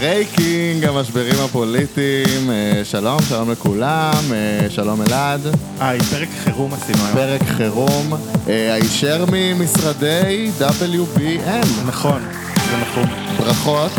breaking, 0.00 0.84
המשברים 0.84 1.34
הפוליטיים, 1.44 2.50
אה, 2.50 2.80
שלום, 2.84 3.18
שלום 3.28 3.50
לכולם, 3.50 4.12
אה, 4.32 4.70
שלום 4.70 5.02
אלעד, 5.02 5.40
היי, 5.80 6.00
פרק 6.00 6.28
חירום 6.44 6.72
עשינו 6.74 6.98
היום. 7.04 7.14
פרק 7.16 7.40
חירום, 7.56 8.12
אה, 8.48 8.74
הישר 8.74 9.24
ממשרדי 9.32 10.50
WBN, 10.60 11.66
נכון, 11.86 12.22
זה 12.70 12.76
נכון. 12.90 13.08
ברכות, 13.38 13.92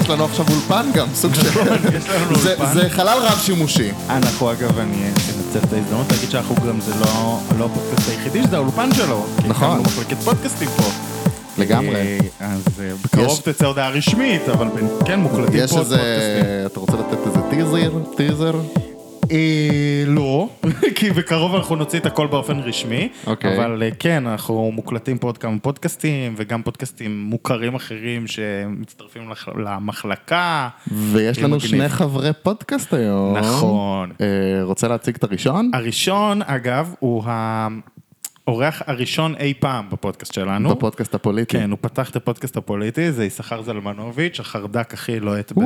יש 0.00 0.08
לנו 0.08 0.24
עכשיו 0.24 0.46
אולפן 0.50 0.86
גם, 0.94 1.06
סוג 1.14 1.34
של... 1.34 1.48
נכון, 1.48 1.66
יש 1.96 2.04
לנו 2.08 2.36
זה- 2.42 2.54
אולפן. 2.58 2.74
זה 2.74 2.88
חלל 2.90 3.18
רב 3.22 3.38
שימושי. 3.42 3.90
אנחנו 4.08 4.52
אגב, 4.52 4.78
אני 4.78 5.08
אנצל 5.08 5.58
את 5.68 5.72
ההזדמנות 5.72 6.12
להגיד 6.12 6.30
שאנחנו 6.30 6.54
גם, 6.68 6.80
זה 6.80 6.92
לא 7.00 7.38
לא 7.58 7.64
הפודקאסט 7.64 8.08
היחידי, 8.10 8.42
שזה 8.42 8.56
האולפן 8.56 8.94
שלו. 8.94 9.26
נכון. 9.48 9.68
הקמנו 9.68 9.82
מחלקת 9.82 10.16
פודקאסטים 10.24 10.68
פה. 10.76 10.82
לגמרי. 11.60 11.94
אה, 11.96 12.18
אז 12.40 12.80
אה, 12.80 12.90
בקרוב 13.04 13.26
יש- 13.26 13.38
תצא 13.38 13.66
הודעה 13.66 13.90
רשמית, 13.90 14.48
אבל 14.48 14.66
כן, 15.06 15.20
מוקלטים 15.20 15.54
יש 15.56 15.70
פה 15.70 15.76
עוד 15.78 15.84
איזה... 15.92 16.62
אתה 16.66 16.80
רוצה 16.80 16.92
לתת 16.92 17.26
איזה 17.26 17.40
טיזר? 17.50 17.90
טיזר? 18.16 18.52
אה, 19.32 20.04
לא, 20.06 20.48
כי 20.96 21.10
בקרוב 21.10 21.54
אנחנו 21.54 21.76
נוציא 21.76 21.98
את 21.98 22.06
הכל 22.06 22.26
באופן 22.26 22.58
רשמי, 22.60 23.08
אוקיי. 23.26 23.56
אבל 23.56 23.82
כן, 23.98 24.26
אנחנו 24.26 24.70
מוקלטים 24.74 25.18
פה 25.18 25.28
עוד 25.28 25.38
כמה 25.38 25.58
פודקאסטים, 25.58 26.34
וגם 26.36 26.62
פודקאסטים 26.62 27.20
מוכרים 27.24 27.74
אחרים 27.74 28.26
שמצטרפים 28.26 29.22
למחלקה. 29.64 30.68
ויש 30.92 31.38
לנו 31.38 31.56
מגניב. 31.56 31.70
שני 31.70 31.88
חברי 31.88 32.30
פודקאסט 32.42 32.94
היום. 32.94 33.36
נכון. 33.36 34.10
רוצה 34.62 34.88
להציג 34.88 35.14
את 35.16 35.24
הראשון? 35.24 35.70
הראשון, 35.74 36.42
אגב, 36.42 36.94
הוא 36.98 37.22
האורח 38.46 38.82
הראשון 38.86 39.34
אי 39.34 39.54
פעם 39.60 39.90
בפודקאסט 39.90 40.34
שלנו. 40.34 40.70
בפודקאסט 40.70 41.14
הפוליטי. 41.14 41.58
כן, 41.58 41.70
הוא 41.70 41.78
פתח 41.80 42.10
את 42.10 42.16
הפודקאסט 42.16 42.56
הפוליטי, 42.56 43.12
זה 43.12 43.24
יששכר 43.24 43.62
זלמנוביץ', 43.62 44.40
החרדק 44.40 44.94
הכי 44.94 45.20
לוהט 45.20 45.52
ב- 45.52 45.60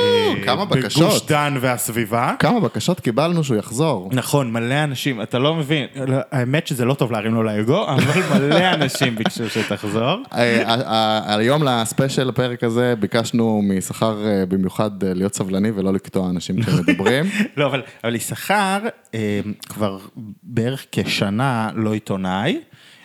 אה, 0.00 0.44
כמה 0.44 0.64
בגוש 0.64 0.84
בקשות. 0.84 1.28
דן 1.30 1.54
והסביבה. 1.60 2.34
כמה 2.38 2.60
בקשות 2.60 3.00
קיבלנו 3.00 3.44
שהוא 3.44 3.56
יחזור. 3.56 4.10
נכון, 4.12 4.52
מלא 4.52 4.84
אנשים, 4.84 5.22
אתה 5.22 5.38
לא 5.38 5.54
מבין, 5.54 5.86
לא, 6.06 6.16
האמת 6.32 6.66
שזה 6.66 6.84
לא 6.84 6.94
טוב 6.94 7.12
להרים 7.12 7.34
לו 7.34 7.42
לאגו, 7.42 7.86
אבל 7.88 8.22
מלא 8.40 8.74
אנשים 8.74 9.16
ביקשו 9.16 9.50
שתחזור. 9.50 10.16
אה, 10.34 10.62
ה- 10.66 10.74
ה- 10.86 11.36
היום 11.36 11.62
לספיישל 11.62 12.28
הפרק 12.28 12.64
הזה 12.64 12.94
ביקשנו 13.00 13.62
אה, 14.02 14.46
במיוחד 14.48 15.04
אה, 15.04 15.14
להיות 15.14 15.34
סבלני 15.34 15.70
ולא 15.74 15.92
לקטוע 15.92 16.30
אנשים 16.30 16.62
כשמדברים. 16.62 17.24
לא, 17.56 17.66
אבל, 17.66 17.82
יששכר 18.14 18.78
אה, 19.14 19.40
כבר 19.68 19.98
בערך 20.42 20.86
כשנה 20.92 21.70
לא 21.74 21.92
עיתונאי, 21.94 22.60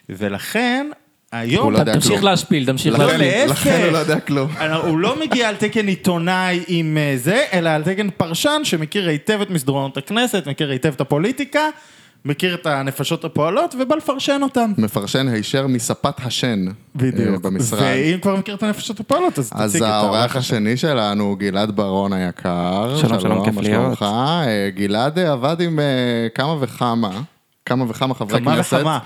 ולכן 0.10 0.88
היום... 1.32 1.64
הוא 1.64 1.72
לא 1.72 1.78
יודע 1.78 1.94
תמשיך 1.94 2.12
כלום. 2.12 2.24
להשפיל, 2.24 2.66
תמשיך 2.66 2.94
לכן- 2.94 3.04
להשפיל. 3.20 3.46
להפך. 3.48 3.52
לכן 3.68 3.82
הוא 3.84 3.92
לא 3.92 3.98
יודע 3.98 4.20
כלום. 4.20 4.50
הוא 4.84 5.00
לא 5.00 5.20
מגיע 5.20 5.50
על 5.50 5.56
תקן 5.56 5.88
עיתונאי 5.88 6.64
עם 6.68 6.98
אה, 6.98 7.14
זה, 7.18 7.44
אלא 7.54 7.70
על 7.70 7.84
תקן 7.84 8.10
פרשן 8.10 8.62
שמכיר 8.64 9.08
היטב 9.10 9.40
את 9.42 9.50
מסדרונות 9.50 9.98
הכנסת, 9.98 10.48
מכיר 10.48 10.70
היטב 10.70 10.92
את 10.96 11.02
הפוליטיקה, 11.02 11.60
מכיר 12.26 12.54
את 12.56 12.66
הנפשות 12.66 13.26
הפועלות 13.26 13.76
ובא 13.80 13.96
לפרשן 13.96 14.40
אותם. 14.44 14.72
מפרשן 14.78 15.28
הישר 15.28 15.68
מספת 15.68 16.14
השן 16.26 16.66
אה, 17.02 17.06
במשרד. 17.42 17.80
ואם 17.82 18.18
כבר 18.22 18.36
מכיר 18.36 18.56
את 18.56 18.64
הנפשות 18.64 19.00
הפועלות, 19.00 19.40
אז 19.40 19.52
אז 19.56 19.72
תציג 19.72 19.84
את 19.84 19.90
האורח 19.90 20.36
השני 20.36 20.78
שלנו 20.78 21.24
הוא 21.24 21.38
גלעד 21.38 21.76
ברון 21.76 22.14
היקר. 22.14 22.98
שלום, 23.02 23.20
שלום, 23.20 23.46
כיף 23.46 23.56
מה 23.56 23.62
להיות. 23.62 23.84
שלומך? 23.84 24.02
אה, 24.04 24.70
גלעד 24.76 25.20
אה, 25.20 25.32
עבד 25.32 25.62
עם 25.62 25.80
אה, 25.80 25.86
כמה 26.36 26.56
וכמה. 26.60 27.22
כמה 27.72 27.86
וכמה 27.90 28.14
חברי 28.14 28.40
כמה 28.40 28.56
כנסת, 28.56 28.78
וכמה. 28.80 29.00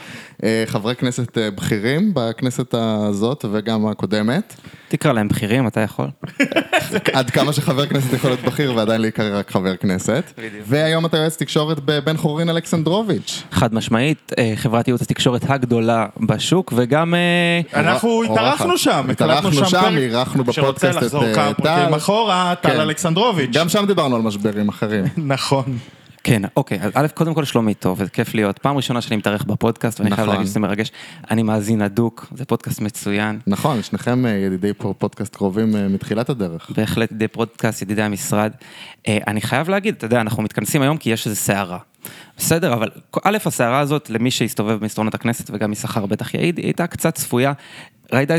אה, 0.44 0.64
חברי 0.68 0.96
כנסת 0.96 1.38
אה, 1.38 1.52
בכירים 1.52 2.12
בכנסת 2.14 2.74
הזאת 2.74 3.46
וגם 3.52 3.88
הקודמת, 3.88 4.56
תקרא 4.88 5.14
להם 5.14 5.28
בכירים, 5.28 5.68
אתה 5.68 5.80
יכול. 5.80 6.08
עד 7.14 7.30
כמה 7.30 7.54
שחבר 7.54 7.86
כנסת 7.86 8.14
יכול 8.14 8.30
להיות 8.30 8.42
בכיר 8.42 8.74
ועדיין 8.76 9.02
להיקרא 9.02 9.40
רק 9.40 9.52
חבר 9.52 9.76
כנסת, 9.76 10.34
והיום 10.68 11.06
אתה 11.06 11.18
יועץ 11.18 11.38
תקשורת 11.38 11.80
בבן 11.86 12.18
חורין 12.18 12.50
אלכסנדרוביץ'. 12.50 13.44
חד 13.52 13.74
משמעית, 13.74 14.32
אה, 14.38 14.54
חברת 14.56 14.88
ייעוץ 14.88 15.02
התקשורת 15.02 15.50
הגדולה 15.50 16.06
בשוק, 16.20 16.74
וגם... 16.76 17.14
אנחנו. 17.74 18.24
התארחנו 18.24 18.78
שם, 18.78 19.06
התארחנו 19.12 19.54
שם. 19.66 19.98
אירחנו 19.98 20.44
בפודקאסט 20.44 20.66
שרוצה 20.66 20.90
את, 20.90 20.96
לחזור 20.96 21.24
אה, 21.26 21.36
כמה 21.36 21.54
פרקים 21.54 21.90
טל. 21.90 21.98
אחורה, 21.98 22.54
טל 22.62 22.70
כן. 22.70 22.80
אלכסנדרוביץ'. 22.80 23.50
גם 23.54 23.70
שם 23.70 23.86
דיברנו 23.86 24.16
על 24.16 24.22
משברים 24.22 24.70
אחרים. 24.70 25.04
נכון. 25.36 25.78
כן, 26.26 26.42
אוקיי, 26.56 26.80
אז 26.82 26.92
א', 26.94 27.08
קודם 27.14 27.34
כל 27.34 27.46
שלומי 27.46 27.74
טוב, 27.74 28.02
וזה 28.02 28.10
כיף 28.10 28.36
להיות. 28.36 28.60
פעם 28.60 28.78
ראשונה 28.78 29.02
שאני 29.02 29.16
מתארח 29.16 29.44
בפודקאסט, 29.44 30.00
ואני 30.00 30.16
חייב 30.16 30.28
נכון. 30.28 30.36
להגיד 30.36 30.50
שזה 30.50 30.60
מרגש. 30.60 30.92
אני 31.32 31.44
מאזין 31.44 31.82
הדוק, 31.82 32.26
זה 32.36 32.46
פודקאסט 32.46 32.82
מצוין. 32.82 33.40
נכון, 33.48 33.84
שניכם 33.84 34.26
אה, 34.26 34.32
ידידי 34.32 34.74
פודקאסט 34.74 35.36
קרובים 35.36 35.76
אה, 35.76 35.88
מתחילת 35.88 36.30
הדרך. 36.30 36.72
בהחלט 36.78 37.12
ידידי 37.12 37.28
פודקאסט, 37.28 37.82
ידידי 37.82 38.02
המשרד. 38.02 38.52
אה, 39.08 39.18
אני 39.28 39.42
חייב 39.42 39.70
להגיד, 39.70 39.96
אתה 39.98 40.06
יודע, 40.06 40.22
אנחנו 40.22 40.44
מתכנסים 40.44 40.82
היום 40.82 40.98
כי 40.98 41.10
יש 41.10 41.26
איזו 41.28 41.36
סערה. 41.36 41.78
בסדר, 42.38 42.74
אבל 42.74 42.90
א', 43.24 43.38
הסערה 43.46 43.80
הזאת, 43.80 44.10
למי 44.10 44.32
שהסתובב 44.32 44.80
במסדרונות 44.80 45.16
הכנסת 45.16 45.50
וגם 45.54 45.72
יששכר 45.72 46.06
בטח 46.06 46.34
יעיד, 46.34 46.58
היא 46.58 46.66
הייתה 46.66 46.88
קצת 46.88 47.16
צפויה. 47.16 47.54
ג'ידא 48.12 48.36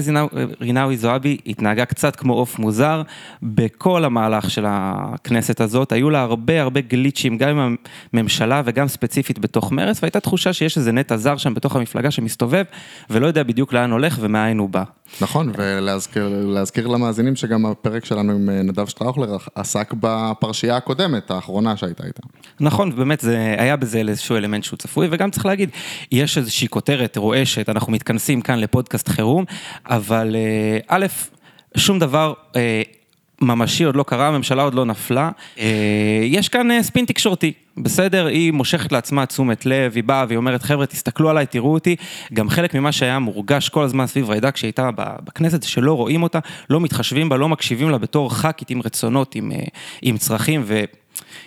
רינאוי 0.61 0.97
זועבי 0.97 1.37
התנהגה 1.47 1.85
קצת 1.85 2.17
כמו 2.17 2.33
עוף 2.33 2.59
מוזר 2.59 3.03
בכל 3.43 4.05
המהלך 4.05 4.51
של 4.51 4.65
הכנסת 4.69 5.61
הזאת, 5.61 5.93
היו 5.93 6.11
לה 6.11 6.23
הרבה 6.23 6.63
הרבה 6.63 6.81
גליצ'ים, 6.81 7.39
גם 7.39 7.59
עם 7.59 7.77
הממשלה 8.13 8.63
וגם 8.65 8.89
ספציפית 8.89 9.39
בתוך 9.39 9.73
מרצ, 9.73 10.03
והייתה 10.03 10.21
תחושה 10.21 10.53
שיש 10.53 10.77
איזה 10.77 10.93
נטע 10.93 11.17
זר 11.17 11.37
שם 11.37 11.55
בתוך 11.55 11.77
המפלגה 11.77 12.11
שמסתובב 12.11 12.65
ולא 13.11 13.27
יודע 13.27 13.43
בדיוק 13.43 13.73
לאן 13.73 13.91
הולך 13.91 14.19
ומאין 14.21 14.59
הוא 14.59 14.69
בא. 14.69 14.83
נכון, 15.21 15.53
ולהזכיר 15.57 16.29
להזכיר 16.47 16.87
למאזינים 16.87 17.37
שגם 17.37 17.67
הפרק 17.67 18.05
שלנו 18.05 18.33
עם 18.33 18.51
אה, 18.51 18.63
נדב 18.63 18.87
שטראוכלר 18.87 19.37
עסק 19.55 19.95
בפרשייה 20.01 20.77
הקודמת, 20.77 21.31
האחרונה 21.31 21.77
שהייתה 21.77 22.07
איתה. 22.07 22.23
נכון, 22.61 22.97
באמת, 22.97 23.21
זה, 23.21 23.55
היה 23.59 23.77
בזה 23.77 23.99
איזשהו 23.99 24.37
אלמנט 24.37 24.65
שהוא 24.65 24.77
צפוי, 24.77 25.09
וגם 25.11 25.31
צריך 25.31 25.47
להגיד, 25.47 25.71
יש 26.13 26.39
איזושהי 26.39 26.69
כותרת 26.69 27.17
רועשת, 27.17 27.69
אנחנו 27.69 27.93
מתכנסים 27.93 28.41
כאן 28.41 28.59
לפודקאסט 28.59 29.09
חירום, 29.09 29.45
אבל 29.87 30.37
אה, 30.37 30.79
א', 30.89 31.07
שום 31.77 31.99
דבר... 31.99 32.33
אה, 32.57 32.83
ממשי 33.41 33.85
עוד 33.85 33.97
לא 33.97 34.03
קרה, 34.03 34.29
הממשלה 34.29 34.63
עוד 34.63 34.75
לא 34.75 34.85
נפלה. 34.85 35.31
אה, 35.59 36.21
יש 36.23 36.49
כאן 36.49 36.83
ספין 36.83 37.05
תקשורתי, 37.05 37.53
בסדר? 37.77 38.27
היא 38.27 38.53
מושכת 38.53 38.93
לעצמה 38.93 39.27
תשומת 39.27 39.67
לב, 39.67 39.93
היא 39.95 40.05
באה 40.05 40.25
והיא 40.29 40.37
אומרת, 40.37 40.63
חבר'ה, 40.63 40.87
תסתכלו 40.87 41.31
עליי, 41.31 41.47
תראו 41.47 41.73
אותי. 41.73 41.97
גם 42.35 42.49
חלק 42.49 42.75
ממה 42.75 42.93
שהיה 42.93 43.19
מורגש 43.19 43.69
כל 43.69 43.85
הזמן 43.85 44.07
סביב 44.07 44.33
ג'ידא 44.33 44.51
כשהיא 44.51 44.69
הייתה 44.69 44.91
בכנסת, 44.97 45.63
זה 45.63 45.69
שלא 45.69 45.93
רואים 45.93 46.23
אותה, 46.23 46.39
לא 46.71 46.81
מתחשבים 46.81 47.29
בה, 47.29 47.37
לא 47.37 47.49
מקשיבים 47.49 47.91
לה 47.91 47.99
בתור 47.99 48.35
ח"כית 48.35 48.71
עם 48.71 48.81
רצונות, 48.85 49.35
עם, 49.35 49.53
עם 50.03 50.19
צרכים, 50.19 50.63
ו... 50.65 50.85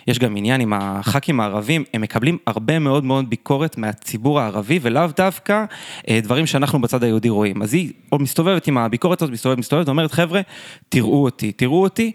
יש 0.06 0.18
גם 0.18 0.36
עניין 0.36 0.60
עם 0.60 0.72
הח"כים 0.72 1.40
הערבים, 1.40 1.84
הם 1.94 2.00
מקבלים 2.00 2.38
הרבה 2.46 2.78
מאוד 2.78 3.04
מאוד 3.04 3.30
ביקורת 3.30 3.78
מהציבור 3.78 4.40
הערבי, 4.40 4.78
ולאו 4.82 5.06
דווקא 5.16 5.64
אה, 6.08 6.20
דברים 6.22 6.46
שאנחנו 6.46 6.80
בצד 6.80 7.04
היהודי 7.04 7.28
רואים. 7.28 7.62
אז 7.62 7.74
היא 7.74 7.92
עוד 8.08 8.22
מסתובבת 8.22 8.66
עם 8.66 8.78
הביקורת 8.78 9.22
הזאת, 9.22 9.32
מסתובבת, 9.32 9.58
מסתובבת, 9.58 9.88
ואומרת, 9.88 10.12
חבר'ה, 10.12 10.40
תראו 10.88 11.24
אותי, 11.24 11.52
תראו 11.52 11.82
אותי, 11.82 12.12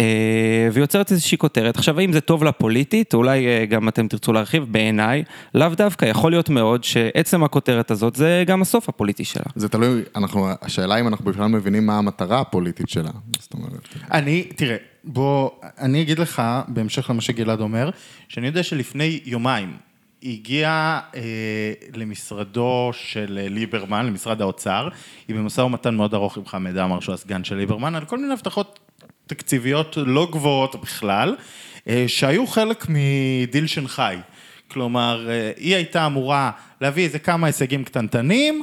אה, 0.00 0.68
ויוצרת 0.72 1.12
איזושהי 1.12 1.38
כותרת. 1.38 1.76
עכשיו, 1.76 2.00
האם 2.00 2.12
זה 2.12 2.20
טוב 2.20 2.44
לה 2.44 2.52
פוליטית, 2.52 3.14
אולי 3.14 3.46
אה, 3.46 3.66
גם 3.66 3.88
אתם 3.88 4.08
תרצו 4.08 4.32
להרחיב, 4.32 4.64
בעיניי, 4.68 5.22
לאו 5.54 5.68
דווקא, 5.68 6.04
יכול 6.04 6.32
להיות 6.32 6.48
מאוד 6.48 6.84
שעצם 6.84 7.44
הכותרת 7.44 7.90
הזאת 7.90 8.16
זה 8.16 8.44
גם 8.46 8.62
הסוף 8.62 8.88
הפוליטי 8.88 9.24
שלה. 9.24 9.44
זה 9.54 9.68
תלוי, 9.68 10.02
אנחנו, 10.16 10.48
השאלה 10.62 11.00
אם 11.00 11.08
אנחנו 11.08 11.24
בכלל 11.24 11.46
מבינים 11.46 11.86
מה 11.86 11.98
המטרה 11.98 12.40
הפוליטית 12.40 12.88
שלה. 12.88 13.10
זאת 13.40 13.54
אומרת, 13.54 13.88
אני, 14.12 14.44
תראה, 14.56 14.76
בוא, 15.04 15.50
אני 15.78 16.02
אגיד 16.02 16.18
לך, 16.18 16.42
בהמשך 16.68 17.10
למה 17.10 17.20
שגלעד 17.20 17.60
אומר, 17.60 17.90
שאני 18.28 18.46
יודע 18.46 18.62
שלפני 18.62 19.20
יומיים 19.24 19.76
היא 20.20 20.38
הגיעה 20.38 21.00
אה, 21.14 21.20
למשרדו 21.94 22.90
של 22.92 23.38
אה, 23.42 23.48
ליברמן, 23.48 24.06
למשרד 24.06 24.40
האוצר, 24.40 24.88
היא 25.28 25.36
במשא 25.36 25.60
ומתן 25.60 25.94
מאוד 25.94 26.14
ארוך 26.14 26.36
עם 26.36 26.46
חמד 26.46 26.78
עמאר, 26.78 27.00
שהוא 27.00 27.14
הסגן 27.14 27.44
של 27.44 27.54
ליברמן, 27.56 27.94
על 27.94 28.04
כל 28.04 28.18
מיני 28.18 28.32
הבטחות 28.32 28.78
תקציביות 29.26 29.96
לא 29.96 30.28
גבוהות 30.32 30.80
בכלל, 30.80 31.36
אה, 31.88 32.04
שהיו 32.06 32.46
חלק 32.46 32.86
מדיל 32.88 33.66
שנגחאי. 33.66 34.16
כלומר, 34.68 35.28
אה, 35.30 35.52
היא 35.56 35.74
הייתה 35.74 36.06
אמורה 36.06 36.50
להביא 36.80 37.04
איזה 37.04 37.18
כמה 37.18 37.46
הישגים 37.46 37.84
קטנטנים, 37.84 38.62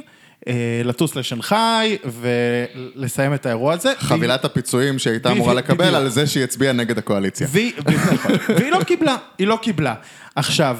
לטוס 0.84 1.16
לשנגחאי 1.16 1.98
ולסיים 2.04 3.34
את 3.34 3.46
האירוע 3.46 3.72
הזה. 3.72 3.92
חבילת 3.98 4.44
הפיצויים 4.44 4.98
שהייתה 4.98 5.32
אמורה. 5.32 5.54
לקבל 5.54 5.94
על 5.94 6.08
זה 6.08 6.26
שהיא 6.26 6.44
הצביעה 6.44 6.72
נגד 6.72 6.98
הקואליציה. 6.98 7.46
והיא, 7.50 7.72
נכון. 7.78 8.32
לא 8.70 8.84
קיבלה, 8.84 9.16
היא 9.38 9.46
לא 9.46 9.58
קיבלה. 9.62 9.94
עכשיו, 10.34 10.78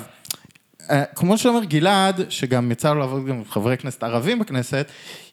אה, 0.90 1.04
כמו 1.14 1.38
שאומר 1.38 1.64
גלעד, 1.64 2.20
שגם 2.28 2.72
יצא 2.72 2.92
לו 2.92 3.00
לעבוד 3.00 3.26
גם 3.26 3.34
עם 3.34 3.42
חברי 3.50 3.76
כנסת 3.76 4.02
ערבים 4.02 4.38
בכנסת, 4.38 4.86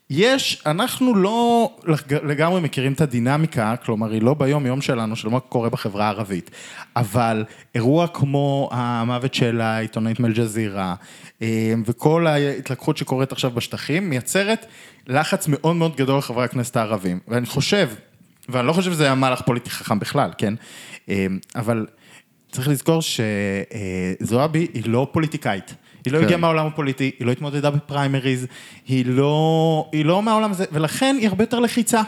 יש, 0.10 0.62
אנחנו 0.66 1.16
לא 1.16 1.70
לג- 1.84 2.14
לגמרי 2.26 2.62
מכירים 2.62 2.94
את 2.94 3.02
הדינמיקה, 3.02 3.76
כלומר 3.86 4.12
היא 4.12 4.22
לא 4.22 4.34
ביום 4.34 4.66
יום 4.66 4.82
שלנו 4.82 5.16
של 5.16 5.30
מה 5.30 5.40
קורה 5.40 5.70
בחברה 5.70 6.06
הערבית, 6.06 6.52
אבל 6.96 7.44
אירוע 7.76 8.08
כמו 8.08 8.70
המוות 8.72 9.34
של 9.34 9.62
העיתונאית 9.62 10.20
מאל-ג'זירה, 10.20 10.96
אה, 11.42 11.74
וכל 11.86 12.28
ההתלקחות 12.28 12.98
שקורית 12.98 13.32
עכשיו 13.32 13.52
בשטחים, 13.52 14.10
מייצרת 14.10 14.66
לחץ 15.08 15.48
מאוד 15.48 15.76
מאוד 15.76 15.96
גדול 15.96 16.18
לחברי 16.18 16.46
הכנסת 16.46 16.78
הערבים, 16.78 17.20
ואני 17.28 17.46
חושב 17.46 17.90
ואני 18.50 18.68
לא 18.68 18.74
חושב 18.74 18.92
שזה 18.92 19.04
היה 19.04 19.16
מהלך 19.16 19.42
פוליטי 19.42 19.70
חכם 19.70 20.00
בכלל, 20.00 20.30
כן? 20.38 20.54
אה, 21.10 21.26
אבל 21.56 21.86
צריך 22.52 22.68
לזכור 22.68 23.02
שזועבי 23.02 24.68
היא 24.74 24.84
לא 24.86 25.08
פוליטיקאית. 25.12 25.74
היא 26.06 26.14
לא 26.14 26.20
כן. 26.20 26.24
הגיעה 26.24 26.40
מהעולם 26.40 26.68
הפוליטי, 26.68 27.12
היא 27.20 27.28
לא 27.28 27.32
התמודדה 27.32 27.70
בפריימריז, 27.70 28.48
היא 28.88 29.06
לא, 29.08 29.90
היא 29.92 30.06
לא 30.06 30.24
מהעולם 30.24 30.52
הזה, 30.52 30.66
ולכן 30.72 31.16
היא 31.20 31.28
הרבה 31.28 31.44
יותר 31.44 31.60
לחיצה. 31.60 32.02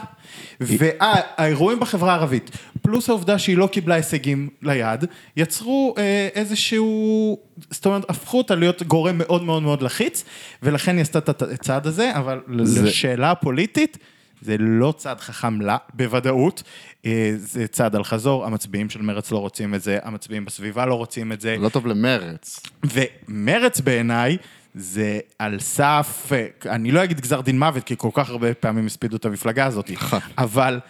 והאירועים 0.60 1.80
בחברה 1.80 2.12
הערבית, 2.12 2.50
פלוס 2.82 3.08
העובדה 3.08 3.38
שהיא 3.38 3.56
לא 3.56 3.66
קיבלה 3.66 3.94
הישגים 3.94 4.48
ליד, 4.62 5.04
יצרו 5.36 5.94
אה, 5.98 6.28
איזשהו, 6.34 7.38
זאת 7.70 7.86
אומרת, 7.86 8.10
הפכו 8.10 8.38
אותה 8.38 8.54
להיות 8.54 8.82
גורם 8.82 9.18
מאוד 9.18 9.42
מאוד 9.42 9.62
מאוד 9.62 9.82
לחיץ, 9.82 10.24
ולכן 10.62 10.94
היא 10.96 11.02
עשתה 11.02 11.18
את 11.18 11.42
הצעד 11.42 11.86
הזה, 11.86 12.16
אבל 12.16 12.40
זה- 12.62 12.82
לשאלה 12.82 13.30
הפוליטית, 13.30 13.98
זה 14.40 14.56
לא 14.58 14.94
צעד 14.96 15.20
חכם 15.20 15.60
לה, 15.60 15.76
בוודאות, 15.94 16.62
אה, 17.06 17.32
זה 17.36 17.66
צעד 17.66 17.96
על 17.96 18.04
חזור, 18.04 18.46
המצביעים 18.46 18.90
של 18.90 19.02
מרץ 19.02 19.30
לא 19.30 19.38
רוצים 19.38 19.74
את 19.74 19.82
זה, 19.82 19.98
המצביעים 20.02 20.44
בסביבה 20.44 20.86
לא 20.86 20.94
רוצים 20.94 21.32
את 21.32 21.40
זה, 21.40 21.56
לא 21.58 21.68
טוב 21.68 21.86
למרץ. 21.86 22.60
ומרץ 22.84 23.80
בעיניי 23.80 24.36
זה 24.74 25.18
על 25.38 25.60
סף, 25.60 26.30
אה, 26.32 26.46
אני 26.74 26.90
לא 26.90 27.04
אגיד 27.04 27.20
גזר 27.20 27.40
דין 27.40 27.58
מוות, 27.58 27.84
כי 27.84 27.94
כל 27.98 28.10
כך 28.12 28.30
הרבה 28.30 28.54
פעמים 28.54 28.86
הספידו 28.86 29.16
את 29.16 29.24
המפלגה 29.24 29.66
הזאת, 29.66 29.90
אבל 30.38 30.80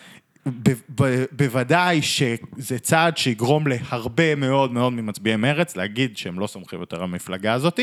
ב- 0.47 0.73
ב- 1.01 1.25
בוודאי 1.33 2.03
שזה 2.03 2.79
צעד 2.79 3.17
שיגרום 3.17 3.65
להרבה 3.67 4.35
מאוד 4.35 4.73
מאוד 4.73 4.93
ממצביעי 4.93 5.37
מרץ 5.37 5.77
להגיד 5.77 6.17
שהם 6.17 6.39
לא 6.39 6.47
סומכים 6.47 6.81
יותר 6.81 6.97
על 6.97 7.03
המפלגה 7.03 7.53
הזאת, 7.53 7.81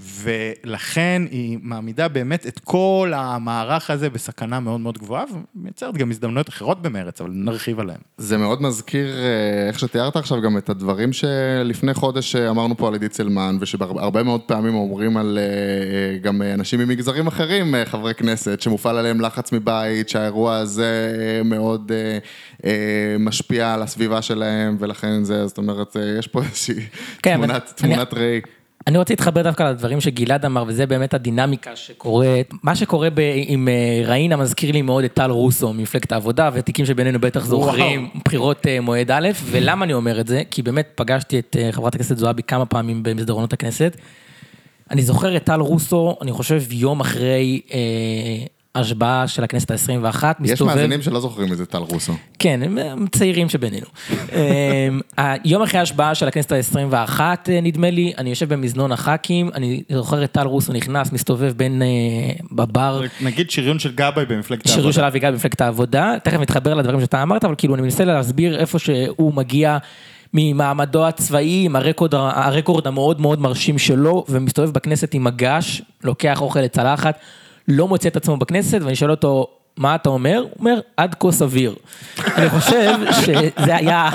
ולכן 0.00 1.22
היא 1.30 1.58
מעמידה 1.62 2.08
באמת 2.08 2.46
את 2.46 2.58
כל 2.64 3.12
המערך 3.16 3.90
הזה 3.90 4.10
בסכנה 4.10 4.60
מאוד 4.60 4.80
מאוד 4.80 4.98
גבוהה, 4.98 5.24
ומייצרת 5.54 5.96
גם 5.96 6.10
הזדמנויות 6.10 6.48
אחרות 6.48 6.82
במרץ, 6.82 7.20
אבל 7.20 7.30
נרחיב 7.34 7.80
עליהן. 7.80 7.98
זה 8.18 8.36
מאוד 8.38 8.62
מזכיר, 8.62 9.06
אה, 9.18 9.68
איך 9.68 9.78
שתיארת 9.78 10.16
עכשיו, 10.16 10.40
גם 10.42 10.58
את 10.58 10.68
הדברים 10.68 11.12
שלפני 11.12 11.94
חודש 11.94 12.36
אה, 12.36 12.50
אמרנו 12.50 12.76
פה 12.76 12.86
על 12.88 12.92
עידית 12.92 13.12
סילמן, 13.12 13.56
ושהרבה 13.60 14.22
מאוד 14.22 14.40
פעמים 14.40 14.74
אומרים 14.74 15.16
על 15.16 15.38
אה, 15.38 16.18
גם 16.18 16.42
אנשים 16.42 16.80
ממגזרים 16.80 17.26
אחרים, 17.26 17.74
חברי 17.84 18.14
כנסת, 18.14 18.60
שמופעל 18.60 18.98
עליהם 18.98 19.20
לחץ 19.20 19.52
מבית, 19.52 20.08
שהאירוע 20.08 20.56
הזה 20.56 21.12
מאוד 21.44 21.92
משפיע 23.18 23.74
על 23.74 23.82
הסביבה 23.82 24.22
שלהם, 24.22 24.76
ולכן 24.80 25.24
זה, 25.24 25.46
זאת 25.46 25.58
אומרת, 25.58 25.96
יש 26.18 26.26
פה 26.26 26.42
איזושהי 26.42 26.74
כן, 27.22 27.34
אבל 27.34 27.46
תמונת, 27.46 27.62
אני- 27.84 27.92
תמונת 27.94 28.14
ראי. 28.14 28.40
אני 28.86 28.98
רוצה 28.98 29.12
להתחבר 29.12 29.42
דווקא 29.42 29.62
לדברים 29.62 30.00
שגלעד 30.00 30.44
אמר, 30.44 30.64
וזה 30.66 30.86
באמת 30.86 31.14
הדינמיקה 31.14 31.76
שקורית. 31.76 32.50
מה 32.62 32.76
שקורה 32.76 33.08
עם 33.46 33.68
אה, 33.68 34.02
ראינה 34.06 34.36
מזכיר 34.36 34.72
לי 34.72 34.82
מאוד 34.82 35.04
את 35.04 35.14
טל 35.14 35.30
רוסו 35.30 35.72
ממפלגת 35.72 36.12
העבודה, 36.12 36.50
ותיקים 36.52 36.86
שבינינו 36.86 37.18
בטח 37.18 37.44
זוכרים, 37.44 38.08
בחירות 38.24 38.66
אה, 38.66 38.80
מועד 38.80 39.10
א', 39.10 39.28
ולמה 39.44 39.84
אני 39.84 39.92
אומר 39.92 40.20
את 40.20 40.26
זה? 40.26 40.42
כי 40.50 40.62
באמת 40.62 40.88
פגשתי 40.94 41.38
את 41.38 41.56
אה, 41.60 41.72
חברת 41.72 41.94
הכנסת 41.94 42.16
זועבי 42.16 42.42
כמה 42.42 42.66
פעמים 42.66 43.02
במסדרונות 43.02 43.52
הכנסת. 43.52 43.96
אני 44.90 45.02
זוכר 45.02 45.36
את 45.36 45.44
טל 45.44 45.60
רוסו, 45.60 46.16
אני 46.22 46.32
חושב 46.32 46.62
יום 46.70 47.00
אחרי 47.00 47.60
אה, 48.76 48.80
השבעה 48.80 49.28
של 49.28 49.44
הכנסת 49.44 49.70
ה-21, 49.70 50.24
יש 50.44 50.62
מאזינים 50.62 51.02
שלא 51.02 51.20
זוכרים 51.20 51.52
איזה 51.52 51.66
טל 51.66 51.78
רוסו. 51.78 52.12
כן, 52.38 52.60
הם- 52.62 53.06
צעירים 53.12 53.48
שבינינו. 53.48 53.86
אמ, 54.10 55.00
היום 55.44 55.62
אחרי 55.62 55.78
ההשבעה 55.80 56.14
של 56.14 56.28
הכנסת 56.28 56.52
ה-21, 56.52 57.20
נדמה 57.62 57.90
לי, 57.90 58.12
אני 58.18 58.30
יושב 58.30 58.54
במזנון 58.54 58.92
הח"כים, 58.92 59.50
אני 59.54 59.82
זוכר 59.92 60.24
את 60.24 60.32
טל 60.32 60.46
רוסו 60.46 60.72
נכנס, 60.72 61.12
מסתובב 61.12 61.52
בין, 61.56 61.82
אה, 61.82 61.86
בבר, 62.52 63.02
נגיד 63.20 63.50
שריון 63.50 63.78
של 63.78 63.92
גבאי 63.94 64.24
במפלגת 64.26 64.66
העבודה. 64.66 64.82
שירו 64.82 64.92
של 64.92 65.04
אבי 65.04 65.18
גל 65.18 65.30
במפלגת 65.30 65.60
העבודה, 65.60 66.14
תכף 66.24 66.40
נתחבר 66.40 66.74
לדברים 66.74 67.00
שאתה 67.00 67.22
אמרת, 67.22 67.44
אבל 67.44 67.54
כאילו 67.58 67.74
אני 67.74 67.82
מנסה 67.82 68.04
להסביר 68.04 68.58
איפה 68.60 68.78
שהוא 68.78 69.34
מגיע 69.34 69.78
ממעמדו 70.34 71.06
הצבאי, 71.06 71.62
עם 71.64 71.76
הרקורד, 71.76 72.14
הרקורד 72.14 72.86
המאוד 72.86 73.20
מאוד 73.20 73.40
מרשים 73.40 73.78
שלו, 73.78 74.24
ומסתובב 74.28 74.70
בכנסת 74.70 75.14
עם 75.14 75.24
מגש, 75.24 75.82
לוקח 76.04 76.40
אוכל 76.40 76.60
לצלחת, 76.60 77.18
לא 77.70 77.88
מוצא 77.88 78.08
את 78.08 78.16
עצמו 78.16 78.36
בכנסת, 78.36 78.78
ואני 78.82 78.96
שואל 78.96 79.10
אותו, 79.10 79.46
מה 79.76 79.94
אתה 79.94 80.08
אומר? 80.08 80.38
הוא 80.38 80.50
אומר, 80.58 80.80
עד 80.96 81.14
כה 81.20 81.32
סביר. 81.32 81.74
אני 82.36 82.50
חושב 82.50 82.98
שזה 83.12 83.76
היה, 83.76 84.08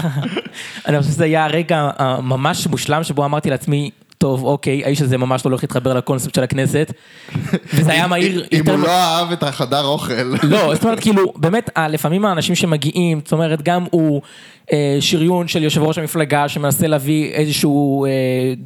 אני 0.87 0.99
חושב 0.99 1.11
שזה 1.11 1.23
היה 1.23 1.45
הרגע 1.45 1.89
הממש 1.97 2.67
מושלם 2.67 3.03
שבו 3.03 3.25
אמרתי 3.25 3.49
לעצמי, 3.49 3.91
טוב, 4.25 4.43
אוקיי, 4.43 4.83
האיש 4.85 5.01
הזה 5.01 5.17
ממש 5.17 5.45
לא 5.45 5.49
הולך 5.51 5.63
להתחבר 5.63 5.93
לקונספט 5.93 6.35
של 6.35 6.43
הכנסת, 6.43 6.91
וזה 7.73 7.91
היה 7.91 8.07
מהיר 8.07 8.45
אם 8.53 8.57
יותר... 8.57 8.71
הוא 8.71 8.79
לא 8.79 8.89
אהב 8.89 9.31
את 9.31 9.43
החדר 9.43 9.85
אוכל. 9.85 10.13
לא, 10.43 10.75
זאת 10.75 10.83
אומרת, 10.83 10.99
כאילו, 10.99 11.33
באמת, 11.35 11.69
לפעמים 11.89 12.25
האנשים 12.25 12.55
שמגיעים, 12.55 13.21
זאת 13.23 13.31
אומרת, 13.31 13.61
גם 13.61 13.85
הוא 13.91 14.21
אה, 14.73 14.97
שריון 14.99 15.47
של 15.47 15.63
יושב 15.63 15.83
ראש 15.83 15.97
המפלגה 15.97 16.49
שמנסה 16.49 16.87
להביא 16.87 17.31
איזשהו 17.31 18.05
אה, 18.05 18.09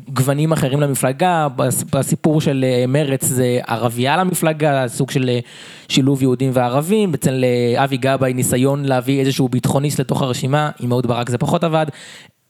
גוונים 0.10 0.52
אחרים 0.52 0.82
למפלגה, 0.82 1.48
בס- 1.56 1.84
בסיפור 1.84 2.42
של 2.42 2.66
אה, 2.68 2.86
מרץ 2.88 3.26
זה 3.26 3.60
ערבייה 3.68 4.18
למפלגה, 4.18 4.88
סוג 4.88 5.12
של 5.12 5.30
אה, 5.30 5.40
שילוב 5.88 6.22
יהודים 6.22 6.52
וערבים, 6.54 7.14
אצל 7.14 7.46
אבי 7.76 7.98
גבאי 7.98 8.34
ניסיון 8.34 8.86
להביא 8.86 9.20
איזשהו 9.20 9.50
ביטחוניסט 9.50 10.00
לתוך 10.00 10.22
הרשימה, 10.22 10.70
עם 10.80 10.92
אהוד 10.92 11.08
ברק 11.08 11.30
זה 11.30 11.38
פחות 11.38 11.64
עבד. 11.64 11.86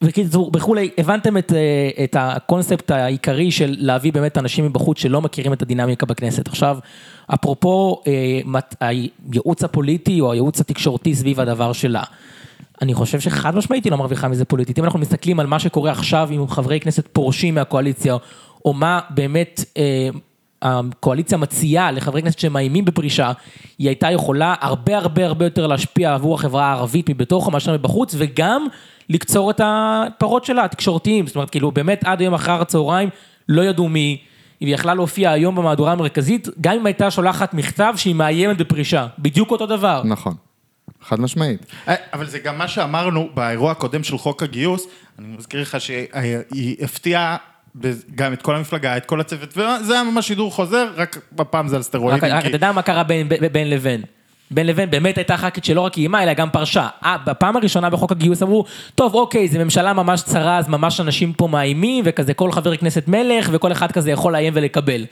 בקיצור, 0.03 0.51
וכולי, 0.55 0.89
הבנתם 0.97 1.37
את, 1.37 1.53
אה, 1.53 2.03
את 2.03 2.15
הקונספט 2.19 2.91
העיקרי 2.91 3.51
של 3.51 3.75
להביא 3.79 4.13
באמת 4.13 4.37
אנשים 4.37 4.65
מבחוץ 4.65 4.99
שלא 4.99 5.21
מכירים 5.21 5.53
את 5.53 5.61
הדינמיקה 5.61 6.05
בכנסת. 6.05 6.47
עכשיו, 6.47 6.77
אפרופו 7.33 8.01
אה, 8.07 8.59
הייעוץ 8.79 9.63
הפוליטי 9.63 10.21
או 10.21 10.31
הייעוץ 10.31 10.59
התקשורתי 10.59 11.15
סביב 11.15 11.39
הדבר 11.39 11.73
שלה. 11.73 12.03
אני 12.81 12.93
חושב 12.93 13.19
שחד 13.19 13.55
משמעית 13.55 13.83
היא 13.83 13.91
לא 13.91 13.97
מרוויחה 13.97 14.27
מזה 14.27 14.45
פוליטית. 14.45 14.79
אם 14.79 14.83
אנחנו 14.83 14.99
מסתכלים 14.99 15.39
על 15.39 15.47
מה 15.47 15.59
שקורה 15.59 15.91
עכשיו 15.91 16.29
עם 16.31 16.47
חברי 16.47 16.79
כנסת 16.79 17.07
פורשים 17.07 17.55
מהקואליציה, 17.55 18.17
או 18.65 18.73
מה 18.73 18.99
באמת 19.09 19.63
אה, 19.77 20.09
הקואליציה 20.61 21.37
מציעה 21.37 21.91
לחברי 21.91 22.21
כנסת 22.21 22.39
שמאיימים 22.39 22.85
בפרישה, 22.85 23.31
היא 23.77 23.87
הייתה 23.87 24.11
יכולה 24.11 24.55
הרבה 24.61 24.97
הרבה 24.97 25.25
הרבה 25.25 25.45
יותר 25.45 25.67
להשפיע 25.67 26.13
עבור 26.13 26.35
החברה 26.35 26.65
הערבית 26.65 27.09
מבתוך 27.09 27.49
מאשר 27.49 27.73
מבחוץ, 27.73 28.15
וגם 28.17 28.67
לקצור 29.09 29.51
את 29.51 29.61
הפרות 29.63 30.45
שלה, 30.45 30.65
התקשורתיים. 30.65 31.27
זאת 31.27 31.35
אומרת, 31.35 31.49
כאילו, 31.49 31.71
באמת 31.71 32.03
עד 32.03 32.21
היום 32.21 32.33
אחר 32.33 32.61
הצהריים 32.61 33.09
לא 33.49 33.61
ידעו 33.61 33.89
מי, 33.89 34.21
היא 34.59 34.73
יכלה 34.73 34.93
להופיע 34.93 35.31
היום 35.31 35.55
במהדורה 35.55 35.91
המרכזית, 35.91 36.47
גם 36.61 36.75
אם 36.75 36.85
הייתה 36.85 37.11
שולחת 37.11 37.53
מכתב 37.53 37.93
שהיא 37.97 38.15
מאיימת 38.15 38.57
בפרישה. 38.57 39.07
בדיוק 39.19 39.51
אותו 39.51 39.65
דבר. 39.65 40.01
נכון. 40.05 40.33
חד 41.01 41.19
משמעית. 41.19 41.65
אה, 41.87 41.95
אבל 42.13 42.25
זה 42.25 42.39
גם 42.39 42.57
מה 42.57 42.67
שאמרנו 42.67 43.29
באירוע 43.33 43.71
הקודם 43.71 44.03
של 44.03 44.17
חוק 44.17 44.43
הגיוס, 44.43 44.87
אני 45.19 45.27
מזכיר 45.37 45.61
לך 45.61 45.81
שהיא 45.81 46.75
הפתיעה 46.83 47.37
גם 48.15 48.33
את 48.33 48.41
כל 48.41 48.55
המפלגה, 48.55 48.97
את 48.97 49.05
כל 49.05 49.21
הצוות, 49.21 49.57
וזה 49.57 49.93
היה 49.93 50.03
ממש 50.03 50.27
שידור 50.27 50.51
חוזר, 50.51 50.87
רק 50.95 51.17
בפעם 51.31 51.67
זה 51.67 51.75
על 51.75 51.79
רק, 51.79 51.85
סטרואידים. 51.85 52.31
רק 52.31 52.41
כי- 52.41 52.47
אתה 52.47 52.55
יודע 52.55 52.71
מה 52.71 52.81
קרה 52.81 53.03
בין, 53.03 53.29
בין, 53.29 53.39
בין 53.51 53.69
לבין. 53.69 54.01
בין 54.51 54.67
לבין 54.67 54.89
באמת 54.89 55.17
הייתה 55.17 55.37
ח"כית 55.37 55.65
שלא 55.65 55.81
רק 55.81 55.97
איימה, 55.97 56.23
אלא 56.23 56.33
גם 56.33 56.49
פרשה. 56.49 56.87
אה, 57.05 57.17
בפעם 57.25 57.55
הראשונה 57.57 57.89
בחוק 57.89 58.11
הגיוס 58.11 58.43
אמרו, 58.43 58.65
טוב, 58.95 59.13
אוקיי, 59.15 59.47
זו 59.47 59.59
ממשלה 59.59 59.93
ממש 59.93 60.21
צרה, 60.21 60.57
אז 60.57 60.67
ממש 60.67 60.99
אנשים 60.99 61.33
פה 61.33 61.47
מאיימים, 61.47 62.03
וכזה 62.07 62.33
כל 62.33 62.51
חבר 62.51 62.75
כנסת 62.77 63.07
מלך, 63.07 63.49
וכל 63.53 63.71
אחד 63.71 63.91
כזה 63.91 64.11
יכול 64.11 64.31
לאיים 64.33 64.53
ולקבל. 64.55 65.05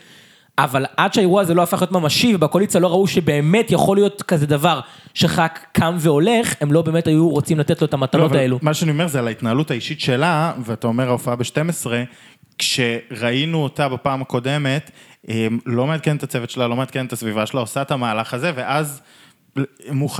אבל 0.58 0.84
עד 0.96 1.14
שהאירוע 1.14 1.40
הזה 1.42 1.54
לא 1.54 1.62
הפך 1.62 1.80
להיות 1.82 1.92
ממשי, 1.92 2.34
ובקואליציה 2.34 2.80
לא 2.80 2.86
ראו 2.88 3.06
שבאמת 3.06 3.70
יכול 3.70 3.96
להיות 3.96 4.22
כזה 4.22 4.46
דבר, 4.46 4.80
שח"כ 5.14 5.58
קם 5.72 5.96
והולך, 5.98 6.54
הם 6.60 6.72
לא 6.72 6.82
באמת 6.82 7.06
היו 7.06 7.28
רוצים 7.28 7.58
לתת 7.58 7.80
לו 7.82 7.86
את 7.86 7.92
לא, 7.92 7.98
המתנות 7.98 8.30
אבל 8.30 8.38
האלו. 8.40 8.58
מה 8.62 8.74
שאני 8.74 8.90
אומר 8.90 9.06
זה 9.06 9.18
על 9.18 9.26
ההתנהלות 9.26 9.70
האישית 9.70 10.00
שלה, 10.00 10.52
ואתה 10.64 10.86
אומר 10.86 11.08
ההופעה 11.08 11.36
ב-12, 11.36 11.86
כשראינו 12.58 13.62
אותה 13.62 13.88
בפעם 13.88 14.22
הקודמת, 14.22 14.90
אמ, 15.28 15.58
לא 15.66 15.86
מעדכנת 15.86 16.18
את 16.18 16.22
הצוות 16.22 16.50
שלה, 16.50 16.68
לא 16.68 16.76
מעדכנת 16.76 17.06
את 17.06 17.12
הסביבה 17.12 17.46
שלה, 17.46 17.60
עושה 17.60 17.82
את 17.82 17.90
המהלך 17.90 18.34
הזה, 18.34 18.52
ואז... 18.54 19.00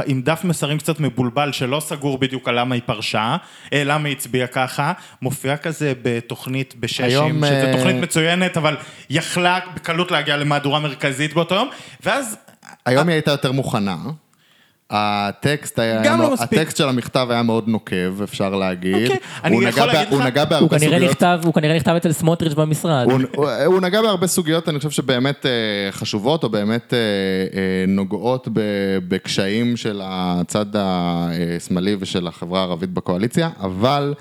עם 0.07 0.23
דף 0.23 0.41
מסרים 0.45 0.79
קצת 0.79 1.01
מבולבל 1.01 1.53
שלא 1.53 1.81
סגור 1.81 2.19
בדיוק 2.19 2.49
על 2.49 2.61
למה 2.61 2.75
היא 2.75 2.83
פרשה, 2.87 3.37
אה, 3.73 3.85
למה 3.85 4.09
היא 4.09 4.17
הצביעה 4.17 4.47
ככה, 4.47 4.93
מופיעה 5.23 5.57
כזה 5.57 5.93
בתוכנית 6.03 6.75
בששים, 6.81 7.05
היום, 7.05 7.45
שזו 7.45 7.55
אה, 7.55 7.73
תוכנית 7.77 7.97
מצוינת, 7.97 8.57
אבל 8.57 8.77
יכלה 9.11 9.59
בקלות 9.75 10.11
להגיע 10.11 10.37
למהדורה 10.37 10.81
מרכזית 10.81 11.35
באותו 11.35 11.55
יום, 11.55 11.69
ואז 12.05 12.37
היום 12.87 13.09
היא 13.09 13.15
הייתה 13.15 13.31
יותר 13.31 13.53
מוכנה. 13.53 13.97
הטקסט 14.91 15.79
היה, 15.79 16.03
גם 16.05 16.21
לא 16.23 16.33
מספיק. 16.33 16.59
הטקסט 16.59 16.77
של 16.77 16.89
המכתב 16.89 17.27
היה 17.31 17.43
מאוד 17.43 17.69
נוקב, 17.69 18.23
אפשר 18.23 18.55
להגיד. 18.55 18.95
אוקיי, 19.11 19.17
אני 19.45 19.57
הוא 19.57 19.63
יכול 19.63 19.83
נגע 19.83 19.93
ב- 19.93 19.95
להגיד 19.95 20.13
הוא 20.13 20.21
בהרבה 20.51 20.79
כנראה 20.79 20.93
סוגיות. 20.99 21.11
נכתב, 21.11 21.41
הוא 21.45 21.55
כנראה 21.55 21.77
נכתב 21.77 21.91
אצל 21.91 22.13
סמוטריץ' 22.13 22.55
במשרד. 22.55 23.07
הוא, 23.11 23.21
הוא, 23.37 23.51
הוא 23.51 23.81
נגע 23.81 24.03
בהרבה 24.03 24.27
סוגיות, 24.27 24.69
אני 24.69 24.79
חושב 24.79 24.91
שבאמת 24.91 25.47
אה, 25.47 25.51
חשובות, 25.93 26.45
או 26.45 26.49
באמת 26.49 26.95
אה, 26.95 26.99
אה, 26.99 27.85
נוגעות 27.89 28.49
ב, 28.53 28.61
בקשיים 29.09 29.77
של 29.77 30.01
הצד 30.05 30.67
השמאלי 30.75 31.97
ושל 32.01 32.27
החברה 32.27 32.61
הערבית 32.61 32.91
בקואליציה, 32.91 33.51
אבל 33.61 34.15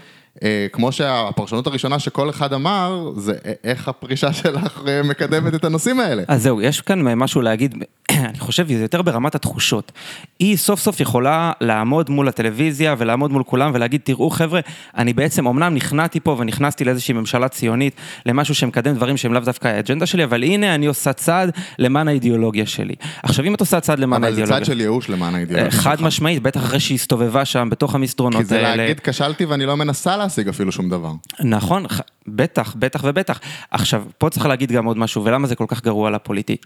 כמו 0.71 0.91
שהפרשנות 0.91 1.67
הראשונה 1.67 1.99
שכל 1.99 2.29
אחד 2.29 2.53
אמר, 2.53 3.11
זה 3.15 3.33
איך 3.63 3.87
הפרישה 3.87 4.33
שלך 4.33 4.81
אה, 4.87 5.03
מקדמת 5.03 5.55
את 5.55 5.65
הנושאים 5.65 5.99
האלה. 5.99 6.23
אז 6.27 6.43
זהו, 6.43 6.61
יש 6.61 6.81
כאן 6.81 7.13
משהו 7.13 7.41
להגיד, 7.41 7.75
אני 8.11 8.39
חושב, 8.39 8.67
זה 8.67 8.81
יותר 8.81 9.01
ברמת 9.01 9.35
התחושות. 9.35 9.91
היא 10.39 10.57
סוף 10.57 10.79
סוף 10.79 10.99
יכולה 10.99 11.51
לעמוד 11.61 12.09
מול 12.09 12.27
הטלוויזיה 12.27 12.95
ולעמוד 12.97 13.31
מול 13.31 13.43
כולם 13.43 13.71
ולהגיד, 13.73 14.01
תראו 14.03 14.29
חבר'ה, 14.29 14.59
אני 14.97 15.13
בעצם 15.13 15.47
אמנם 15.47 15.75
נכנעתי 15.75 16.19
פה 16.19 16.35
ונכנסתי 16.39 16.83
לאיזושהי 16.83 17.13
ממשלה 17.13 17.47
ציונית, 17.47 17.95
למשהו 18.25 18.55
שמקדם 18.55 18.95
דברים 18.95 19.17
שהם 19.17 19.33
לאו 19.33 19.41
דווקא 19.41 19.67
האג'נדה 19.67 20.05
שלי, 20.05 20.23
אבל 20.23 20.43
הנה 20.43 20.75
אני 20.75 20.85
עושה 20.85 21.13
צעד 21.13 21.51
למען 21.79 22.07
האידיאולוגיה 22.07 22.65
שלי. 22.65 22.95
עכשיו, 23.23 23.45
אם 23.45 23.55
את 23.55 23.59
עושה 23.59 23.79
צעד 23.79 23.99
למען 23.99 24.23
אבל 24.23 24.33
זה 24.33 24.41
האידיאולוגיה... 24.41 24.65
צד 24.65 24.71
של 24.71 24.81
ייאוש 24.81 25.09
למען 25.09 25.35
האידיאולוגיה 25.35 25.71
חד. 25.71 26.01
משמעית, 26.01 26.43
בטח 26.43 26.63
אחרי 26.63 26.79
שהיא 26.79 26.95
הסתובבה 26.95 27.45
שם 27.45 27.67
בתוך 27.71 27.91
כי 27.91 27.97
המסדרונות 27.97 28.45
זה 28.45 28.55
האלה. 28.55 28.75
להגיד 28.75 28.99
כשלתי 28.99 29.45
ואני 29.45 29.65
לא 29.65 29.77
מנסה 29.77 30.17
להשיג 30.27 30.47
אפילו 30.47 30.71
שום 30.71 30.89
דבר. 30.89 31.11
נכון, 31.39 31.85
בטח, 32.27 32.75
בטח 32.75 33.01
ובטח. 33.03 33.39
עכשיו, 33.71 34.03
פה 34.17 34.29
צריך 34.29 34.45
להגיד 34.45 34.71
גם 34.71 34.85
עוד 34.85 34.97
משהו, 34.97 35.23
ולמה 35.23 35.47
זה 35.47 35.55
כל 35.55 35.65
כך 35.67 35.83
גרוע 35.83 36.11
לפוליטית. 36.11 36.65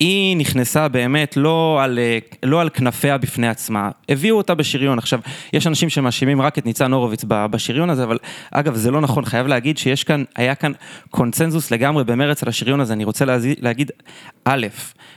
היא 0.00 0.36
נכנסה 0.36 0.88
באמת 0.88 1.36
לא 1.36 1.78
על, 1.82 1.98
אה, 1.98 2.18
לא 2.42 2.60
על 2.60 2.68
כנפיה 2.68 3.18
בפני 3.18 3.48
עצמה, 3.48 3.90
הביאו 4.08 4.36
אותה 4.36 4.54
בשריון. 4.54 4.98
עכשיו, 4.98 5.20
יש 5.52 5.66
אנשים 5.66 5.88
שמאשימים 5.88 6.42
רק 6.42 6.58
את 6.58 6.66
ניצן 6.66 6.92
הורוביץ 6.92 7.24
בשריון 7.28 7.90
הזה, 7.90 8.04
אבל 8.04 8.18
אגב, 8.50 8.74
זה 8.74 8.90
לא 8.90 9.00
נכון, 9.00 9.24
חייב 9.24 9.46
להגיד 9.46 9.78
שיש 9.78 10.04
כאן, 10.04 10.24
היה 10.36 10.54
כאן 10.54 10.72
קונצנזוס 11.10 11.70
לגמרי 11.70 12.04
במרץ 12.04 12.42
על 12.42 12.48
השריון 12.48 12.80
הזה. 12.80 12.92
אני 12.92 13.04
רוצה 13.04 13.24
להגיד, 13.60 13.90
א', 14.44 14.66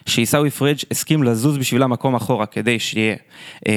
שעיסאווי 0.05 0.49
פריג' 0.49 0.77
הסכים 0.91 1.23
לזוז 1.23 1.57
בשבילה 1.57 1.87
מקום 1.87 2.15
אחורה 2.15 2.45
כדי 2.45 2.79
שיהיה, 2.79 3.15
אה, 3.67 3.73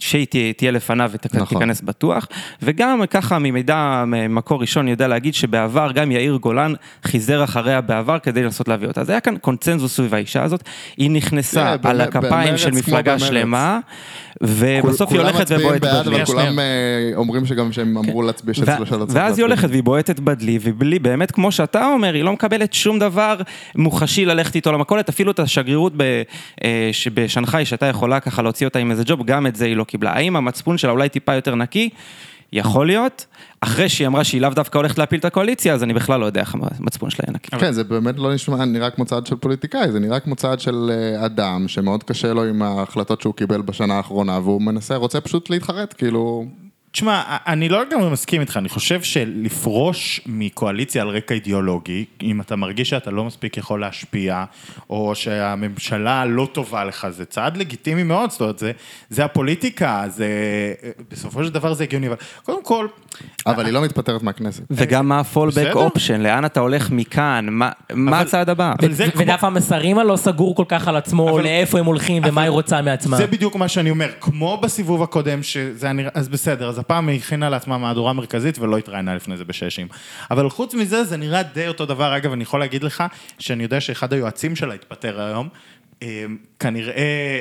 שהיא 0.00 0.26
תהיה, 0.26 0.52
תהיה 0.52 0.70
לפניו 0.70 1.10
נכון. 1.34 1.56
ותיכנס 1.56 1.80
בטוח, 1.80 2.28
וגם 2.62 3.02
ככה 3.10 3.38
ממידע 3.38 4.04
ממקור 4.06 4.60
ראשון 4.60 4.82
אני 4.82 4.90
יודע 4.90 5.08
להגיד 5.08 5.34
שבעבר 5.34 5.92
גם 5.92 6.12
יאיר 6.12 6.36
גולן 6.36 6.72
חיזר 7.04 7.44
אחריה 7.44 7.80
בעבר 7.80 8.18
כדי 8.18 8.42
לנסות 8.42 8.68
להביא 8.68 8.88
אותה. 8.88 9.00
אז 9.00 9.10
היה 9.10 9.20
כאן 9.20 9.36
קונצנזוס 9.36 9.96
סביב 9.96 10.14
האישה 10.14 10.42
הזאת, 10.42 10.62
היא 10.96 11.10
נכנסה 11.10 11.76
תראה, 11.78 11.90
על 11.90 12.02
במ- 12.02 12.08
הכפיים 12.08 12.56
של 12.56 12.70
מפלגה 12.70 13.16
במרץ. 13.16 13.28
שלמה, 13.28 13.78
ובסוף 14.40 15.10
היא 15.10 15.18
כולם 15.18 15.34
הולכת 15.34 15.40
מצביעים 15.40 15.66
ובועטת 15.66 15.82
בעד, 15.82 16.06
בדלי. 16.06 16.16
אבל 16.16 16.24
כולם 16.24 16.58
אה, 16.58 16.64
אומרים 17.16 17.46
שגם 17.46 17.72
שהם 17.72 17.98
אמרו 17.98 18.22
להצביע 18.22 18.54
של 18.54 18.62
הצד. 18.70 18.96
ואז 19.08 19.38
היא 19.38 19.44
הולכת 19.44 19.68
והיא 19.70 19.82
בועטת 19.82 20.20
בדלי, 20.20 20.58
ובלי, 20.62 20.98
באמת, 20.98 21.30
כמו 21.30 21.52
שאתה 21.52 21.86
אומר, 21.86 22.14
היא 22.14 22.22
לא 22.24 22.32
מקבלת 22.32 22.72
שום 22.72 22.98
דבר 22.98 23.36
מוחשי 23.74 24.24
ללכת 24.24 24.54
איתו 24.54 24.72
למכולת, 24.72 25.08
אפילו 25.08 25.30
את 25.30 25.38
השגרירות 25.58 25.92
ב- 25.96 26.22
אה, 26.64 26.90
בשנגחאי, 27.14 27.64
שהייתה 27.64 27.86
יכולה 27.86 28.20
ככה 28.20 28.42
להוציא 28.42 28.66
אותה 28.66 28.78
עם 28.78 28.90
איזה 28.90 29.02
ג'וב, 29.06 29.26
גם 29.26 29.46
את 29.46 29.56
זה 29.56 29.64
היא 29.64 29.76
לא 29.76 29.84
קיבלה. 29.84 30.12
האם 30.12 30.36
המצפון 30.36 30.78
שלה 30.78 30.90
אולי 30.90 31.08
טיפה 31.08 31.34
יותר 31.34 31.54
נקי? 31.54 31.88
יכול 32.52 32.86
להיות. 32.86 33.26
אחרי 33.60 33.88
שהיא 33.88 34.06
אמרה 34.06 34.24
שהיא 34.24 34.40
לאו 34.40 34.50
דווקא 34.50 34.78
הולכת 34.78 34.98
להפיל 34.98 35.18
את 35.18 35.24
הקואליציה, 35.24 35.74
אז 35.74 35.82
אני 35.82 35.94
בכלל 35.94 36.20
לא 36.20 36.26
יודע 36.26 36.40
איך 36.40 36.54
המצפון 36.78 37.10
שלה 37.10 37.24
יהיה 37.26 37.34
נקי. 37.34 37.50
כן, 37.56 37.72
זה 37.72 37.84
באמת 37.84 38.18
לא 38.18 38.34
נשמע, 38.34 38.64
נראה 38.64 38.90
כמו 38.90 39.04
צעד 39.04 39.26
של 39.26 39.36
פוליטיקאי, 39.36 39.92
זה 39.92 40.00
נראה 40.00 40.20
כמו 40.20 40.36
צעד 40.36 40.60
של 40.60 40.90
אה, 40.92 41.26
אדם 41.26 41.68
שמאוד 41.68 42.02
קשה 42.02 42.32
לו 42.32 42.44
עם 42.44 42.62
ההחלטות 42.62 43.20
שהוא 43.20 43.34
קיבל 43.34 43.60
בשנה 43.60 43.94
האחרונה, 43.94 44.38
והוא 44.38 44.62
מנסה, 44.62 44.96
רוצה 44.96 45.20
פשוט 45.20 45.50
להתחרט, 45.50 45.94
כאילו... 45.98 46.44
תשמע, 46.96 47.22
אני 47.46 47.68
לא 47.68 47.82
לגמרי 47.84 48.10
מסכים 48.10 48.40
איתך, 48.40 48.56
אני 48.56 48.68
חושב 48.68 49.02
שלפרוש 49.02 50.20
מקואליציה 50.26 51.02
על 51.02 51.08
רקע 51.08 51.34
אידיאולוגי, 51.34 52.04
אם 52.22 52.40
אתה 52.40 52.56
מרגיש 52.56 52.90
שאתה 52.90 53.10
לא 53.10 53.24
מספיק 53.24 53.56
יכול 53.56 53.80
להשפיע, 53.80 54.44
או 54.90 55.14
שהממשלה 55.14 56.24
לא 56.24 56.48
טובה 56.52 56.84
לך, 56.84 57.06
זה 57.10 57.24
צעד 57.24 57.56
לגיטימי 57.56 58.02
מאוד, 58.02 58.30
זאת 58.30 58.40
אומרת, 58.40 58.58
זה, 58.58 58.72
זה 59.10 59.24
הפוליטיקה, 59.24 60.04
זה, 60.08 60.28
בסופו 61.10 61.44
של 61.44 61.50
דבר 61.50 61.74
זה 61.74 61.84
הגיוני, 61.84 62.06
אבל 62.08 62.16
קודם 62.42 62.64
כל, 62.64 62.86
אבל 63.46 63.64
היא 63.64 63.72
לא 63.72 63.82
מתפטרת 63.82 64.22
מהכנסת. 64.22 64.62
וגם 64.70 65.08
מה 65.08 65.22
בסדר. 65.22 65.72
option, 65.88 66.18
לאן 66.18 66.44
אתה 66.44 66.60
הולך 66.60 66.90
מכאן, 66.90 67.46
מה- 67.50 67.70
מה 67.94 68.10
אבל- 68.16 68.26
הצעד 68.26 68.50
הבא? 68.50 68.72
זה 68.90 69.10
כמו- 69.10 69.22
ודף 69.22 69.44
המסרים 69.44 69.98
הלא 69.98 70.16
סגור 70.16 70.56
כל 70.56 70.64
כך 70.68 70.88
על 70.88 70.96
עצמו, 70.96 71.30
אבל- 71.30 71.42
לאיפה 71.42 71.78
הם 71.78 71.86
הולכים 71.86 72.22
ומה 72.26 72.42
היא 72.42 72.50
רוצה 72.50 72.82
מעצמה. 72.82 73.16
זה 73.16 73.26
בדיוק 73.26 73.56
מה 73.56 73.68
שאני 73.68 73.90
אומר, 73.90 74.08
כמו 74.20 74.58
בסיבוב 74.62 75.02
הקודם, 75.02 75.42
שזה 75.42 75.86
היה 75.86 75.92
נראה, 75.92 76.10
אז 76.14 76.28
בסדר, 76.28 76.68
אז 76.68 76.78
הפעם 76.86 77.08
היא 77.08 77.18
הכינה 77.18 77.48
לעצמה 77.48 77.78
מהדורה 77.78 78.12
מרכזית 78.12 78.58
ולא 78.58 78.78
התראיינה 78.78 79.14
לפני 79.14 79.36
זה 79.36 79.44
בששים. 79.44 79.88
אבל 80.30 80.50
חוץ 80.50 80.74
מזה, 80.74 81.04
זה 81.04 81.16
נראה 81.16 81.42
די 81.42 81.68
אותו 81.68 81.86
דבר. 81.86 82.16
אגב, 82.16 82.32
אני 82.32 82.42
יכול 82.42 82.60
להגיד 82.60 82.82
לך, 82.82 83.04
שאני 83.38 83.62
יודע 83.62 83.80
שאחד 83.80 84.12
היועצים 84.12 84.56
שלה 84.56 84.74
התפטר 84.74 85.20
היום, 85.20 85.48
אה, 86.02 86.24
כנראה... 86.58 87.40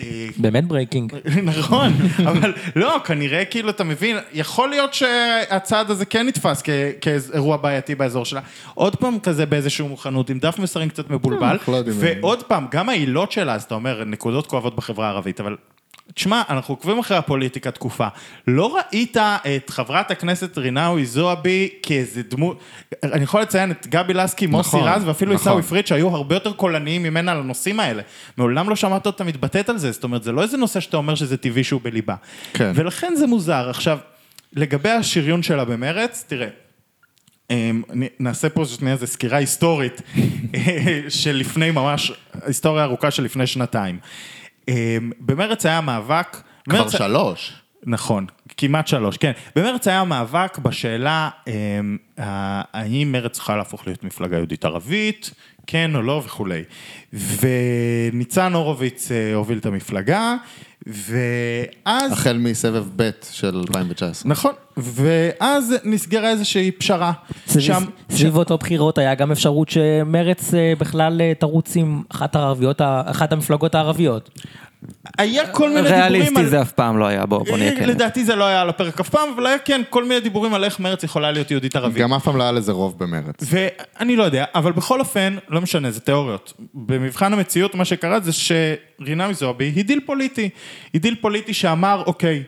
אה, 0.00 0.28
באמת 0.36 0.64
breaking. 0.64 1.12
נכון, 1.58 1.92
אבל 2.18 2.52
לא, 2.76 3.00
כנראה 3.04 3.44
כאילו, 3.44 3.70
אתה 3.70 3.84
מבין, 3.84 4.16
יכול 4.32 4.68
להיות 4.68 4.94
שהצעד 4.94 5.90
הזה 5.90 6.04
כן 6.04 6.26
נתפס 6.26 6.62
כ- 6.62 6.70
כאירוע 7.00 7.56
בעייתי 7.56 7.94
באזור 7.94 8.24
שלה. 8.24 8.40
עוד 8.74 8.96
פעם 8.96 9.18
כזה 9.18 9.46
באיזשהו 9.46 9.88
מוכנות, 9.88 10.30
עם 10.30 10.38
דף 10.38 10.58
מסרים 10.58 10.88
קצת 10.88 11.10
מבולבל, 11.10 11.46
אנחנו 11.46 11.72
לא. 11.72 11.78
ועוד 11.86 12.42
פעם, 12.42 12.66
גם 12.70 12.88
העילות 12.88 13.32
שלה, 13.32 13.54
אז 13.54 13.62
אתה 13.62 13.74
אומר, 13.74 14.04
נקודות 14.04 14.46
כואבות 14.46 14.76
בחברה 14.76 15.06
הערבית, 15.06 15.40
אבל... 15.40 15.56
תשמע, 16.14 16.42
אנחנו 16.50 16.74
עוקבים 16.74 16.98
אחרי 16.98 17.16
הפוליטיקה 17.16 17.70
תקופה. 17.70 18.06
לא 18.46 18.76
ראית 18.76 19.16
את 19.16 19.70
חברת 19.70 20.10
הכנסת 20.10 20.58
רינאוי 20.58 21.06
זועבי 21.06 21.68
כאיזה 21.82 22.22
דמות... 22.22 22.60
אני 23.02 23.22
יכול 23.24 23.42
לציין 23.42 23.70
את 23.70 23.86
גבי 23.86 24.14
לסקי, 24.14 24.46
מוסי 24.46 24.68
נכון, 24.68 24.88
רז 24.88 25.04
ואפילו 25.04 25.34
נכון. 25.34 25.42
עיסאווי 25.42 25.62
פריג' 25.62 25.86
שהיו 25.86 26.08
הרבה 26.08 26.36
יותר 26.36 26.52
קולניים 26.52 27.02
ממנה 27.02 27.32
על 27.32 27.38
הנושאים 27.38 27.80
האלה. 27.80 28.02
מעולם 28.36 28.68
לא 28.68 28.76
שמעת 28.76 29.06
אותה 29.06 29.24
מתבטאת 29.24 29.68
על 29.68 29.78
זה, 29.78 29.92
זאת 29.92 30.04
אומרת, 30.04 30.22
זה 30.22 30.32
לא 30.32 30.42
איזה 30.42 30.56
נושא 30.56 30.80
שאתה 30.80 30.96
אומר 30.96 31.14
שזה 31.14 31.36
טבעי 31.36 31.64
שהוא 31.64 31.80
בליבה. 31.84 32.14
כן. 32.52 32.72
ולכן 32.74 33.12
זה 33.16 33.26
מוזר. 33.26 33.70
עכשיו, 33.70 33.98
לגבי 34.52 34.90
השריון 34.90 35.42
שלה 35.42 35.64
במרץ, 35.64 36.24
תראה, 36.28 36.48
אמ, 37.50 37.82
נעשה 38.20 38.48
פה 38.48 38.64
שנייה 38.64 38.94
איזה 38.94 39.06
סקירה 39.06 39.38
היסטורית 39.38 40.02
של 41.08 41.32
לפני 41.36 41.70
ממש, 41.70 42.12
היסטוריה 42.46 42.84
ארוכה 42.84 43.10
של 43.10 43.22
לפני 43.22 43.46
שנתיים. 43.46 43.98
אמ, 44.68 44.74
במרץ 45.20 45.66
היה 45.66 45.80
מאבק... 45.80 46.36
כבר 46.68 46.78
מרץ- 46.82 46.96
שלוש. 46.96 47.52
נכון, 47.86 48.26
כמעט 48.56 48.86
שלוש, 48.86 49.16
כן. 49.16 49.32
במרץ 49.56 49.88
היה 49.88 50.04
מאבק 50.04 50.58
בשאלה 50.58 51.30
אמ, 51.46 51.96
האם 52.18 53.12
מרץ 53.12 53.32
צריכה 53.32 53.56
להפוך 53.56 53.86
להיות 53.86 54.04
מפלגה 54.04 54.36
יהודית 54.36 54.64
ערבית, 54.64 55.30
כן 55.66 55.90
או 55.96 56.02
לא 56.02 56.22
וכולי. 56.24 56.62
וניצן 58.12 58.52
הורוביץ 58.52 59.10
אה, 59.12 59.34
הוביל 59.34 59.58
את 59.58 59.66
המפלגה, 59.66 60.34
ואז... 60.86 62.12
החל 62.12 62.36
מסבב 62.38 62.84
ב' 62.96 63.10
של 63.30 63.56
2019. 63.68 64.30
נכון, 64.30 64.52
ואז 64.76 65.74
נסגרה 65.84 66.30
איזושהי 66.30 66.70
פשרה. 66.70 67.12
סביב- 67.46 67.62
סביב 68.10 68.36
אותו 68.36 68.58
בחירות 68.58 68.98
היה 68.98 69.14
גם 69.14 69.32
אפשרות 69.32 69.68
שמרץ 69.68 70.54
אה, 70.54 70.72
בכלל 70.78 71.20
אה, 71.20 71.32
תרוץ 71.38 71.76
עם 71.76 72.02
אחת 72.08 72.36
הערביות, 72.36 72.80
ה- 72.80 73.02
אחת 73.06 73.32
המפלגות 73.32 73.74
הערביות. 73.74 74.30
היה 75.18 75.46
כל 75.48 75.68
מיני 75.68 75.82
דיבורים 75.82 76.00
ריאליסטי 76.00 76.40
על... 76.40 76.46
זה 76.46 76.62
אף 76.62 76.72
פעם 76.72 76.98
לא 76.98 77.06
היה, 77.06 77.26
בוא 77.26 77.44
בוא 77.46 77.58
נהיה 77.58 77.76
כן. 77.76 77.88
לדעתי 77.88 78.24
זה 78.24 78.36
לא 78.36 78.44
היה 78.44 78.60
על 78.60 78.68
הפרק 78.68 79.00
אף 79.00 79.08
פעם, 79.08 79.28
אבל 79.34 79.46
היה 79.46 79.58
כן 79.58 79.82
כל 79.90 80.04
מיני 80.04 80.20
דיבורים 80.20 80.54
על 80.54 80.64
איך 80.64 80.80
מרץ 80.80 81.02
יכולה 81.02 81.32
להיות 81.32 81.50
יהודית 81.50 81.76
ערבית. 81.76 81.96
גם 81.96 82.12
אף 82.14 82.24
פעם 82.24 82.36
לא 82.36 82.42
היה 82.42 82.52
לזה 82.52 82.72
רוב 82.72 82.98
במרץ. 82.98 83.34
ואני 83.42 84.16
לא 84.16 84.22
יודע, 84.22 84.44
אבל 84.54 84.72
בכל 84.72 85.00
אופן, 85.00 85.36
לא 85.48 85.60
משנה, 85.60 85.90
זה 85.90 86.00
תיאוריות. 86.00 86.52
במבחן 86.74 87.32
המציאות, 87.32 87.74
מה 87.74 87.84
שקרה 87.84 88.20
זה 88.20 88.30
שרינאוי 88.32 89.34
זועבי 89.34 89.72
היא 89.76 89.84
דיל 89.84 90.00
פוליטי. 90.06 90.48
היא 90.92 91.00
דיל 91.00 91.14
פוליטי 91.14 91.54
שאמר, 91.54 92.02
אוקיי, 92.06 92.42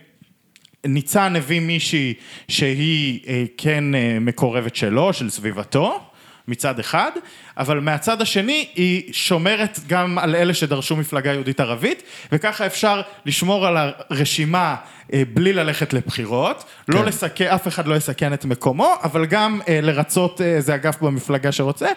ניצן 0.86 1.36
הביא 1.36 1.60
מישהי 1.60 2.14
שהיא 2.48 3.20
אה, 3.28 3.44
כן 3.56 3.94
אה, 3.94 4.18
מקורבת 4.20 4.76
שלו, 4.76 5.12
של 5.12 5.30
סביבתו, 5.30 6.00
מצד 6.48 6.78
אחד, 6.78 7.10
אבל 7.56 7.80
מהצד 7.80 8.22
השני 8.22 8.68
היא 8.74 9.12
שומרת 9.12 9.78
גם 9.86 10.18
על 10.18 10.34
אלה 10.34 10.54
שדרשו 10.54 10.96
מפלגה 10.96 11.32
יהודית 11.32 11.60
ערבית, 11.60 12.02
וככה 12.32 12.66
אפשר 12.66 13.02
לשמור 13.26 13.66
על 13.66 13.76
הרשימה 13.76 14.76
אה, 15.12 15.22
בלי 15.34 15.52
ללכת 15.52 15.92
לבחירות, 15.92 16.64
לא 16.88 16.98
כן. 16.98 17.04
לסכן, 17.04 17.46
אף 17.46 17.68
אחד 17.68 17.86
לא 17.86 17.94
יסכן 17.94 18.32
את 18.32 18.44
מקומו, 18.44 18.94
אבל 19.02 19.26
גם 19.26 19.60
אה, 19.68 19.80
לרצות 19.82 20.40
אה, 20.40 20.46
איזה 20.46 20.74
אגף 20.74 21.02
במפלגה 21.02 21.52
שרוצה, 21.52 21.88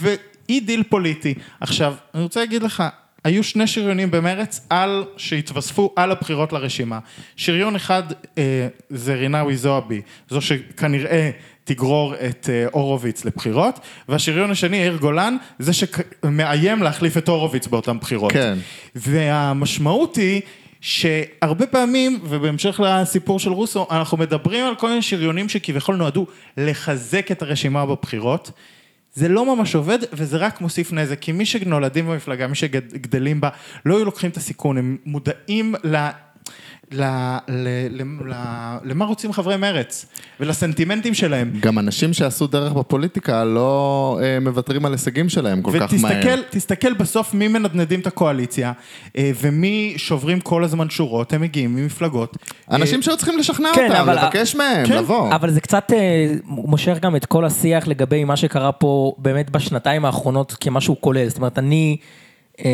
ואי 0.00 0.60
דיל 0.60 0.82
פוליטי. 0.82 1.34
עכשיו, 1.60 1.94
אני 2.14 2.22
רוצה 2.22 2.40
להגיד 2.40 2.62
לך, 2.62 2.82
היו 3.24 3.44
שני 3.44 3.66
שריונים 3.66 4.10
במרץ 4.10 4.66
על, 4.70 5.04
שהתווספו 5.16 5.92
על 5.96 6.10
הבחירות 6.10 6.52
לרשימה. 6.52 6.98
שריון 7.36 7.76
אחד 7.76 8.02
אה, 8.38 8.68
זה 8.90 9.14
רינאוי 9.14 9.56
זועבי, 9.56 10.02
זו 10.30 10.40
שכנראה 10.40 11.30
תגרור 11.64 12.14
את 12.14 12.50
אה, 12.52 12.66
הורוביץ 12.72 13.24
לבחירות, 13.24 13.80
והשריון 14.08 14.50
השני, 14.50 14.76
יאיר 14.76 14.96
גולן, 14.96 15.36
זה 15.58 15.72
שמאיים 15.72 16.82
להחליף 16.82 17.16
את 17.16 17.28
הורוביץ 17.28 17.66
באותן 17.66 17.98
בחירות. 17.98 18.32
כן. 18.32 18.58
והמשמעות 18.94 20.16
היא 20.16 20.40
שהרבה 20.80 21.66
פעמים, 21.66 22.18
ובהמשך 22.22 22.80
לסיפור 22.84 23.38
של 23.38 23.50
רוסו, 23.50 23.86
אנחנו 23.90 24.16
מדברים 24.16 24.66
על 24.66 24.74
כל 24.74 24.88
מיני 24.88 25.02
שריונים 25.02 25.48
שכביכול 25.48 25.96
נועדו 25.96 26.26
לחזק 26.56 27.32
את 27.32 27.42
הרשימה 27.42 27.86
בבחירות. 27.86 28.50
זה 29.14 29.28
לא 29.28 29.56
ממש 29.56 29.74
עובד, 29.74 29.98
וזה 30.12 30.36
רק 30.36 30.60
מוסיף 30.60 30.92
נזק, 30.92 31.20
כי 31.20 31.32
מי 31.32 31.46
שנולדים 31.46 32.06
במפלגה, 32.06 32.46
מי 32.46 32.54
שגדלים 32.54 33.40
בה, 33.40 33.48
לא 33.86 33.96
היו 33.96 34.04
לוקחים 34.04 34.30
את 34.30 34.36
הסיכון, 34.36 34.78
הם 34.78 34.96
מודעים 35.04 35.74
ל... 35.84 36.08
ל, 36.92 37.02
ל, 37.48 37.68
ל, 37.90 38.02
ל, 38.26 38.34
למה 38.84 39.04
רוצים 39.04 39.32
חברי 39.32 39.56
מרץ 39.56 40.06
ולסנטימנטים 40.40 41.14
שלהם. 41.14 41.50
גם 41.60 41.78
אנשים 41.78 42.12
שעשו 42.12 42.46
דרך 42.46 42.72
בפוליטיקה 42.72 43.44
לא 43.44 44.18
אה, 44.22 44.40
מוותרים 44.40 44.84
על 44.84 44.92
הישגים 44.92 45.28
שלהם 45.28 45.62
כל 45.62 45.70
כך 45.80 45.94
מהר. 46.02 46.12
ותסתכל, 46.16 46.42
תסתכל 46.50 46.92
בסוף 46.94 47.34
מי 47.34 47.48
מנדנדים 47.48 48.00
את 48.00 48.06
הקואליציה 48.06 48.72
אה, 49.18 49.30
ומי 49.40 49.94
שוברים 49.96 50.40
כל 50.40 50.64
הזמן 50.64 50.90
שורות, 50.90 51.32
הם 51.32 51.40
מגיעים 51.40 51.76
ממפלגות. 51.76 52.36
אנשים 52.70 52.98
אה, 52.98 53.02
שהיו 53.02 53.16
צריכים 53.16 53.38
לשכנע 53.38 53.68
כן, 53.74 53.84
אותם, 53.90 54.00
אבל- 54.00 54.18
לבקש 54.24 54.54
מהם, 54.56 54.86
כן, 54.86 54.96
לבוא. 54.96 55.34
אבל 55.34 55.50
זה 55.50 55.60
קצת 55.60 55.92
אה, 55.92 56.34
מושך 56.44 56.96
גם 57.00 57.16
את 57.16 57.26
כל 57.26 57.44
השיח 57.44 57.86
לגבי 57.88 58.24
מה 58.24 58.36
שקרה 58.36 58.72
פה 58.72 59.14
באמת 59.18 59.50
בשנתיים 59.50 60.04
האחרונות 60.04 60.56
כמשהו 60.60 61.00
כולל. 61.00 61.28
זאת 61.28 61.36
אומרת, 61.36 61.58
אני... 61.58 61.96
אה, 62.64 62.70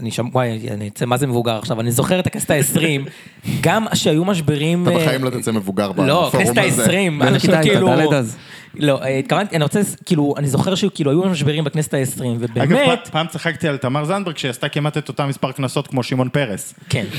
אני 0.00 0.10
שם, 0.10 0.28
וואי, 0.32 0.68
אני 0.70 0.88
אצא 0.88 1.06
מה 1.06 1.16
זה 1.16 1.26
מבוגר 1.26 1.58
עכשיו, 1.58 1.80
אני 1.80 1.92
זוכר 1.92 2.20
את 2.20 2.26
הכנסת 2.26 2.50
העשרים, 2.50 3.04
גם 3.60 3.86
שהיו 3.94 4.24
משברים... 4.24 4.82
אתה 4.88 4.96
אה, 4.96 5.04
בחיים 5.04 5.24
לא 5.24 5.30
תצא 5.30 5.52
מבוגר 5.52 5.86
לא, 5.86 5.92
בפורום 5.92 6.26
הכנסת 6.28 6.50
הזה. 6.50 6.60
העשרים, 6.60 7.18
באיזה 7.18 7.34
אנשים 7.34 7.50
כיתה 7.50 7.58
היית? 7.62 7.72
כאילו... 7.72 8.10
ד' 8.10 8.14
אז? 8.14 8.36
לא, 8.74 9.02
אה, 9.02 9.18
התכוונתי, 9.18 9.56
אני 9.56 9.64
רוצה, 9.64 9.80
כאילו, 10.06 10.34
אני 10.36 10.46
זוכר 10.48 10.74
שכאילו 10.74 11.10
היו 11.10 11.24
משברים 11.24 11.64
בכנסת 11.64 11.94
העשרים, 11.94 12.32
אגב, 12.36 12.42
ובאמת... 12.50 12.70
פעם- 12.86 13.10
פעם 13.12 13.26
צחקתי 13.26 13.68
על 13.68 13.76
תמר 13.76 14.04
זנדברג 14.04 14.36
שהיא 14.36 14.50
עשתה 14.50 14.68
כמעט 14.68 14.98
את 14.98 15.08
אותם 15.08 15.28
מספר 15.28 15.52
קנסות 15.52 15.86
כמו 15.86 16.02
שמעון 16.02 16.28
פרס. 16.28 16.74
כן. 16.88 17.04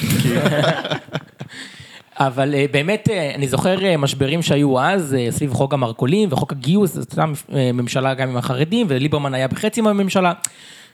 אבל 2.17 2.55
אה, 2.55 2.65
באמת, 2.71 3.09
אה, 3.11 3.31
אני 3.35 3.47
זוכר 3.47 3.85
אה, 3.85 3.97
משברים 3.97 4.41
שהיו 4.41 4.79
אז, 4.79 5.13
אה, 5.19 5.27
סביב 5.31 5.53
חוק 5.53 5.73
המרכולים 5.73 6.29
וחוק 6.31 6.51
הגיוס, 6.51 6.93
זו 6.93 6.99
הייתה 6.99 7.25
אה, 7.55 7.71
ממשלה 7.71 8.13
גם 8.13 8.29
עם 8.29 8.37
החרדים, 8.37 8.87
וליברמן 8.89 9.33
היה 9.33 9.47
בחצי 9.47 9.81
מהממשלה. 9.81 10.33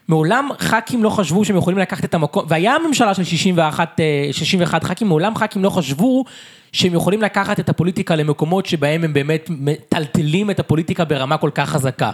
מעולם 0.07 0.49
ח"כים 0.59 1.03
לא 1.03 1.09
חשבו 1.09 1.45
שהם 1.45 1.57
יכולים 1.57 1.79
לקחת 1.79 2.05
את 2.05 2.13
המקום, 2.13 2.45
והיה 2.47 2.75
ממשלה 2.87 3.13
של 3.13 3.23
61, 3.23 3.99
אה, 3.99 4.29
61 4.31 4.83
ח"כים, 4.83 5.07
מעולם 5.07 5.35
ח"כים 5.35 5.63
לא 5.63 5.69
חשבו 5.69 6.25
שהם 6.71 6.93
יכולים 6.93 7.21
לקחת 7.21 7.59
את 7.59 7.69
הפוליטיקה 7.69 8.15
למקומות 8.15 8.65
שבהם 8.65 9.03
הם 9.03 9.13
באמת 9.13 9.49
מטלטלים 9.49 10.51
את 10.51 10.59
הפוליטיקה 10.59 11.05
ברמה 11.05 11.37
כל 11.37 11.49
כך 11.55 11.69
חזקה. 11.69 12.11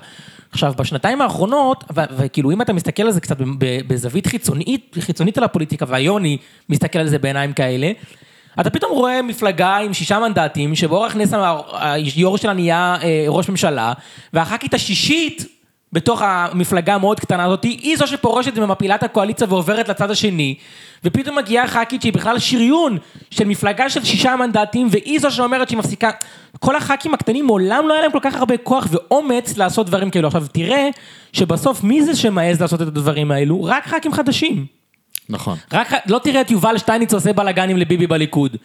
עכשיו, 0.51 0.73
בשנתיים 0.77 1.21
האחרונות, 1.21 1.83
וכאילו 2.17 2.51
אם 2.51 2.62
אתה 2.62 2.73
מסתכל 2.73 3.03
על 3.03 3.12
זה 3.12 3.21
קצת 3.21 3.38
בזווית 3.88 4.27
חיצונית, 4.27 4.95
חיצונית 5.00 5.38
על 5.38 5.43
הפוליטיקה, 5.43 5.85
והיום 5.89 6.17
אני 6.17 6.38
מסתכל 6.69 7.00
על 7.00 7.07
זה 7.07 7.19
בעיניים 7.19 7.53
כאלה, 7.53 7.91
אתה 8.59 8.69
פתאום 8.69 8.91
רואה 8.91 9.21
מפלגה 9.21 9.77
עם 9.77 9.93
שישה 9.93 10.19
מנדטים, 10.19 10.75
שבאורח 10.75 11.15
נס 11.15 11.33
היו"ר 11.73 12.38
שלה 12.38 12.53
נהיה 12.53 12.95
אה, 13.03 13.25
ראש 13.27 13.50
ממשלה, 13.50 13.93
והח"כית 14.33 14.73
השישית 14.73 15.45
בתוך 15.93 16.21
המפלגה 16.21 16.95
המאוד 16.95 17.19
קטנה 17.19 17.45
הזאת, 17.45 17.63
היא 17.63 17.97
זו 17.97 18.07
שפורשת 18.07 18.51
ומפילה 18.55 18.95
את 18.95 19.03
הקואליציה 19.03 19.47
ועוברת 19.50 19.89
לצד 19.89 20.12
השני, 20.12 20.55
ופתאום 21.03 21.38
מגיעה 21.38 21.67
ח"כית 21.67 22.01
שהיא 22.01 22.13
בכלל 22.13 22.39
שריון 22.39 22.97
של 23.31 23.45
מפלגה 23.45 23.89
של 23.89 24.03
שישה 24.03 24.35
מנדטים, 24.35 24.88
והיא 24.91 25.19
זו 25.19 25.31
שאומרת 25.31 25.69
שהיא 25.69 25.79
מפסיקה. 25.79 26.12
כל 26.59 26.75
הח"כים 26.75 27.13
הקטנים 27.13 27.45
מעולם 27.45 27.88
לא 27.88 27.93
היה 27.93 28.01
להם 28.01 28.12
כל 28.12 28.19
כך 28.21 28.35
הרבה 28.35 28.57
כוח 28.57 28.88
ואומץ 28.91 29.57
לעשות 29.57 29.88
דברים 29.88 30.09
כאלו. 30.09 30.27
עכשיו 30.27 30.45
תראה 30.53 30.89
שבסוף 31.33 31.83
מי 31.83 32.03
זה 32.03 32.15
שמעז 32.15 32.62
לעשות 32.62 32.81
את 32.81 32.88
הדברים 32.88 33.31
האלו? 33.31 33.63
רק 33.63 33.88
ח"כים 33.88 34.13
חדשים. 34.13 34.65
נכון. 35.29 35.57
רק, 35.73 35.93
לא 36.07 36.19
תראה 36.23 36.41
את 36.41 36.51
יובל 36.51 36.77
שטייניץ 36.77 37.13
עושה 37.13 37.33
בלאגנים 37.33 37.77
לביבי 37.77 38.07
בליכוד. 38.07 38.57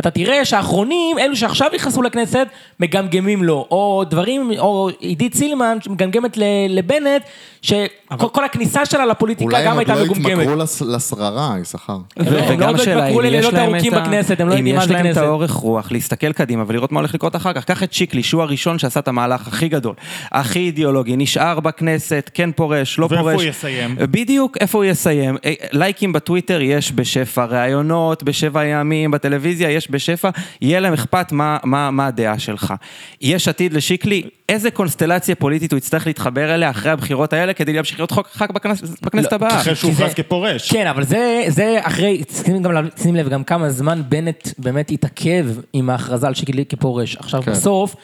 אתה 0.00 0.10
תראה 0.10 0.44
שהאחרונים, 0.44 1.18
אלו 1.18 1.36
שעכשיו 1.36 1.70
נכנסו 1.74 2.02
לכנסת, 2.02 2.46
מגמגמים 2.80 3.42
לו, 3.44 3.66
או 3.70 4.04
דברים, 4.10 4.50
או 4.58 4.88
עידית 4.98 5.34
סילמן 5.34 5.78
שמגמגמת 5.80 6.38
לבנט, 6.68 7.22
שכל 7.62 8.28
כל 8.32 8.44
הכניסה 8.44 8.86
שלה 8.86 9.06
לפוליטיקה 9.06 9.44
אולי 9.44 9.62
הם 9.62 9.64
גם 9.66 9.78
עוד 9.78 9.78
הייתה 9.78 9.94
לא 9.94 10.04
מגומגמת. 10.04 10.46
התמכרו 10.48 10.86
לשררה, 10.94 11.54
יששכר. 11.60 11.96
לא- 12.16 12.30
לא 12.32 12.40
וגם 12.48 12.68
עוד 12.68 12.80
השאלה 12.80 13.06
אם 13.08 13.20
יש 13.24 13.46
להם 13.46 13.74
את 13.74 13.92
ה- 13.92 14.00
בכנסת, 14.00 14.40
הם 14.40 14.48
לא 14.48 14.52
יודעים 14.52 14.74
מה 14.76 14.80
אם 14.82 14.86
יש 14.86 14.90
להם 14.90 15.10
את. 15.10 15.16
האורך 15.16 15.50
רוח 15.50 15.92
להסתכל 15.92 16.32
קדימה 16.32 16.64
ולראות 16.66 16.92
מה 16.92 17.00
הולך 17.00 17.14
לקרות 17.14 17.36
אחר 17.36 17.52
כך. 17.52 17.64
קח 17.64 17.82
את 17.82 17.92
שיקלי, 17.92 18.22
שהוא 18.22 18.42
הראשון 18.42 18.78
שעשה 18.78 19.00
את 19.00 19.08
המהלך 19.08 19.48
הכי 19.48 19.68
גדול, 19.68 19.94
הכי 20.32 20.58
אידיאולוגי, 20.58 21.16
נשאר 21.16 21.60
בכנסת, 21.60 22.30
כן 22.34 22.50
פורש, 22.52 22.98
לא 22.98 23.06
ואיפה 23.10 23.22
פורש. 23.22 23.34
הוא 23.34 23.50
יסיים? 23.50 23.96
בדיוק, 23.98 24.56
איפה 24.60 24.78
הוא 24.78 24.84
יסיים. 24.84 25.36
אה, 25.44 25.52
לייקים 25.72 26.12
בטוויטר 26.12 26.60
יש 26.62 26.92
בשפע, 26.92 27.44
ראיונות 27.44 28.22
בשבע 28.22 28.64
ימים, 28.64 29.10
בטלוויזיה 29.10 29.70
יש 29.70 29.83
בשפע, 29.90 30.30
יהיה 30.60 30.80
להם 30.80 30.92
אכפת 30.92 31.32
מה, 31.32 31.58
מה, 31.64 31.90
מה 31.90 32.06
הדעה 32.06 32.38
שלך. 32.38 32.74
יש 33.20 33.48
עתיד 33.48 33.72
לשיקלי, 33.72 34.22
איזה 34.48 34.70
קונסטלציה 34.70 35.34
פוליטית 35.34 35.72
הוא 35.72 35.78
יצטרך 35.78 36.06
להתחבר 36.06 36.54
אליה 36.54 36.70
אחרי 36.70 36.90
הבחירות 36.90 37.32
האלה 37.32 37.52
כדי 37.52 37.72
להמשיך 37.72 37.98
להיות 38.00 38.10
חוק 38.10 38.26
ח"כ 38.26 38.50
בכנסת, 38.50 39.02
בכנסת 39.02 39.32
לא, 39.32 39.36
הבאה. 39.36 39.60
אחרי 39.60 39.74
שהוא 39.74 39.90
הוכרז 39.90 40.14
כפורש. 40.14 40.72
כן, 40.72 40.86
אבל 40.86 41.04
זה, 41.04 41.44
זה 41.48 41.78
אחרי, 41.82 42.22
שים 42.44 42.62
גם, 42.62 42.72
לב- 42.72 42.90
שים 43.02 43.16
לב 43.16 43.28
גם 43.28 43.44
כמה 43.44 43.70
זמן 43.70 44.02
בנט 44.08 44.48
באמת 44.58 44.90
התעכב 44.90 45.46
עם 45.72 45.90
ההכרזה 45.90 46.26
על 46.26 46.34
שיקלי 46.34 46.64
כפורש. 46.66 47.16
עכשיו 47.16 47.42
כן. 47.42 47.50
בסוף... 47.52 47.96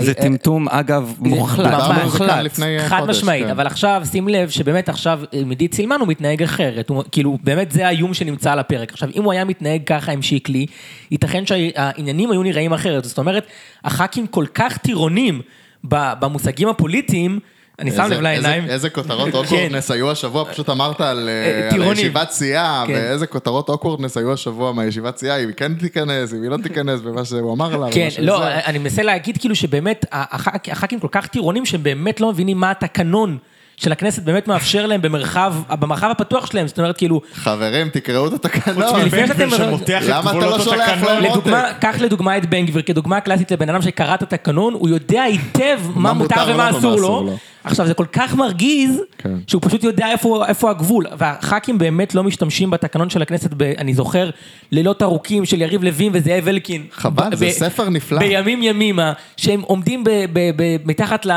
זה 0.00 0.14
טמטום, 0.14 0.68
אגב, 0.68 1.14
מוחלט. 1.18 1.66
דיברנו 1.66 2.00
על 2.00 2.08
זה 2.08 2.18
כאן 2.18 2.26
מוחלט. 2.26 2.44
לפני 2.44 2.78
אה, 2.78 2.88
חד 2.88 3.06
משמעית. 3.08 3.46
אבל 3.46 3.66
עכשיו 3.66 4.02
שים 4.10 4.28
לב 4.28 4.48
שבאמת 4.48 4.88
עכשיו 4.88 5.20
אה, 5.34 5.42
עידית 5.48 5.74
סילמן 5.74 5.96
הוא 6.00 6.08
מתנהג 6.08 6.42
אחרת, 6.42 6.90
כאילו 7.12 7.38
באמת 7.44 7.72
זה 7.72 7.86
האיום 7.86 8.14
שנמצא 8.14 8.52
על 8.52 8.58
הפרק. 8.58 8.92
עכשיו 8.92 9.08
אם 9.16 9.24
הוא 9.24 9.32
היה 9.32 9.44
מתנהג 9.44 9.82
ככה 9.86 10.12
עם 10.12 10.22
שיקלי, 10.22 10.66
ייתכן 11.10 11.46
שהעניינים 11.46 12.30
היו 12.30 12.42
נראים 12.42 12.72
אחרת, 12.72 13.04
זאת 13.04 13.18
אומרת, 13.18 13.46
הח"כים 13.84 14.26
כל 14.26 14.46
כך 14.54 14.78
טירונים 14.78 15.40
ב- 15.88 16.12
במושגים 16.20 16.68
הפוליטיים, 16.68 17.38
אני 17.80 17.90
שם 17.90 18.10
לב 18.10 18.20
לעיניים. 18.20 18.64
איזה- 18.68 18.90
כותרות 18.90 19.28
כן. 19.32 19.36
awkwardness 19.36 19.90
היו 19.90 20.10
השבוע, 20.10 20.44
פשוט 20.44 20.70
אמרת 20.70 21.00
על 21.00 21.28
אה, 21.28 21.78
אה. 21.86 21.92
ישיבת 21.92 22.30
סיעה, 22.30 22.84
כן. 22.86 22.92
ואיזה 22.92 23.26
כותרות 23.26 23.68
awkwardness 23.68 24.16
היו 24.16 24.32
השבוע 24.32 24.72
מהישיבת 24.72 25.16
סיעה, 25.16 25.36
אם 25.42 25.48
היא 25.48 25.54
כן 25.56 25.74
תיכנס, 25.74 26.32
אם 26.34 26.42
היא 26.42 26.50
לא 26.50 26.56
תיכנס, 26.62 27.00
ומה 27.04 27.24
שהוא 27.24 27.54
אמר 27.54 27.76
לה, 27.76 27.86
כן. 27.92 28.08
לא, 28.18 28.42
אני 28.48 28.78
מנסה 28.78 29.02
להגיד 29.02 29.38
כאילו 29.38 29.54
שבאמת 29.54 30.04
הח"כ- 30.12 30.70
הח"כים 30.72 31.00
כל 31.00 31.08
כך 31.12 31.26
טירונים 31.26 31.66
שהם 31.66 31.82
באמת 31.82 32.20
לא 32.20 32.30
מבינים 32.32 32.58
מה 32.60 32.70
התקנון 32.70 33.38
של 33.76 33.92
הכנסת 33.92 34.22
באמת 34.22 34.48
מאפשר 34.48 34.86
להם 34.86 35.02
במרחב, 35.02 35.54
במרחב 35.80 36.08
הפתוח 36.10 36.46
שלהם, 36.46 36.66
זאת 36.68 36.78
אומרת 36.78 36.96
כאילו, 36.96 37.20
חברים, 37.34 37.88
תקראו 37.88 38.26
את 38.26 38.32
התקנון. 38.32 38.82
חוץ 38.86 38.94
מלפני 38.94 39.20
בן 39.20 39.26
שאתם- 39.26 39.46
גביר 39.46 39.56
שמותח 39.66 40.02
את 40.02 40.08
למה 40.08 40.30
אתה 40.30 40.38
לא 40.38 40.46
גבולות 40.46 40.62
שולח 40.62 40.88
התקנון. 40.88 41.22
לדוגמה, 41.22 41.62
קח 41.80 41.96
לדוגמה 42.00 42.36
את 42.36 42.46
בן 42.50 42.66
גביר 42.66 42.82
כדוגמה 42.82 43.20
קלאסית 43.20 43.52
לבן 43.52 43.68
אדם 43.68 43.82
שקרא 43.82 44.14
את 44.14 44.22
התקנון, 44.22 44.74
הוא 44.74 44.88
יודע 44.88 45.22
היטב 45.22 45.78
מה 45.94 46.12
מותר 46.12 46.46
ומה 46.54 46.70
אסור 46.70 46.96
לו. 47.00 47.36
עכשיו 47.64 47.86
זה 47.86 47.94
כל 47.94 48.06
כך 48.12 48.34
מרגיז, 48.34 49.00
כן. 49.18 49.34
שהוא 49.46 49.62
פשוט 49.64 49.84
יודע 49.84 50.06
איפה, 50.10 50.46
איפה 50.48 50.70
הגבול, 50.70 51.06
והח"כים 51.18 51.78
באמת 51.78 52.14
לא 52.14 52.22
משתמשים 52.24 52.70
בתקנון 52.70 53.10
של 53.10 53.22
הכנסת, 53.22 53.50
ב, 53.56 53.62
אני 53.62 53.94
זוכר 53.94 54.30
לילות 54.70 55.02
ארוכים 55.02 55.44
של 55.44 55.62
יריב 55.62 55.84
לוין 55.84 56.10
וזאב 56.14 56.48
אלקין. 56.48 56.82
חבל, 56.92 57.30
ב- 57.30 57.34
זה 57.34 57.46
ב- 57.46 57.50
ספר 57.50 57.88
נפלא. 57.88 58.18
בימים 58.18 58.62
ימימה, 58.62 59.12
שהם 59.36 59.60
עומדים 59.60 60.04
ב, 60.04 60.10
ב, 60.32 60.50
ב, 60.56 60.76
מתחת 60.84 61.26
ל, 61.26 61.30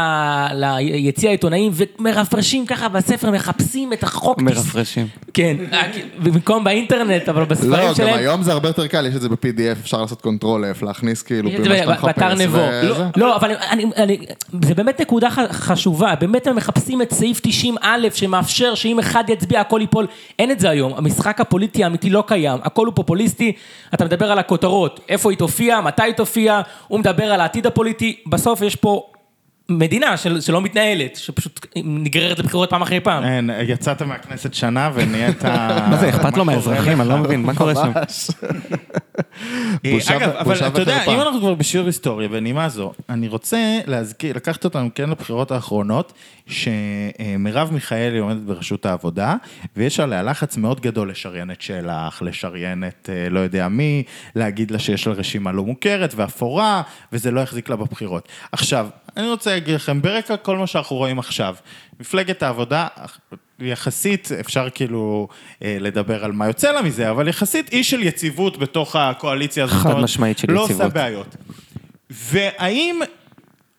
ליציע 0.54 1.30
העיתונאים 1.30 1.72
ומרפרפים 2.00 2.66
ככה 2.66 2.90
בספר, 2.90 3.32
מחפשים 3.32 3.94
את 3.94 4.04
החוק. 4.04 4.42
מרפרפים. 4.42 5.08
כן, 5.34 5.56
במקום 6.24 6.64
באינטרנט, 6.64 7.30
אבל 7.30 7.44
בספרים 7.44 7.72
לא, 7.72 7.88
גם 7.88 7.96
שלהם. 7.96 8.18
היום 8.20 8.44
זה 8.44 8.52
הרבה 8.52 8.70
יותר 8.70 8.88
קל, 8.88 9.06
יש 9.06 9.16
את 9.16 9.22
זה 9.22 9.30
ב-PDF, 9.30 9.80
אפשר 9.82 10.02
לעשות 10.02 10.22
control 10.22 10.66
F, 10.82 10.86
להכניס 10.86 11.22
כאילו 11.22 11.50
במה 11.52 11.78
שאתה 11.78 11.92
מחפש. 11.92 12.04
באתר 12.06 12.34
נבו. 12.36 12.58
לא, 12.84 12.96
לא, 13.18 13.36
אבל 13.36 13.52
אני, 13.72 13.86
אני, 13.98 14.18
זה 14.66 14.76
באמת 14.76 15.02
נקודה 15.02 15.30
ח- 15.30 15.40
חשובה, 16.14 16.28
באמת 16.28 16.48
הם 16.48 16.56
מחפשים 16.56 17.02
את 17.02 17.14
סעיף 17.14 17.40
90 17.44 17.76
א' 17.82 18.08
שמאפשר 18.14 18.76
שאם 18.76 19.00
אחד 19.00 19.24
יצביע 19.30 19.62
הכל 19.62 19.80
ייפול, 19.82 20.08
אין 20.40 20.52
את 20.52 20.60
זה 20.60 20.70
היום, 20.70 20.94
המשחק 20.98 21.42
הפוליטי 21.42 21.84
האמיתי 21.84 22.10
לא 22.10 22.24
קיים, 22.28 22.60
הכל 22.64 22.86
הוא 22.86 22.94
פופוליסטי, 22.96 23.54
אתה 23.94 24.06
מדבר 24.06 24.32
על 24.32 24.40
הכותרות, 24.40 25.00
איפה 25.10 25.32
היא 25.32 25.38
תופיע, 25.38 25.82
מתי 25.82 26.04
היא 26.04 26.14
תופיע, 26.14 26.62
הוא 26.88 27.00
מדבר 27.00 27.34
על 27.34 27.42
העתיד 27.42 27.68
הפוליטי, 27.68 28.24
בסוף 28.28 28.62
יש 28.62 28.76
פה 28.76 29.13
מדינה 29.78 30.18
של, 30.18 30.42
שלא 30.42 30.62
מתנהלת, 30.62 31.16
שפשוט 31.16 31.66
נגררת 31.84 32.40
לבחירות 32.40 32.70
פעם 32.70 32.82
אחרי 32.82 33.00
פעם. 33.00 33.24
אין, 33.24 33.50
יצאת 33.68 34.02
מהכנסת 34.02 34.54
שנה 34.54 34.92
ונהיית... 34.94 35.46
מה 35.90 35.98
זה, 36.00 36.10
אכפת 36.10 36.38
לו 36.38 36.46
מהאזרחים? 36.46 37.02
אני 37.02 37.10
לא 37.10 37.18
מבין, 37.18 37.42
מה 37.42 37.56
קורה 37.56 37.74
שם? 37.76 37.92
בושה 39.92 40.18
אגב, 40.18 40.30
ו- 40.30 40.40
אבל 40.40 40.68
אתה 40.68 40.82
יודע, 40.82 40.96
וחרפה. 40.96 41.14
אם 41.16 41.20
אנחנו 41.20 41.40
כבר 41.40 41.54
בשיעור 41.54 41.88
היסטוריה, 41.88 42.28
בנימה 42.28 42.70
זו, 42.70 42.94
אני 43.10 43.28
רוצה 43.28 43.80
להזכיר, 43.88 44.36
לקחת 44.36 44.66
אותנו 44.66 44.90
כן 44.96 45.10
לבחירות 45.10 45.52
האחרונות, 45.52 46.14
שמרב 46.48 47.70
מיכאלי 47.72 48.20
עומדת 48.20 48.42
בראשות 48.42 48.86
העבודה, 48.86 49.36
ויש 49.78 50.00
עליה 50.00 50.24
לחץ 50.24 50.58
מאוד 50.58 50.82
גדול 50.82 51.10
לשריין 51.10 51.52
את 51.52 51.62
שלח, 51.62 52.22
לשריין 52.22 52.84
את 52.84 53.10
אה, 53.14 53.30
לא 53.30 53.40
יודע 53.40 53.68
מי, 53.68 54.04
להגיד 54.36 54.72
לה 54.72 54.80
שיש 54.80 55.08
לה 55.08 55.14
רשימה 55.14 55.52
לא 55.52 55.64
מוכרת 55.64 56.14
ואפורה, 56.16 56.82
וזה 57.14 57.32
לא 57.32 57.42
יחזיק 57.42 57.70
לה 57.70 57.76
בבחירות. 57.76 58.28
עכשיו, 58.52 58.88
אני 59.18 59.30
רוצה 59.30 59.54
להגיד 59.54 59.76
לכם, 59.76 60.02
ברקע 60.02 60.38
כל 60.38 60.58
מה 60.58 60.68
שאנחנו 60.68 60.96
רואים 60.96 61.20
עכשיו, 61.20 61.56
מפלגת 62.00 62.44
העבודה, 62.44 62.88
יחסית, 63.60 64.30
אפשר 64.40 64.70
כאילו 64.70 65.28
אה, 65.64 65.78
לדבר 65.80 66.26
על 66.26 66.32
מה 66.32 66.48
יוצא 66.48 66.72
לה 66.72 66.82
מזה, 66.82 67.10
אבל 67.10 67.28
יחסית 67.28 67.74
אי 67.74 67.84
של 67.84 68.04
יציבות 68.04 68.58
בתוך 68.58 68.96
הקואליציה 68.96 69.64
הזאת. 69.64 69.82
חד 69.82 69.98
משמעית 69.98 70.38
של 70.38 70.52
לא 70.52 70.64
יציבות. 70.64 70.82
עושה 70.82 70.94
בעיות. 70.94 71.36
והאם 72.10 73.00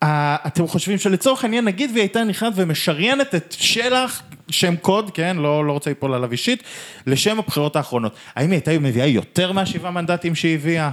אה, 0.03 0.35
אתם 0.47 0.67
חושבים 0.67 0.97
שלצורך 0.97 1.43
העניין, 1.43 1.65
נגיד 1.65 1.89
והיא 1.91 2.01
הייתה 2.01 2.23
נכנסת 2.23 2.53
ומשריינת 2.55 3.35
את 3.35 3.55
שלח 3.59 4.21
שם 4.49 4.75
קוד, 4.75 5.11
כן, 5.13 5.37
לא, 5.37 5.65
לא 5.65 5.71
רוצה 5.71 5.89
ליפול 5.89 6.13
עליו 6.13 6.31
אישית, 6.31 6.63
לשם 7.07 7.39
הבחירות 7.39 7.75
האחרונות. 7.75 8.15
האם 8.35 8.51
היא 8.51 8.57
הייתה 8.57 8.79
מביאה 8.79 9.07
יותר 9.07 9.51
מהשבעה 9.51 9.91
מנדטים 9.91 10.35
שהיא 10.35 10.55
הביאה? 10.55 10.91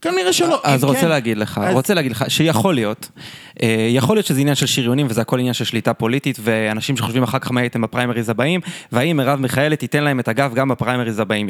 כנראה 0.00 0.32
שלא. 0.32 0.60
אז 0.64 0.84
אם 0.84 0.88
רוצה 0.88 1.00
כן, 1.00 1.08
להגיד 1.08 1.38
לך, 1.38 1.60
אז- 1.64 1.74
רוצה 1.74 1.94
להגיד 1.94 2.12
לך 2.12 2.24
שיכול 2.28 2.74
להיות, 2.74 3.08
אה, 3.62 3.86
יכול 3.90 4.16
להיות 4.16 4.26
שזה 4.26 4.40
עניין 4.40 4.54
של 4.54 4.66
שריונים 4.66 5.06
וזה 5.10 5.20
הכל 5.20 5.38
עניין 5.38 5.54
של 5.54 5.64
שליטה 5.64 5.94
פוליטית 5.94 6.38
ואנשים 6.40 6.96
שחושבים 6.96 7.22
אחר 7.22 7.38
כך 7.38 7.52
מה 7.52 7.60
הייתם 7.60 7.80
בפריימריז 7.82 8.28
הבאים 8.28 8.60
והאם 8.92 9.16
מרב 9.16 9.40
מיכאלי 9.40 9.76
תיתן 9.76 10.04
להם 10.04 10.20
את 10.20 10.28
הגב 10.28 10.54
גם 10.54 10.68
בפריימריז 10.68 11.18
הבאים 11.18 11.48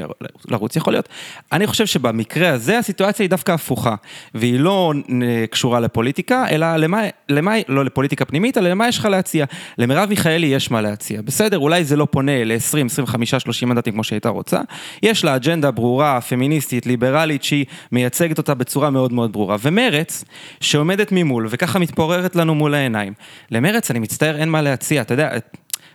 לרוץ, 0.48 0.76
יכול 0.76 0.92
להיות. 0.92 1.08
אני 1.52 1.66
חושב 1.66 1.86
שבמקרה 1.86 2.48
הזה 2.50 2.78
הסיטואציה 2.78 3.24
היא 3.24 3.30
דווקא 3.30 3.52
הפוכה 3.52 3.94
והיא 4.34 4.60
לא 4.60 4.92
אה, 5.22 5.44
קשורה 5.50 5.80
לפוליטיקה 5.80 6.44
אלא 6.50 6.76
למה, 6.76 7.02
למה, 7.28 7.52
לא 7.68 7.84
לפוליטיקה 7.84 8.24
פנימית 8.24 8.58
אלא 8.58 8.70
למה 8.70 8.88
יש 8.88 8.98
לך 8.98 9.04
להציע. 9.04 9.44
למרב 9.78 10.08
מיכאלי 10.08 10.46
יש 10.46 10.70
מה 10.70 10.80
להציע, 10.80 11.22
בסדר, 11.22 11.58
אולי 11.58 11.84
זה 11.84 11.96
לא 11.96 12.06
פונה 12.10 12.44
ל-20, 12.44 12.86
25, 12.86 13.34
30 13.34 13.68
מנדטים 13.68 13.92
כמו 13.92 14.04
שהייתה 14.04 14.28
רוצה, 14.28 14.60
יש 15.02 15.24
לה 15.24 15.36
אג'נדה 15.36 15.70
ברורה, 15.70 16.20
פמיניסטית, 16.20 16.86
ליברלית, 16.86 17.42
שהיא 17.42 17.64
מייצגת 17.92 18.31
אותה 18.38 18.54
בצורה 18.54 18.90
מאוד 18.90 19.12
מאוד 19.12 19.32
ברורה. 19.32 19.56
ומרץ, 19.62 20.24
שעומדת 20.60 21.08
ממול, 21.12 21.46
וככה 21.50 21.78
מתפוררת 21.78 22.36
לנו 22.36 22.54
מול 22.54 22.74
העיניים. 22.74 23.12
למרץ, 23.50 23.90
אני 23.90 23.98
מצטער, 23.98 24.36
אין 24.36 24.48
מה 24.48 24.62
להציע. 24.62 25.02
אתה 25.02 25.14
יודע, 25.14 25.30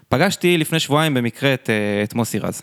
פגשתי 0.09 0.57
לפני 0.57 0.79
שבועיים 0.79 1.13
במקרה 1.13 1.53
את, 1.53 1.69
אה, 1.69 2.03
את 2.03 2.13
מוסי 2.13 2.39
רז. 2.39 2.61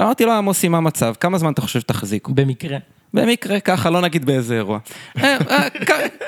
אמרתי 0.00 0.24
לו, 0.24 0.42
מוסי, 0.42 0.68
מה 0.68 0.78
המצב? 0.78 1.14
כמה 1.20 1.38
זמן 1.38 1.52
אתה 1.52 1.60
חושב 1.60 1.80
שתחזיקו? 1.80 2.34
במקרה. 2.34 2.78
במקרה 3.14 3.60
ככה, 3.60 3.90
לא 3.90 4.00
נגיד 4.00 4.24
באיזה 4.24 4.54
אירוע. 4.54 4.78
"אה, 5.18 5.36
אה, 5.50 5.68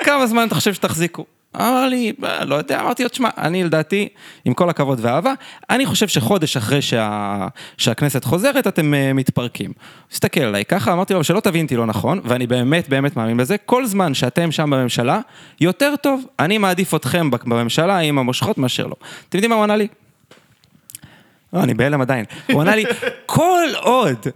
כמה 0.03 0.27
זמן 0.27 0.47
אתה 0.47 0.55
חושב 0.55 0.73
שתחזיקו? 0.73 1.25
אמר 1.55 1.87
לי, 1.87 2.13
"אה, 2.23 2.45
לא 2.45 2.55
יודע, 2.55 2.81
אמרתי 2.81 3.03
לו, 3.03 3.09
תשמע, 3.09 3.29
אני 3.37 3.63
לדעתי, 3.63 4.07
עם 4.45 4.53
כל 4.53 4.69
הכבוד 4.69 4.99
ואהבה, 5.01 5.33
אני 5.69 5.85
חושב 5.85 6.07
שחודש 6.07 6.57
אחרי 6.57 6.81
שה... 6.81 7.47
שהכנסת 7.77 8.23
חוזרת, 8.23 8.67
אתם 8.67 8.93
uh, 8.93 9.13
מתפרקים. 9.13 9.71
הסתכל 10.11 10.41
עליי 10.41 10.65
ככה, 10.65 10.93
אמרתי 10.93 11.13
לו, 11.13 11.23
שלא 11.23 11.39
תבין 11.39 11.65
אותי 11.65 11.75
לא 11.75 11.85
נכון, 11.85 12.21
ואני 12.23 12.47
באמת 12.47 12.89
באמת 12.89 13.17
מאמין 13.17 13.37
בזה, 13.37 13.57
כל 13.57 13.85
זמן 13.85 14.13
שאתם 14.13 14.51
שם 14.51 14.69
בממשלה, 14.69 15.19
יותר 15.61 15.93
טוב, 16.01 16.25
אני 16.39 16.57
מעדיף 16.57 16.95
אתכם 16.95 17.29
בממשלה 17.31 17.97
עם 17.97 18.19
המושכות 18.19 18.57
מאשר 18.57 18.87
לא. 18.87 18.95
אתם 19.29 19.37
יודעים 19.37 19.49
מה 19.49 19.55
הוא 19.55 19.63
ענה 19.63 19.75
לי? 19.75 19.87
לא, 21.53 21.63
אני 21.63 21.73
בהלם 21.73 22.01
עדיין. 22.01 22.25
הוא 22.51 22.61
ענה 22.61 22.75
לי, 22.75 22.83
כל 23.25 23.67
עוד 23.81 24.27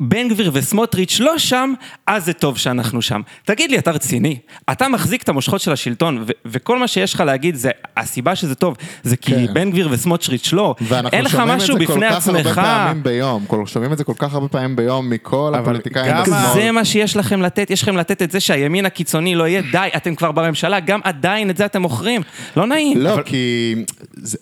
בן 0.00 0.28
גביר 0.28 0.50
וסמוטריץ' 0.54 1.20
לא 1.20 1.38
שם, 1.38 1.72
אז 2.06 2.24
זה 2.24 2.32
טוב 2.32 2.58
שאנחנו 2.58 3.02
שם. 3.02 3.20
תגיד 3.44 3.70
לי, 3.70 3.78
אתה 3.78 3.90
רציני? 3.90 4.38
אתה 4.72 4.88
מחזיק 4.88 5.22
את 5.22 5.28
המושכות 5.28 5.60
של 5.60 5.72
השלטון, 5.72 6.18
ו- 6.26 6.30
וכל 6.44 6.78
מה 6.78 6.88
שיש 6.88 7.14
לך 7.14 7.20
להגיד 7.20 7.54
זה, 7.54 7.70
הסיבה 7.96 8.36
שזה 8.36 8.54
טוב, 8.54 8.76
זה 9.02 9.16
כי 9.16 9.32
כן. 9.32 9.54
בן 9.54 9.70
גביר 9.70 9.88
וסמוטריץ' 9.90 10.52
לא. 10.52 10.74
ואנחנו 10.80 11.16
אין 11.18 11.24
לך 11.24 11.30
שומעים 11.32 11.50
את 11.50 11.56
משהו 11.56 11.78
זה 11.78 11.86
כל 11.86 11.92
בפני 11.92 12.06
כך 12.10 12.26
הרבה 12.28 12.40
עצמך. 12.40 12.54
פעמים 12.54 13.02
ביום, 13.02 13.44
שומעים 13.66 13.92
את 13.92 13.98
זה 13.98 14.04
כל 14.04 14.14
כך 14.18 14.34
הרבה 14.34 14.48
פעמים 14.48 14.76
ביום 14.76 15.10
מכל 15.10 15.52
אבל 15.54 15.62
הפוליטיקאים 15.62 16.12
גם 16.12 16.22
בשמאל. 16.22 16.54
זה 16.54 16.70
מה 16.70 16.84
שיש 16.84 17.16
לכם 17.16 17.42
לתת, 17.42 17.70
יש 17.70 17.82
לכם 17.82 17.96
לתת 17.96 18.22
את 18.22 18.30
זה 18.30 18.40
שהימין 18.40 18.86
הקיצוני 18.86 19.34
לא 19.34 19.48
יהיה, 19.48 19.62
די, 19.72 19.88
אתם 19.96 20.14
כבר 20.14 20.32
בממשלה, 20.32 20.80
גם 20.80 21.00
עדיין 21.04 21.50
את 21.50 21.56
זה 21.56 21.64
אתם 21.66 21.82
מוכרים. 21.82 22.22
לא 22.56 22.66
נעים. 22.66 22.98
לא, 22.98 23.22
כי... 23.24 23.74
זה- 24.14 24.38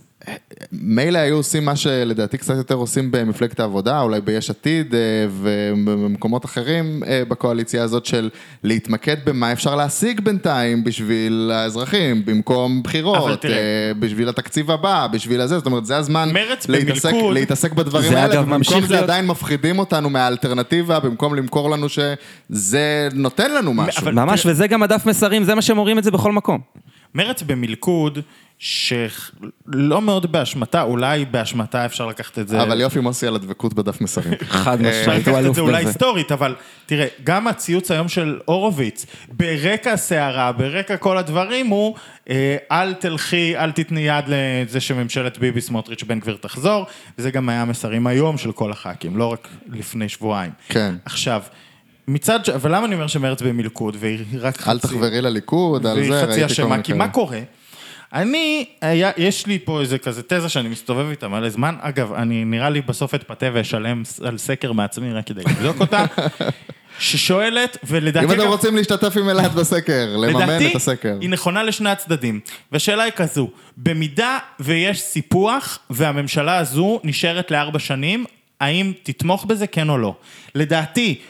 מילא 0.72 1.18
היו 1.18 1.37
עושים 1.37 1.64
מה 1.64 1.76
שלדעתי 1.76 2.38
קצת 2.38 2.54
יותר 2.56 2.74
עושים 2.74 3.11
במפלגת 3.11 3.61
העבודה, 3.61 4.00
אולי 4.00 4.20
ביש 4.20 4.50
עתיד 4.50 4.94
אה, 4.94 5.00
ובמקומות 5.30 6.44
אחרים 6.44 7.02
אה, 7.06 7.22
בקואליציה 7.28 7.83
הזאת 7.83 8.06
של 8.06 8.30
להתמקד 8.64 9.16
במה 9.24 9.52
אפשר 9.52 9.76
להשיג 9.76 10.20
בינתיים 10.20 10.85
בשביל 10.85 11.50
האזרחים, 11.54 12.24
במקום 12.24 12.83
בחירות. 12.83 13.44
אה, 13.44 13.50
בשביל 13.98 14.28
התקציב 14.28 14.70
הבא, 14.70 15.06
בשביל 15.12 15.40
הזה, 15.40 15.56
זאת 15.59 15.66
אומרת 15.66 15.87
זה 15.87 15.96
הזמן 15.96 16.28
להתעסק, 16.68 17.11
במלכוד- 17.12 17.35
להתעסק 17.35 17.72
בדברים 17.72 18.12
האלה, 18.12 18.24
אגב 18.24 18.38
ובמקום 18.42 18.56
ממשיך 18.59 18.87
זה 18.87 18.94
להיות- 18.94 19.04
עדיין 19.04 19.26
מפחידים 19.26 19.78
אותנו 19.78 20.11
מהאלטרנטיבה, 20.11 21.00
במקום 21.00 21.35
למכור 21.35 21.70
לנו 21.70 21.87
שזה 21.88 23.09
נותן 23.14 23.54
לנו 23.54 23.74
משהו. 23.74 24.02
אבל- 24.02 24.12
ממש, 24.12 24.46
וזה 24.46 24.66
גם 24.66 24.83
הדף 24.83 25.06
מסרים, 25.06 25.44
זה 25.44 25.54
מה 25.54 25.62
שהם 25.62 25.78
אומרים 25.78 25.98
את 25.98 26.04
זה 26.04 26.11
בכל 26.11 26.33
מקום. 26.33 26.61
מרץ 27.14 27.42
במלכוד, 27.42 28.18
שלא 28.60 30.02
מאוד 30.02 30.32
באשמתה, 30.32 30.82
אולי 30.82 31.24
באשמתה 31.24 31.86
אפשר 31.86 32.06
לקחת 32.06 32.38
את 32.38 32.48
זה. 32.48 32.62
אבל 32.62 32.80
יופי 32.80 33.00
מוסי 33.00 33.26
על 33.26 33.34
הדבקות 33.34 33.74
בדף 33.74 34.00
מסרים. 34.00 34.34
חד 34.48 34.80
אפשר 34.80 35.00
משמעית, 35.00 35.08
הוא 35.08 35.16
לקחת 35.16 35.28
את 35.28 35.44
אלוף 35.44 35.54
זה 35.54 35.60
אולי 35.60 35.80
בזה. 35.80 35.88
היסטורית, 35.88 36.32
אבל 36.32 36.54
תראה, 36.86 37.06
גם 37.24 37.48
הציוץ 37.48 37.90
היום 37.90 38.08
של 38.08 38.38
הורוביץ, 38.44 39.06
ברקע 39.32 39.92
הסערה, 39.92 40.52
ברקע 40.52 40.96
כל 40.96 41.18
הדברים, 41.18 41.66
הוא 41.66 41.94
אה, 42.30 42.56
אל 42.72 42.94
תלכי, 42.94 43.56
אל 43.56 43.72
תתני 43.72 44.00
יד 44.00 44.24
לזה 44.28 44.80
שממשלת 44.80 45.38
ביבי 45.38 45.60
סמוטריץ' 45.60 46.02
בן 46.02 46.20
גביר 46.20 46.36
תחזור, 46.40 46.86
וזה 47.18 47.30
גם 47.30 47.48
היה 47.48 47.62
המסרים 47.62 48.06
היום 48.06 48.38
של 48.38 48.52
כל 48.52 48.72
הח"כים, 48.72 49.16
לא 49.16 49.26
רק 49.32 49.48
לפני 49.72 50.08
שבועיים. 50.08 50.52
כן. 50.68 50.94
עכשיו, 51.04 51.42
מצד 52.08 52.44
ש... 52.44 52.50
ולמה 52.60 52.86
אני 52.86 52.94
אומר 52.94 53.06
שמרץ 53.06 53.42
במלכוד, 53.42 53.96
והיא 54.00 54.18
רק 54.38 54.68
אל 54.68 54.78
חצי... 54.78 54.88
תחברי 54.88 55.20
לליכוד, 55.20 55.86
על 55.86 55.98
והיא 55.98 56.12
זה, 56.12 56.22
חצי 56.22 56.30
ראיתי 56.30 56.40
כל 56.40 56.52
אשמה, 56.52 56.68
מיני 56.68 56.82
כי 56.82 56.92
כאלה. 56.92 56.98
מה 56.98 57.08
קורה? 57.08 57.40
אני, 58.12 58.64
היה, 58.80 59.10
יש 59.16 59.46
לי 59.46 59.58
פה 59.64 59.80
איזה 59.80 59.98
כזה 59.98 60.22
תזה 60.22 60.48
שאני 60.48 60.68
מסתובב 60.68 61.10
איתה 61.10 61.28
מלא 61.28 61.48
זמן, 61.48 61.76
אגב, 61.80 62.12
אני 62.12 62.44
נראה 62.44 62.70
לי 62.70 62.80
בסוף 62.80 63.14
אתפתה 63.14 63.46
ואשלם 63.52 64.02
על 64.24 64.38
סקר 64.38 64.72
מעצמי 64.72 65.12
רק 65.12 65.26
כדי 65.26 65.42
לבדוק 65.44 65.80
אותה, 65.80 66.04
ששואלת, 66.98 67.76
ולדעתי 67.84 68.26
אם 68.26 68.32
אתם 68.32 68.46
רוצים 68.46 68.76
להשתתף 68.76 69.16
עם 69.16 69.28
אלעד 69.28 69.54
בסקר, 69.54 70.16
לממן 70.22 70.42
לדעתי 70.42 70.70
את 70.70 70.76
הסקר. 70.76 71.16
היא 71.20 71.30
נכונה 71.30 71.62
לשני 71.62 71.90
הצדדים. 71.90 72.40
והשאלה 72.72 73.02
היא 73.02 73.12
כזו, 73.12 73.50
במידה 73.76 74.38
ויש 74.60 75.00
סיפוח 75.00 75.78
והממשלה 75.90 76.58
הזו 76.58 77.00
נשארת 77.04 77.50
לארבע 77.50 77.78
שנים, 77.78 78.24
האם 78.60 78.92
תתמוך 79.02 79.44
בזה 79.44 79.66
כן 79.66 79.88
או 79.88 79.98
לא? 79.98 80.14
לדעתי, 80.54 81.20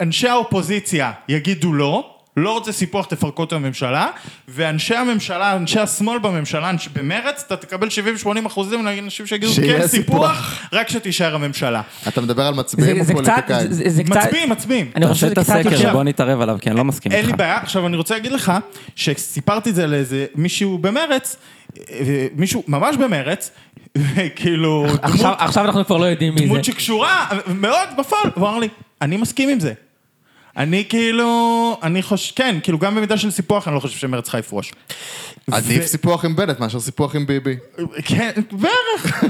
אנשי 0.00 0.28
האופוזיציה 0.28 1.12
יגידו 1.28 1.72
לא. 1.72 2.11
לא 2.36 2.52
רוצה 2.52 2.72
סיפוח, 2.72 3.06
תפרקו 3.06 3.44
את 3.44 3.52
הממשלה, 3.52 4.06
ואנשי 4.48 4.94
הממשלה, 4.94 5.56
אנשי 5.56 5.80
השמאל 5.80 6.18
בממשלה, 6.18 6.70
אנש- 6.70 6.88
במרץ, 6.92 7.44
אתה 7.46 7.56
תקבל 7.56 7.88
70-80 7.88 8.46
אחוזים 8.46 8.84
לאנשים 8.84 9.26
שיגידו 9.26 9.52
כן 9.52 9.62
סיפוח, 9.62 9.88
סיפוח. 9.88 10.60
רק 10.72 10.88
שתישאר 10.88 11.34
הממשלה. 11.34 11.82
אתה 12.08 12.20
מדבר 12.20 12.46
על 12.46 12.54
מצביעים 12.54 13.00
או 13.00 13.04
פוליטיקאים? 13.04 13.70
מצביעים, 14.06 14.50
מצביעים. 14.50 14.90
אני 14.96 15.06
חושב 15.06 15.20
שזה 15.20 15.32
את 15.32 15.38
קצת 15.38 15.56
הסקר, 15.56 15.72
יותר, 15.72 15.92
בוא 15.92 16.02
נתערב 16.04 16.40
עליו, 16.40 16.56
כי 16.60 16.68
אני 16.70 16.78
לא 16.78 16.84
מסכים 16.84 17.12
אין 17.12 17.20
לי 17.20 17.26
איתך. 17.26 17.38
בעיה, 17.38 17.56
עכשיו 17.58 17.86
אני 17.86 17.96
רוצה 17.96 18.14
להגיד 18.14 18.32
לך, 18.32 18.52
שסיפרתי 18.96 19.70
את 19.70 19.74
זה 19.74 19.86
לאיזה 19.86 20.26
מישהו 20.34 20.78
במרץ, 20.78 21.36
מישהו 22.36 22.62
ממש 22.68 22.96
במרץ, 22.96 23.50
כאילו 24.36 24.86
עכשיו, 25.02 25.24
דמות, 25.26 25.36
עכשיו 25.40 25.64
אנחנו 25.64 25.86
כבר 25.86 25.96
לא 25.96 26.04
יודעים 26.04 26.34
מי 26.34 26.40
זה. 26.40 26.46
דמות 26.46 26.64
שקשורה 26.64 27.26
מאוד 27.46 27.88
בפועל, 27.98 28.30
הוא 28.34 28.48
אמר 28.48 28.58
לי, 28.58 28.68
אני 29.02 29.16
מסכים 29.16 29.48
עם 29.48 29.60
זה. 29.60 29.72
אני 30.56 30.84
כאילו, 30.88 31.78
אני 31.82 32.02
חושב, 32.02 32.34
כן, 32.36 32.58
כאילו 32.62 32.78
גם 32.78 32.94
במידה 32.94 33.16
של 33.16 33.30
סיפוח 33.30 33.68
אני 33.68 33.74
לא 33.74 33.80
חושב 33.80 33.98
שמרץ 33.98 34.24
צריכה 34.24 34.38
לפרוש. 34.38 34.72
עדיף 35.50 35.86
סיפוח 35.86 36.24
עם 36.24 36.36
בנט 36.36 36.60
מאשר 36.60 36.80
סיפוח 36.80 37.16
עם 37.16 37.26
ביבי. 37.26 37.56
כן, 38.04 38.30
בערך. 38.52 39.24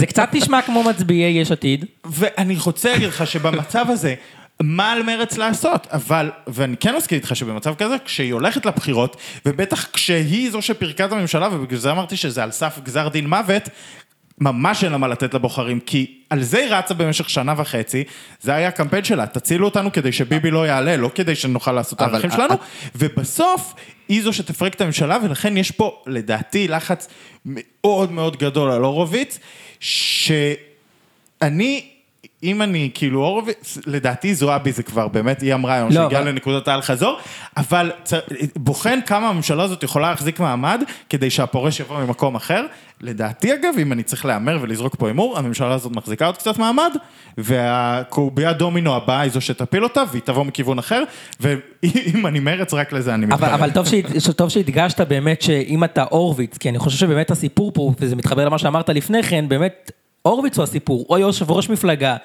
זה 0.00 0.06
קצת 0.08 0.28
נשמע 0.32 0.62
כמו 0.62 0.82
מצביעי 0.82 1.40
יש 1.40 1.52
עתיד. 1.52 1.84
ואני 2.04 2.56
רוצה 2.64 2.92
להגיד 2.92 3.08
לך 3.08 3.26
שבמצב 3.26 3.84
הזה, 3.88 4.14
מה 4.60 4.92
על 4.92 5.02
מרץ 5.02 5.36
לעשות? 5.36 5.86
אבל, 5.90 6.30
ואני 6.46 6.76
כן 6.76 6.96
מסכים 6.96 7.18
איתך 7.18 7.36
שבמצב 7.36 7.74
כזה, 7.74 7.96
כשהיא 8.04 8.32
הולכת 8.32 8.66
לבחירות, 8.66 9.16
ובטח 9.46 9.86
כשהיא 9.92 10.50
זו 10.50 10.62
שפירקה 10.62 11.04
את 11.04 11.12
הממשלה, 11.12 11.48
ובגלל 11.52 11.78
זה 11.78 11.90
אמרתי 11.90 12.16
שזה 12.16 12.42
על 12.42 12.50
סף 12.50 12.78
גזר 12.84 13.08
דין 13.08 13.28
מוות, 13.28 13.68
ממש 14.38 14.84
אין 14.84 14.92
לה 14.92 14.98
מה 14.98 15.08
לתת 15.08 15.34
לבוחרים, 15.34 15.80
כי 15.80 16.18
על 16.30 16.42
זה 16.42 16.58
היא 16.58 16.68
רצה 16.70 16.94
במשך 16.94 17.30
שנה 17.30 17.54
וחצי, 17.56 18.04
זה 18.40 18.54
היה 18.54 18.68
הקמפיין 18.68 19.04
שלה, 19.04 19.26
תצילו 19.26 19.64
אותנו 19.64 19.92
כדי 19.92 20.12
שביבי 20.12 20.50
לא 20.50 20.66
יעלה, 20.66 20.96
לא 20.96 21.10
כדי 21.14 21.34
שנוכל 21.34 21.72
לעשות 21.72 21.96
את 21.96 22.00
הערכים 22.00 22.30
שלנו, 22.30 22.54
ובסוף 22.94 23.74
היא 24.08 24.22
זו 24.22 24.32
שתפרק 24.32 24.74
את 24.74 24.80
הממשלה, 24.80 25.18
ולכן 25.22 25.56
יש 25.56 25.70
פה, 25.70 26.02
לדעתי, 26.06 26.68
לחץ 26.68 27.08
מאוד 27.46 28.12
מאוד 28.12 28.36
גדול 28.36 28.70
על 28.70 28.82
הורוביץ, 28.82 29.38
שאני... 29.80 31.93
אם 32.44 32.62
אני 32.62 32.90
כאילו 32.94 33.20
הורוביץ, 33.20 33.78
לדעתי 33.86 34.34
זועבי 34.34 34.72
זה 34.72 34.82
כבר 34.82 35.08
באמת, 35.08 35.40
היא 35.40 35.54
אמרה 35.54 35.74
היום 35.74 35.88
לא, 35.88 35.94
שהגיעה 35.94 36.22
אבל- 36.22 36.30
לנקודת 36.30 36.68
האל 36.68 36.80
חזור, 36.82 37.18
אבל 37.56 37.92
צ... 38.04 38.12
בוחן 38.56 38.98
כמה 39.06 39.28
הממשלה 39.28 39.62
הזאת 39.62 39.82
יכולה 39.82 40.10
להחזיק 40.10 40.40
מעמד 40.40 40.82
כדי 41.10 41.30
שהפורש 41.30 41.80
יבוא 41.80 41.98
ממקום 42.04 42.34
אחר. 42.34 42.66
לדעתי 43.00 43.54
אגב, 43.54 43.74
אם 43.78 43.92
אני 43.92 44.02
צריך 44.02 44.24
להמר 44.26 44.58
ולזרוק 44.60 44.96
פה 44.96 45.06
הימור, 45.08 45.38
הממשלה 45.38 45.74
הזאת 45.74 45.92
מחזיקה 45.96 46.26
עוד 46.26 46.36
קצת 46.36 46.58
מעמד, 46.58 46.90
והקובייה 47.38 48.52
דומינו 48.52 48.94
הבאה 48.96 49.20
היא 49.20 49.30
זו 49.30 49.40
שתפיל 49.40 49.84
אותה, 49.84 50.02
והיא 50.10 50.22
תבוא 50.22 50.44
מכיוון 50.44 50.78
אחר, 50.78 51.02
ואם 51.40 52.26
אני 52.26 52.40
מרץ, 52.40 52.74
רק 52.74 52.92
לזה 52.92 53.14
אני 53.14 53.26
אבל, 53.26 53.34
מתכוון. 53.34 53.52
אבל 53.54 53.70
טוב, 53.70 53.86
טוב 54.36 54.48
שהדגשת 54.48 55.00
באמת 55.00 55.42
שאם 55.42 55.84
אתה 55.84 56.04
הורוביץ, 56.10 56.58
כי 56.58 56.68
אני 56.68 56.78
חושב 56.78 56.98
שבאמת 56.98 57.30
הסיפור 57.30 57.72
פה, 57.74 57.92
וזה 58.00 58.16
מתחבר 58.16 58.44
למה 58.44 58.58
שאמרת 58.58 58.88
לפני 58.88 59.22
כן, 59.22 59.44
באמת, 59.48 59.90
הורוביץ 60.28 60.56
הוא 60.56 60.62
הסיפור, 60.62 61.06
או 61.10 61.18
יושב 61.18 61.50
ראש 61.50 61.70
מפלגה, 61.70 62.16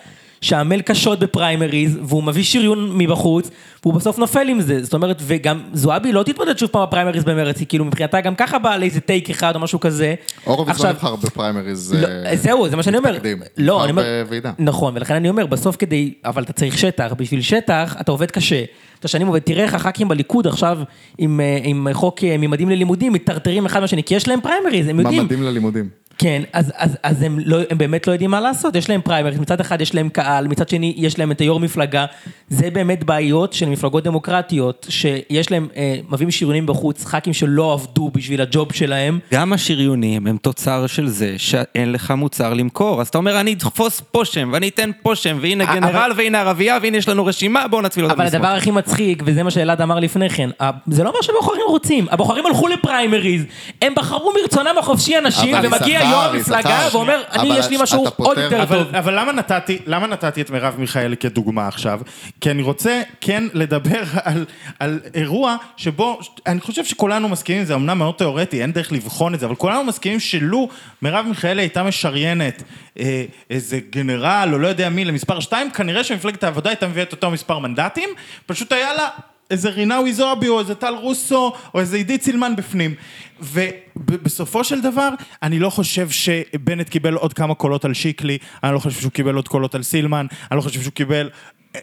שעמל 0.42 0.82
קשות 0.82 1.20
בפריימריז, 1.20 1.98
והוא 2.04 2.24
מביא 2.24 2.44
שריון 2.44 2.98
מבחוץ, 2.98 3.50
והוא 3.84 3.94
בסוף 3.94 4.18
נופל 4.18 4.48
עם 4.50 4.62
זה. 4.62 4.84
זאת 4.84 4.94
אומרת, 4.94 5.22
וגם 5.22 5.62
זועבי 5.74 6.12
לא 6.12 6.24
תתמודד 6.24 6.58
שוב 6.58 6.70
פעם 6.70 6.84
בפריימריז 6.84 7.24
במרץ, 7.24 7.60
היא 7.60 7.68
כאילו 7.68 7.86
מבחינתה 7.86 8.22
גם 8.22 8.36
ככה 8.36 8.60
באה 8.60 8.78
לאיזה 8.78 9.00
טייק 9.00 9.30
אחד 9.30 9.56
או 9.56 9.60
משהו 9.60 9.80
כזה. 9.80 10.16
הורוביץ 10.44 10.80
לא 10.80 10.90
נבחר 10.90 11.16
בפריימריז. 11.16 11.94
לא, 11.94 12.08
אה, 12.08 12.36
זהו, 12.36 12.70
זה 12.70 12.76
מה 12.76 12.84
שאני 12.84 12.98
אומר. 12.98 13.18
תקדים. 13.18 13.42
לא, 13.58 13.84
אני 13.84 13.92
אומר... 13.92 14.04
בוועידה. 14.24 14.52
נכון, 14.60 14.96
ולכן 14.96 15.14
אני 15.16 15.30
אומר, 15.30 15.46
בסוף 15.46 15.76
כדי... 15.76 16.14
אבל 16.26 16.44
אתה 16.44 16.54
צריך 16.54 16.78
שטח, 16.78 17.14
בשביל 17.18 17.42
שטח 17.42 17.96
אתה 18.02 18.12
עובד 18.12 18.32
קשה. 18.32 18.64
אתה 19.00 19.08
שנים 19.08 19.28
עובד, 19.28 19.40
תראה 19.40 19.64
איך 19.64 19.76
הח"כים 19.76 20.08
בליכוד 20.08 20.48
עכשיו 20.48 20.80
עם, 21.18 21.40
אה, 21.40 21.60
עם 21.64 21.88
חוק 21.94 22.24
אה, 22.24 22.36
ממדים 22.38 22.70
ללימודים 22.70 23.14
מטרטרים 23.14 23.66
אחד 23.66 23.80
מהשני, 23.80 24.04
כי 24.04 24.16
יש 24.16 24.28
להם 24.28 24.42
פריימריז, 24.42 24.88
הם 24.88 25.00
יודעים. 25.00 25.22
ממדים 25.22 25.44
ללימודים. 25.44 25.90
כן, 26.22 26.42
אז, 26.54 26.72
אז, 26.78 26.98
אז 27.04 27.22
הם, 27.22 27.40
לא, 27.46 27.58
הם 27.70 27.78
באמת 27.78 28.08
לא 28.08 28.12
יודעים 28.12 28.32
מה 28.32 28.42
לעשות, 28.42 28.76
יש 28.76 28.90
להם 28.90 29.02
פריימריז, 29.02 29.40
מצד 29.40 29.60
אחד 29.62 29.82
יש 29.82 29.96
להם 29.96 30.10
קהל, 30.10 30.48
מצד 30.48 30.70
שני 30.70 30.94
יש 30.98 31.20
להם 31.20 31.32
את 31.32 31.42
היו"ר 31.42 31.60
מפלגה, 31.60 32.06
זה 32.50 32.70
באמת 32.70 33.04
בעיות 33.04 33.54
של 33.54 33.70
מפלגות 33.70 34.04
דמוקרטיות, 34.04 34.86
שיש 34.90 35.52
להם, 35.52 35.68
אה, 35.76 35.96
מביאים 36.10 36.32
שריונים 36.32 36.66
בחוץ, 36.66 37.06
ח"כים 37.06 37.34
שלא 37.34 37.74
עבדו 37.74 38.12
בשביל 38.14 38.42
הג'וב 38.42 38.74
שלהם, 38.74 39.20
גם 39.34 39.54
השריונים 39.54 40.28
הם 40.28 40.38
תוצר 40.38 40.88
של 40.88 41.08
זה 41.08 41.34
שאין 41.38 41.92
לך 41.92 42.12
מוצר 42.12 42.54
למכור. 42.54 43.02
אז 43.02 43.08
אתה 43.08 43.18
אומר, 43.18 43.40
אני 43.40 43.54
אתפוס 43.54 44.02
פה 44.12 44.26
שם, 44.26 44.50
ואני 44.54 44.68
אתן 44.70 44.90
פה 45.02 45.16
שם, 45.16 45.38
והנה 45.42 45.64
אבל- 45.64 45.76
גנרל, 45.76 46.12
והנה 46.18 46.40
ערבייה, 46.40 46.78
והנה 46.82 46.98
יש 46.98 47.10
לנו 47.10 47.26
רשימה, 47.26 47.68
בואו 47.68 47.82
נצביע 47.82 48.06
אותם 48.06 48.16
אבל 48.16 48.26
הדבר 48.26 48.48
הכי 48.48 48.72
מצחיק, 48.72 49.24
וזה 49.26 49.44
מה 49.44 49.52
שאלעד 49.52 49.82
אמר 49.82 50.00
לפני 50.00 50.30
כן, 50.30 50.50
זה 50.88 51.04
לא 51.04 51.12
מה 51.12 51.24
שהבוחרים 51.24 51.62
רוצים, 51.68 52.06
הבוחרים 52.12 52.46
הלכו 52.46 52.68
לפריימריז, 52.68 53.44
הם 53.82 53.94
בחרו 53.96 54.34
מרצונם 54.42 54.78
החופשי 54.80 55.18
אנשים, 55.18 55.56
אבל 55.56 55.68
ומגיע 55.68 56.09
יו"ר 56.10 56.24
המפלגה. 56.24 56.88
ואומר, 56.92 57.24
אני 57.32 57.58
יש 57.58 57.70
לי 57.70 57.78
משהו 57.82 58.06
עוד 58.18 58.38
יותר 58.38 58.66
טוב. 58.66 58.96
אבל 58.96 59.20
למה 59.20 59.32
נתתי, 59.32 59.80
למה 59.86 60.08
נתתי 60.08 60.42
את 60.42 60.50
מרב 60.50 60.76
מיכאלי 60.78 61.18
כדוגמה 61.18 61.68
עכשיו? 61.68 62.00
כי 62.42 62.52
אני 62.52 62.62
רוצה 62.62 63.02
כן 63.22 63.44
לדבר 63.54 64.04
על, 64.24 64.46
על 64.80 65.00
אירוע 65.14 65.56
שבו, 65.78 66.20
אני 66.48 66.60
חושב 66.60 66.86
שכולנו 66.86 67.30
מסכימים, 67.30 67.64
זה 67.64 67.76
אמנם 67.76 67.98
מאוד 67.98 68.16
תיאורטי, 68.16 68.62
אין 68.62 68.72
דרך 68.72 68.92
לבחון 68.92 69.34
את 69.34 69.40
זה, 69.40 69.46
אבל 69.46 69.56
כולנו 69.56 69.84
מסכימים 69.84 70.20
שלו 70.20 70.70
מרב 71.02 71.26
מיכאלי 71.30 71.62
הייתה 71.62 71.84
משריינת 71.84 72.64
אה, 73.00 73.26
איזה 73.50 73.80
גנרל 73.90 74.50
או 74.54 74.58
לא 74.58 74.68
יודע 74.68 74.90
מי 74.90 75.06
למספר 75.06 75.40
2, 75.40 75.72
כנראה 75.72 76.04
שמפלגת 76.04 76.44
העבודה 76.44 76.70
הייתה 76.70 76.88
מביאה 76.88 77.04
את 77.04 77.12
אותו 77.12 77.32
מספר 77.32 77.60
מנדטים, 77.60 78.10
פשוט 78.46 78.72
היה 78.72 78.94
לה 78.94 79.08
איזה 79.52 79.70
רינאוי 79.70 80.14
זועבי 80.14 80.48
או 80.48 80.60
איזה 80.60 80.76
טל 80.76 80.94
רוסו 81.02 81.54
או 81.74 81.80
איזה 81.80 81.98
עידית 81.98 82.24
סילמן 82.24 82.56
בפנים. 82.56 82.96
ובסופו 83.42 84.64
של 84.64 84.82
דבר, 84.82 85.10
אני 85.44 85.60
לא 85.60 85.70
חושב 85.70 86.10
שבנט 86.10 86.90
קיבל 86.90 87.14
עוד 87.14 87.34
כמה 87.34 87.56
קולות 87.56 87.86
על 87.86 87.94
שיקלי, 87.94 88.38
אני 88.64 88.74
לא 88.74 88.80
חושב 88.80 89.02
שהוא 89.02 89.12
קיבל 89.12 89.36
עוד 89.36 89.48
קולות 89.48 89.76
על 89.76 89.84
סילמן, 89.84 90.26
אני 90.52 90.58
לא 90.58 90.62
חושב 90.62 90.82
שהוא 90.82 90.94
קיבל... 90.94 91.30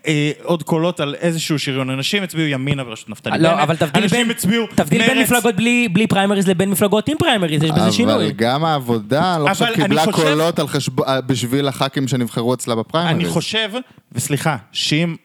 אה, 0.07 0.31
עוד 0.43 0.63
קולות 0.63 1.01
על 1.01 1.15
איזשהו 1.15 1.59
שריון. 1.59 1.91
אנשים 1.91 2.23
הצביעו 2.23 2.49
ימינה 2.49 2.85
בראשות 2.85 3.09
נפתלי 3.09 3.33
בנט, 3.33 3.43
לא, 3.43 3.63
אבל 3.63 3.77
תבדיל 3.77 4.03
אנשים 4.03 4.19
בין, 4.27 4.31
הצביעו 4.31 4.67
תבדיל 4.75 5.07
בין 5.07 5.19
מרצ. 5.19 5.31
מפלגות 5.33 5.55
בלי, 5.57 5.89
בלי 5.93 6.07
פריימריז 6.07 6.49
לבין 6.49 6.71
מפלגות 6.71 7.09
עם 7.09 7.19
פריימריז, 7.19 7.63
יש 7.63 7.71
בזה 7.71 7.83
אבל 7.83 7.91
שינוי. 7.91 8.33
גם 8.37 8.65
העבודה, 8.65 9.39
לא 9.39 9.49
חושב 9.49 9.65
אבל 9.65 9.75
קיבלה 9.75 10.05
חושב- 10.05 10.17
קולות 10.29 10.59
על 10.59 10.69
חשבון, 10.69 11.07
בשביל 11.27 11.69
הח"כים 11.69 12.09
שנבחרו 12.09 12.55
אצלה 12.55 12.75
בפריימריז. 12.75 13.17
אני 13.17 13.35
חושב, 13.35 13.71
וסליחה, 14.13 14.57
שאם 14.73 15.17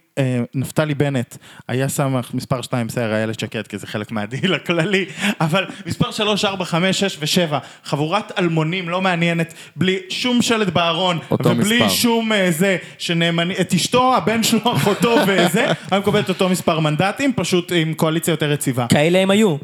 נפתלי 0.55 0.95
בנט 0.95 1.35
היה 1.67 1.89
שם 1.89 2.19
מספר 2.33 2.61
2 2.61 2.87
בסדר, 2.87 3.13
איילת 3.13 3.39
שקד, 3.39 3.67
כי 3.67 3.77
זה 3.77 3.87
חלק 3.87 4.11
מהדיל 4.11 4.53
הכללי, 4.53 5.05
אבל 5.41 5.65
מספר 5.85 6.11
3, 6.11 6.45
4, 6.45 6.65
5, 6.65 7.03
6 7.03 7.17
ו-7, 7.19 7.55
חבורת 7.83 8.39
אלמונים 8.39 8.89
לא 8.89 9.01
מעניינת, 9.01 9.53
בלי 9.75 9.99
שום 10.09 10.41
שלט 10.41 10.67
בארון, 10.67 11.19
ובלי 11.31 11.75
מספר. 11.75 11.89
שום 11.89 12.31
אה, 12.33 12.51
זה, 12.51 12.77
שנאמני, 12.97 13.53
את 13.61 13.73
אשתו, 13.73 14.15
הבן 14.15 14.43
שלו, 14.43 14.61
אחותו 14.75 15.15
וזה, 15.27 15.65
היה 15.91 15.99
מקבל 15.99 16.19
את 16.19 16.29
אותו 16.29 16.49
מספר 16.49 16.79
מנדטים, 16.79 17.33
פשוט 17.35 17.71
עם 17.75 17.93
קואליציה 17.93 18.31
יותר 18.31 18.51
יציבה. 18.51 18.85
כאלה 18.87 19.19
הם 19.19 19.31
היו. 19.31 19.55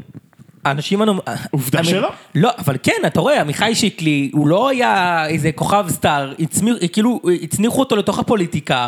האנשים 0.65 1.01
אנו... 1.03 1.21
עובדה 1.51 1.79
המ- 1.79 1.85
שלא. 1.85 2.09
לא, 2.35 2.49
אבל 2.57 2.75
כן, 2.83 3.01
אתה 3.07 3.19
רואה, 3.19 3.41
עמיחי 3.41 3.75
שיקלי, 3.75 4.29
הוא 4.33 4.47
לא 4.47 4.69
היה 4.69 5.25
איזה 5.27 5.51
כוכב 5.51 5.85
סטאר, 5.89 6.33
הצמיר, 6.39 6.79
כאילו, 6.93 7.21
הצניחו 7.43 7.79
אותו 7.79 7.95
לתוך 7.95 8.19
הפוליטיקה, 8.19 8.87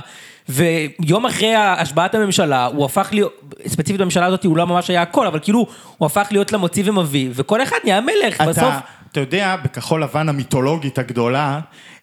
ויום 0.50 1.26
אחרי 1.26 1.56
השבעת 1.56 2.16
הממשלה, 2.16 2.66
הוא 2.66 2.86
הפך 2.86 3.10
להיות, 3.12 3.42
ספציפית 3.68 4.02
בממשלה 4.02 4.26
הזאת 4.26 4.44
הוא 4.44 4.58
לא 4.58 4.68
ממש 4.68 4.90
היה 4.90 5.02
הכל, 5.02 5.28
אבל 5.28 5.40
כאילו, 5.40 5.68
הוא 5.98 6.06
הפך 6.06 6.28
להיות 6.32 6.52
למוציא 6.52 6.84
ומביא, 6.86 7.30
וכל 7.34 7.64
אחד 7.64 7.78
נהיה 7.84 8.02
מלך, 8.02 8.42
בסוף... 8.42 8.58
אתה, 8.64 8.80
אתה 9.12 9.20
יודע, 9.20 9.56
בכחול 9.64 10.04
לבן 10.04 10.30
המיתולוגית 10.30 11.00
הגדולה, 11.00 11.60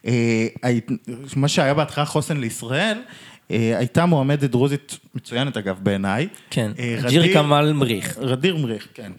אה, 0.06 0.46
מה 1.36 1.48
שהיה 1.48 1.74
בהתחלה 1.74 2.04
חוסן 2.04 2.36
לישראל, 2.36 2.98
אה, 3.50 3.74
הייתה 3.78 4.06
מועמדת 4.06 4.50
דרוזית 4.50 4.98
מצוינת 5.14 5.56
אגב 5.56 5.76
בעיניי. 5.82 6.28
כן, 6.50 6.70
אה, 6.78 6.96
רדיר- 7.02 7.32
כמאל 7.34 7.72
מריח. 7.72 8.14
רדיר 8.18 8.56
מריח, 8.56 8.86
כן. 8.94 9.12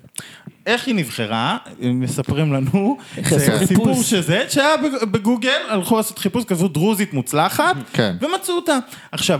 איך 0.67 0.87
היא 0.87 0.95
נבחרה, 0.95 1.57
מספרים 1.79 2.53
לנו, 2.53 2.97
זה 3.29 3.67
סיפור. 3.67 4.03
שזה, 4.03 4.45
שהיה 4.49 4.69
בגוגל, 5.11 5.61
הלכו 5.69 5.97
לעשות 5.97 6.19
חיפוש, 6.19 6.45
כזו 6.45 6.67
דרוזית 6.67 7.13
מוצלחת, 7.13 7.75
כן. 7.93 8.15
ומצאו 8.21 8.55
אותה. 8.55 8.77
עכשיו, 9.11 9.39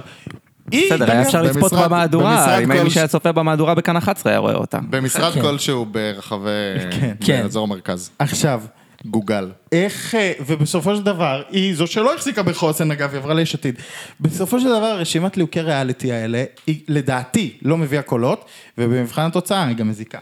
היא... 0.71 0.93
בסדר, 0.93 1.11
היה 1.11 1.21
אפשר 1.21 1.41
לצפות 1.41 1.73
במהדורה, 1.73 2.57
אם 2.57 2.83
מי 2.83 2.89
שהיה 2.89 3.07
צופה 3.07 3.31
במהדורה 3.31 3.75
בכאן 3.75 3.97
11 3.97 4.31
היה 4.31 4.39
רואה 4.39 4.55
אותה. 4.55 4.79
במשרד 4.89 5.33
כן. 5.33 5.41
כלשהו 5.41 5.85
ברחבי... 5.85 6.49
כן. 6.91 7.13
כן. 7.19 7.41
באזור 7.43 7.63
המרכז. 7.63 8.09
עכשיו, 8.19 8.61
גוגל. 9.05 9.51
איך, 9.71 10.15
אה, 10.15 10.31
ובסופו 10.47 10.95
של 10.95 11.03
דבר, 11.03 11.41
היא 11.49 11.75
זו 11.75 11.87
שלא 11.87 12.15
החזיקה 12.15 12.43
בחוסן, 12.43 12.91
אגב, 12.91 13.11
היא 13.11 13.17
עברה 13.17 13.33
ליש 13.33 13.55
עתיד. 13.55 13.75
בסופו 14.21 14.59
של 14.59 14.65
דבר, 14.65 14.99
רשימת 14.99 15.37
ליהוקי 15.37 15.61
ריאליטי 15.61 16.11
האלה, 16.11 16.43
היא 16.67 16.79
לדעתי 16.87 17.57
לא 17.61 17.77
מביאה 17.77 18.01
קולות, 18.01 18.45
ובמבחן 18.77 19.21
התוצאה 19.21 19.67
היא 19.67 19.75
גם 19.75 19.89
מזיקה. 19.89 20.19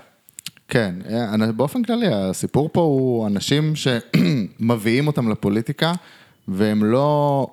כן, 0.68 0.96
אה, 1.10 1.52
באופן 1.52 1.84
כללי, 1.84 2.08
הסיפור 2.12 2.70
פה 2.72 2.82
הוא 2.82 3.28
אנשים 3.28 3.74
שמביאים 3.76 5.08
אותם 5.08 5.32
לפוליטיקה, 5.32 5.94
והם 6.48 6.84
לא, 6.84 7.08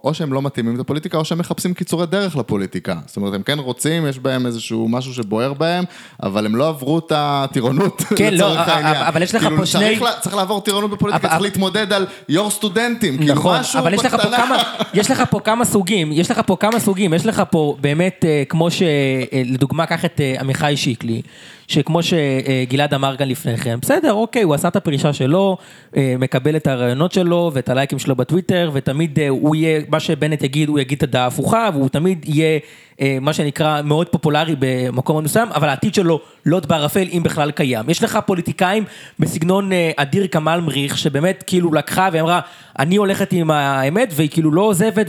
או 0.04 0.14
שהם 0.14 0.32
לא 0.32 0.42
מתאימים 0.42 0.74
את 0.74 0.80
הפוליטיקה, 0.80 1.18
או 1.18 1.24
שהם 1.24 1.38
מחפשים 1.38 1.74
קיצורי 1.74 2.06
דרך 2.06 2.36
לפוליטיקה. 2.36 2.96
זאת 3.06 3.16
אומרת, 3.16 3.34
הם 3.34 3.42
כן 3.42 3.58
רוצים, 3.58 4.06
יש 4.06 4.18
בהם 4.18 4.46
איזשהו 4.46 4.88
משהו 4.88 5.14
שבוער 5.14 5.52
בהם, 5.52 5.84
אבל 6.22 6.46
הם 6.46 6.56
לא 6.56 6.68
עברו 6.68 6.98
את 6.98 7.12
הטירונות, 7.16 8.02
כן, 8.16 8.34
לא, 8.40 8.52
אבל- 8.52 8.70
העניין. 8.72 8.96
אבל 9.02 9.22
יש 9.22 9.34
לך 9.34 9.42
כאילו, 9.42 9.56
פה 9.56 9.66
שני- 9.66 9.80
צריך 9.84 10.02
לה- 10.02 10.20
צריך 10.20 10.34
לעבור 10.36 10.60
טירונות 10.60 10.90
בפוליטיקה, 10.90 11.28
צריך 11.28 11.40
להתמודד 11.42 11.92
על 11.92 12.06
יו"ר 12.28 12.50
סטודנטים, 12.50 13.18
כאילו 13.18 13.34
נכון, 13.34 13.60
משהו 13.60 13.78
אבל 13.80 13.94
יש 13.94 14.04
לך 14.04 14.10
פה 14.12 14.16
בקטנה. 14.16 14.36
כמה, 14.36 14.56
יש 14.94 15.10
לך 15.10 15.22
פה 15.30 15.40
כמה 15.40 15.64
סוגים, 15.64 16.12
יש 16.12 16.30
לך 16.30 16.40
פה 16.46 16.56
כמה 16.60 16.80
סוגים, 16.80 17.14
יש 17.14 17.26
לך 17.26 17.42
פה 17.50 17.76
באמת, 17.80 18.24
אה, 18.28 18.42
כמו 18.48 18.68
שלדוגמה, 18.70 19.86
קח 19.86 20.04
את 20.04 20.20
אה, 20.20 20.40
עמיחי 20.40 20.72
שיקלי, 20.76 21.22
שכמו 21.68 22.00
שגלעד 22.02 22.94
אמר 22.94 23.16
כאן 23.16 23.28
לפני 23.28 23.56
כן, 23.56 23.78
בסדר, 23.80 24.12
אוקיי, 24.12 24.42
הוא 24.42 24.54
עשה 24.54 24.68
את 24.68 24.76
הפרישה 24.76 25.12
שלו, 25.12 25.56
אה, 25.96 26.14
מקבל 26.18 26.56
את 26.56 26.66
הרעיונות 26.66 27.12
שלו 27.12 27.50
ואת 27.54 27.68
הלייקים 27.68 27.98
שלו 27.98 28.16
בטוויטר, 28.16 28.70
ותמיד 28.72 29.18
אה, 29.18 29.28
הוא 29.28 29.56
יהיה, 29.56 29.80
מה 29.88 30.00
שבנט 30.00 30.42
יגיד, 30.42 30.68
הוא 30.68 30.78
יגיד 30.78 30.96
את 30.98 31.02
הדעה 31.02 31.24
ההפוכה, 31.24 31.68
והוא 31.72 31.88
תמיד 31.88 32.24
יהיה, 32.28 32.58
אה, 33.00 33.18
מה 33.20 33.32
שנקרא, 33.32 33.82
מאוד 33.82 34.08
פופולרי 34.08 34.54
במקום 34.58 35.24
מסוים, 35.24 35.48
אבל 35.54 35.68
העתיד 35.68 35.94
שלו 35.94 36.20
לוט 36.46 36.66
בערפל, 36.66 37.06
אם 37.12 37.22
בכלל 37.22 37.50
קיים. 37.50 37.90
יש 37.90 38.02
לך 38.02 38.18
פוליטיקאים 38.26 38.84
בסגנון 39.18 39.70
אדיר 39.96 40.26
כמאל 40.26 40.60
מריח, 40.60 40.96
שבאמת 40.96 41.44
כאילו 41.46 41.72
לקחה 41.72 42.08
ואמרה, 42.12 42.40
אני 42.78 42.96
הולכת 42.96 43.32
עם 43.32 43.50
האמת, 43.50 44.12
והיא 44.16 44.28
כאילו 44.30 44.50
לא 44.52 44.60
עוזבת 44.60 45.06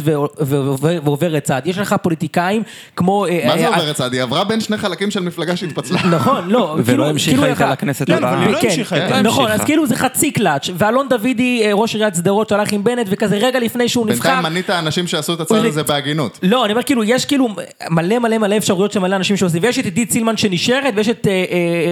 ועוברת 1.03 1.43
צעד. 1.43 1.67
יש 1.67 1.77
לך 1.77 1.95
פוליטיקאים 2.01 2.63
כמו... 2.95 3.25
אה, 3.25 3.43
מה 3.47 3.57
זה 3.57 3.63
אה, 3.67 3.75
עוברת 3.75 3.95
צעד? 3.95 4.13
היא 4.13 4.21
עברה 4.21 4.43
בין 4.43 4.59
שני 4.61 4.77
חלקים 4.77 5.11
של 5.11 5.19
מפלגה 5.19 5.55
שהתפצלה. 5.55 5.99
נכון, 6.15 6.49
לא, 6.49 6.59
ולא 6.77 6.83
כאילו- 6.85 7.05
המשיכה 7.05 7.37
כאילו 7.37 7.53
איתה 7.53 7.69
לכנסת 7.71 8.07
כן, 8.07 8.13
הבאה. 8.13 8.33
אבל 8.33 8.41
היא 8.43 8.53
לא 8.53 8.59
כן, 8.61 8.67
המשיכה 8.67 8.95
איתה. 9.05 9.21
נכון. 9.21 9.51
אז 9.51 9.61
כאילו 9.63 9.87
זה 9.87 9.95
חצי 9.95 10.31
קלאץ', 10.31 10.69
ואלון 10.77 11.07
דוידי, 11.09 11.61
אה, 11.65 11.73
ראש 11.73 11.93
עיריית 11.95 12.15
שדרות, 12.15 12.49
שהלך 12.49 12.71
עם 12.71 12.83
בנט, 12.83 13.07
וכזה 13.09 13.37
רגע 13.37 13.59
לפני 13.59 13.89
שהוא 13.89 14.05
נבחר. 14.07 14.29
בינתיים 14.29 14.53
מנית 14.53 14.69
אנשים 14.69 15.07
שעשו 15.07 15.33
את 15.33 15.39
הצעד 15.39 15.57
הוא- 15.57 15.67
הזה 15.67 15.83
בהגינות. 15.83 16.39
לא, 16.43 16.65
אני 16.65 16.73
אומר 16.73 16.83
כאילו, 16.83 17.03
יש 17.03 17.25
כאילו 17.25 17.49
מלא 17.89 18.19
מלא 18.19 18.37
מלא 18.37 18.57
אפשרויות 18.57 18.91
של 18.91 18.99
מלא 18.99 19.15
אנשים 19.15 19.37
שעושים, 19.37 19.63
ויש 19.63 19.79
את 19.79 19.85
עידית 19.85 20.11
סילמן 20.11 20.37
שנשארת, 20.37 20.93
ויש 20.95 21.09
את 21.09 21.27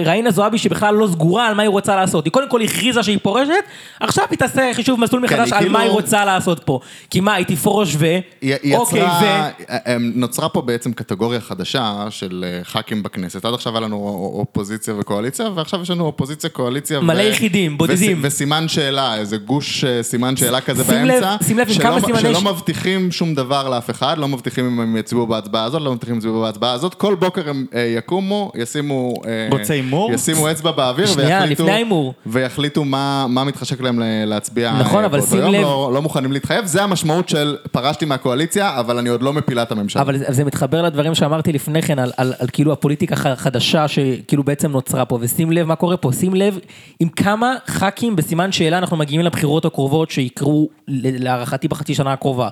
ראינה 0.06 0.30
זועבי 0.30 0.58
שבכלל 0.58 0.94
לא 0.94 1.06
סגורה 1.12 1.46
על 1.48 1.54
מה 1.54 1.62
היא 1.62 1.70
רוצה 1.70 1.96
לעשות. 1.96 2.24
היא 2.24 2.32
קודם 2.32 2.48
כל 2.48 2.62
הכריזה 2.62 3.02
שהיא 3.02 3.18
פורשת, 3.22 3.52
עכשיו 4.00 4.24
היא 4.30 4.38
תעשה 4.38 4.70
חישוב 4.74 5.00
מסלול 5.00 5.28
כן, 5.28 5.34
מחדש 5.40 5.52
על 5.62 5.68
כאילו- 5.68 5.78
מה 5.78 5.84
היא 5.84 5.90
רוצה 5.90 6.24
לעשות 6.24 6.60
פה. 6.64 6.80
כי 7.10 7.20
מה, 7.20 7.34
היא 7.34 7.46
תפרוש 7.46 7.94
ו... 7.98 8.06
היא 8.40 8.76
אוקיי, 8.76 9.00
יצרה, 9.00 9.48
הם- 9.68 10.12
נוצרה 10.14 10.48
פה 10.48 10.62
בעצם 10.62 10.92
קטגוריה 10.92 11.40
חדשה 11.40 11.82
של 12.10 12.44
אה, 12.46 12.64
ח"כים 12.64 13.02
בכנסת. 13.02 13.44
עד 13.44 13.54
עכשיו 13.54 13.72
היה 13.72 13.80
לנו 13.80 13.96
אופוזיציה 14.34 14.94
וקואליציה, 14.98 15.46
ועכשיו 15.54 15.82
יש 15.82 15.90
לנו 15.90 16.04
אופוזיציה, 16.04 16.50
קואליציה. 16.50 17.00
מלא 17.00 17.22
יחידים, 17.22 17.78
בודדים. 17.78 18.18
וס- 18.18 18.24
וסימן 18.32 18.68
שאלה, 18.68 19.16
איזה 19.16 19.36
גוש 19.36 19.84
אה, 19.84 20.02
סימן 20.02 20.36
שאלה 20.36 20.60
כזה 20.60 20.84
שים 20.84 20.94
לב- 20.94 21.08
באמצע. 21.08 21.36
שים 21.46 21.58
לב 21.58 21.68
כמה 21.82 22.00
סימני 22.00 22.20
שלא 22.20 22.40
מבטיחים 22.42 23.12
שום 23.12 23.34
דבר 23.34 23.68
לאף 23.68 23.90
אחד, 23.90 24.18
לא 24.18 24.28
מבטיחים 24.28 24.66
אם 24.66 24.80
הם 24.80 24.96
יצביעו 24.96 25.26
בהצבעה 25.26 25.64
הזאת, 25.64 25.82
לא 25.82 25.92
מבטיחים 25.92 26.14
אם 26.14 26.18
יצביעו 26.18 26.40
בהצבעה 26.40 26.72
הזאת. 26.72 26.94
כל 26.94 27.14
בוקר 27.14 27.48
הם 27.50 27.66
אה, 27.74 27.94
יקומו, 27.98 28.52
ישימו... 28.54 29.14
אה, 29.26 29.48
רוצה 29.58 29.74
הימור? 29.74 30.12
ישימו 30.12 30.50
אצבע 30.50 30.70
באוויר 30.70 31.06
שנייה, 31.06 31.38
ויחליטו... 31.40 31.62
לפני 31.62 31.74
ההימור. 31.74 32.14
ויחליטו 32.26 32.84
מה 32.84 33.26
מה 33.28 33.44
מתחשק 33.44 33.80
להם 33.80 34.00
להצביע 34.26 34.68
אה, 34.68 34.80
נכון, 34.80 35.04
אבל 35.04 35.20
שים. 35.20 35.40
לב- 35.52 35.62
לא, 35.62 35.90
לא 35.94 36.02
מוכנים 36.02 36.32
להתחייב, 36.32 36.64
זה 36.66 36.82
המשמעות 36.82 37.28
של 37.28 37.56
פרשתי 37.72 38.04
מהקואליציה, 38.04 38.80
אבל 38.80 38.98
אני 38.98 39.08
עוד 39.08 39.22
לא 39.22 39.32
מפילה 39.32 39.62
את 39.62 39.72
הממשלה. 39.72 40.02
אבל 40.02 40.18
זה, 40.18 40.24
זה 40.28 40.44
מתחבר 40.44 40.82
לדברים 40.82 41.14
שאמרתי 41.14 41.52
לפני 41.52 41.82
כן, 41.82 41.98
על, 41.98 42.12
על, 42.16 42.32
על 42.38 42.46
כאילו 42.52 42.72
הפוליטיקה 42.72 43.14
החדשה 43.32 43.88
שכאילו 43.88 44.44
בעצם 44.44 44.70
נוצרה 44.70 45.04
פה, 45.04 45.18
ושים 45.20 45.52
לב 45.52 45.66
מה 45.66 45.76
קורה 45.76 45.96
פה, 45.96 46.12
שים 46.12 46.34
לב 46.34 46.58
עם 47.00 47.08
כמה 47.08 47.54
ח"כים 47.66 48.16
בסימן 48.16 48.52
שאלה 48.52 48.78
אנחנו 48.78 48.96
מגיעים 48.96 49.20
לבחירות 49.22 49.64
הקרובות 49.64 50.10
שיקרו 50.10 50.68
להערכתי 50.88 51.68
בחצי 51.68 51.94
שנה 51.94 52.12
הקרובה. 52.12 52.48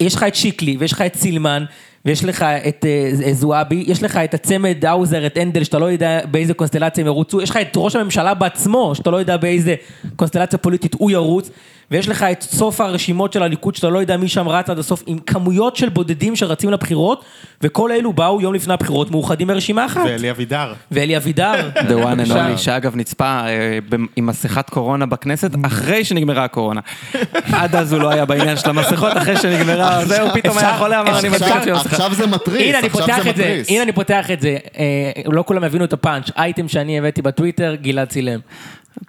יש 0.00 0.14
לך 0.14 0.22
את 0.22 0.34
שיקלי, 0.34 0.76
ויש 0.80 0.92
לך 0.92 1.00
את 1.00 1.14
סילמן, 1.14 1.64
ויש 2.04 2.24
לך 2.24 2.42
את 2.42 2.84
אה, 2.84 3.32
זועבי, 3.32 3.84
יש 3.86 4.02
לך 4.02 4.16
את 4.16 4.34
הצמד 4.34 4.84
האוזר, 4.84 5.26
את 5.26 5.36
הנדל, 5.36 5.64
שאתה 5.64 5.78
לא 5.78 5.86
יודע 5.86 6.20
באיזה 6.30 6.54
קונסטלציה 6.54 7.02
הם 7.02 7.06
ירוצו, 7.06 7.42
יש 7.42 7.50
לך 7.50 7.56
את 7.56 7.72
ראש 7.76 7.96
הממשלה 7.96 8.34
בעצמו, 8.34 8.94
שאתה 8.94 9.10
לא 9.10 9.16
יודע 9.16 9.36
באיזה 9.36 9.74
קונסטלציה 10.16 10.58
פוליטית 10.58 10.94
הוא 10.94 11.10
ירוץ, 11.10 11.50
ויש 11.90 12.08
לך 12.08 12.22
את 12.22 12.42
סוף 12.42 12.80
הרשימות 12.80 13.32
של 13.32 13.42
הליכוד, 13.42 13.74
שאתה 13.74 13.88
לא 13.88 13.98
יודע 13.98 14.16
מי 14.16 14.28
שם 14.28 14.48
רץ 14.48 14.70
עד 14.70 14.78
הסוף, 14.78 15.02
עם 15.06 15.18
כמויות 15.18 15.76
של 15.76 15.88
בודדים 15.88 16.36
שרצים 16.36 16.70
לבחירות, 16.70 17.24
וכל 17.62 17.92
אלו 17.92 18.12
באו 18.12 18.40
יום 18.40 18.54
לפני 18.54 18.74
הבחירות 18.74 19.10
מאוחדים 19.10 19.46
ברשימה 19.46 19.86
אחת. 19.86 20.02
ואלי 20.04 20.30
אבידר. 20.30 20.72
ואלי 20.90 21.16
אבידר. 21.16 21.70
The 21.74 22.04
one 22.04 22.28
and 22.28 22.30
only, 22.30 22.56
שאגב 22.56 22.96
נצפה 22.96 23.40
אה, 23.46 23.78
עם 24.16 24.26
מסכת 24.26 24.70
קורונה 24.70 25.06
בכנסת 25.06 25.50
אחרי 25.66 26.04
שנגמרה 26.04 26.44
הקורונה. 26.44 26.80
עד 27.52 27.76
אז 27.76 27.92
הוא 27.92 28.00
לא 28.02 28.10
היה 28.10 28.24
בעניין 28.24 28.56
של 28.56 28.70
המסכות, 28.70 29.16
אחרי 29.16 29.36
שנגמרה, 29.36 30.04
זהו, 30.04 30.28
פתאום 30.34 30.58
היה 30.58 30.78
חולה, 30.78 31.00
אמר 31.00 31.18
אני 31.18 31.28
מדביק 31.28 31.56
אותי 31.56 31.70
במסכה. 31.70 31.88
עכשיו 31.88 32.14
זה 32.14 32.26
מתריס, 32.26 32.74
עכשיו 32.74 32.90
פותח 32.90 33.22
זה 33.22 33.30
את 33.30 33.36
זה, 33.36 33.42
מתריס. 33.42 33.70
הנה 33.70 33.82
אני 33.82 33.92
פותח 33.92 34.30
את 34.30 34.40
זה, 34.40 34.56
אה, 34.78 35.32
לא 35.32 35.44
כולם 35.46 35.64
הבינו 35.64 35.84
את 35.84 35.92
הפאנץ', 35.92 36.30
אייטם 36.36 36.68
שאני 36.68 36.98
הבאתי 36.98 37.22
בטוויטר, 37.22 37.74
גלעד 37.74 38.08
צילם. 38.08 38.40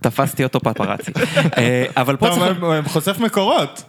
תפסתי 0.02 0.44
אותו 0.44 0.60
פפרצי. 0.60 1.12
אה, 1.58 1.86
אבל 1.98 2.16
פה 2.16 2.28
אתה 2.28 2.36
צריך... 2.36 2.58
אומר, 2.62 2.82
חושף 2.86 3.20
מקורות. 3.20 3.84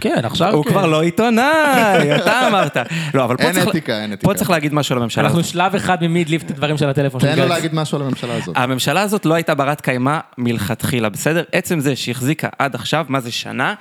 כן, 0.00 0.20
עכשיו 0.24 0.54
הוא 0.54 0.64
כן. 0.64 0.70
כבר 0.70 0.86
לא 0.86 1.02
עיתונאי, 1.02 2.16
אתה 2.16 2.48
אמרת. 2.48 2.76
לא, 3.14 3.24
אבל 3.24 3.36
פה 3.36 3.42
אין 3.42 3.52
צריך- 3.52 3.68
אתיקה, 3.68 4.02
אין 4.02 4.10
פה 4.10 4.14
אתיקה. 4.14 4.34
צריך 4.34 4.50
להגיד 4.50 4.74
משהו 4.74 4.92
על 4.96 5.00
הממשלה 5.02 5.24
אנחנו 5.24 5.40
הזאת. 5.40 5.50
שלב 5.52 5.74
אחד 5.74 6.02
ממיד 6.04 6.28
ליפט 6.28 6.50
הדברים 6.50 6.78
של 6.78 6.88
הטלפון 6.88 7.20
של 7.20 7.26
תן 7.34 7.38
לו. 7.38 7.48
להגיד 7.48 7.74
משהו 7.74 7.98
על 7.98 8.04
הממשלה 8.04 8.34
הזאת. 8.36 8.56
הממשלה 8.56 9.00
הזאת 9.02 9.26
לא 9.26 9.34
הייתה 9.34 9.54
ברת 9.54 9.80
קיימא 9.80 10.18
מלכתחילה, 10.38 11.08
בסדר? 11.08 11.42
עצם 11.52 11.80
זה 11.80 11.96
שהחזיקה 11.96 12.48
עד 12.58 12.74
עכשיו, 12.74 13.06
מה 13.08 13.20
זה 13.20 13.32
שנה? 13.32 13.74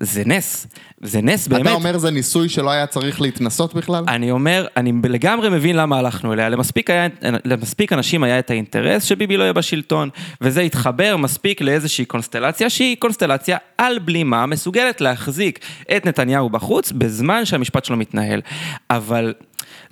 זה 0.00 0.22
נס. 0.26 0.66
זה 1.00 1.22
נס 1.22 1.48
באמת. 1.48 1.62
אתה 1.62 1.72
אומר 1.72 1.98
זה 1.98 2.10
ניסוי 2.10 2.48
שלא 2.48 2.70
היה 2.70 2.86
צריך 2.86 3.20
להתנסות 3.20 3.74
בכלל? 3.74 4.04
אני 4.08 4.30
אומר, 4.30 4.66
אני 4.76 4.92
לגמרי 5.08 5.48
מבין 5.48 5.76
למה 5.76 5.98
הלכנו 5.98 6.32
אליה. 6.32 6.48
למספיק, 6.48 6.90
היה, 6.90 7.06
למספיק 7.44 7.92
אנשים 7.92 8.22
היה 8.22 8.38
את 8.38 8.50
האינטרס 8.50 9.04
שביבי 9.04 9.36
לא 9.36 9.42
יהיה 9.42 9.52
בשלטון, 9.52 10.08
וזה 10.40 10.60
התחבר 10.60 11.16
מספיק 11.16 11.60
לאיזושהי 11.60 12.04
קונסטלציה 12.04 12.70
שהיא 12.70 12.96
קונסטלציה 12.98 13.56
על 13.78 13.98
בלימה, 13.98 14.46
מסוגלת 14.46 15.00
להחזיק 15.00 15.58
את 15.96 16.06
נתניהו 16.06 16.50
בחוץ 16.50 16.92
בזמן 16.92 17.44
שהמשפט 17.44 17.84
שלו 17.84 17.96
מתנהל. 17.96 18.40
אבל 18.90 19.34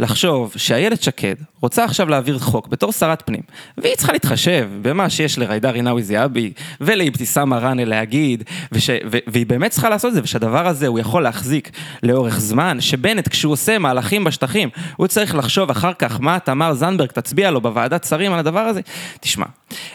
לחשוב 0.00 0.52
שאיילת 0.56 1.02
שקד 1.02 1.34
רוצה 1.62 1.84
עכשיו 1.84 2.08
להעביר 2.08 2.38
חוק 2.38 2.68
בתור 2.68 2.92
שרת 2.92 3.22
פנים, 3.26 3.40
והיא 3.78 3.94
צריכה 3.96 4.12
להתחשב 4.12 4.68
במה 4.82 5.10
שיש 5.10 5.38
לג'ידא 5.38 5.70
רינאוי 5.70 6.02
זועבי 6.02 6.52
ולאבתיסאם 6.80 7.48
מראענה 7.48 7.84
להגיד, 7.84 8.44
וש, 8.72 8.90
ו, 8.90 9.18
והיא 9.26 9.46
באמת 9.46 9.70
צריכה 9.70 9.88
לעשות 9.88 10.08
את 10.08 10.14
זה, 10.14 10.20
ושהדבר 10.24 10.66
הזה 10.66 10.86
הוא 10.86 10.98
יכול 10.98 11.22
להחזיק 11.22 11.70
לאורך 12.02 12.40
זמן, 12.40 12.80
שבנט 12.80 13.28
כשהוא 13.28 13.52
עושה 13.52 13.78
מהלכים 13.78 14.24
בשטחים, 14.24 14.68
הוא 14.96 15.06
צריך 15.06 15.34
לחשוב 15.34 15.70
אחר 15.70 15.92
כך 15.98 16.20
מה 16.20 16.38
תמר 16.38 16.74
זנדברג 16.74 17.08
תצביע 17.08 17.50
לו 17.50 17.60
בוועדת 17.60 18.04
שרים 18.04 18.32
על 18.32 18.38
הדבר 18.38 18.60
הזה. 18.60 18.80
תשמע, 19.20 19.46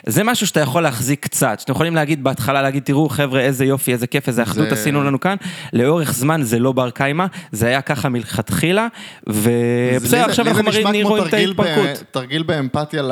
זה 0.06 0.24
משהו 0.24 0.48
שאתה 0.48 0.60
יכול 0.60 0.84
להחזיק 0.84 1.24
קצת, 1.24 1.60
שאתם 1.60 1.72
יכולים 1.72 1.96
להגיד 1.96 2.24
בהתחלה, 2.24 2.62
להגיד 2.62 2.84
תראו 2.84 3.10
חבר'ה 3.10 3.40
איזה 3.42 3.66
יופי, 3.66 3.94
איזה 3.94 4.08
כיף, 4.08 4.28
איזה 4.28 4.44
אחדות 4.44 4.70
זה- 4.70 4.76
עשינו 4.76 5.04
לנו 5.04 5.20
כאן, 5.20 5.36
לאורך 5.74 6.14
זמן 6.14 6.42
זה 6.44 6.60
לא 6.60 6.72
בר 6.72 6.90
קיימא, 6.90 7.26
זה 7.52 7.68
היה 7.68 7.82
ככה 7.82 8.10
מלכתחילה, 8.10 8.88
ובסדר, 9.28 9.95
לי- 10.12 10.20
עכשיו 10.20 10.46
לי 10.46 10.54
זה 10.54 10.60
אנחנו 10.60 10.72
מראים 10.84 11.08
רואים 11.08 11.28
את 11.28 11.34
ההתפרקות. 11.34 12.04
תרגיל 12.12 12.44
באמפתיה 12.44 13.04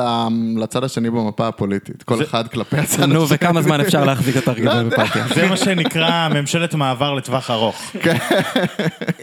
לצד 0.56 0.84
השני 0.84 1.10
במפה 1.10 1.48
הפוליטית. 1.48 2.02
כל 2.02 2.22
אחד 2.22 2.48
כלפי 2.48 2.76
הצד 2.76 3.02
השני. 3.02 3.14
נו, 3.14 3.28
וכמה 3.28 3.62
זמן 3.62 3.80
אפשר 3.80 4.04
להחזיק 4.04 4.36
את 4.36 4.42
התרגיל 4.42 4.68
באמפתיה? 4.68 5.26
זה 5.34 5.48
מה 5.48 5.56
שנקרא 5.56 6.28
ממשלת 6.28 6.74
מעבר 6.74 7.14
לטווח 7.14 7.50
ארוך. 7.50 7.92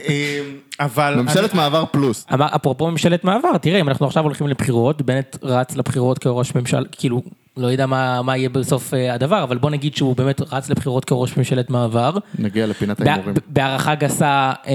אה, 0.08 0.40
אבל... 0.80 1.14
ממשלת 1.22 1.54
מעבר 1.54 1.84
פלוס. 1.90 2.26
אפרופו 2.28 2.90
ממשלת 2.90 3.24
מעבר, 3.24 3.56
תראה, 3.56 3.80
אם 3.80 3.88
אנחנו 3.88 4.06
עכשיו 4.06 4.22
הולכים 4.24 4.46
לבחירות, 4.48 5.02
בנט 5.02 5.36
רץ 5.42 5.76
לבחירות 5.76 6.18
כראש 6.18 6.54
ממשלה, 6.54 6.80
כאילו, 6.92 7.22
לא 7.56 7.66
יודע 7.66 7.86
מה, 7.86 8.22
מה 8.22 8.36
יהיה 8.36 8.48
בסוף 8.48 8.94
אה, 8.94 9.14
הדבר, 9.14 9.42
אבל 9.42 9.58
בוא 9.58 9.70
נגיד 9.70 9.96
שהוא 9.96 10.16
באמת 10.16 10.40
רץ 10.52 10.70
לבחירות 10.70 11.04
כראש 11.04 11.36
ממשלת 11.36 11.70
מעבר. 11.70 12.12
נגיע 12.38 12.66
לפינת 12.66 13.00
ההימורים. 13.00 13.34
בהערכה 13.46 13.94
גסה 13.94 14.52
אה, 14.66 14.72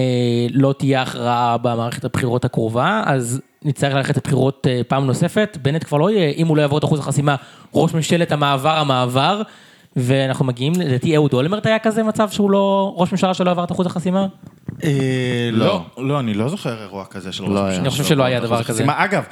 לא 0.52 0.74
תהיה 0.78 1.02
הכרעה 1.02 1.58
במערכת 1.58 2.06
הבחירות 2.06 2.46
הקרובה, 2.46 3.04
אז 3.06 3.42
נצטרך 3.66 3.94
ללכת 3.94 4.18
לבחירות 4.18 4.68
אה, 4.70 4.82
פעם 4.88 5.06
נוספת. 5.06 5.58
בנט 5.62 5.84
כבר 5.84 5.98
לא 5.98 6.12
יהיה, 6.12 6.30
אם 6.30 6.48
הוא 6.48 6.58
לא 6.58 6.62
יעבור 6.62 6.80
את 6.80 6.84
אחוז 6.84 7.00
החסימה, 7.00 7.36
ראש 7.74 7.94
ממשלת 7.94 8.32
המעבר 8.32 8.78
המעבר. 8.78 9.42
ואנחנו 9.98 10.46
מגיעים, 10.46 10.74
לדעתי 10.80 11.16
אהוד 11.16 11.34
אולמרט 11.34 11.66
היה 11.66 11.80
כזה 11.80 12.04
מצב 12.04 12.30
שהוא 12.30 12.52
לא, 12.52 12.94
ראש 12.98 13.12
ממשלה 13.12 13.34
שלא 13.34 13.52
עבר 13.52 13.64
את 13.64 13.72
אחוז 13.72 13.86
החסימה? 13.86 14.28
אה, 14.84 14.90
לא, 15.52 15.86
לא, 15.98 16.20
אני 16.20 16.34
לא 16.34 16.50
זוכר 16.50 16.82
אירוע 16.82 17.06
כזה 17.06 17.32
של 17.32 17.44
ראש 17.44 17.52
לא 17.52 17.60
היה. 17.60 17.66
ממשלה. 17.68 17.82
אני 17.82 17.90
חושב 17.90 18.04
שלא 18.04 18.24
היה 18.24 18.40
דבר 18.40 18.64
כזה. 18.64 18.86
אגב, 18.88 19.24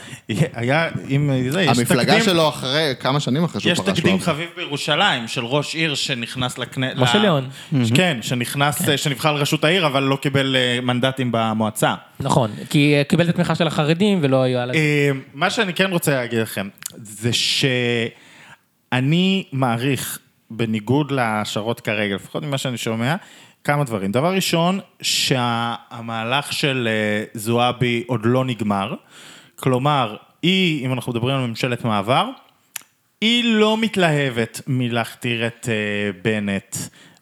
היה, 0.54 0.89
אם 1.10 1.32
זה, 1.49 1.62
יש 1.62 1.78
המפלגה 1.80 2.04
תקדים- 2.13 2.23
שלו 2.23 2.49
אחרי, 2.49 2.93
כמה 2.99 3.19
שנים 3.19 3.43
אחרי 3.43 3.62
שהוא 3.62 3.71
יש 3.71 3.80
פרש 3.80 3.99
תקדים 3.99 4.13
לו. 4.15 4.21
חביב 4.21 4.49
בירושלים 4.56 5.28
של 5.28 5.45
ראש 5.45 5.75
עיר 5.75 5.95
שנכנס 5.95 6.58
לכנסת. 6.58 6.97
משה 6.97 7.17
ליאון. 7.17 7.49
כן, 7.95 8.17
שנכנס, 8.21 8.82
שנבחר 8.95 9.34
לראשות 9.34 9.63
העיר, 9.63 9.88
אבל 9.88 10.04
לא 10.04 10.15
קיבל 10.15 10.56
אה, 10.56 10.80
מנדטים 10.82 11.30
במועצה. 11.34 11.93
נכון, 12.19 12.51
כי 12.69 12.95
אה, 12.97 13.04
קיבל 13.04 13.23
את 13.23 13.30
התמיכה 13.30 13.56
של 13.56 13.67
החרדים 13.67 14.19
ולא 14.21 14.41
היה... 14.43 14.65
מה 15.34 15.49
שאני 15.49 15.73
כן 15.73 15.91
רוצה 15.91 16.15
להגיד 16.15 16.39
לכם, 16.39 16.67
זה 16.97 17.30
שאני 17.34 17.84
מעריך, 19.51 20.19
בניגוד 20.50 21.12
להשערות 21.12 21.80
כרגע, 21.80 22.16
לפחות 22.16 22.44
ממה 22.44 22.58
שאני 22.58 22.78
שומע, 22.78 23.16
כמה 23.64 23.84
דברים. 23.84 24.12
דבר 24.12 24.34
ראשון, 24.34 24.80
שהמהלך 25.02 26.54
של 26.54 26.88
אה, 26.92 27.24
זועבי 27.34 28.04
עוד 28.08 28.22
לא 28.24 28.46
נגמר. 28.46 28.96
כלומר, 29.56 30.16
היא, 30.42 30.86
אם 30.86 30.94
אנחנו 30.94 31.12
מדברים 31.12 31.36
על 31.36 31.48
ממשלת 31.48 31.86
מעבר, 31.86 32.30
היא 33.22 33.44
לא 33.56 33.78
מתלהבת 33.78 34.62
מלהכתיר 34.68 35.48
את 35.48 35.70
אה, 35.70 36.12
בנט 36.22 36.76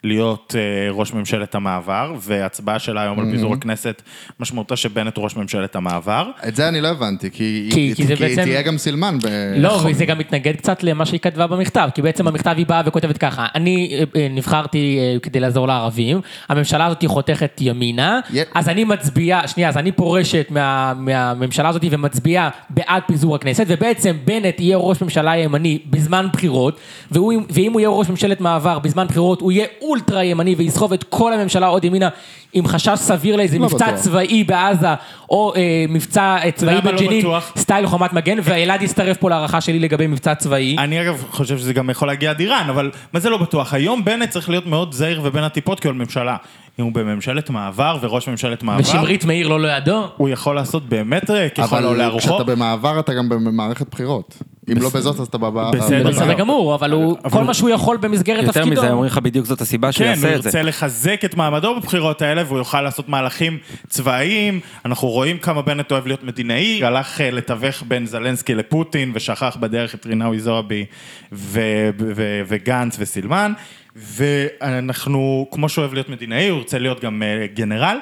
להיות 0.03 0.55
אה, 0.57 0.61
ראש 0.91 1.13
ממשלת 1.13 1.55
המעבר, 1.55 2.13
והצבעה 2.21 2.79
שלה 2.79 3.01
היום 3.01 3.19
על 3.19 3.25
פיזור 3.31 3.53
הכנסת, 3.53 4.01
משמעותה 4.39 4.75
שבנט 4.75 5.17
הוא 5.17 5.23
ראש 5.23 5.35
ממשלת 5.35 5.75
המעבר. 5.75 6.29
את 6.47 6.55
זה 6.55 6.67
אני 6.67 6.81
לא 6.81 6.87
הבנתי, 6.87 7.31
כי 7.31 7.37
כי- 7.71 7.79
היא- 7.79 7.95
כי 7.95 8.05
זה 8.07 8.15
כי 8.15 8.23
היא 8.23 8.29
בעצם- 8.29 8.43
תהיה 8.43 8.61
גם 8.61 8.77
סילמן. 8.77 9.17
ב- 9.23 9.27
לא, 9.57 9.79
וזה 9.89 10.05
גם 10.05 10.17
מתנגד 10.17 10.55
קצת 10.55 10.83
למה 10.83 11.05
שהיא 11.05 11.19
כתבה 11.19 11.47
במכתב, 11.47 11.89
כי 11.95 12.01
בעצם 12.01 12.25
במכתב 12.25 12.53
היא 12.57 12.65
באה 12.65 12.81
וכותבת 12.85 13.17
ככה, 13.17 13.45
אני 13.55 13.95
אה, 13.99 14.21
אה, 14.21 14.27
נבחרתי 14.29 14.97
כדי 15.21 15.39
לעזור 15.39 15.67
לערבים, 15.67 16.21
הממשלה 16.49 16.85
הזאת 16.85 17.03
חותכת 17.05 17.57
ימינה, 17.61 18.19
אז 18.55 18.69
אני 18.69 18.83
מצביעה, 18.83 19.47
שנייה, 19.47 19.69
אז 19.69 19.77
אני 19.77 19.91
פורשת 19.91 20.47
מה- 20.49 20.93
מהממשלה 20.97 21.69
הזאת 21.69 21.83
ומצביעה 21.91 22.49
בעד 22.69 23.03
פיזור 23.07 23.35
הכנסת, 23.35 23.65
ובעצם 23.67 24.15
בנט 24.25 24.59
יהיה 24.59 24.77
ראש 24.77 25.01
ממשלה 25.01 25.37
ימני 25.37 25.79
בזמן 25.89 26.27
בחירות, 26.33 26.79
והוא- 27.11 27.33
ואם 27.49 27.73
הוא 27.73 27.79
יהיה 27.81 27.89
ראש 27.89 28.09
ממשלת 28.09 28.41
מעבר 28.41 28.79
בזמן 28.79 29.07
בחירות, 29.07 29.41
הוא 29.41 29.51
יהיה 29.51 29.65
אולטרה 29.93 30.23
ימני 30.23 30.55
ויסחוב 30.55 30.93
את 30.93 31.03
כל 31.03 31.33
הממשלה 31.33 31.67
עוד 31.67 31.85
ימינה, 31.85 32.09
עם 32.53 32.67
חשש 32.67 32.99
סביר 32.99 33.35
לאיזה 33.35 33.59
לא 33.59 33.65
מבצע. 33.65 33.93
צבאי 33.95 34.43
בעזה, 34.43 34.87
או 35.33 35.53
אה, 35.55 35.85
מבצע 35.89 36.37
אה, 36.43 36.51
צבאי 36.51 36.75
לא 36.75 36.81
בג'נין, 36.81 37.19
בטוח? 37.19 37.51
סטייל 37.57 37.87
חומת 37.87 38.13
מגן, 38.13 38.37
ואלעד 38.43 38.81
יצטרף 38.81 39.17
פה 39.17 39.29
להערכה 39.29 39.61
שלי 39.61 39.79
לגבי 39.79 40.07
מבצע 40.07 40.35
צבאי. 40.35 40.75
אני 40.79 41.01
אגב 41.01 41.23
חושב 41.31 41.57
שזה 41.57 41.73
גם 41.73 41.89
יכול 41.89 42.07
להגיע 42.07 42.29
עד 42.29 42.39
איראן, 42.39 42.65
אבל 42.69 42.91
מה 43.13 43.19
זה 43.19 43.29
לא 43.29 43.37
בטוח? 43.37 43.73
היום 43.73 44.05
בנט 44.05 44.29
צריך 44.29 44.49
להיות 44.49 44.65
מאוד 44.65 44.93
זהיר 44.93 45.21
ובין 45.23 45.43
הטיפות 45.43 45.79
כי 45.79 45.87
הוא 45.87 45.95
ממשלה. 45.95 46.35
אם 46.79 46.83
הוא 46.83 46.91
בממשלת 46.93 47.49
מעבר 47.49 47.97
וראש 48.01 48.27
ממשלת 48.27 48.63
מעבר, 48.63 48.81
ושמרית 48.81 49.25
מאיר 49.25 49.47
לא 49.47 49.61
לידו. 49.61 50.07
הוא 50.17 50.29
יכול 50.29 50.55
לעשות 50.55 50.89
באמת 50.89 51.29
אה, 51.29 51.49
ככל 51.49 51.83
העולה 51.83 52.05
אבל 52.05 52.13
על 52.13 52.19
כשאתה 52.19 52.33
רוחו. 52.33 52.45
במעבר 52.45 52.99
אתה 52.99 53.13
גם 53.13 53.29
במערכת 53.29 53.89
בחירות. 53.91 54.37
אם 54.71 54.81
לא 54.81 54.89
בזאת 54.89 55.19
אז 55.19 55.27
אתה 55.27 55.37
בבא... 55.37 55.71
בסדר. 55.71 56.09
בסדר 56.09 56.33
גמור, 56.33 56.75
אבל 56.75 56.91
הוא, 56.91 57.17
כל 57.31 57.43
מה 57.43 57.53
שהוא 57.53 57.69
יכול 57.69 57.97
במסגרת 57.97 58.43
יותר 58.43 58.61
תפקידו. 58.61 58.81
מזה, 58.81 58.91
אומרים 58.91 59.07
לך 59.11 59.17
בדיוק 59.17 59.45
זאת 59.45 59.61
הסיבה 59.61 59.91
שהוא 59.91 60.05
כן, 60.05 60.13
הוא 60.13 60.15
יעשה 60.15 60.35
את 60.35 60.43
זה. 60.43 60.49
ירצה 60.49 60.61
לחזק 60.61 61.25
את 61.25 61.35
מעמדו 61.35 61.75
בבחירות 61.75 62.21
האלה 62.21 62.43
והוא 62.47 62.57
יוכל 62.57 62.81
לעשות 62.81 63.09
מהלכים 63.09 63.57
צבאיים. 63.89 64.59
אנחנו 64.85 65.07
רואים 65.07 65.22
כמה 65.41 65.61
בנט 65.61 65.91
אוהב 65.91 66.07
להיות 66.07 66.23
מדינאי. 66.23 66.83
הלך 66.83 67.21
אה, 67.21 67.31
לתווך 67.31 67.83
בין 67.87 68.05
זלנסקי 68.05 68.55
לפוטין 68.55 69.11
ושכח 69.15 69.57
בדרך 69.59 69.95
את 69.95 70.05
רינאוי 70.05 70.39
זועבי 70.39 70.85
ו- 71.31 71.89
ו- 71.99 72.41
וגנץ 72.47 72.95
וסילמן. 72.99 73.53
ואנחנו, 73.95 75.47
כמו 75.51 75.69
שהוא 75.69 75.81
אוהב 75.81 75.93
להיות 75.93 76.09
מדינאי, 76.09 76.47
הוא 76.47 76.57
ירצה 76.57 76.79
להיות 76.79 76.99
גם 76.99 77.23
אה, 77.23 77.47
גנרל. 77.53 77.97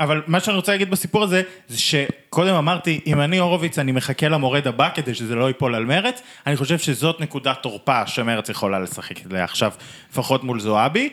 אבל 0.00 0.22
מה 0.26 0.40
שאני 0.40 0.56
רוצה 0.56 0.72
להגיד 0.72 0.90
בסיפור 0.90 1.22
הזה, 1.22 1.42
זה 1.68 1.78
שקודם 1.78 2.54
אמרתי, 2.54 3.00
אם 3.06 3.20
אני 3.20 3.38
הורוביץ, 3.38 3.78
אני 3.78 3.92
מחכה 3.92 4.28
למורד 4.28 4.66
הבא 4.68 4.88
כדי 4.94 5.14
שזה 5.14 5.34
לא 5.34 5.48
ייפול 5.48 5.74
על 5.74 5.84
מרץ, 5.84 6.22
אני 6.46 6.56
חושב 6.56 6.78
שזאת 6.78 7.20
נקודת 7.20 7.58
תורפה 7.62 8.06
שמרץ 8.06 8.48
יכולה 8.48 8.78
לשחק 8.78 9.26
עליה 9.30 9.44
עכשיו, 9.44 9.72
לפחות 10.10 10.44
מול 10.44 10.60
זועבי. 10.60 11.08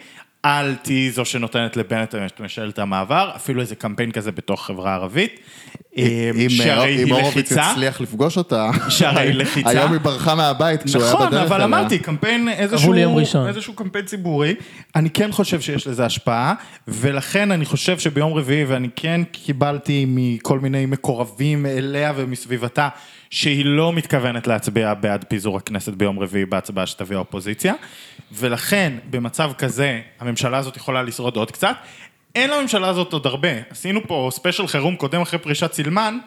אל 0.46 0.76
תהיי 0.76 1.12
זו 1.12 1.26
שנותנת 1.26 1.78
לבנט 1.78 2.16
את 2.16 2.40
ממשלת 2.40 2.80
המעבר, 2.80 3.32
אפילו 3.36 3.62
איזה 3.62 3.76
קמפיין 3.76 4.12
כזה 4.12 4.32
בתוך 4.32 4.66
חברה 4.66 4.94
ערבית. 4.94 5.40
אם 5.98 6.06
אה, 6.40 6.50
שהרי 6.50 6.96
היא 6.96 7.04
אם 7.04 7.14
הורוביץ 7.14 7.52
לחיצה. 7.52 7.70
יצליח 7.72 8.02
לפגוש 8.02 8.38
אותה, 8.38 8.70
שהרי 8.90 9.34
לחיצה. 9.44 9.70
היום 9.70 9.92
היא 9.92 10.00
ברחה 10.00 10.36
מהבית 10.36 10.84
כשהוא 10.84 11.04
היה 11.04 11.16
בדרך 11.16 11.26
נכון, 11.26 11.38
אליה. 11.38 11.48
אבל 11.48 11.62
אמרתי, 11.62 12.00
קמפיין. 12.00 12.50
איזשהו 13.48 13.74
קמפיין 13.74 14.06
ציבורי, 14.06 14.56
אני 14.96 15.10
כן 15.10 15.32
חושב 15.32 15.62
שיש 15.62 15.88
לזה 15.88 16.06
השפעה, 16.06 16.54
ולכן 16.88 17.52
אני 17.52 17.66
חושב 17.66 18.00
שביום 18.00 18.34
רביעי, 18.34 18.66
ואני 18.66 18.90
כן 18.96 19.22
קיבלתי 19.32 20.06
מכל 20.08 20.60
מיני 20.60 20.86
מקורבים 20.86 21.66
אליה 21.66 22.14
ומסביבתה, 22.16 22.90
שהיא 23.34 23.66
לא 23.66 23.94
מתכוונת 23.94 24.48
להצביע 24.48 24.94
בעד 24.94 25.26
פיזור 25.28 25.58
הכנסת 25.58 25.94
ביום 25.94 26.20
רביעי 26.20 26.46
בהצבעה 26.46 26.86
שתביא 26.86 27.16
האופוזיציה, 27.18 27.74
ולכן 28.32 28.94
במצב 29.10 29.52
כזה, 29.58 30.02
הממשלה 30.20 30.58
הזאת 30.58 30.78
יכולה 30.78 31.04
לשרוד 31.04 31.36
עוד 31.36 31.52
קצת. 31.52 31.76
אין 32.36 32.50
לממשלה 32.50 32.90
הזאת 32.90 33.14
עוד 33.14 33.26
הרבה, 33.26 33.50
עשינו 33.70 34.08
פה 34.08 34.30
ספיישל 34.32 34.68
חירום 34.68 34.96
קודם 34.96 35.22
אחרי 35.22 35.40
פרישת 35.40 35.74
סילמן, 35.74 36.18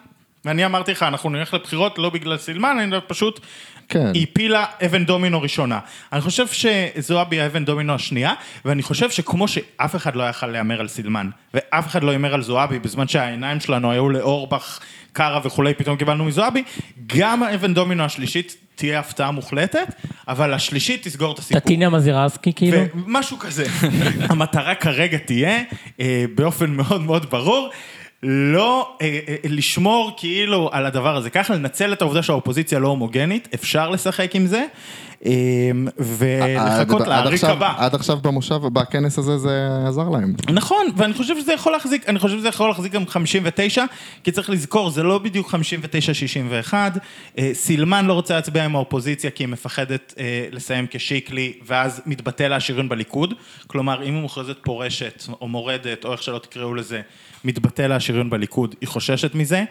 ואני 0.45 0.67
אמרתי 0.67 0.93
לך, 0.93 1.03
אנחנו 1.03 1.31
נלך 1.31 1.55
לבחירות 1.55 1.99
לא 1.99 2.11
בגלל 2.11 2.37
סילמן, 2.37 2.79
אלא 2.81 3.01
פשוט 3.07 3.41
כן. 3.89 4.11
היא 4.15 4.27
הפילה 4.31 4.65
אבן 4.87 5.05
דומינו 5.05 5.43
ראשונה. 5.43 5.79
אני 6.13 6.21
חושב 6.21 6.47
שזועבי 6.47 7.41
האבן 7.41 7.65
דומינו 7.65 7.95
השנייה, 7.95 8.35
ואני 8.65 8.83
חושב 8.83 9.11
שכמו 9.11 9.49
שאף 9.49 9.97
אחד 9.97 10.17
לא 10.17 10.23
יכל 10.23 10.47
להמר 10.47 10.81
על 10.81 10.89
סילמן, 10.89 11.31
ואף 11.55 11.87
אחד 11.87 12.03
לא 12.03 12.11
הימר 12.11 12.35
על 12.35 12.43
זועבי, 12.43 12.79
בזמן 12.79 13.09
שהעיניים 13.09 13.61
שלנו 13.61 13.91
היו 13.91 14.09
לאורבך, 14.09 14.81
קארה 15.13 15.41
וכולי, 15.45 15.75
פתאום 15.75 15.97
קיבלנו 15.97 16.25
מזועבי, 16.25 16.63
גם 17.07 17.43
האבן 17.43 17.75
דומינו 17.75 18.05
השלישית 18.05 18.57
תהיה 18.75 18.99
הפתעה 18.99 19.31
מוחלטת, 19.31 19.95
אבל 20.29 20.55
השלישית 20.55 21.03
תסגור 21.03 21.33
את 21.33 21.39
הסיפור. 21.39 21.61
טטינה 21.61 21.91
מזירסקי 21.91 22.53
כאילו? 22.53 22.79
משהו 22.95 23.39
כזה. 23.39 23.67
המטרה 24.31 24.75
כרגע 24.75 25.19
תהיה, 25.19 25.63
אה, 26.01 26.25
באופן 26.35 26.71
מאוד 26.71 27.03
מאוד 27.03 27.31
ברור, 27.31 27.71
לא 28.23 28.97
אה, 29.03 29.19
אה, 29.29 29.37
לשמור 29.45 30.11
כאילו 30.17 30.71
על 30.73 30.87
הדבר 30.87 31.17
הזה, 31.17 31.31
ככה 31.31 31.55
לנצל 31.55 31.93
את 31.93 32.03
העובדה 32.03 32.23
שהאופוזיציה 32.23 32.79
לא 32.79 32.89
הומוגנית, 32.89 33.49
אפשר 33.55 33.91
לשחק 33.91 34.35
עם 34.35 34.47
זה, 34.47 34.65
אה, 35.27 35.33
ולחכות 35.99 37.01
עד 37.01 37.09
לעריק 37.09 37.45
הבא. 37.45 37.75
עד 37.77 37.95
עכשיו 37.95 38.17
במושב, 38.17 38.55
בכנס 38.55 39.19
הזה 39.19 39.39
זה 39.39 39.69
עזר 39.89 40.09
להם. 40.09 40.35
נכון, 40.53 40.87
ואני 40.97 41.15
חושב 41.15 41.39
שזה 41.41 41.53
יכול 41.53 41.73
להחזיק, 41.73 42.09
אני 42.09 42.19
חושב 42.19 42.39
שזה 42.39 42.49
יכול 42.49 42.69
להחזיק 42.69 42.93
גם 42.93 43.07
59, 43.07 43.85
כי 44.25 44.33
צריך 44.33 44.51
לזכור, 44.51 44.91
זה 44.91 45.03
לא 45.03 45.19
בדיוק 45.19 45.55
59-61, 45.55 46.75
אה, 47.39 47.51
סילמן 47.53 48.07
לא 48.07 48.13
רוצה 48.13 48.35
להצביע 48.35 48.65
עם 48.65 48.77
האופוזיציה 48.77 49.31
כי 49.31 49.43
היא 49.43 49.49
מפחדת 49.49 50.15
אה, 50.19 50.47
לסיים 50.53 50.87
כשיקלי, 50.91 51.53
ואז 51.67 52.03
מתבטל 52.07 52.49
לה 52.49 52.57
השריון 52.57 52.89
בליכוד, 52.89 53.35
כלומר, 53.67 54.03
אם 54.03 54.15
היא 54.15 54.23
מוכרזת 54.23 54.57
פורשת, 54.63 55.25
או 55.41 55.49
מורדת, 55.49 56.05
או 56.05 56.13
איך 56.13 56.23
שלא 56.23 56.39
תקראו 56.39 56.75
לזה, 56.75 57.01
מתבטל 57.45 57.87
לה 57.87 57.97
השריון 57.97 58.16
בליכוד, 58.25 58.75
היא 58.81 58.89
חוששת 58.89 59.35
מזה. 59.35 59.65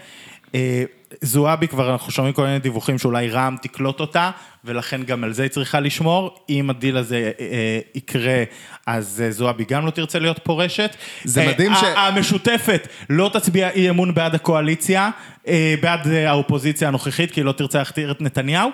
אה, 0.55 0.83
זועבי 1.21 1.67
כבר, 1.67 1.91
אנחנו 1.91 2.11
שומעים 2.11 2.33
כל 2.33 2.43
מיני 2.45 2.59
דיווחים 2.59 2.97
שאולי 2.97 3.29
רע"מ 3.29 3.55
תקלוט 3.61 3.99
אותה, 3.99 4.31
ולכן 4.65 5.03
גם 5.03 5.23
על 5.23 5.33
זה 5.33 5.43
היא 5.43 5.51
צריכה 5.51 5.79
לשמור. 5.79 6.39
אם 6.49 6.69
הדיל 6.69 6.97
הזה 6.97 7.15
אה, 7.39 7.45
אה, 7.45 7.79
יקרה, 7.95 8.43
אז 8.87 9.23
זועבי 9.29 9.65
גם 9.69 9.85
לא 9.85 9.91
תרצה 9.91 10.19
להיות 10.19 10.39
פורשת. 10.43 10.95
זה 11.23 11.41
אה, 11.41 11.47
מדהים 11.47 11.73
ש- 11.75 11.83
המשותפת 11.95 12.87
לא 13.09 13.29
תצביע 13.33 13.69
אי 13.69 13.89
אמון 13.89 14.13
בעד 14.13 14.35
הקואליציה, 14.35 15.09
אה, 15.47 15.75
בעד 15.81 16.07
האופוזיציה 16.07 16.87
הנוכחית, 16.87 17.31
כי 17.31 17.39
היא 17.39 17.45
לא 17.45 17.51
תרצה 17.51 17.77
להכתיר 17.79 18.11
את 18.11 18.21
נתניהו. 18.21 18.69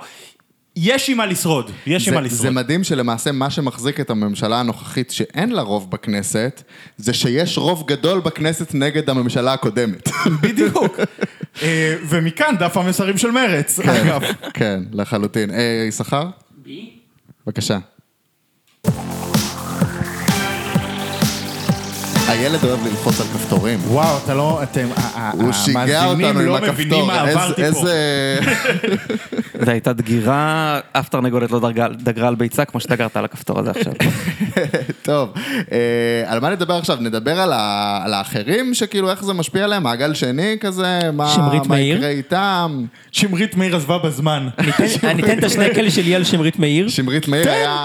יש 0.75 1.09
עם 1.09 1.17
מה 1.17 1.25
לשרוד, 1.25 1.71
יש 1.87 2.07
עם 2.07 2.13
זה, 2.13 2.21
מה 2.21 2.27
זה 2.27 2.35
לשרוד. 2.35 2.49
מדהים 2.53 2.83
שלמעשה 2.83 3.31
מה 3.31 3.49
שמחזיק 3.49 3.99
את 3.99 4.09
הממשלה 4.09 4.59
הנוכחית 4.59 5.11
שאין 5.11 5.51
לה 5.51 5.61
רוב 5.61 5.91
בכנסת, 5.91 6.63
זה 6.97 7.13
שיש 7.13 7.57
רוב 7.57 7.83
גדול 7.87 8.19
בכנסת 8.19 8.73
נגד 8.73 9.09
הממשלה 9.09 9.53
הקודמת. 9.53 10.09
בדיוק. 10.43 10.99
אה, 11.61 11.95
ומכאן 12.09 12.55
דף 12.59 12.77
המסרים 12.77 13.17
של 13.17 13.31
מרץ, 13.31 13.79
אגב. 13.79 14.21
כן, 14.53 14.83
לחלוטין. 14.91 15.51
אה, 15.51 15.85
יששכר? 15.87 16.29
בבקשה. 17.45 17.77
הילד 22.31 22.63
אוהב 22.63 22.87
ללחוץ 22.87 23.21
על 23.21 23.27
כפתורים. 23.27 23.79
וואו, 23.87 24.17
אתה 24.25 24.33
לא, 24.33 24.59
אתם, 24.63 24.87
הוא 25.31 25.51
שיגע 25.51 25.79
המאזינים 26.01 26.27
אותנו 26.27 26.39
עם 26.39 26.45
לא 26.45 26.57
מבינים 26.61 26.93
הכפתור. 26.93 27.05
מה 27.07 27.27
איזה- 27.27 27.39
עברתי 27.43 27.61
פה. 27.61 27.67
איזה... 27.67 28.39
זו 29.65 29.71
הייתה 29.71 29.93
דגירה, 29.93 30.79
אף 30.93 31.09
תרנגולת 31.09 31.51
לא 31.51 31.59
דרגה- 31.59 31.87
דגרה 32.03 32.27
על 32.27 32.35
ביצה 32.35 32.65
כמו 32.65 32.79
שדגרת 32.79 33.17
על 33.17 33.25
הכפתור 33.25 33.59
הזה 33.59 33.71
עכשיו. 33.71 33.93
טוב, 35.03 35.29
אה, 35.71 35.77
על 36.25 36.39
מה 36.39 36.49
נדבר 36.49 36.73
עכשיו? 36.73 36.97
נדבר 37.01 37.39
על, 37.41 37.53
ה... 37.53 38.01
על 38.05 38.13
האחרים, 38.13 38.73
שכאילו 38.73 39.09
איך 39.11 39.23
זה 39.23 39.33
משפיע 39.33 39.63
עליהם, 39.63 39.83
מעגל 39.83 40.13
שני 40.13 40.57
כזה, 40.61 40.99
מה, 41.13 41.29
שמרית 41.35 41.61
מה 41.67 41.75
מאיר? 41.75 41.97
יקרה 41.97 42.09
איתם. 42.09 42.85
שמרית 43.11 43.55
מאיר 43.57 43.75
עזבה 43.75 43.97
בזמן. 43.97 44.47
אני 45.03 45.21
אתן 45.23 45.39
את 45.39 45.43
השנקל 45.43 45.89
שלי 45.89 46.15
על 46.15 46.23
שמרית 46.23 46.59
מאיר. 46.59 46.89
שמרית 46.89 47.27
מאיר 47.27 47.49
היה, 47.51 47.77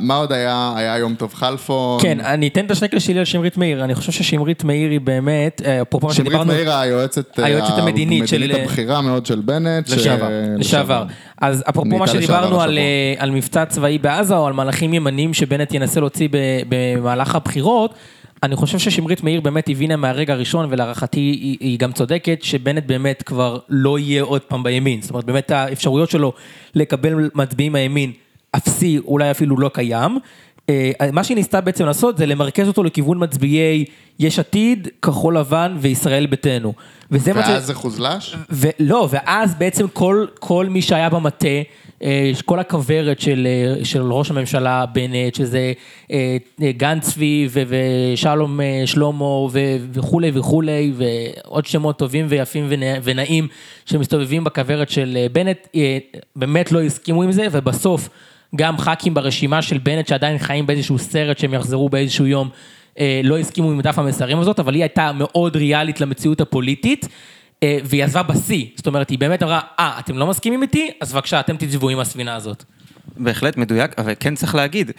מה 0.00 0.14
עוד 0.16 0.32
היה? 0.32 0.72
היה 0.76 0.98
יום 0.98 1.14
טוב 1.14 1.34
חלפון. 1.34 2.02
כן, 2.02 2.20
אני 2.20 2.48
אתן 2.48 2.66
את 2.66 2.70
השנקל 2.70 2.98
שלי 2.98 3.18
על 3.18 3.24
שמרית 3.24 3.56
מאיר. 3.56 3.84
אני 3.86 3.94
חושב 3.94 4.12
ששמרית 4.12 4.64
מאיר 4.64 4.90
היא 4.90 5.00
באמת, 5.00 5.62
אה, 5.64 5.82
אפרופו 5.82 6.06
מה 6.06 6.14
שמרית 6.14 6.28
שדיברנו, 6.30 6.52
מאיר 6.52 6.72
היועצת, 6.72 7.38
היועצת 7.38 7.78
המדינית 7.78 8.28
של- 8.28 8.52
הבכירה 8.62 9.00
מאוד 9.02 9.26
של 9.26 9.40
בנט. 9.40 9.86
ש- 9.88 9.92
לשעבר, 9.92 10.28
לשעבר. 10.58 11.04
אז 11.40 11.64
אפרופו 11.68 11.98
מה 11.98 12.06
שדיברנו 12.06 12.46
לשעבר 12.46 12.60
על. 12.60 12.78
אה, 12.78 13.14
על 13.18 13.30
מבצע 13.30 13.64
צבאי 13.64 13.98
בעזה 13.98 14.36
או 14.36 14.46
על 14.46 14.52
מהלכים 14.52 14.94
ימניים 14.94 15.34
שבנט 15.34 15.74
ינסה 15.74 16.00
להוציא 16.00 16.28
במהלך 16.68 17.34
הבחירות, 17.34 17.94
אני 18.42 18.56
חושב 18.56 18.78
ששמרית 18.78 19.22
מאיר 19.22 19.40
באמת 19.40 19.68
הבינה 19.68 19.96
מהרגע 19.96 20.32
הראשון, 20.32 20.66
ולהערכתי 20.70 21.20
היא, 21.20 21.56
היא 21.60 21.78
גם 21.78 21.92
צודקת, 21.92 22.38
שבנט 22.42 22.84
באמת 22.86 23.22
כבר 23.26 23.58
לא 23.68 23.98
יהיה 23.98 24.22
עוד 24.22 24.40
פעם 24.42 24.62
בימין. 24.62 25.02
זאת 25.02 25.10
אומרת, 25.10 25.24
באמת 25.24 25.50
האפשרויות 25.50 26.10
שלו 26.10 26.32
לקבל 26.74 27.30
מצביעים 27.34 27.72
מהימין 27.72 28.12
אפסי, 28.56 28.98
אולי 29.04 29.30
אפילו 29.30 29.56
לא 29.56 29.68
קיים. 29.74 30.18
אה, 30.70 30.90
מה 31.12 31.24
שהיא 31.24 31.34
ניסתה 31.34 31.60
בעצם 31.60 31.84
לעשות 31.86 32.18
זה 32.18 32.26
למרכז 32.26 32.68
אותו 32.68 32.82
לכיוון 32.84 33.22
מצביעי 33.22 33.84
יש 34.18 34.38
עתיד, 34.38 34.88
כחול 35.02 35.38
לבן 35.38 35.76
וישראל 35.80 36.26
ביתנו. 36.26 36.72
וזה 37.10 37.32
מה 37.32 37.46
ש... 37.46 37.48
ואז 37.48 37.66
זה 37.66 37.74
חוזל"ש? 37.74 38.36
ולא, 38.50 39.08
ואז 39.10 39.54
בעצם 39.54 39.86
כל, 39.92 40.26
כל 40.38 40.66
מי 40.70 40.82
שהיה 40.82 41.08
במטה, 41.10 41.46
אה, 42.02 42.30
כל 42.44 42.58
הכוורת 42.58 43.20
של, 43.20 43.46
אה, 43.78 43.84
של 43.84 44.12
ראש 44.12 44.30
הממשלה 44.30 44.86
בנט, 44.86 45.34
שזה 45.34 45.72
גנץ 46.76 47.04
צבי 47.12 47.48
ו- 47.50 47.62
ושלום 47.68 48.60
שלמה 48.86 49.24
ו- 49.24 49.50
וכולי 49.92 50.30
וכולי, 50.34 50.92
ועוד 50.96 51.66
שמות 51.66 51.98
טובים 51.98 52.26
ויפים 52.28 52.66
ונע- 52.70 52.98
ונעים 53.02 53.48
שמסתובבים 53.86 54.44
בכוורת 54.44 54.90
של 54.90 55.18
בנט, 55.32 55.68
באמת 56.36 56.72
לא 56.72 56.82
הסכימו 56.82 57.22
עם 57.22 57.32
זה, 57.32 57.46
ובסוף 57.52 58.08
גם 58.56 58.78
ח"כים 58.78 59.14
ברשימה 59.14 59.62
של 59.62 59.78
בנט 59.78 60.06
שעדיין 60.06 60.38
חיים 60.38 60.66
באיזשהו 60.66 60.98
סרט 60.98 61.38
שהם 61.38 61.54
יחזרו 61.54 61.88
באיזשהו 61.88 62.26
יום, 62.26 62.48
אה, 62.98 63.20
לא 63.24 63.38
הסכימו 63.38 63.70
עם 63.70 63.80
דף 63.80 63.98
המסרים 63.98 64.38
הזאת, 64.38 64.60
אבל 64.60 64.74
היא 64.74 64.82
הייתה 64.82 65.12
מאוד 65.12 65.56
ריאלית 65.56 66.00
למציאות 66.00 66.40
הפוליטית. 66.40 67.08
אה, 67.62 67.78
והיא 67.84 68.04
עזבה 68.04 68.22
בשיא, 68.22 68.66
זאת 68.76 68.86
אומרת, 68.86 69.10
היא 69.10 69.18
באמת 69.18 69.42
אמרה, 69.42 69.60
אה, 69.78 69.98
אתם 69.98 70.18
לא 70.18 70.26
מסכימים 70.26 70.62
איתי? 70.62 70.90
אז 71.00 71.12
בבקשה, 71.12 71.40
אתם 71.40 71.56
תצבו 71.56 71.88
עם 71.88 71.98
הספינה 71.98 72.34
הזאת. 72.34 72.64
בהחלט 73.16 73.56
מדויק, 73.56 73.90
אבל 73.98 74.12
כן 74.20 74.34
צריך 74.34 74.54
להגיד, 74.54 74.90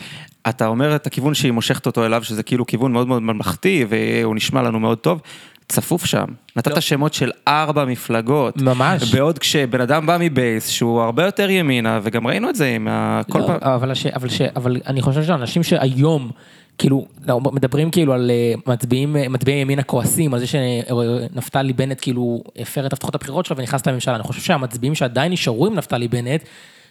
אתה 0.50 0.68
אומר 0.68 0.95
את 0.95 1.08
הכיוון 1.08 1.34
שהיא 1.34 1.52
מושכת 1.52 1.86
אותו 1.86 2.06
אליו, 2.06 2.24
שזה 2.24 2.43
כאילו 2.43 2.66
כיוון 2.66 2.91
מאוד 2.91 3.08
מאוד 3.08 3.22
ממלכתי, 3.22 3.86
והוא 3.89 4.36
נשמע 4.36 4.62
לנו 4.62 4.80
מאוד 4.80 4.98
טוב, 4.98 5.22
צפוף 5.70 6.05
שם. 6.05 6.26
נתת 6.55 6.68
לא. 6.72 6.80
שמות 6.80 7.13
של 7.13 7.32
ארבע 7.47 7.86
מפלגות. 7.86 8.61
ממש. 8.61 9.13
בעוד 9.13 9.39
כשבן 9.39 9.82
אדם 9.82 10.05
בא 10.05 10.18
מבייס, 10.20 10.68
שהוא 10.68 11.01
הרבה 11.01 11.26
יותר 11.26 11.49
ימינה, 11.49 11.99
וגם 12.03 12.28
ראינו 12.28 12.49
את 12.49 12.55
זה 12.55 12.68
עם 12.68 12.88
ה... 12.88 13.22
כל 13.30 13.39
לא, 13.39 13.47
פעם... 13.47 13.57
אבל, 13.61 13.91
הש... 13.91 14.05
אבל, 14.05 14.30
ש... 14.30 14.41
אבל 14.41 14.78
אני 14.88 15.01
חושב 15.01 15.24
שאנשים 15.24 15.63
שהיום, 15.63 16.32
כאילו, 16.78 17.05
לא, 17.28 17.39
מדברים 17.39 17.91
כאילו 17.91 18.13
על 18.13 18.32
אה, 18.32 18.74
מצביעים, 18.74 19.18
אה, 19.18 19.30
מצביעי 19.30 19.61
ימין 19.61 19.80
הכועסים, 19.80 20.34
על 20.34 20.39
זה 20.39 20.47
שנפתלי 20.47 21.74
בנט 21.74 21.97
כאילו 22.01 22.43
הפר 22.59 22.86
את 22.86 22.93
הבטחות 22.93 23.15
הבחירות 23.15 23.45
שלו 23.45 23.57
ונכנס 23.57 23.86
לממשלה. 23.86 24.15
אני 24.15 24.24
חושב 24.24 24.41
שהמצביעים 24.41 24.95
שעדיין 24.95 25.32
נשארו 25.32 25.68
עם 25.68 25.76
נפתלי 25.76 26.07
בנט, 26.07 26.43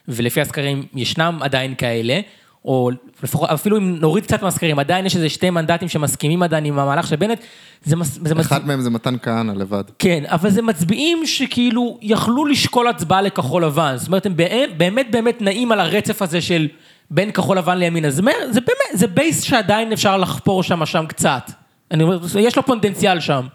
ולפי 0.08 0.40
הסקרים 0.40 0.82
ישנם 0.94 1.38
עדיין 1.40 1.74
כאלה, 1.74 2.20
או 2.66 2.90
לפחות, 3.22 3.50
אפילו 3.50 3.76
אם 3.76 3.96
נוריד 4.00 4.24
קצת 4.24 4.42
מהסקרים, 4.42 4.78
עדיין 4.78 5.06
יש 5.06 5.16
איזה 5.16 5.28
שתי 5.28 5.50
מנדטים 5.50 5.88
שמסכימים 5.88 6.42
עדיין 6.42 6.64
עם 6.64 6.78
המהלך 6.78 7.06
של 7.06 7.16
בנט, 7.16 7.40
זה, 7.84 7.96
מס... 7.96 8.14
זה 8.14 8.20
מצביע... 8.20 8.40
אחד 8.40 8.66
מהם 8.66 8.80
זה 8.80 8.90
מתן 8.90 9.16
כהנא 9.22 9.52
לבד. 9.52 9.84
כן, 9.98 10.24
אבל 10.26 10.50
זה 10.50 10.62
מצביעים 10.62 11.26
שכאילו 11.26 11.98
יכלו 12.02 12.46
לשקול 12.46 12.88
הצבעה 12.88 13.22
לכחול 13.22 13.64
לבן. 13.64 13.94
זאת 13.96 14.06
אומרת, 14.06 14.26
הם 14.26 14.36
באמת 14.36 14.70
באמת, 14.76 15.10
באמת 15.10 15.42
נעים 15.42 15.72
על 15.72 15.80
הרצף 15.80 16.22
הזה 16.22 16.40
של 16.40 16.68
בין 17.10 17.30
כחול 17.30 17.58
לבן 17.58 17.78
לימין. 17.78 18.04
אז 18.04 18.14
זה 18.14 18.22
זה 18.50 18.60
באמת, 18.60 18.98
זה 18.98 19.06
base 19.06 19.42
שעדיין 19.42 19.92
אפשר 19.92 20.16
לחפור 20.16 20.62
שם 20.62 20.86
שם 20.86 21.06
קצת. 21.06 21.50
אני 21.90 22.02
אומר, 22.02 22.38
יש 22.38 22.56
לו 22.56 22.62
פוטנציאל 22.62 23.20
שם. 23.20 23.46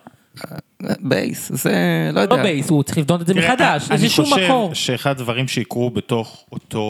base, 1.00 1.52
זה 1.54 1.72
לא 2.14 2.16
לא 2.16 2.20
יודע. 2.22 2.44
base, 2.44 2.70
הוא 2.70 2.84
צריך 2.84 2.98
לבנות 2.98 3.22
את 3.22 3.28
זה 3.28 3.34
מחדש, 3.34 3.88
אני 3.88 3.96
איזשהו 3.96 4.26
חושב 4.26 4.46
מקור. 4.46 4.74
שאחד 4.74 5.10
הדברים 5.10 5.48
שיקרו 5.48 5.90
בתוך 5.90 6.46
אותו 6.52 6.84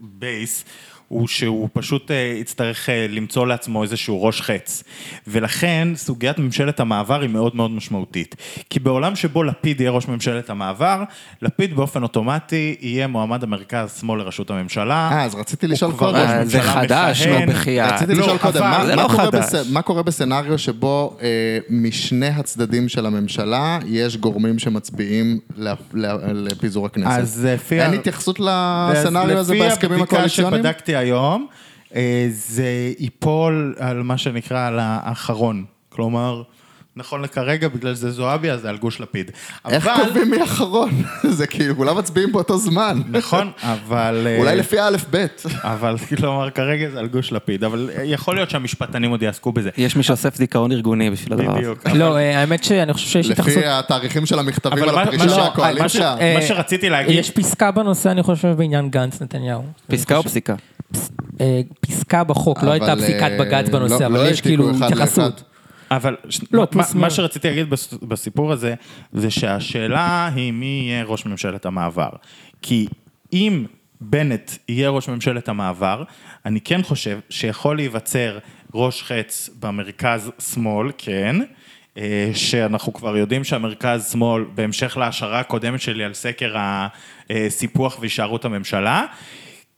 base, 0.00 0.64
הוא 1.08 1.28
שהוא 1.28 1.68
פשוט 1.72 2.10
אה, 2.10 2.16
יצטרך 2.40 2.88
אה, 2.88 3.06
למצוא 3.08 3.46
לעצמו 3.46 3.82
איזשהו 3.82 4.22
ראש 4.24 4.40
חץ. 4.40 4.82
ולכן 5.26 5.88
סוגיית 5.94 6.38
ממשלת 6.38 6.80
המעבר 6.80 7.20
היא 7.20 7.30
מאוד 7.30 7.56
מאוד 7.56 7.70
משמעותית. 7.70 8.34
כי 8.70 8.80
בעולם 8.80 9.16
שבו 9.16 9.42
לפיד 9.42 9.80
יהיה 9.80 9.90
ראש 9.90 10.08
ממשלת 10.08 10.50
המעבר, 10.50 11.02
לפיד 11.42 11.76
באופן 11.76 12.02
אוטומטי 12.02 12.76
יהיה 12.80 13.06
מועמד 13.06 13.42
המרכז-שמאל 13.42 14.18
לראשות 14.18 14.50
הממשלה. 14.50 15.08
אה, 15.12 15.24
אז 15.24 15.34
רציתי 15.34 15.66
לשאול 15.66 15.92
קודם. 15.92 16.26
זה 16.44 16.60
חדש. 16.62 17.26
נו, 17.26 17.46
בחייאת. 17.46 17.92
רציתי 17.92 18.14
לא, 18.14 18.20
לשאול 18.22 18.38
קודם, 18.38 18.60
מה- 18.60 18.78
מה 18.84 18.94
לא 18.94 19.08
קורה. 19.08 19.30
בס- 19.30 19.70
מה 19.72 19.82
קורה 19.82 20.02
בסצנריו 20.02 20.58
שבו 20.58 21.16
אה, 21.22 21.26
משני 21.70 22.26
הצדדים 22.28 22.88
של 22.88 23.06
הממשלה 23.06 23.78
יש 23.86 24.16
גורמים 24.16 24.58
שמצביעים 24.58 25.38
לפיזור 26.34 26.86
הכנסת? 26.86 27.06
אז 27.10 27.44
לפי 27.52 27.80
אין 27.82 27.92
התייחסות 27.94 28.40
לסצנריו 28.40 29.38
הזה 29.38 29.54
בהסכמים 29.58 29.92
לפי 29.92 30.02
הקואליציוניים? 30.02 30.54
הבדיקה 30.54 30.72
שבדקתי 30.78 30.95
היום, 30.96 31.46
אה, 31.94 32.26
זה 32.30 32.92
ייפול 32.98 33.74
על 33.78 34.02
מה 34.02 34.18
שנקרא 34.18 34.66
על 34.66 34.78
האחרון. 34.78 35.64
כלומר, 35.88 36.42
נכון 36.98 37.22
לכרגע, 37.22 37.68
בגלל 37.68 37.94
זה 37.94 38.10
זועבי, 38.10 38.50
אז 38.50 38.60
זה 38.60 38.68
על 38.68 38.76
גוש 38.76 39.00
לפיד. 39.00 39.30
איך 39.68 39.86
אבל- 39.86 40.04
קובעים 40.04 40.30
מי 40.30 40.42
אחרון? 40.44 40.90
זה 41.38 41.46
כאילו, 41.46 41.76
כולם 41.76 41.98
מצביעים 41.98 42.32
באותו 42.32 42.58
זמן. 42.58 43.02
נכון, 43.10 43.50
אבל... 43.62 44.22
אה, 44.26 44.38
אולי 44.38 44.56
לפי 44.56 44.78
האלף-בית. 44.78 45.42
אבל 45.62 45.96
כלומר, 45.98 46.50
כרגע 46.50 46.90
זה 46.90 46.98
על 46.98 47.06
גוש 47.06 47.32
לפיד, 47.32 47.64
אבל 47.64 47.90
אה, 47.96 48.04
יכול 48.04 48.34
להיות 48.34 48.50
שהמשפטנים 48.50 49.10
עוד 49.10 49.22
יעסקו 49.22 49.52
בזה. 49.52 49.70
יש 49.76 49.96
מי 49.96 50.02
שאוסף 50.02 50.36
זיכרון 50.36 50.72
ארגוני 50.72 51.10
בשביל 51.10 51.32
הדבר 51.32 51.50
הזה. 51.50 51.58
בדיוק. 51.58 51.86
לא, 51.94 52.16
אה, 52.16 52.38
האמת 52.40 52.64
שאני 52.64 52.92
חושב 52.92 53.06
שיש 53.08 53.30
התייחסות... 53.30 53.56
לפי 53.56 53.66
התאריכים 53.66 54.26
של 54.26 54.38
המכתבים 54.38 54.84
אבל 54.84 54.98
על 54.98 55.08
הפרישה 55.08 55.44
הקואליציה. 55.46 56.16
מה 56.34 56.42
שרציתי 56.42 56.90
להגיד- 56.90 57.18
יש 57.18 57.30
פסקה 57.30 57.70
בנושא, 57.70 58.10
אני 58.10 58.22
חושב, 58.22 58.48
בעניין 58.48 58.90
גנץ 58.90 59.22
נתניהו. 59.22 59.62
פסקה 59.86 60.16
או 60.16 60.22
פסיקה? 60.22 60.54
אה, 61.40 61.60
פסקה 61.80 62.24
בחוק, 62.24 62.62
לא 62.62 62.70
הייתה 62.70 62.96
פסיקת 62.96 63.22
אה, 63.22 63.38
בג"ץ 63.38 63.68
בנושא, 63.68 63.94
לא- 64.02 64.06
אבל 64.06 64.14
לא 64.14 64.28
יש 64.28 64.40
כאילו 64.40 64.70
התייחסות. 64.70 65.42
אבל 65.90 66.16
לא, 66.52 66.60
מה- 66.60 66.66
פלוס 66.66 66.94
מה 66.94 67.00
מינוס. 67.00 67.14
שרציתי 67.16 67.48
להגיד 67.48 67.70
בס- 67.70 67.94
בסיפור 68.02 68.52
הזה, 68.52 68.74
זה 69.12 69.30
שהשאלה 69.30 70.30
היא 70.34 70.52
מי 70.52 70.66
יהיה 70.88 71.04
ראש 71.04 71.26
ממשלת 71.26 71.66
המעבר. 71.66 72.10
כי 72.62 72.86
אם 73.32 73.64
בנט 74.00 74.50
יהיה 74.68 74.90
ראש 74.90 75.08
ממשלת 75.08 75.48
המעבר, 75.48 76.02
אני 76.46 76.60
כן 76.60 76.82
חושב 76.82 77.18
שיכול 77.30 77.76
להיווצר 77.76 78.38
ראש 78.74 79.02
חץ 79.02 79.50
במרכז-שמאל, 79.60 80.90
כן. 80.98 81.36
אה, 81.98 82.30
שאנחנו 82.34 82.92
כבר 82.92 83.16
יודעים 83.16 83.44
שהמרכז-שמאל, 83.44 84.44
בהמשך 84.54 84.96
להשערה 84.96 85.40
הקודמת 85.40 85.80
שלי 85.80 86.04
על 86.04 86.14
סקר 86.14 86.54
הסיפוח 87.30 87.96
והישארות 88.00 88.44
הממשלה, 88.44 89.04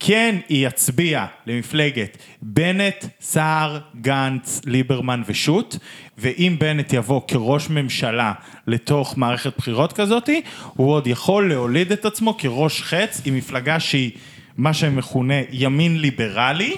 כן 0.01 0.37
יצביע 0.51 1.27
למפלגת 1.47 2.17
בנט, 2.43 3.05
סער, 3.21 3.79
גנץ, 4.01 4.61
ליברמן 4.67 5.23
ושות', 5.27 5.77
ואם 6.19 6.57
בנט 6.59 6.93
יבוא 6.93 7.21
כראש 7.29 7.71
ממשלה 7.71 8.33
לתוך 8.67 9.19
מערכת 9.19 9.53
בחירות 9.59 9.93
כזאתי, 9.93 10.43
הוא 10.75 10.93
עוד 10.93 11.07
יכול 11.07 11.49
להוליד 11.49 11.93
את 11.93 12.05
עצמו 12.05 12.37
כראש 12.39 12.83
חץ 12.83 13.23
עם 13.25 13.37
מפלגה 13.37 13.81
שהיא 13.81 14.11
מה 14.57 14.75
שמכונה 14.75 15.35
ימין 15.51 16.01
ליברלי. 16.01 16.77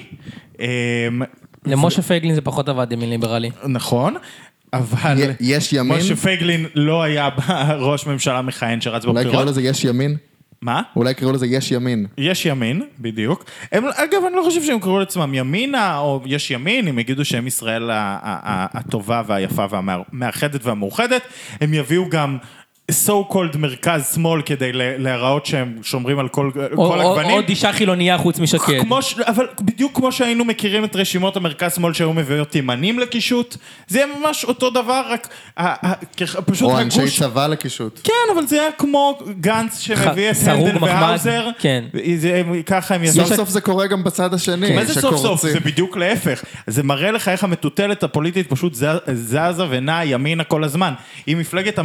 אמ, 0.60 0.66
למשה 1.66 2.02
פייגלין 2.02 2.34
זה 2.34 2.40
פחות 2.40 2.68
עבד 2.68 2.92
ימין 2.92 3.10
ליברלי. 3.10 3.50
נכון, 3.68 4.16
אבל... 4.72 5.18
יש 5.40 5.72
ימין? 5.72 5.98
משה 5.98 6.16
פייגלין 6.16 6.66
לא 6.74 7.02
היה 7.02 7.28
ראש 7.90 8.06
ממשלה 8.06 8.42
מכהן 8.42 8.80
שרץ 8.80 9.04
אולי 9.04 9.20
יקראו 9.20 9.32
בבחירות. 9.32 9.48
לזה 9.48 9.62
יש 9.62 9.84
ימין? 9.84 10.16
מה? 10.62 10.82
אולי 10.96 11.10
יקראו 11.10 11.32
לזה 11.32 11.46
יש 11.46 11.70
ימין. 11.70 12.06
יש 12.18 12.46
ימין, 12.46 12.82
בדיוק. 12.98 13.44
הם, 13.72 13.84
אגב, 13.94 14.24
אני 14.26 14.36
לא 14.36 14.42
חושב 14.42 14.62
שהם 14.62 14.80
קראו 14.80 14.98
לעצמם 14.98 15.34
ימינה, 15.34 15.98
או 15.98 16.20
יש 16.26 16.50
ימין, 16.50 16.88
הם 16.88 16.98
יגידו 16.98 17.24
שהם 17.24 17.46
ישראל 17.46 17.90
הטובה 17.92 19.22
והיפה 19.26 19.66
והמאחדת 19.70 20.66
והמאוחדת. 20.66 21.22
הם 21.60 21.74
יביאו 21.74 22.08
גם 22.08 22.38
so 23.06 23.32
called 23.32 23.56
מרכז 23.58 24.12
שמאל 24.14 24.42
כדי 24.42 24.72
ל- 24.72 25.02
להיראות 25.02 25.46
שהם 25.46 25.78
שומרים 25.82 26.18
על 26.18 26.28
כל, 26.28 26.50
או- 26.56 26.76
כל 26.76 27.00
או- 27.00 27.10
הגוונים. 27.10 27.30
עוד 27.30 27.44
אישה 27.48 27.72
חילוניה 27.72 28.18
חוץ 28.18 28.38
משקד. 28.38 28.80
כמו 28.80 29.02
ש... 29.02 29.14
אבל 29.18 29.46
בדיוק 29.60 29.96
כמו 29.96 30.12
שהיינו 30.12 30.44
מכירים 30.44 30.84
את 30.84 30.96
רשימות 30.96 31.36
המרכז 31.36 31.74
שמאל 31.74 31.92
שהיו 31.92 32.12
מביאות 32.12 32.54
ימנים 32.54 32.98
לקישוט, 32.98 33.56
זה 33.88 33.98
יהיה 33.98 34.08
ממש 34.20 34.44
אותו 34.44 34.70
דבר, 34.70 35.02
רק 35.08 35.28
ה- 35.56 35.86
ה- 35.90 35.94
כ- 36.16 36.36
פשוט 36.46 36.68
או 36.70 36.78
אנשי 36.80 37.00
הגוש... 37.00 37.18
צבא 37.20 37.46
לקישוט. 37.46 38.00
כן, 38.04 38.12
אבל 38.34 38.46
זה 38.46 38.60
היה 38.60 38.72
כמו 38.78 39.18
גנץ 39.40 39.78
שמביא 39.80 40.30
את 40.30 40.36
הנדל 40.46 40.76
והאוזר, 40.84 41.48
כן. 41.58 41.84
זה- 42.16 42.42
ככה 42.66 42.94
הם 42.94 43.06
סוף 43.06 43.16
יעשו... 43.16 43.34
סוף 43.36 43.48
זה 43.48 43.60
קורה 43.60 43.86
גם 43.86 44.04
בצד 44.04 44.34
השני. 44.34 44.74
מה 44.76 44.84
זה 44.84 45.00
סוף 45.00 45.16
סוף? 45.16 45.42
זה 45.42 45.60
בדיוק 45.60 45.96
להפך. 45.96 46.44
זה 46.66 46.82
מראה 46.82 47.10
לך 47.10 47.28
איך 47.28 47.44
המטוטלת 47.44 48.02
הפוליטית 48.02 48.46
פשוט 48.50 48.74
זזה 49.14 49.38
ונעה 49.70 50.06
ימינה 50.06 50.44
כל 50.44 50.64
הזמן. 50.64 50.92
אם 51.28 51.38
מפלגת 51.40 51.78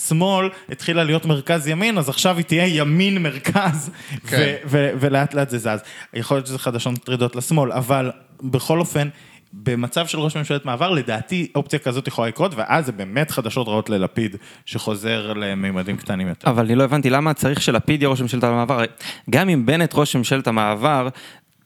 המרכז-שמאל 0.00 0.48
התחילה 0.68 1.04
להיות 1.04 1.26
מרכז-ימין, 1.26 1.98
אז 1.98 2.08
עכשיו 2.08 2.36
היא 2.36 2.44
תהיה 2.44 2.66
ימין-מרכז, 2.66 3.90
כן. 4.26 4.36
ו- 4.36 4.56
ו- 4.66 4.90
ולאט 5.00 5.34
לאט 5.34 5.50
זה 5.50 5.58
זז. 5.58 5.82
יכול 6.14 6.36
להיות 6.36 6.46
שזה 6.46 6.58
חדשות 6.58 6.92
מטרידות 6.92 7.36
לשמאל, 7.36 7.72
אבל 7.72 8.10
בכל 8.42 8.80
אופן... 8.80 9.08
במצב 9.52 10.06
של 10.06 10.18
ראש 10.18 10.36
ממשלת 10.36 10.64
מעבר, 10.64 10.90
לדעתי 10.90 11.52
אופציה 11.54 11.78
כזאת 11.78 12.08
יכולה 12.08 12.28
לקרות, 12.28 12.54
ואז 12.56 12.86
זה 12.86 12.92
באמת 12.92 13.30
חדשות 13.30 13.68
רעות 13.68 13.90
ללפיד, 13.90 14.36
שחוזר 14.66 15.32
לממדים 15.32 15.96
קטנים 15.96 16.28
יותר. 16.28 16.50
אבל 16.50 16.64
אני 16.64 16.74
לא 16.74 16.84
הבנתי 16.84 17.10
למה 17.10 17.34
צריך 17.34 17.62
שלפיד 17.62 18.02
יהיה 18.02 18.10
ראש 18.10 18.20
ממשלת 18.20 18.44
המעבר. 18.44 18.82
גם 19.30 19.48
אם 19.48 19.66
בנט 19.66 19.94
ראש 19.94 20.16
ממשלת 20.16 20.46
המעבר, 20.46 21.08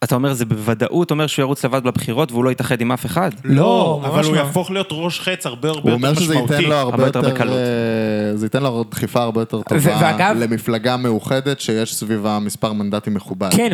אתה 0.05 0.15
אומר 0.15 0.33
זה 0.33 0.45
בוודאות 0.45 1.11
אומר 1.11 1.27
שהוא 1.27 1.43
ירוץ 1.43 1.65
לבד 1.65 1.87
לבחירות 1.87 2.33
והוא 2.33 2.45
לא 2.45 2.51
יתאחד 2.51 2.81
עם 2.81 2.93
אף 2.93 3.07
אחד? 3.07 3.31
לא, 3.45 4.03
אבל 4.05 4.17
ממש 4.17 4.27
הוא 4.27 4.35
לא. 4.35 4.41
יהפוך 4.41 4.71
להיות 4.71 4.89
ראש 4.91 5.21
חץ 5.21 5.47
הרבה 5.47 5.69
הרבה 5.69 5.81
הוא 5.83 5.91
יותר 5.91 6.07
אומר 6.07 6.15
שזה 6.21 6.35
משמעותי. 6.35 6.55
ייתן 6.55 6.69
לו 6.69 6.75
הרבה 6.75 7.07
יותר 7.07 7.21
בקלות. 7.21 7.57
אה, 7.57 8.37
זה 8.37 8.47
ייתן 8.47 8.63
לו 8.63 8.85
דחיפה 8.91 9.23
הרבה 9.23 9.41
יותר 9.41 9.63
טובה 9.63 10.33
למפלגה 10.35 10.97
מאוחדת 10.97 11.61
שיש 11.61 11.95
סביבה 11.95 12.39
מספר 12.39 12.73
מנדטים 12.73 13.15
מכובד. 13.15 13.49
כן, 13.57 13.73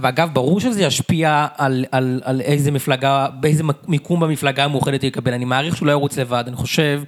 ואגב, 0.00 0.28
ברור 0.32 0.60
שזה 0.60 0.82
ישפיע 0.82 1.46
על, 1.56 1.84
על, 1.92 2.20
על 2.24 2.40
איזה 2.40 2.70
מפלגה, 2.70 3.26
באיזה 3.40 3.62
מיקום 3.88 4.20
במפלגה 4.20 4.64
המאוחדת 4.64 5.02
הוא 5.02 5.08
יקבל. 5.08 5.32
אני 5.32 5.44
מעריך 5.44 5.76
שהוא 5.76 5.86
לא 5.86 5.92
ירוץ 5.92 6.18
לבד, 6.18 6.44
אני 6.46 6.56
חושב, 6.56 7.02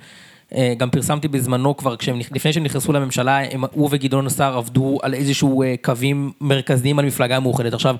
אה, 0.55 0.75
גם 0.79 0.91
פרסמתי 0.91 1.29
בזמנו 1.29 1.77
כבר, 1.77 1.97
כשהם, 1.97 2.19
לפני 2.19 2.53
שהם 2.53 2.63
נכנסו 2.63 2.93
לממשלה, 2.93 3.41
הם, 3.53 3.65
הוא 3.73 3.89
וגדעון 3.93 4.29
סער 4.29 4.57
עבדו 4.57 4.99
על 5.03 5.15
איזשהו 5.15 5.63
אה, 5.63 5.75
קווים 5.83 6.33
מרכזיים 6.41 6.99
על 6.99 7.05
מפלגה 7.05 7.37
המאוחדת. 7.37 7.75
עכשיו, 7.75 7.97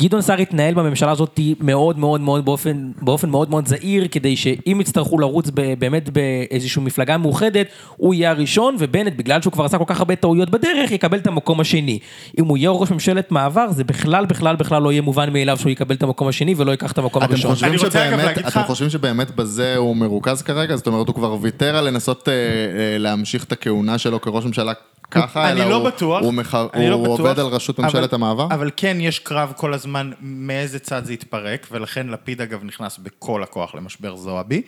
גדעון 0.00 0.22
סער 0.22 0.38
התנהל 0.38 0.74
בממשלה 0.74 1.10
הזאת 1.10 1.40
מאוד 1.60 1.98
מאוד 1.98 2.20
מאוד 2.20 2.44
באופן, 2.44 2.90
באופן 3.02 3.28
מאוד 3.30 3.50
מאוד 3.50 3.66
זהיר, 3.68 4.08
כדי 4.10 4.36
שאם 4.36 4.78
יצטרכו 4.80 5.18
לרוץ 5.18 5.50
ב, 5.54 5.74
באמת 5.78 6.10
באיזושהי 6.10 6.82
מפלגה 6.82 7.18
מאוחדת, 7.18 7.66
הוא 7.96 8.14
יהיה 8.14 8.30
הראשון, 8.30 8.76
ובנט, 8.78 9.12
בגלל 9.16 9.42
שהוא 9.42 9.52
כבר 9.52 9.64
עשה 9.64 9.78
כל 9.78 9.84
כך 9.86 9.98
הרבה 9.98 10.16
טעויות 10.16 10.50
בדרך, 10.50 10.90
יקבל 10.90 11.18
את 11.18 11.26
המקום 11.26 11.60
השני. 11.60 11.98
אם 12.38 12.44
הוא 12.44 12.56
יהיה 12.58 12.70
ראש 12.70 12.90
ממשלת 12.90 13.32
מעבר, 13.32 13.66
זה 13.70 13.84
בכלל 13.84 14.26
בכלל 14.26 14.56
בכלל 14.56 14.82
לא 14.82 14.92
יהיה 14.92 15.02
מובן 15.02 15.32
מאליו 15.32 15.56
שהוא 15.58 15.70
יקבל 15.70 15.94
את 15.94 16.02
המקום 16.02 16.28
השני 16.28 16.54
ולא 16.56 16.70
ייקח 16.70 16.92
את 16.92 16.98
המקום 16.98 17.22
אתם 17.22 17.32
הראשון. 17.32 17.50
חושבים, 17.50 17.78
שבאמת, 17.78 18.38
אתם 18.38 18.46
לך- 18.46 18.60
חושבים 18.66 18.90
שבאמת 18.90 19.30
בזה 19.36 19.76
הוא 19.76 19.96
מרוכז 19.96 20.42
כרגע? 20.42 20.76
זאת 20.76 20.86
אומרת, 20.86 21.06
הוא 21.08 21.14
כבר 21.14 21.36
ויתר 21.40 21.76
על 21.76 21.88
לנסות 21.88 22.28
אה, 22.28 22.32
אה, 22.32 22.98
להמשיך 22.98 23.44
את 23.44 23.52
הכהונה 23.52 23.98
שלו 23.98 24.20
כראש 24.20 24.44
ממשלה 24.44 24.72
ככה, 25.10 25.50
אלא 25.50 25.64
לא 25.64 25.74
הוא, 25.74 25.84
בטוח, 25.86 26.22
הוא, 26.22 26.34
מח... 26.34 26.54
אני 26.74 26.90
לא 26.90 26.94
הוא 26.94 27.04
בטוח, 27.04 27.18
עובד 27.20 27.38
על 27.38 27.46
ראשות 27.46 27.78
ממשלת 27.78 27.94
אבל- 27.94 28.08
המעבר? 28.14 28.46
אבל 28.50 28.70
כן, 28.76 28.96
יש 29.00 29.18
קרב 29.18 29.52
כל 29.56 29.74
הזמן 29.74 30.10
מאיזה 30.20 30.78
צד 30.78 31.04
זה 31.04 31.12
יתפרק, 31.12 31.66
ולכן 31.70 32.06
לפיד 32.06 32.40
אגב 32.40 32.64
נכנס 32.64 32.98
בכל 32.98 33.42
הכוח 33.42 33.74
למשבר 33.74 34.16
זועבי. 34.16 34.62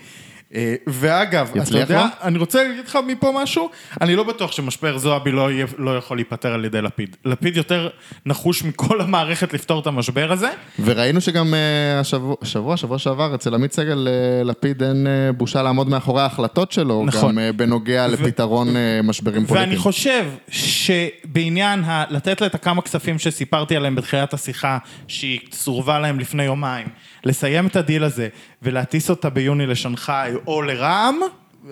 אה, 0.54 0.74
ואגב, 0.86 1.50
אתה 1.62 1.78
יודע, 1.78 2.02
לו? 2.02 2.08
אני 2.22 2.38
רוצה 2.38 2.64
להגיד 2.64 2.84
לך 2.84 2.98
מפה 3.06 3.32
משהו, 3.42 3.70
אני 4.00 4.16
לא 4.16 4.22
בטוח 4.22 4.52
שמשבר 4.52 4.98
זועבי 4.98 5.32
לא, 5.32 5.52
יהיה, 5.52 5.66
לא 5.78 5.96
יכול 5.96 6.16
להיפתר 6.16 6.52
על 6.52 6.64
ידי 6.64 6.82
לפיד. 6.82 7.16
לפיד 7.24 7.56
יותר 7.56 7.88
נחוש 8.26 8.64
מכל 8.64 9.00
המערכת 9.00 9.52
לפתור 9.52 9.80
את 9.80 9.86
המשבר 9.86 10.32
הזה. 10.32 10.50
וראינו 10.84 11.20
שגם 11.20 11.54
אה, 11.54 12.00
השבוע, 12.00 12.36
שבוע, 12.42 12.76
שבוע 12.76 12.98
שעבר, 12.98 13.34
אצל 13.34 13.54
עמית 13.54 13.72
סגל, 13.72 14.08
אה, 14.08 14.44
לפיד 14.44 14.82
אין 14.82 15.06
בושה 15.36 15.62
לעמוד 15.62 15.88
מאחורי 15.88 16.22
ההחלטות 16.22 16.72
שלו, 16.72 17.04
נכון. 17.06 17.36
גם 17.38 17.56
בנוגע 17.56 18.06
לפתרון 18.06 18.76
אה, 18.76 19.00
משברים 19.04 19.46
פוליטיים. 19.46 19.70
ואני 19.70 19.78
חושב 19.78 20.26
שבעניין 20.48 21.84
ה... 21.84 22.04
לתת 22.10 22.40
לה 22.40 22.46
את 22.46 22.54
הכמה 22.54 22.82
כספים 22.82 23.18
שסיפרתי 23.18 23.76
עליהם 23.76 23.94
בתחילת 23.94 24.34
השיחה, 24.34 24.78
שהיא 25.08 25.40
סורבה 25.52 25.98
להם 25.98 26.20
לפני 26.20 26.44
יומיים, 26.44 26.86
לסיים 27.24 27.66
את 27.66 27.76
הדיל 27.76 28.04
הזה 28.04 28.28
ולהטיס 28.62 29.10
אותה 29.10 29.30
ביוני 29.30 29.66
לשנגחאי 29.66 30.32
או 30.46 30.62
לרע"מ, 30.62 31.20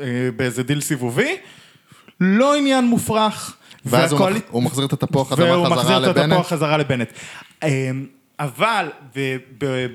אה, 0.00 0.28
באיזה 0.36 0.62
דיל 0.62 0.80
סיבובי, 0.80 1.36
לא 2.20 2.54
עניין 2.54 2.84
מופרך. 2.84 3.56
ואז 3.84 4.12
הוא, 4.12 4.30
מח... 4.30 4.36
הוא 4.50 4.62
מחזיר 4.62 4.84
את 4.84 4.92
התפוח 4.92 5.32
אדמה 5.32 5.52
והוא 5.52 5.66
חזרה 5.66 5.76
מחזיר 5.76 6.10
את 6.10 6.16
לבנט. 6.16 6.32
התפוח 6.32 6.48
חזרה 6.48 6.76
לבנט. 6.76 7.08
אה, 7.62 7.90
אבל 8.40 8.88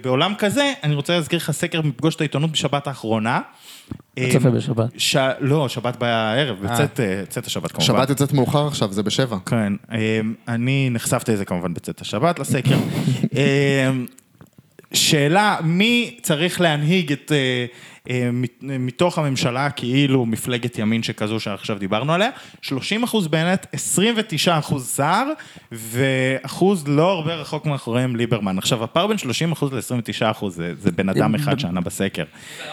בעולם 0.01 0.33
כזה, 0.37 0.73
אני 0.83 0.95
רוצה 0.95 1.13
להזכיר 1.13 1.37
לך 1.37 1.51
סקר 1.51 1.81
מפגוש 1.81 2.15
את 2.15 2.21
העיתונות 2.21 2.51
בשבת 2.51 2.87
האחרונה. 2.87 3.39
צופה 4.31 4.49
בשבת. 4.49 4.89
ש... 4.97 5.17
לא, 5.39 5.69
שבת 5.69 5.95
בערב, 5.95 6.57
בצאת 6.61 6.99
אה, 6.99 7.23
צאת 7.29 7.45
השבת 7.45 7.71
כמובן. 7.71 7.85
שבת 7.85 8.09
יוצאת 8.09 8.33
מאוחר 8.33 8.67
עכשיו, 8.67 8.93
זה 8.93 9.03
בשבע. 9.03 9.37
כן, 9.45 9.73
אמ, 9.91 10.33
אני 10.47 10.89
נחשפתי 10.89 11.33
לזה 11.33 11.45
כמובן 11.45 11.73
בצאת 11.73 12.01
השבת, 12.01 12.39
לסקר. 12.39 12.77
שאלה, 14.93 15.57
מי 15.63 16.17
צריך 16.21 16.61
להנהיג 16.61 17.11
את, 17.11 17.31
אה, 17.31 17.65
אה, 18.09 18.29
מת- 18.33 18.59
מתוך 18.63 19.17
הממשלה, 19.17 19.69
כאילו 19.69 20.25
מפלגת 20.25 20.79
ימין 20.79 21.03
שכזו 21.03 21.39
שעכשיו 21.39 21.79
דיברנו 21.79 22.13
עליה, 22.13 22.29
30 22.61 23.03
אחוז 23.03 23.27
בנט, 23.27 23.65
29 23.71 24.59
אחוז 24.59 24.87
סער, 24.87 25.27
ואחוז 25.71 26.87
לא 26.87 27.11
הרבה 27.11 27.35
רחוק 27.35 27.65
מאחוריהם 27.65 28.15
ליברמן. 28.15 28.57
עכשיו, 28.57 28.83
הפער 28.83 29.07
בין 29.07 29.17
30 29.17 29.51
אחוז 29.51 29.73
ל-29 29.73 30.31
אחוז 30.31 30.55
זה, 30.55 30.73
זה 30.77 30.91
בן 30.91 31.09
אדם 31.09 31.35
אחד 31.35 31.59
שענה 31.59 31.81
בסקר. 31.81 32.23
אה, 32.23 32.67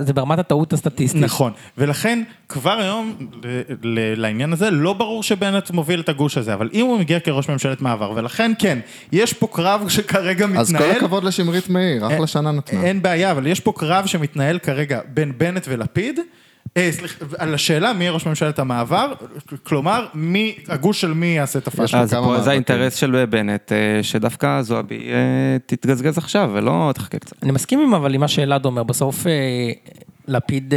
זה 0.00 0.12
ברמת 0.12 0.38
הטעות 0.38 0.72
הסטטיסטית. 0.72 1.22
נכון, 1.22 1.52
ולכן 1.78 2.22
כבר 2.48 2.70
היום 2.80 3.14
ל- 3.44 3.60
ל- 3.82 4.20
לעניין 4.20 4.52
הזה 4.52 4.70
לא 4.70 4.92
ברור 4.92 5.22
שבנט 5.22 5.70
מוביל 5.70 6.00
את 6.00 6.08
הגוש 6.08 6.38
הזה, 6.38 6.54
אבל 6.54 6.70
אם 6.72 6.86
הוא 6.86 6.98
מגיע 6.98 7.20
כראש 7.20 7.48
ממשלת 7.48 7.82
מעבר, 7.82 8.12
ולכן 8.14 8.52
כן, 8.58 8.78
יש 9.12 9.32
פה 9.32 9.46
קרב 9.52 9.88
שכרגע 9.94 10.46
מתנהל. 10.46 10.60
אז 10.60 10.74
כל 10.78 10.90
הכבוד 10.90 11.24
לשמרית 11.24 11.68
מאיר, 11.68 12.06
אחלה 12.06 12.26
שנה 12.26 12.50
נתנה. 12.52 12.82
אין 12.84 13.02
בעיה, 13.02 13.30
אבל 13.30 13.46
יש 13.46 13.60
פה 13.60 13.72
קרב 13.76 14.06
שמתנהל 14.06 14.58
כרגע 14.58 15.00
בין 15.14 15.32
בנט 15.38 15.66
ולפיד. 15.68 16.20
אה, 16.76 16.92
סליחה, 16.92 17.24
על 17.38 17.54
השאלה 17.54 17.92
מי 17.92 18.04
יהיה 18.04 18.12
ראש 18.12 18.26
ממשלת 18.26 18.58
המעבר, 18.58 19.12
כלומר, 19.62 20.06
מי, 20.14 20.54
הגוש 20.68 21.00
של 21.00 21.12
מי 21.12 21.26
יעשה 21.26 21.58
את 21.58 21.66
הפאשלה. 21.66 22.00
אז 22.00 22.14
פה 22.14 22.40
זה. 22.40 22.50
האינטרס 22.50 22.94
של 22.94 23.24
בנט, 23.24 23.72
אה, 23.72 24.02
שדווקא 24.02 24.62
זועבי 24.62 25.08
אה, 25.12 25.56
תתגזגז 25.66 26.18
עכשיו 26.18 26.50
ולא 26.54 26.92
תחכה 26.94 27.18
קצת. 27.18 27.42
אני 27.42 27.52
מסכים 27.52 27.80
עם 27.80 27.94
אבל 27.94 28.14
עם 28.14 28.20
מה 28.20 28.28
שאלעד 28.28 28.64
אומר, 28.64 28.82
בסוף 28.82 29.26
לפיד, 30.28 30.74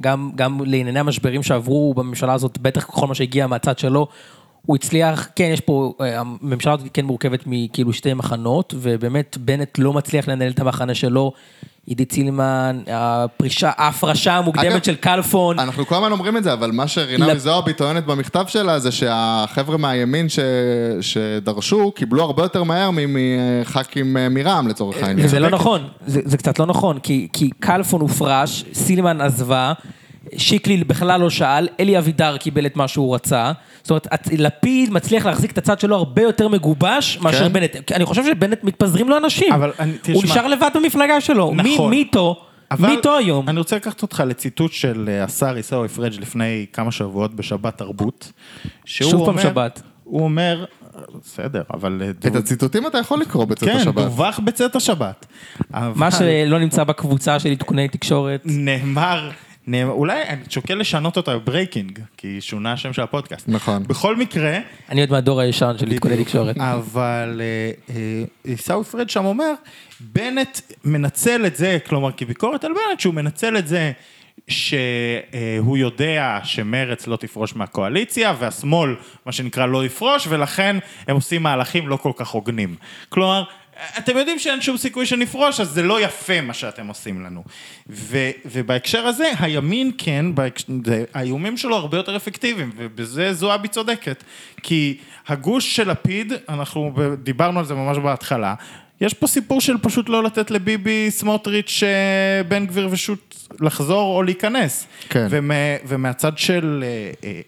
גם, 0.00 0.30
גם 0.34 0.60
לענייני 0.64 1.00
המשברים 1.00 1.42
שעברו 1.42 1.94
בממשלה 1.94 2.32
הזאת, 2.32 2.58
בטח 2.58 2.84
כל 2.84 3.06
מה 3.06 3.14
שהגיע 3.14 3.46
מהצד 3.46 3.78
שלו, 3.78 4.08
הוא 4.66 4.76
הצליח, 4.76 5.28
כן, 5.36 5.50
יש 5.52 5.60
פה, 5.60 5.92
הממשלה 6.00 6.72
הזאת 6.72 6.88
כן 6.94 7.04
מורכבת 7.04 7.40
מכאילו 7.46 7.92
שתי 7.92 8.14
מחנות, 8.14 8.74
ובאמת 8.76 9.36
בנט 9.40 9.78
לא 9.78 9.92
מצליח 9.92 10.28
לנהל 10.28 10.50
את 10.50 10.60
המחנה 10.60 10.94
שלו. 10.94 11.32
עידית 11.86 12.12
סילמן, 12.12 12.78
הפרישה, 12.92 13.70
ההפרשה 13.76 14.34
אגב, 14.34 14.42
המוקדמת 14.42 14.84
של 14.84 14.94
כלפון. 14.94 15.58
אנחנו 15.58 15.86
כל 15.86 15.94
הזמן 15.94 16.12
אומרים 16.12 16.36
את 16.36 16.44
זה, 16.44 16.52
אבל 16.52 16.70
מה 16.70 16.88
שרינאוי 16.88 17.32
לפ- 17.32 17.38
זועבי 17.38 17.72
טוענת 17.72 18.06
במכתב 18.06 18.44
שלה 18.48 18.78
זה 18.78 18.92
שהחבר'ה 18.92 19.76
מהימין 19.76 20.28
ש... 20.28 20.38
שדרשו 21.00 21.92
קיבלו 21.92 22.22
הרבה 22.22 22.42
יותר 22.42 22.62
מהר 22.62 22.90
מח"כים 22.92 24.16
אה, 24.16 24.28
מרע"מ 24.28 24.68
לצורך 24.68 24.96
העניין. 25.02 25.28
זה 25.28 25.38
לא 25.38 25.50
נכון, 25.50 25.82
זה, 26.06 26.20
זה 26.24 26.36
קצת 26.36 26.58
לא 26.58 26.66
נכון, 26.66 26.98
כי, 26.98 27.28
כי 27.32 27.50
כלפון 27.62 28.00
הופרש, 28.00 28.64
סילמן 28.74 29.20
עזבה, 29.20 29.72
שיקלי 30.36 30.84
בכלל 30.84 31.20
לא 31.20 31.30
שאל, 31.30 31.68
אלי 31.80 31.98
אבידר 31.98 32.36
קיבל 32.36 32.66
את 32.66 32.76
מה 32.76 32.88
שהוא 32.88 33.14
רצה. 33.14 33.52
זאת 33.82 33.90
אומרת, 33.90 34.06
לפיד 34.38 34.90
מצליח 34.92 35.26
להחזיק 35.26 35.50
את 35.52 35.58
הצד 35.58 35.80
שלו 35.80 35.96
הרבה 35.96 36.22
יותר 36.22 36.48
מגובש 36.48 37.18
מאשר 37.22 37.46
כן. 37.46 37.52
בנט. 37.52 37.92
אני 37.92 38.04
חושב 38.04 38.24
שבנט 38.24 38.64
מתפזרים 38.64 39.08
לו 39.08 39.16
אנשים. 39.16 39.52
אבל 39.52 39.72
אני- 39.78 39.92
הוא 40.12 40.22
תשמע. 40.22 40.30
נשאר 40.32 40.46
לבד 40.48 40.70
במפלגה 40.74 41.20
שלו. 41.20 41.52
מי- 41.54 41.74
נכון. 41.74 41.90
מי 41.90 41.96
איתו? 41.96 42.36
אבל 42.70 42.88
מי 42.88 42.96
איתו 42.96 43.16
היום? 43.16 43.48
אני 43.48 43.58
רוצה 43.58 43.76
לקחת 43.76 44.02
אותך 44.02 44.22
לציטוט 44.26 44.72
של 44.72 45.04
אה, 45.08 45.24
השר 45.24 45.54
עיסאווי 45.54 45.88
פריג' 45.88 46.20
לפני 46.20 46.66
כמה 46.72 46.92
שבועות 46.92 47.34
בשבת 47.34 47.78
תרבות. 47.78 48.32
שהוא 48.84 49.10
שוב 49.10 49.20
פעם 49.20 49.28
אומר- 49.28 49.42
שבת. 49.42 49.82
הוא 50.04 50.24
אומר, 50.24 50.64
בסדר, 51.24 51.62
אבל... 51.74 52.02
אה, 52.04 52.10
את 52.30 52.36
הציטוטים 52.36 52.86
אתה 52.86 52.98
יכול 52.98 53.20
לקרוא 53.20 53.44
בצאת 53.44 53.68
כן, 53.68 53.76
השבת. 53.76 54.04
דווח 54.04 54.38
בצאת 54.44 54.76
השבת. 54.76 55.26
מה 55.70 55.86
אבל 55.88 56.10
שלא 56.10 56.58
נמצא 56.58 56.84
בקבוצה 56.84 57.38
של 57.38 57.50
עדכוני 57.50 57.88
תקשורת. 57.88 58.40
נאמר, 58.44 59.30
אולי 59.84 60.22
אני 60.22 60.42
שוקל 60.50 60.74
לשנות 60.74 61.16
אותה 61.16 61.38
ב 61.38 61.44
breaking, 61.44 61.98
כי 62.16 62.40
שונה 62.40 62.72
השם 62.72 62.92
של 62.92 63.02
הפודקאסט. 63.02 63.48
נכון. 63.48 63.82
בכל 63.82 64.16
מקרה, 64.16 64.58
אני 64.88 65.00
עוד 65.00 65.10
מהדור 65.10 65.40
הישן 65.40 65.74
של 65.78 65.92
עדכוני 65.92 66.24
תקשורת. 66.24 66.56
אבל 66.58 67.40
אה, 67.40 67.94
אה, 67.94 68.24
עיסאווי 68.44 68.84
פריג' 68.84 69.08
שם 69.08 69.24
אומר, 69.24 69.52
בנט 70.00 70.60
מנצל 70.84 71.46
את 71.46 71.56
זה, 71.56 71.78
כלומר 71.88 72.12
כביקורת 72.12 72.64
על 72.64 72.72
בנט, 72.72 73.00
שהוא 73.00 73.14
מנצל 73.14 73.56
את 73.56 73.68
זה 73.68 73.92
שהוא 74.48 75.76
יודע 75.76 76.38
שמרץ 76.44 77.06
לא 77.06 77.16
תפרוש 77.16 77.56
מהקואליציה, 77.56 78.34
והשמאל, 78.38 78.94
מה 79.26 79.32
שנקרא, 79.32 79.66
לא 79.66 79.84
יפרוש, 79.86 80.26
ולכן 80.28 80.76
הם 81.08 81.16
עושים 81.16 81.42
מהלכים 81.42 81.88
לא 81.88 81.96
כל 81.96 82.12
כך 82.16 82.28
הוגנים. 82.28 82.74
כלומר, 83.08 83.44
אתם 83.98 84.16
יודעים 84.16 84.38
שאין 84.38 84.60
שום 84.60 84.76
סיכוי 84.76 85.06
שנפרוש, 85.06 85.60
אז 85.60 85.68
זה 85.68 85.82
לא 85.82 86.00
יפה 86.00 86.40
מה 86.40 86.54
שאתם 86.54 86.86
עושים 86.86 87.24
לנו. 87.24 87.44
ו, 87.88 88.30
ובהקשר 88.46 89.06
הזה, 89.06 89.30
הימין 89.38 89.90
כן, 89.98 90.34
בהקש... 90.34 90.64
האיומים 91.14 91.56
שלו 91.56 91.76
הרבה 91.76 91.96
יותר 91.96 92.16
אפקטיביים, 92.16 92.70
ובזה 92.76 93.32
זועבי 93.32 93.68
צודקת. 93.68 94.24
כי 94.62 94.98
הגוש 95.28 95.76
של 95.76 95.90
לפיד, 95.90 96.32
אנחנו 96.48 96.92
דיברנו 97.22 97.58
על 97.58 97.64
זה 97.64 97.74
ממש 97.74 97.98
בהתחלה, 97.98 98.54
יש 99.00 99.14
פה 99.14 99.26
סיפור 99.26 99.60
של 99.60 99.78
פשוט 99.78 100.08
לא 100.08 100.22
לתת 100.22 100.50
לביבי, 100.50 101.10
סמוטריץ', 101.10 101.82
אה, 101.82 102.42
בן 102.42 102.66
גביר 102.66 102.88
ושות' 102.90 103.48
לחזור 103.60 104.16
או 104.16 104.22
להיכנס. 104.22 104.86
כן. 105.08 105.26
ומה, 105.30 105.54
ומהצד 105.86 106.38
של 106.38 106.84
אה, 106.86 107.10
אה, 107.28 107.40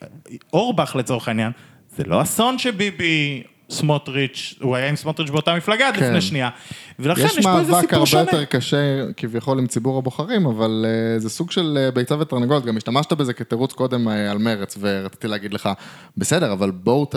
אורבך 0.53 0.97
לצורך 0.97 1.29
העניין, 1.29 1.53
זה 1.97 2.05
לא 2.07 2.23
אסון 2.23 2.59
שביבי, 2.59 3.43
סמוטריץ', 3.71 4.55
הוא 4.61 4.77
היה 4.77 4.89
עם 4.89 4.97
סמוטריץ' 4.97 5.31
באותה 5.31 5.55
מפלגה 5.55 5.89
עד 5.89 5.97
כן. 5.97 6.05
לפני 6.07 6.21
שנייה. 6.21 6.49
ולכן 6.99 7.25
יש, 7.27 7.37
יש 7.37 7.45
פה 7.45 7.59
איזה 7.59 7.73
מאבק 7.73 7.81
סיפור 7.83 7.97
הרבה 7.97 8.07
שונה. 8.07 8.23
יותר 8.23 8.45
קשה 8.45 8.77
כביכול 9.17 9.59
עם 9.59 9.67
ציבור 9.67 9.99
הבוחרים, 9.99 10.47
אבל 10.47 10.87
uh, 11.17 11.21
זה 11.21 11.31
סוג 11.31 11.51
של 11.51 11.79
uh, 11.91 11.95
ביצה 11.95 12.19
ותרנגולת, 12.21 12.65
גם 12.65 12.77
השתמשת 12.77 13.13
בזה 13.13 13.33
כתירוץ 13.33 13.73
קודם 13.73 14.09
uh, 14.09 14.11
על 14.31 14.39
מרץ, 14.39 14.77
ורציתי 14.81 15.29
להגיד 15.29 15.55
לך, 15.55 15.69
בסדר, 16.17 16.53
אבל 16.53 16.71
בואו, 16.71 17.05
ת... 17.05 17.15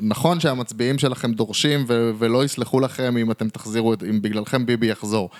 נכון 0.00 0.40
שהמצביעים 0.40 0.98
שלכם 0.98 1.32
דורשים 1.32 1.84
ו- 1.88 2.10
ולא 2.18 2.44
יסלחו 2.44 2.80
לכם 2.80 3.16
אם 3.16 3.30
אתם 3.30 3.48
תחזירו, 3.48 3.92
את- 3.94 4.02
אם 4.10 4.22
בגללכם 4.22 4.66
ביבי 4.66 4.86
יחזור. 4.86 5.30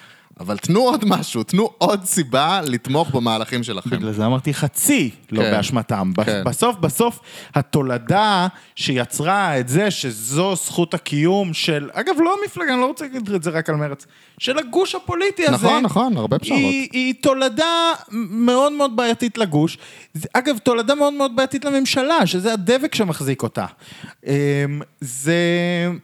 אבל 0.41 0.59
תנו 0.59 0.81
עוד 0.81 1.05
משהו, 1.05 1.43
תנו 1.43 1.71
עוד 1.79 2.05
סיבה 2.05 2.61
לתמוך 2.65 3.11
במהלכים 3.11 3.63
שלכם. 3.63 3.91
בגלל 3.91 4.13
זה 4.13 4.27
אמרתי 4.27 4.55
חצי 4.55 5.11
לא 5.33 5.43
כן. 5.43 5.51
באשמתם. 5.51 6.13
כן. 6.25 6.43
בסוף, 6.45 6.77
בסוף, 6.77 7.21
התולדה 7.55 8.47
שיצרה 8.75 9.61
את 9.61 9.69
זה 9.69 9.91
שזו 9.91 10.55
זכות 10.57 10.95
הקיום 10.95 11.55
של, 11.55 11.91
אגב, 11.93 12.15
לא 12.19 12.37
המפלגה, 12.43 12.73
אני 12.73 12.81
לא 12.81 12.87
רוצה 12.87 13.05
להגיד 13.05 13.31
את 13.31 13.43
זה 13.43 13.51
רק 13.51 13.71
על 13.71 13.77
מרץ, 13.77 14.07
של 14.39 14.59
הגוש 14.59 14.95
הפוליטי 14.95 15.47
הזה. 15.47 15.67
נכון, 15.67 15.83
נכון, 15.83 16.17
הרבה 16.17 16.39
פשרות. 16.39 16.59
היא, 16.61 16.89
היא 16.93 17.15
תולדה 17.21 17.93
מאוד 18.11 18.73
מאוד 18.73 18.97
בעייתית 18.97 19.39
לגוש. 19.39 19.79
אגב, 20.33 20.59
תולדה 20.59 20.95
מאוד 20.95 21.13
מאוד 21.13 21.37
בעייתית 21.37 21.65
לממשלה, 21.65 22.27
שזה 22.27 22.53
הדבק 22.53 22.95
שמחזיק 22.95 23.43
אותה. 23.43 23.67
אמ, 24.27 24.33
זה, 25.01 25.37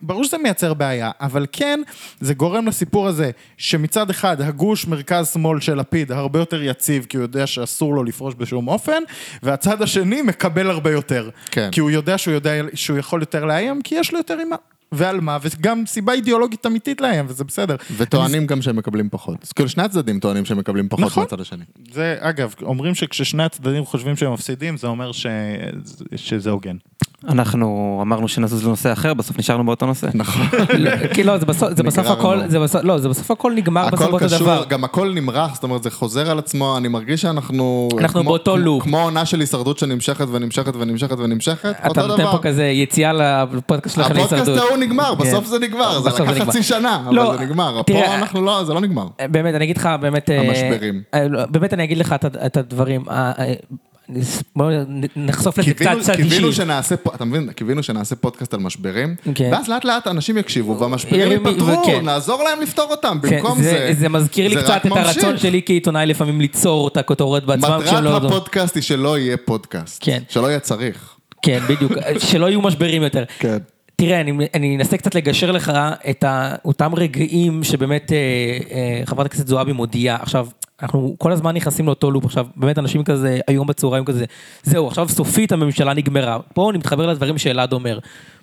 ברור 0.02 0.24
שזה 0.24 0.38
מייצר 0.38 0.74
בעיה, 0.74 1.10
אבל 1.20 1.46
כן, 1.52 1.80
זה 2.20 2.34
גורם 2.34 2.66
לסיפור 2.66 3.08
הזה, 3.08 3.30
שמצד 3.56 4.10
אחד 4.10 4.21
הגוש 4.24 4.86
מרכז-שמאל 4.86 5.60
של 5.60 5.74
לפיד 5.74 6.12
הרבה 6.12 6.38
יותר 6.38 6.62
יציב, 6.62 7.06
כי 7.08 7.16
הוא 7.16 7.24
יודע 7.24 7.46
שאסור 7.46 7.94
לו 7.94 8.04
לפרוש 8.04 8.34
בשום 8.38 8.68
אופן, 8.68 9.02
והצד 9.42 9.82
השני 9.82 10.22
מקבל 10.22 10.70
הרבה 10.70 10.92
יותר. 10.92 11.30
כן. 11.50 11.68
כי 11.72 11.80
הוא 11.80 11.90
יודע 11.90 12.18
שהוא 12.18 12.34
יודע 12.34 12.54
שהוא 12.74 12.98
יכול 12.98 13.20
יותר 13.20 13.44
לאיים, 13.44 13.82
כי 13.82 13.94
יש 13.94 14.12
לו 14.12 14.18
יותר 14.18 14.40
אימה. 14.40 14.56
ועל 14.92 15.20
מה, 15.20 15.38
וגם 15.42 15.82
סיבה 15.86 16.12
אידיאולוגית 16.12 16.66
אמיתית 16.66 17.00
לאיים, 17.00 17.24
וזה 17.28 17.44
בסדר. 17.44 17.76
וטוענים 17.96 18.46
גם 18.46 18.62
שהם 18.62 18.76
מקבלים 18.76 19.08
פחות. 19.10 19.36
אז 19.42 19.52
כאילו 19.52 19.68
שני 19.68 19.82
הצדדים 19.82 20.20
טוענים 20.20 20.44
שהם 20.44 20.58
מקבלים 20.58 20.88
פחות 20.88 21.04
נכון. 21.04 21.22
מהצד 21.22 21.40
השני. 21.40 21.64
זה, 21.92 22.16
אגב, 22.20 22.54
אומרים 22.62 22.94
שכששני 22.94 23.42
הצדדים 23.44 23.84
חושבים 23.84 24.16
שהם 24.16 24.32
מפסידים, 24.32 24.76
זה 24.76 24.86
אומר 24.86 25.12
ש... 25.12 25.26
שזה 26.16 26.50
הוגן. 26.50 26.76
אנחנו 27.28 27.98
אמרנו 28.02 28.28
שנזוז 28.28 28.64
לנושא 28.66 28.92
אחר, 28.92 29.14
בסוף 29.14 29.38
נשארנו 29.38 29.64
באותו 29.66 29.86
נושא. 29.86 30.06
נכון. 30.14 30.46
כי 31.14 31.24
לא, 31.24 31.38
זה 31.38 31.46
בסוף- 31.46 31.76
זה 31.76 31.82
בסוף. 31.82 32.06
הכל, 32.06 32.38
זה 32.46 32.60
בסוף, 32.60 32.84
לא, 32.84 32.98
זה 32.98 33.08
בסוף 33.08 33.30
הכל 33.30 33.52
נגמר 33.52 33.86
בסוף 33.86 34.00
הכל 34.00 34.10
באותו 34.10 34.24
קשור, 34.26 34.38
דבר. 34.38 34.64
גם 34.68 34.84
הכל 34.84 35.12
נמרח, 35.14 35.54
זאת 35.54 35.62
אומרת, 35.64 35.82
זה 35.82 35.90
חוזר 35.90 36.30
על 36.30 36.38
עצמו, 36.38 36.76
אני 36.76 36.88
מרגיש 36.88 37.22
שאנחנו... 37.22 37.88
אנחנו 37.98 38.20
כמו- 38.20 38.30
באותו 38.30 38.52
כמו- 38.54 38.64
לופ. 38.64 38.82
כמו 38.82 39.00
עונה 39.02 39.26
של 39.26 39.40
הישרדות 39.40 39.78
שנמשכת 39.78 40.26
ונמשכת 40.32 40.76
ונמשכת 40.76 41.18
ונמשכת, 41.18 41.70
אתה 41.80 41.88
אותו 41.88 42.06
נותן 42.06 42.22
דבר. 42.22 42.32
פה 42.32 42.38
כזה 42.42 42.64
יציאה 42.64 43.12
לפודקאסט 43.12 43.96
שלך 43.96 44.06
הפודקאסט 44.06 44.32
להישרדות. 44.32 44.58
ההוא 44.58 44.76
נגמר, 44.82 45.14
כן. 45.18 45.24
בסוף 45.24 45.46
זה 45.46 45.58
נגמר, 45.58 45.92
זה 46.00 46.08
בסוף 46.08 46.18
זה 46.18 46.24
לקח 46.24 46.32
נגמר. 46.34 46.46
חצי 46.46 46.62
שנה, 46.62 47.08
לא, 47.12 47.28
אבל 47.28 47.38
זה 47.38 47.44
נגמר. 47.44 47.82
תראה, 47.82 48.06
פה 48.06 48.14
אנחנו 48.14 48.42
לא, 48.42 48.64
זה 48.64 48.74
לא 48.74 48.80
נגמר. 48.80 49.06
באמת, 49.30 49.54
אני 49.54 49.64
אגיד 49.64 49.76
לך, 49.76 49.88
באמת... 50.00 50.30
אה, 50.30 50.40
המשברים. 50.40 51.02
אה, 51.14 51.28
לא, 51.28 51.46
באמת, 51.46 51.72
אני 51.74 51.84
אגיד 51.84 51.98
לך 51.98 52.12
את 52.12 52.24
ה- 52.24 52.46
את 52.46 52.56
הדברים. 52.56 53.04
אה, 53.10 53.32
אה, 53.38 53.52
בואו 54.56 54.68
נחשוף 55.16 55.58
לזה 55.58 55.74
קצת 55.74 55.78
קיווינו- 55.82 56.02
צד 56.02 56.16
קיווינו 56.16 56.46
אישי. 56.46 56.56
שנעשה, 56.56 56.96
פה- 56.96 57.10
אתה 57.14 57.24
מבין, 57.24 57.52
קיווינו 57.52 57.82
שנעשה 57.82 58.16
פודקאסט 58.16 58.54
על 58.54 58.60
משברים, 58.60 59.14
כן. 59.34 59.48
ואז 59.52 59.68
לאט 59.68 59.84
לאט 59.84 60.06
אנשים 60.06 60.38
יקשיבו, 60.38 60.78
והמשברים 60.78 61.20
ירימו- 61.20 61.48
ייפתרו, 61.48 61.68
וכן. 61.82 62.04
נעזור 62.04 62.42
להם 62.42 62.60
לפתור 62.60 62.90
אותם, 62.90 63.18
כן, 63.22 63.36
במקום 63.36 63.62
זה- 63.62 63.90
זה... 63.98 64.08
מזכיר 64.08 64.48
לי 64.48 64.54
זה 64.54 64.62
קצת 64.62 64.70
רק 64.70 64.86
את 64.86 64.92
הרצון. 64.96 65.38
שלי 65.38 65.60
כעיתונאי 65.66 66.06
לפעמים 66.06 66.40
ליצור 66.40 66.88
את 66.88 66.96
הכותרות 66.96 67.46
בעצמם 67.46 67.78
כשהם 67.84 67.94
לא... 67.94 68.10
מטרת 68.10 68.22
יודעים. 68.22 68.32
הפודקאסט 68.32 68.74
היא 68.74 68.82
שלא 68.82 69.18
יהיה 69.18 69.36
פודקאסט. 69.36 69.98
כן. 70.04 70.22
שלא 70.28 70.46
יהיה 70.46 70.60
צריך. 70.60 71.14
כן, 71.42 71.58
בדיוק, 71.68 71.92
שלא 72.30 72.46
יהיו 72.46 72.60
משברים 72.62 73.02
יותר. 73.02 73.24
כן. 73.38 73.58
תראה, 74.02 74.20
אני, 74.20 74.32
אני 74.54 74.76
אנסה 74.76 74.96
קצת 74.96 75.14
לגשר 75.14 75.50
לך 75.50 75.72
את 76.10 76.24
אותם 76.64 76.94
רגעים 76.94 77.64
שבאמת 77.64 78.12
אה, 78.12 78.18
אה, 78.70 79.02
חברת 79.04 79.26
הכנסת 79.26 79.46
זועבי 79.46 79.72
מודיעה. 79.72 80.16
עכשיו, 80.22 80.46
אנחנו 80.82 81.14
כל 81.18 81.32
הזמן 81.32 81.56
נכנסים 81.56 81.86
לאותו 81.86 82.10
לופ 82.10 82.24
עכשיו, 82.24 82.46
באמת 82.56 82.78
אנשים 82.78 83.04
כזה, 83.04 83.40
היום 83.48 83.66
בצהריים 83.66 84.04
כזה, 84.04 84.24
זהו, 84.62 84.86
עכשיו 84.86 85.08
סופית 85.08 85.52
הממשלה 85.52 85.94
נגמרה. 85.94 86.38
פה 86.54 86.70
אני 86.70 86.78
מתחבר 86.78 87.06
לדברים 87.06 87.38
שאלעד 87.38 87.72
אומר. 87.72 87.98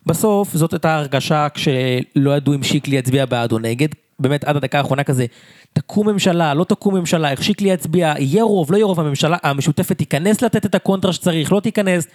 בסוף 0.05 0.55
זאת 0.55 0.73
הייתה 0.73 0.95
הרגשה 0.95 1.47
כשלא 1.53 2.37
ידעו 2.37 2.53
אם 2.53 2.63
שיקלי 2.63 2.95
יצביע 2.95 3.25
בעד 3.25 3.51
או 3.51 3.59
נגד. 3.59 3.89
באמת 4.19 4.43
עד 4.43 4.55
הדקה 4.55 4.77
האחרונה 4.77 5.03
כזה, 5.03 5.25
תקום 5.73 6.09
ממשלה, 6.09 6.53
לא 6.53 6.63
תקום 6.63 6.95
ממשלה, 6.95 7.31
איך 7.31 7.43
שיקלי 7.43 7.69
יצביע, 7.69 8.13
יהיה 8.19 8.43
רוב, 8.43 8.71
לא 8.71 8.77
יהיה 8.77 8.85
רוב, 8.85 8.99
הממשלה 8.99 9.37
המשותפת 9.43 9.97
תיכנס 9.97 10.41
לתת 10.41 10.65
את 10.65 10.75
הקונטרה 10.75 11.13
שצריך, 11.13 11.51
לא 11.51 11.59
תיכנס. 11.59 12.07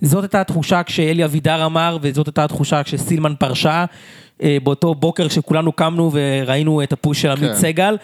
זאת 0.00 0.24
הייתה 0.24 0.40
התחושה 0.40 0.82
כשאלי 0.82 1.24
אבידר 1.24 1.66
אמר, 1.66 1.98
וזאת 2.00 2.26
הייתה 2.26 2.44
התחושה 2.44 2.82
כשסילמן 2.82 3.34
פרשה, 3.38 3.84
אה, 4.42 4.56
באותו 4.62 4.94
בוקר 4.94 5.28
שכולנו 5.28 5.72
קמנו 5.72 6.10
וראינו 6.12 6.82
את 6.82 6.92
הפוש 6.92 7.22
של 7.22 7.30
עמית 7.30 7.50
כן. 7.50 7.54
סגל. 7.54 7.96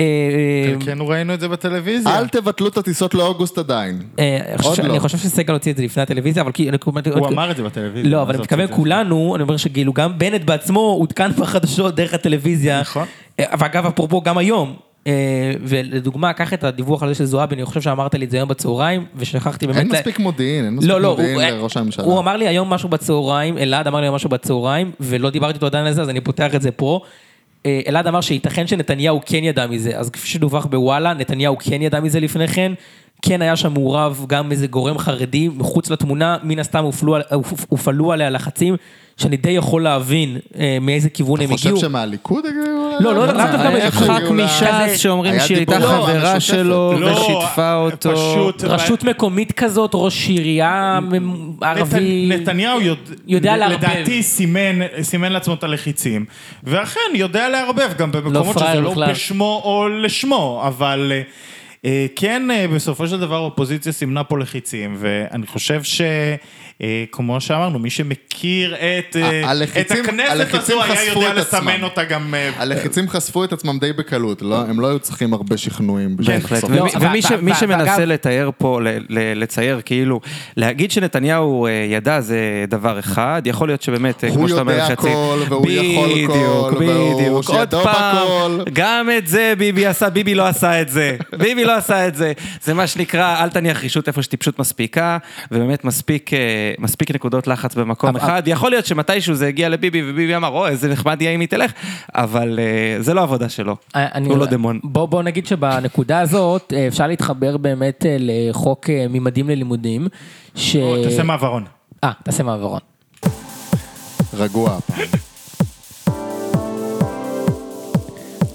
אה, 0.00 0.74
כן, 0.84 0.98
ראינו 1.00 1.34
את 1.34 1.40
זה 1.40 1.48
בטלוויזיה. 1.48 2.18
אל 2.18 2.28
תבטלו 2.28 2.68
את 2.68 2.76
הטיסות 2.76 3.14
לאוגוסט 3.14 3.58
עדיין. 3.58 4.02
אה, 4.18 4.38
אני 4.48 4.58
חושב 4.58 4.68
עוד 4.68 4.88
לא. 4.88 4.92
אני 4.92 5.00
חושב 5.00 5.18
שסגל 5.18 5.52
הוציא 5.52 5.72
את 5.72 5.76
זה 5.76 5.82
לפני 5.82 6.02
הטלוויזיה, 6.02 6.42
אבל 6.42 6.52
כי... 6.52 6.70
הוא 7.14 7.28
אמר 7.28 7.50
את 7.50 7.56
זה 7.56 7.62
בטלוויזיה. 7.62 8.10
לא, 8.10 8.22
אבל 8.22 8.34
אני 8.34 8.42
מתכוון? 8.42 8.66
כולנו, 8.70 9.34
אני 9.34 9.42
אומר 9.42 9.56
שכאילו 9.56 9.92
גם 9.92 10.18
בנט 10.18 10.44
בעצמו 10.44 10.80
עודכן 10.80 11.30
בחדשות 11.30 11.94
דרך 11.94 12.14
הטלוויזיה. 12.14 12.80
נכון. 12.80 13.06
אה, 13.40 13.44
ואגב, 13.58 13.86
אפרופו, 13.86 14.20
גם 14.20 14.38
היום. 14.38 14.85
אה, 15.06 15.12
ולדוגמה, 15.60 16.32
קח 16.32 16.52
את 16.52 16.64
הדיווח 16.64 17.02
על 17.02 17.08
זה 17.08 17.14
של 17.14 17.24
זועבי, 17.24 17.54
אני 17.54 17.64
חושב 17.64 17.80
שאמרת 17.80 18.14
לי 18.14 18.24
את 18.24 18.30
זה 18.30 18.36
היום 18.36 18.48
בצהריים, 18.48 19.04
ושכחתי 19.16 19.66
באמת... 19.66 19.78
אין 19.78 19.88
מספיק 19.88 20.18
מודיעין, 20.18 20.64
אין 20.64 20.74
מספיק 20.74 20.90
לא, 20.90 21.00
לא, 21.00 21.10
מודיעין 21.10 21.34
הוא, 21.34 21.42
לראש 21.42 21.76
הממשלה. 21.76 22.04
הוא 22.04 22.18
אמר 22.18 22.36
לי 22.36 22.48
היום 22.48 22.70
משהו 22.70 22.88
בצהריים, 22.88 23.58
אלעד 23.58 23.86
אמר 23.86 24.00
לי 24.00 24.10
משהו 24.10 24.30
בצהריים, 24.30 24.90
ולא 25.00 25.30
דיברתי 25.30 25.54
איתו 25.54 25.66
עדיין 25.66 25.86
על 25.86 25.92
זה, 25.92 26.02
אז 26.02 26.08
אני 26.08 26.20
פותח 26.20 26.54
את 26.54 26.62
זה 26.62 26.70
פה. 26.70 27.00
אה, 27.66 27.80
אלעד 27.88 28.06
אמר 28.06 28.20
שייתכן 28.20 28.66
שנתניהו 28.66 29.20
כן 29.26 29.44
ידע 29.44 29.66
מזה, 29.66 29.98
אז 29.98 30.10
כפי 30.10 30.28
שדווח 30.28 30.66
בוואלה, 30.66 31.14
נתניהו 31.14 31.56
כן 31.58 31.82
ידע 31.82 32.00
מזה 32.00 32.20
לפני 32.20 32.48
כן, 32.48 32.72
כן 33.28 33.42
היה 33.42 33.56
שם 33.56 33.72
מעורב 33.72 34.24
גם 34.28 34.52
איזה 34.52 34.66
גורם 34.66 34.98
חרדי 34.98 35.48
מחוץ 35.56 35.90
לתמונה, 35.90 36.36
מן 36.42 36.58
הסתם 36.58 36.84
הופלו, 36.84 37.14
על- 37.16 37.22
הופ- 37.32 37.64
הופעלו 37.68 38.12
עליה 38.12 38.30
לחצים, 38.30 38.76
שאני 39.16 39.36
די 39.36 39.50
יכול 39.50 39.82
להבין 39.82 40.36
אה, 40.58 40.78
מאיזה 40.80 41.08
כיוון 41.10 41.40
הם 41.40 41.46
אתה 41.46 41.54
חושב 41.54 41.68
הגיעו. 41.68 41.80
שמהליכוד 41.80 42.44
הגיעו? 42.46 42.90
לא, 43.00 43.14
לא, 43.14 43.26
ל- 43.26 43.26
לאו 43.26 43.36
דווקא 43.36 43.68
איך 43.68 43.72
מאיזה 43.72 43.86
הגיעו 43.86 44.26
ח"כ 44.26 44.30
ל- 44.30 44.32
מש"ס 44.32 44.98
שאומרים 44.98 45.40
שהיא 45.40 45.56
הייתה 45.56 45.76
על 45.76 45.82
חברה. 45.82 46.40
שלו 46.40 46.92
לא, 47.00 47.06
ושיתפה 47.10 47.74
אותו. 47.74 48.10
פשוט... 48.12 48.64
רשות 48.64 49.04
מקומית 49.04 49.52
כזאת, 49.52 49.90
ראש 49.94 50.28
עירייה 50.28 50.98
ערבי. 51.62 52.28
נת- 52.32 52.40
נתניהו 52.42 52.78
יודע, 53.26 53.56
לערבב. 53.56 53.76
לדעתי 53.76 54.22
סימן, 54.22 54.78
לעצמו 55.32 55.54
את 55.54 55.64
הלחיצים, 55.64 56.24
ואכן 56.64 57.00
יודע 57.14 57.48
לערבב 57.48 57.90
גם 57.98 58.12
במקומות 58.12 58.56
פראייר 58.58 58.90
שזה 58.90 59.00
לא. 59.00 59.06
בשמו 59.10 59.60
או 59.64 59.88
לשמו, 59.88 60.62
אבל 60.66 61.12
אה, 61.14 61.22
כן, 62.16 62.50
אה, 62.50 62.66
בסופו 62.74 63.06
של 63.06 63.20
דבר 63.20 63.34
האופוזיציה 63.36 63.92
סימנה 63.92 64.24
פה 64.24 64.38
לחיצים, 64.38 64.94
ואני 64.98 65.46
חושב 65.46 65.82
ש... 65.82 66.00
אה, 66.82 67.04
כמו 67.12 67.40
שאמרנו, 67.40 67.78
מי 67.78 67.90
שמכיר 67.90 68.74
את, 68.74 69.16
אה, 69.16 69.50
הלחיצים- 69.50 70.04
את 70.04 70.30
הכנסת 70.40 70.54
הזו 70.54 70.82
היה 70.82 71.04
יודע. 71.04 71.34
לסמן 71.34 71.82
אותה 71.82 72.04
גם... 72.04 72.34
אה, 72.34 72.50
הלחיצים 72.56 73.08
חשפו 73.08 73.44
את 73.44 73.52
עצמם 73.52 73.78
די 73.78 73.92
בקלות, 73.92 74.42
לא- 74.42 74.60
הם 74.60 74.80
לא 74.80 74.86
היו 74.86 74.98
צריכים 74.98 75.32
הרבה 75.32 75.56
שכנועים. 75.56 76.16
בשביל 76.16 76.36
בהחלט, 76.38 76.52
לחשוף. 76.64 76.70
לא, 76.70 76.86
ומי- 77.00 77.54
שמנסה 77.54 78.04
לתאר 78.04 78.50
פה, 78.58 78.80
ל- 78.82 78.88
ל- 79.08 79.42
לצייר 79.42 79.80
כאילו, 79.84 80.20
להגיד 80.56 80.90
שנתניהו 80.90 81.66
אה, 81.66 81.70
ידע 81.90 82.20
זה 82.20 82.38
דבר 82.68 82.98
אחד, 82.98 83.42
יכול 83.44 83.68
להיות 83.68 83.82
שבאמת, 83.82 84.24
אה, 84.24 84.28
הוא 84.28 84.36
כמו 84.36 84.48
שאתה 84.48 84.60
אומר, 84.60 84.72
יודע 84.72 84.86
חצי- 84.86 84.92
הכל, 85.08 85.38
והוא 85.48 85.70
יכול 85.70 86.10
הכל, 86.24 86.84
והוא 86.84 87.14
בדיוק, 87.20 87.32
עוד 87.32 87.44
שידו 87.70 87.82
פעם, 87.82 88.16
בכל. 88.16 88.64
גם 88.72 89.08
את 89.18 89.26
זה 89.26 89.52
ביבי 89.58 89.86
עשה, 89.86 90.10
ביבי 90.10 90.34
לא 90.34 90.46
עשה 90.46 90.80
את 90.80 90.88
זה, 90.88 91.16
ביבי 91.38 91.64
לא 91.64 91.75
עשה 91.76 92.08
את 92.08 92.14
זה, 92.14 92.32
זה 92.62 92.74
מה 92.74 92.86
שנקרא, 92.86 93.42
אל 93.44 93.48
תניח 93.50 93.82
רישות 93.82 94.08
איפה 94.08 94.22
שטיפשות 94.22 94.58
מספיקה, 94.58 95.18
ובאמת 95.50 95.84
מספיק, 95.84 96.32
אה, 96.34 96.38
מספיק 96.78 97.10
נקודות 97.14 97.46
לחץ 97.46 97.74
במקום 97.74 98.10
אבל- 98.10 98.18
אחד, 98.20 98.42
יכול 98.46 98.70
להיות 98.70 98.86
שמתישהו 98.86 99.34
זה 99.34 99.46
הגיע 99.46 99.68
לביבי, 99.68 100.02
וביבי 100.10 100.36
אמר, 100.36 100.48
אוי, 100.48 100.68
איזה 100.70 100.88
נחמד 100.88 101.22
יהיה 101.22 101.32
אם 101.34 101.40
היא 101.40 101.48
תלך, 101.48 101.72
אבל 102.14 102.58
אה, 102.62 103.02
זה 103.02 103.14
לא 103.14 103.22
עבודה 103.22 103.48
שלו, 103.48 103.76
אני- 103.94 104.28
הוא 104.28 104.38
לא 104.38 104.46
דמון. 104.46 104.80
בוא, 104.84 105.06
בוא 105.06 105.22
נגיד 105.22 105.46
שבנקודה 105.46 106.20
הזאת 106.20 106.72
אה, 106.76 106.86
אפשר 106.88 107.06
להתחבר 107.06 107.56
באמת 107.56 108.06
אה, 108.06 108.16
לחוק 108.20 108.90
אה, 108.90 109.06
ממדים 109.10 109.48
ללימודים. 109.48 110.08
ש... 110.54 110.76
או, 110.76 111.02
תעשה 111.04 111.22
מעברון. 111.22 111.64
אה, 112.04 112.12
תעשה 112.24 112.42
מעברון. 112.42 112.80
רגוע 114.34 114.76
הפעם. 114.76 115.06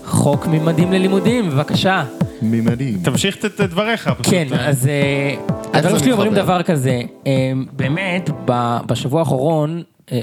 חוק 0.05 0.47
ממדים 0.47 0.91
ללימודים, 0.93 1.49
בבקשה. 1.49 2.03
ממדים. 2.41 2.97
תמשיך 3.03 3.37
את 3.45 3.61
דבריך. 3.61 4.09
כן, 4.23 4.47
אה, 4.51 4.67
אז 4.69 4.87
אה, 4.87 5.35
הדברים 5.73 5.99
שלי 5.99 6.11
אומרים? 6.11 6.33
דבר 6.33 6.63
כזה, 6.63 7.01
אה, 7.27 7.51
באמת, 7.73 8.29
ב- 8.45 8.77
בשבוע 8.85 9.19
האחרון... 9.19 9.83
אה, 10.11 10.21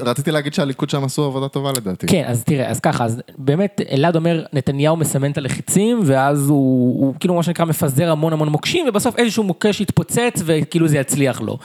רציתי 0.00 0.30
להגיד- 0.30 0.54
שהליכוד 0.54 0.90
שם 0.90 1.04
עשו 1.04 1.24
עבודה 1.24 1.48
טובה 1.48 1.72
לדעתי. 1.76 2.06
כן, 2.06 2.22
אז 2.26 2.44
תראה, 2.44 2.68
אז 2.70 2.80
ככה, 2.80 3.04
אז 3.04 3.22
באמת 3.38 3.80
אלעד 3.92 4.16
אומר, 4.16 4.44
נתניהו 4.52 4.96
מסמן 4.96 5.30
את 5.30 5.38
הלחיצים, 5.38 6.00
ואז 6.04 6.48
הוא, 6.48 7.00
הוא 7.06 7.14
כאילו 7.20 7.34
מה 7.34 7.42
שנקרא 7.42 7.64
מפזר 7.64 8.10
המון 8.10 8.32
המון 8.32 8.48
מוקשים, 8.48 8.86
ובסוף 8.88 9.18
איזשהו 9.18 9.42
מוקש 9.44 9.80
יתפוצץ, 9.80 10.42
וכאילו 10.44 10.88
זה 10.88 10.98
יצליח 10.98 11.40
לו. 11.40 11.58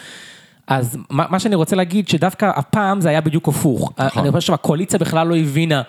אז 0.67 0.97
מה, 1.09 1.25
מה 1.29 1.39
שאני 1.39 1.55
רוצה 1.55 1.75
להגיד, 1.75 2.07
שדווקא 2.07 2.51
הפעם 2.55 3.01
זה 3.01 3.09
היה 3.09 3.21
בדיוק 3.21 3.47
הפוך. 3.47 3.93
נכון. 3.99 4.23
אני 4.23 4.31
חושב 4.31 4.47
שהקואליציה 4.47 4.99
בכלל 4.99 5.27
לא 5.27 5.37
הבינה. 5.37 5.81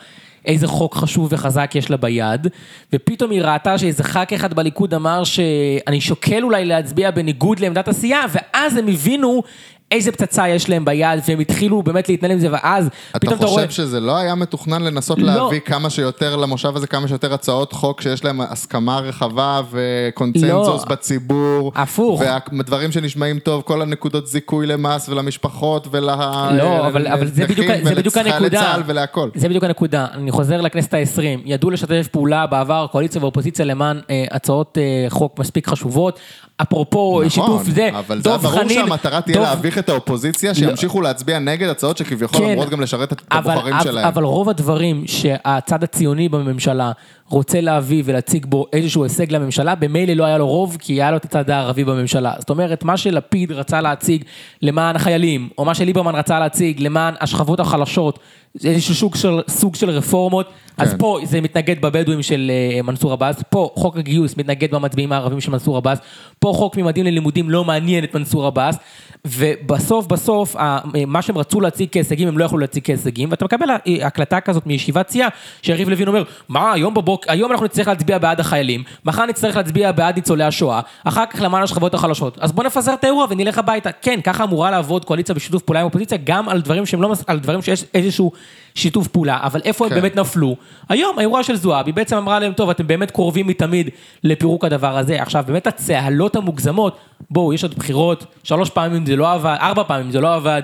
איזה 0.45 0.67
חוק 0.67 0.95
חשוב 0.95 1.29
וחזק 1.31 1.71
יש 1.75 1.91
לה 1.91 1.97
ביד, 1.97 2.47
ופתאום 2.93 3.31
היא 3.31 3.43
ראתה 3.43 3.79
שאיזה 3.79 4.05
ח"כ 4.05 4.33
אחד 4.35 4.55
בליכוד 4.55 4.95
אמר 4.95 5.25
שאני 5.25 6.01
שוקל 6.01 6.43
אולי 6.43 6.65
להצביע 6.65 7.11
בניגוד 7.11 7.61
לעמדת 7.61 7.89
הסיעה, 7.89 8.25
ואז 8.33 8.77
הם 8.77 8.89
הבינו 8.89 9.43
איזה 9.91 10.13
פצצה 10.13 10.49
יש 10.49 10.69
להם 10.69 10.85
ביד, 10.85 11.21
והם 11.29 11.41
התחילו 11.41 11.83
באמת 11.83 12.09
להתנהל 12.09 12.33
עם 12.33 12.39
זה, 12.39 12.49
ואז 12.53 12.87
אתה 13.11 13.19
פתאום 13.19 13.35
אתה 13.39 13.47
רואה... 13.47 13.67
חושב 13.67 13.71
שזה 13.83 14.01
לא 14.01 14.17
היה 14.17 14.35
מתוכנן 14.35 14.83
לנסות 14.83 15.19
לא. 15.19 15.27
להביא 15.27 15.61
כמה 15.61 15.91
שיותר 15.91 16.37
למושב 16.37 16.77
הזה, 16.77 16.87
כמה 16.87 17.09
שיותר 17.09 17.35
הצעות 17.35 17.73
חוק 17.73 18.01
שיש 18.01 18.25
להם 18.25 18.41
הסכמה 18.41 19.01
רחבה 19.01 19.61
וקונצנזוס 19.71 20.83
לא. 20.85 20.89
בציבור? 20.89 21.73
הפוך. 21.75 22.23
והדברים 22.53 22.93
שנשמעים 22.93 23.39
טוב, 23.39 23.63
כל 23.63 23.83
הנקודות 23.83 24.27
זיכוי 24.27 24.67
למס 24.67 25.09
ולמשפחות 25.09 25.87
ול... 25.91 26.01
לא, 26.01 26.87
אבל, 26.87 27.07
אבל 27.07 27.27
זה, 27.27 27.47
בדיוק, 27.47 28.17
הנקודה. 28.17 28.61
צה"ל 28.61 28.83
ולהכל. 28.87 29.31
זה 29.35 29.49
בדיוק 29.49 29.65
הנקודה. 29.65 30.07
אני 30.15 30.31
חוזר 30.31 30.61
לכנסת 30.61 30.95
העשרים. 30.95 31.43
ידעו 31.45 31.71
לשתף 31.71 32.09
פעולה 32.13 32.47
בעבר, 32.47 32.87
קואליציה 32.93 33.23
ואופוזיציה, 33.23 33.65
למען 33.65 34.01
אה, 34.11 34.25
הצעות 34.31 34.79
אה, 34.79 35.11
חוק 35.11 35.39
מספיק 35.39 35.69
חשובות. 35.69 36.19
אפרופו 36.63 37.23
נכון, 37.27 37.31
שיתוף 37.31 37.63
זה, 37.65 37.89
אבל 37.99 38.23
זה 38.23 38.29
היה 38.31 38.39
ברור 38.39 38.69
שהמטרה 38.69 39.21
תהיה 39.21 39.37
דב- 39.37 39.43
להביך 39.43 39.79
את 39.79 39.89
האופוזיציה, 39.89 40.55
שימשיכו 40.55 41.01
להצביע 41.01 41.39
נגד 41.39 41.69
הצעות 41.69 41.97
שכביכול 41.97 42.45
אמורות 42.45 42.69
גם 42.71 42.81
לשרת 42.81 43.13
את 43.13 43.21
כן. 43.21 43.37
הבוחרים 43.37 43.75
שלהם. 43.83 44.07
אבל 44.07 44.25
רוב 44.25 44.49
הדברים 44.49 45.03
שהצד 45.07 45.85
הציוני 45.85 46.29
בממשלה 46.29 46.93
רוצה 47.31 47.61
להביא 47.61 48.03
ולהציג 48.07 48.47
בו 48.47 48.67
איזשהו 48.73 49.03
הישג 49.03 49.33
לממשלה, 49.33 49.75
במילא 49.75 50.13
לא 50.13 50.25
היה 50.25 50.39
לו 50.39 50.49
רוב, 50.49 50.77
כי 50.81 50.93
היה 50.93 51.11
לו 51.11 51.17
את 51.17 51.25
הצד 51.25 51.51
הערבי 51.51 51.85
בממשלה. 51.85 52.33
זאת 52.39 52.51
אומרת, 52.51 52.85
מה 52.85 52.97
שלפיד 52.97 53.53
רצה 53.53 53.81
להציג 53.81 54.25
למען 54.63 54.97
החיילים, 54.97 55.49
או 55.59 55.65
מה 55.65 55.75
שליברמן 55.75 56.15
רצה 56.15 56.39
להציג 56.41 56.81
למען 56.81 57.15
השכבות 57.21 57.61
החלשות, 57.61 58.19
זה 58.55 58.69
איזשהו 58.69 58.95
סוג 58.95 59.15
של, 59.15 59.41
סוג 59.49 59.75
של 59.75 59.91
רפורמות, 59.91 60.47
אז 60.77 60.91
כן. 60.91 60.99
פה 60.99 61.19
זה 61.25 61.41
מתנגד 61.41 61.81
בבדואים 61.81 62.23
של 62.23 62.51
אה, 62.51 62.83
מנסור 62.83 63.13
עבאס, 63.13 63.43
פה 63.51 63.71
חוק 63.75 63.97
הגיוס 63.97 64.37
מתנגד 64.37 64.75
במצביעים 64.75 65.13
הערבים 65.13 65.41
של 65.41 65.51
מנסור 65.51 65.77
עבאס, 65.77 65.99
פה 66.39 66.53
חוק 66.57 66.77
ממדים 66.77 67.05
ללימודים 67.05 67.51
לא 67.51 67.65
מעניין 67.65 68.05
את 68.05 68.15
מנסור 68.15 68.47
עבאס, 68.47 68.77
ובסוף 69.25 70.07
בסוף 70.07 70.57
ה- 70.57 70.79
מה 71.07 71.23
שהם 71.23 71.39
רצו 71.39 71.61
להציג 71.61 71.89
כהישגים 71.93 72.29
הם 72.29 72.39
לא 72.39 72.45
יכלו 72.45 72.59
להציג 72.59 72.85
כהישגים, 72.85 73.31
ואתה 73.31 73.45
מקבל 73.45 73.71
אה, 73.71 74.07
הקלטה 74.07 74.41
כזאת 74.41 74.67
מישיבת 74.67 75.09
סיעה, 75.09 75.29
שיריב 75.63 75.89
לוין 75.89 76.09
אומר, 76.09 76.23
מה 76.49 76.73
היום 76.73 76.95
בבוקר, 76.95 77.20
היום 77.29 77.53
אנחנו 77.53 77.67
נצטרך 77.67 77.89
להצביע 77.89 78.19
בעד 78.19 78.41
החיילים, 78.41 78.83
מחר 79.05 79.27
נצטרך 79.27 79.57
להצביע 79.57 79.93
בעד 79.93 80.15
ניצולי 80.15 80.45
השואה, 80.45 80.81
אחר 81.05 81.27
כך 81.27 81.43
למען 81.43 81.63
השכבות 81.63 81.95
החלשות, 81.95 82.39
אז 82.41 82.53
בוא 82.53 82.65
נפזר 82.65 82.95
את 82.95 83.05
האירוע 83.05 83.27
ונלך 83.31 83.59
הביתה, 83.59 83.93
כן, 83.93 84.21
ככה 84.25 84.45
אמורה 84.45 84.71
לעבוד 84.71 85.05
קואליציה 85.05 85.35
בשיתוף 85.35 85.63
פעולה 85.63 85.81
עם 85.81 85.87
אופוזיציה, 85.87 86.19
גם 86.25 86.49
על 86.49 86.61
דברים 86.61 86.87
שהם 86.87 87.03
לא, 87.03 87.13
על 87.27 87.39
דברים 87.39 87.63
שיש 87.63 87.85
איזשהו 87.95 88.33
שיתוף 88.75 89.09
פעולה, 89.09 89.39
אבל 89.43 89.61
איפה 89.65 89.85
הם 89.85 89.91
כן. 89.91 90.01
באמת 90.01 90.17
נפלו? 90.17 90.57
היום 90.89 91.19
האירוע 91.19 91.43
של 91.43 91.57
זועבי 91.57 91.93
בעצם 91.93 92.17
אמרה 92.17 92.39
להם, 92.39 92.53
טוב, 92.53 92.71
אתם 92.71 92.87
באמת 92.87 93.11
קרובים 93.11 93.47
מתמיד 93.47 93.89
לפירוק 94.25 94.65
הדבר 94.65 94.97
הזה. 94.97 95.23
עכשיו, 95.23 95.45
באמת 95.47 95.67
הצהלות 95.67 96.37
המוגזמות, 96.37 96.97
בואו, 97.31 97.53
יש 97.53 97.63
עוד 97.63 97.75
בחירות, 97.75 98.25
שלוש 98.45 98.71
פעמים 98.71 99.07
זה 99.07 99.17
לא 99.17 99.33
עבד, 99.33 99.57
ארבע 99.61 99.83
פעמים 99.83 100.11
זה 100.11 100.21
לא 100.21 100.35
עבד, 100.35 100.63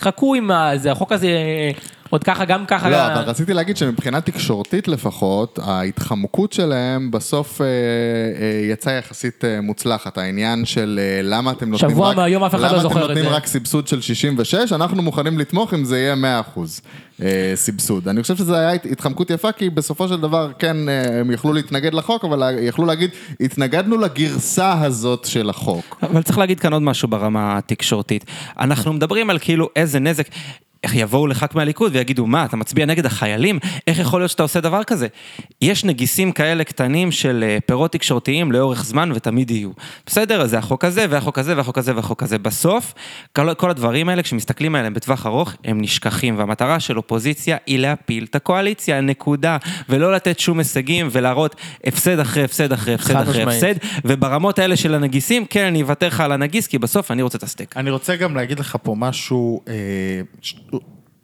חכו 0.00 0.34
עם 0.34 0.50
ה- 0.50 0.70
זה, 0.76 0.92
החוק 0.92 1.12
הזה 1.12 1.28
עוד 2.14 2.24
ככה, 2.24 2.44
גם 2.44 2.66
ככה... 2.66 2.90
לא, 2.90 3.06
אבל 3.06 3.22
רציתי 3.22 3.54
להגיד 3.54 3.76
שמבחינה 3.76 4.20
תקשורתית 4.20 4.88
לפחות, 4.88 5.58
ההתחמקות 5.62 6.52
שלהם 6.52 7.10
בסוף 7.10 7.60
אה, 7.60 7.66
אה, 7.66 7.70
יצאה 8.72 8.92
יחסית 8.92 9.44
אה, 9.44 9.60
מוצלחת. 9.60 10.18
העניין 10.18 10.64
של 10.64 11.00
למה 11.22 11.50
אתם 11.50 11.70
נותנים 11.70 11.90
שבוע 11.90 12.10
רק... 12.10 12.16
מהיום 12.16 12.44
אף 12.44 12.54
אחד 12.54 12.72
לא 12.72 12.78
זוכר 12.78 12.86
את 12.86 12.94
למה 12.96 13.04
אתם 13.04 13.08
נותנים 13.08 13.24
זה. 13.24 13.36
רק 13.36 13.46
סבסוד 13.46 13.88
של 13.88 14.00
66, 14.00 14.72
אנחנו 14.72 15.02
מוכנים 15.02 15.38
לתמוך 15.38 15.74
אם 15.74 15.84
זה 15.84 15.98
יהיה 15.98 16.14
100 16.14 16.40
אחוז 16.40 16.80
אה, 17.22 17.52
סבסוד. 17.54 18.08
אני 18.08 18.22
חושב 18.22 18.36
שזו 18.36 18.54
הייתה 18.54 18.88
התחמקות 18.88 19.30
יפה, 19.30 19.52
כי 19.52 19.70
בסופו 19.70 20.08
של 20.08 20.20
דבר, 20.20 20.50
כן, 20.58 20.76
הם 21.20 21.30
יכלו 21.30 21.52
להתנגד 21.52 21.94
לחוק, 21.94 22.24
אבל 22.24 22.58
יכלו 22.60 22.86
להגיד, 22.86 23.10
התנגדנו 23.40 23.96
לגרסה 23.98 24.80
הזאת 24.80 25.24
של 25.24 25.50
החוק. 25.50 25.98
אבל 26.02 26.22
צריך 26.22 26.38
להגיד 26.38 26.60
כאן 26.60 26.72
עוד 26.72 26.82
משהו 26.82 27.08
ברמה 27.08 27.58
התקשורתית. 27.58 28.24
אנחנו 28.58 28.92
מדברים 28.92 29.30
על 29.30 29.38
כאילו 29.38 29.68
איזה 29.76 29.98
נזק. 29.98 30.26
איך 30.84 30.94
יבואו 30.94 31.26
לח"כ 31.26 31.54
מהליכוד 31.54 31.92
ויגידו, 31.94 32.26
מה, 32.26 32.44
אתה 32.44 32.56
מצביע 32.56 32.86
נגד 32.86 33.06
החיילים? 33.06 33.58
איך 33.86 33.98
יכול 33.98 34.20
להיות 34.20 34.30
שאתה 34.30 34.42
עושה 34.42 34.60
דבר 34.60 34.84
כזה? 34.84 35.06
יש 35.62 35.84
נגיסים 35.84 36.32
כאלה 36.32 36.64
קטנים 36.64 37.12
של 37.12 37.44
אה, 37.46 37.58
פירות 37.66 37.92
תקשורתיים 37.92 38.52
לאורך 38.52 38.84
זמן 38.84 39.12
ותמיד 39.14 39.50
יהיו. 39.50 39.70
בסדר, 40.06 40.40
אז 40.40 40.50
זה 40.50 40.58
החוק 40.58 40.84
הזה, 40.84 41.06
והחוק 41.10 41.38
הזה, 41.38 41.56
והחוק 41.56 41.78
הזה, 41.78 41.96
והחוק 41.96 42.22
הזה. 42.22 42.38
בסוף, 42.38 42.94
כל, 43.36 43.54
כל 43.54 43.70
הדברים 43.70 44.08
האלה, 44.08 44.22
כשמסתכלים 44.22 44.74
עליהם 44.74 44.94
בטווח 44.94 45.26
ארוך, 45.26 45.54
הם 45.64 45.80
נשכחים, 45.80 46.38
והמטרה 46.38 46.80
של 46.80 46.96
אופוזיציה 46.96 47.56
היא 47.66 47.78
להפיל 47.78 48.24
את 48.30 48.34
הקואליציה, 48.34 49.00
נקודה. 49.00 49.56
ולא 49.88 50.12
לתת 50.12 50.38
שום 50.38 50.58
הישגים 50.58 51.08
ולהראות 51.12 51.56
הפסד 51.84 52.18
אחרי 52.18 52.44
הפסד 52.44 52.72
אחרי 52.72 52.94
הפסד 52.94 53.16
אחרי. 53.16 53.42
הפסד, 53.42 53.74
וברמות 54.04 54.58
האלה 54.58 54.76
של 54.76 54.94
הנגיסים, 54.94 55.46
כן, 55.46 55.66
אני 55.66 55.82
אוותר 55.82 56.06
לך 56.06 56.20
על 56.20 56.32
הנגיס, 56.32 56.66
כי 56.66 56.78
בסוף 56.78 57.10
אני 57.10 57.22
רוצה 57.22 57.38
את 57.38 57.42
הסטייק. 57.42 57.76
אני 57.76 57.90
רוצה 57.90 58.16
גם 58.16 58.36
להגיד 58.36 58.60
לך 58.60 58.76
פה 58.82 58.94
משהו, 58.98 59.60
אה, 59.68 59.74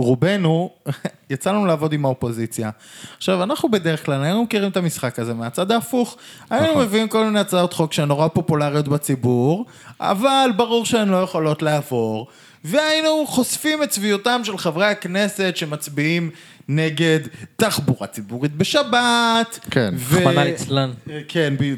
רובנו, 0.03 0.71
יצא 1.31 1.53
לנו 1.53 1.67
לעבוד 1.67 1.93
עם 1.93 2.05
האופוזיציה. 2.05 2.71
עכשיו, 3.17 3.43
אנחנו 3.43 3.69
בדרך 3.69 4.07
כלל 4.07 4.23
היינו 4.23 4.43
מכירים 4.43 4.71
את 4.71 4.77
המשחק 4.77 5.19
הזה 5.19 5.35
מהצד 5.35 5.71
ההפוך. 5.71 6.17
היינו 6.51 6.81
מביאים 6.81 7.09
כל 7.09 7.25
מיני 7.25 7.41
הצעות 7.41 7.73
חוק 7.73 7.93
שהן 7.93 8.09
נורא 8.09 8.29
פופולריות 8.29 8.89
בציבור, 8.89 9.67
אבל 10.01 10.51
ברור 10.57 10.87
שהן 10.87 11.09
לא 11.09 11.17
יכולות 11.23 11.63
לעבור. 11.63 12.27
והיינו 12.65 13.25
חושפים 13.27 13.83
את 13.83 13.89
צביעותם 13.89 14.41
של 14.45 14.59
חברי 14.59 14.87
הכנסת 14.87 15.53
שמצביעים 15.57 16.31
נגד 16.75 17.21
תחבורה 17.57 18.07
ציבורית 18.07 18.53
בשבת. 18.53 19.59
כן. 19.71 19.95
רחמנא 20.11 20.41
ליצלן. 20.41 20.91
כן, 21.29 21.55
ב- 21.59 21.75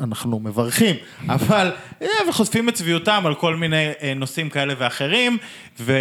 אנחנו 0.00 0.40
מברכים, 0.40 0.96
אבל 1.28 1.72
אה, 2.02 2.08
וחושפים 2.28 2.68
את 2.68 2.74
צביעותם 2.74 3.22
על 3.26 3.34
כל 3.34 3.56
מיני 3.56 3.90
אה, 4.02 4.14
נושאים 4.14 4.48
כאלה 4.50 4.74
ואחרים, 4.78 5.38
ו, 5.80 5.92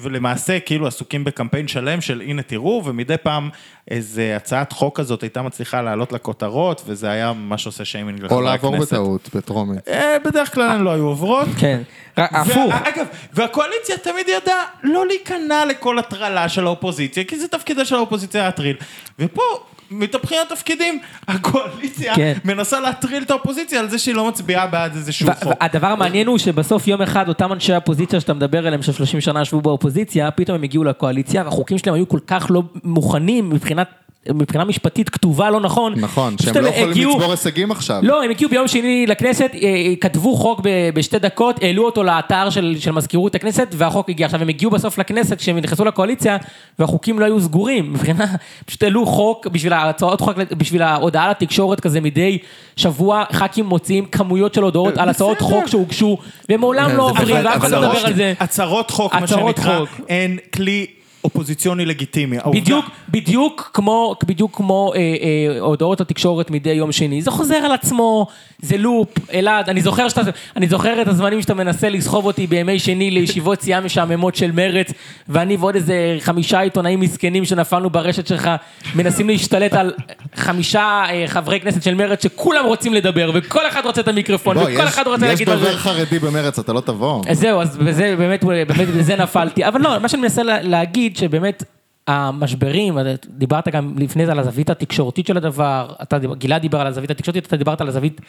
ולמעשה 0.00 0.60
כאילו 0.60 0.86
עסוקים 0.86 1.24
בקמפיין 1.24 1.68
שלם 1.68 2.00
של 2.00 2.20
הנה 2.20 2.42
תראו, 2.42 2.82
ומדי 2.84 3.16
פעם 3.22 3.50
איזה 3.90 4.36
הצעת 4.36 4.72
חוק 4.72 5.00
כזאת 5.00 5.22
הייתה 5.22 5.42
מצליחה 5.42 5.82
לעלות 5.82 6.12
לכותרות, 6.12 6.82
וזה 6.86 7.10
היה 7.10 7.32
ממש 7.32 7.66
עושה 7.66 7.84
שיימינג 7.84 8.20
או 8.20 8.26
לחברי 8.26 8.44
לעבור 8.44 8.74
הכנסת. 8.74 8.92
בטעות, 8.92 9.30
בטרומית. 9.34 9.88
אה, 9.88 10.16
בדרך 10.24 10.54
כלל 10.54 10.70
הן 10.70 10.82
לא 10.82 10.90
היו 10.90 11.06
עוברות. 11.06 11.48
כן. 11.58 11.82
הפוך. 12.16 12.74
אגב, 12.84 13.06
והקואליציה 13.32 13.98
תמיד 13.98 14.28
ידעה 14.28 14.64
לא 14.82 15.06
להיכנע 15.06 15.64
לכל 15.64 15.98
הטרלה 15.98 16.48
של 16.48 16.66
האופוזיציה, 16.66 17.24
כי 17.24 17.38
זה 17.38 17.48
תפקידה 17.76 17.88
של 17.88 17.94
האופוזיציה 17.94 18.44
להטריל. 18.44 18.76
ופה... 19.18 19.42
מתהפכים 19.90 20.38
התפקידים, 20.46 20.98
הקואליציה 21.28 22.14
כן. 22.14 22.32
מנסה 22.44 22.80
להטריל 22.80 23.22
את 23.22 23.30
האופוזיציה 23.30 23.80
על 23.80 23.88
זה 23.88 23.98
שהיא 23.98 24.14
לא 24.14 24.28
מצביעה 24.28 24.66
בעד 24.66 24.96
איזשהו 24.96 25.28
חוק. 25.42 25.54
והדבר 25.60 25.86
המעניין 25.86 26.26
הוא 26.26 26.38
שבסוף 26.38 26.88
יום 26.88 27.02
אחד 27.02 27.28
אותם 27.28 27.52
אנשי 27.52 27.72
הפוזיציה 27.72 28.20
שאתה 28.20 28.34
מדבר 28.34 28.66
עליהם, 28.66 28.82
ש-30 28.82 29.20
שנה 29.20 29.42
ישבו 29.42 29.60
באופוזיציה, 29.60 30.30
פתאום 30.30 30.58
הם 30.58 30.62
הגיעו 30.62 30.84
לקואליציה, 30.84 31.42
והחוקים 31.44 31.78
שלהם 31.78 31.94
היו 31.94 32.08
כל 32.08 32.20
כך 32.26 32.46
לא 32.50 32.62
מוכנים 32.84 33.50
מבחינת... 33.50 33.88
מבחינה 34.34 34.64
משפטית 34.64 35.08
כתובה 35.08 35.50
לא 35.50 35.60
נכון. 35.60 35.92
נכון, 35.96 36.34
שהם 36.42 36.56
לא 36.64 36.68
יכולים 36.68 36.90
הגיעו- 36.90 37.12
לצבור 37.16 37.30
הישגים 37.30 37.70
עכשיו. 37.70 38.00
לא, 38.02 38.22
הם 38.22 38.30
הגיעו 38.30 38.50
ביום 38.50 38.68
שני 38.68 39.06
לכנסת, 39.06 39.50
אה, 39.54 39.58
אה, 39.62 39.94
כתבו 40.00 40.36
חוק 40.36 40.60
ב- 40.62 40.90
בשתי 40.94 41.18
דקות, 41.18 41.62
העלו 41.62 41.84
אותו 41.84 42.02
לאתר 42.02 42.50
של, 42.50 42.76
של 42.78 42.90
מזכירות 42.90 43.34
הכנסת, 43.34 43.68
והחוק 43.72 44.08
הגיע. 44.08 44.26
עכשיו, 44.26 44.42
הם 44.42 44.48
הגיעו 44.48 44.70
בסוף 44.70 44.98
לכנסת, 44.98 45.38
כשהם 45.38 45.58
נכנסו 45.58 45.84
לקואליציה, 45.84 46.36
והחוקים 46.78 47.18
לא 47.18 47.24
היו 47.24 47.40
סגורים. 47.40 47.92
מבחינה, 47.92 48.24
פשוט 48.66 48.82
העלו 48.82 49.06
חוק 49.06 49.46
בשביל 49.46 49.72
ההצעות 49.72 50.20
חוק, 50.20 50.36
בשביל 50.56 50.82
ההודעה 50.82 51.30
לתקשורת 51.30 51.80
כזה 51.80 52.00
מדי 52.00 52.38
שבוע, 52.76 53.24
ח"כים 53.32 53.66
מוציאים 53.66 54.04
כמויות 54.06 54.54
של 54.54 54.62
הודעות 54.62 54.98
על 54.98 55.08
הצעות. 55.08 55.40
חוק 55.40 55.66
שהוגשו, 55.66 56.18
והם 56.48 56.60
מעולם 56.60 56.96
לא 56.96 57.10
עוברים, 57.10 57.36
ואף 57.44 57.56
אחד 57.58 57.70
לא 57.70 57.80
מדבר 57.80 58.06
על 58.06 58.14
זה. 58.14 58.32
הצהרות 58.40 58.90
חוק, 58.90 59.14
מה 59.14 59.26
שנקרא. 59.26 59.80
הן 60.08 60.36
כלי 60.54 60.86
אופוזיציוני 61.26 61.86
לגיטימי. 61.86 62.36
בדיוק, 62.54 62.84
בדיוק 63.08 63.70
כמו, 63.74 64.14
בדיוק 64.26 64.56
כמו 64.56 64.92
אה, 64.94 64.98
אה, 64.98 65.60
הודעות 65.60 66.00
התקשורת 66.00 66.50
מדי 66.50 66.70
יום 66.70 66.92
שני. 66.92 67.22
זה 67.22 67.30
חוזר 67.30 67.56
על 67.56 67.72
עצמו, 67.72 68.26
זה 68.62 68.76
לופ, 68.76 69.08
אלעד, 69.34 69.68
אני 69.68 69.80
זוכר 69.80 70.08
שאתה, 70.08 70.20
אני 70.56 70.66
זוכר 70.68 71.02
את 71.02 71.08
הזמנים 71.08 71.42
שאתה 71.42 71.54
מנסה 71.54 71.88
לסחוב 71.88 72.26
אותי 72.26 72.46
בימי 72.46 72.78
שני 72.78 73.10
לישיבות 73.10 73.60
סיעה 73.62 73.80
משעממות 73.80 74.36
של 74.36 74.50
מרץ, 74.52 74.92
ואני 75.28 75.56
ועוד 75.56 75.74
איזה 75.74 75.94
חמישה 76.20 76.60
עיתונאים 76.60 77.00
מסכנים 77.00 77.44
שנפלנו 77.44 77.90
ברשת 77.90 78.26
שלך, 78.26 78.50
מנסים 78.94 79.28
להשתלט 79.28 79.74
על 79.74 79.92
חמישה 80.36 80.80
אה, 81.08 81.24
חברי 81.26 81.60
כנסת 81.60 81.82
של 81.82 81.94
מרץ 81.94 82.22
שכולם 82.22 82.64
רוצים 82.66 82.94
לדבר, 82.94 83.30
וכל 83.34 83.68
אחד 83.68 83.86
רוצה 83.86 84.00
את 84.00 84.08
המיקרופון, 84.08 84.54
בוא, 84.54 84.62
וכל 84.62 84.72
יש- 84.72 84.80
אחד 84.80 85.06
רוצה 85.06 85.24
יש 85.26 85.30
להגיד 85.30 85.48
משהו. 85.50 85.60
דובר 85.60 85.76
חרדי 85.76 86.18
במרץ, 86.18 86.58
אתה 86.58 86.72
לא 86.72 86.80
תבוא. 86.80 87.22
אז 87.28 87.38
זהו, 87.38 87.60
אז 87.62 87.76
בזה, 87.76 88.14
באמת, 88.18 88.44
באמת 88.44 88.88
בזה 88.88 89.16
נפלתי. 89.16 89.68
אבל 89.68 89.80
לא, 89.80 89.98
מה 90.00 90.08
שאני 90.08 90.22
מנסה 90.22 90.42
לה- 90.42 90.62
להגיד, 90.62 91.16
שבאמת 91.16 91.64
המשברים, 92.06 92.98
דיברת 93.28 93.68
גם 93.68 93.94
לפני 93.98 94.26
זה 94.26 94.32
על 94.32 94.38
הזווית 94.38 94.70
התקשורתית 94.70 95.26
של 95.26 95.36
הדבר, 95.36 95.92
אתה, 96.02 96.18
גלעד 96.18 96.62
דיבר 96.62 96.80
על 96.80 96.86
הזווית 96.86 97.10
התקשורתית, 97.10 97.46
אתה 97.46 97.56
דיברת 97.56 97.80
על 97.80 97.88
הזווית 97.88 98.20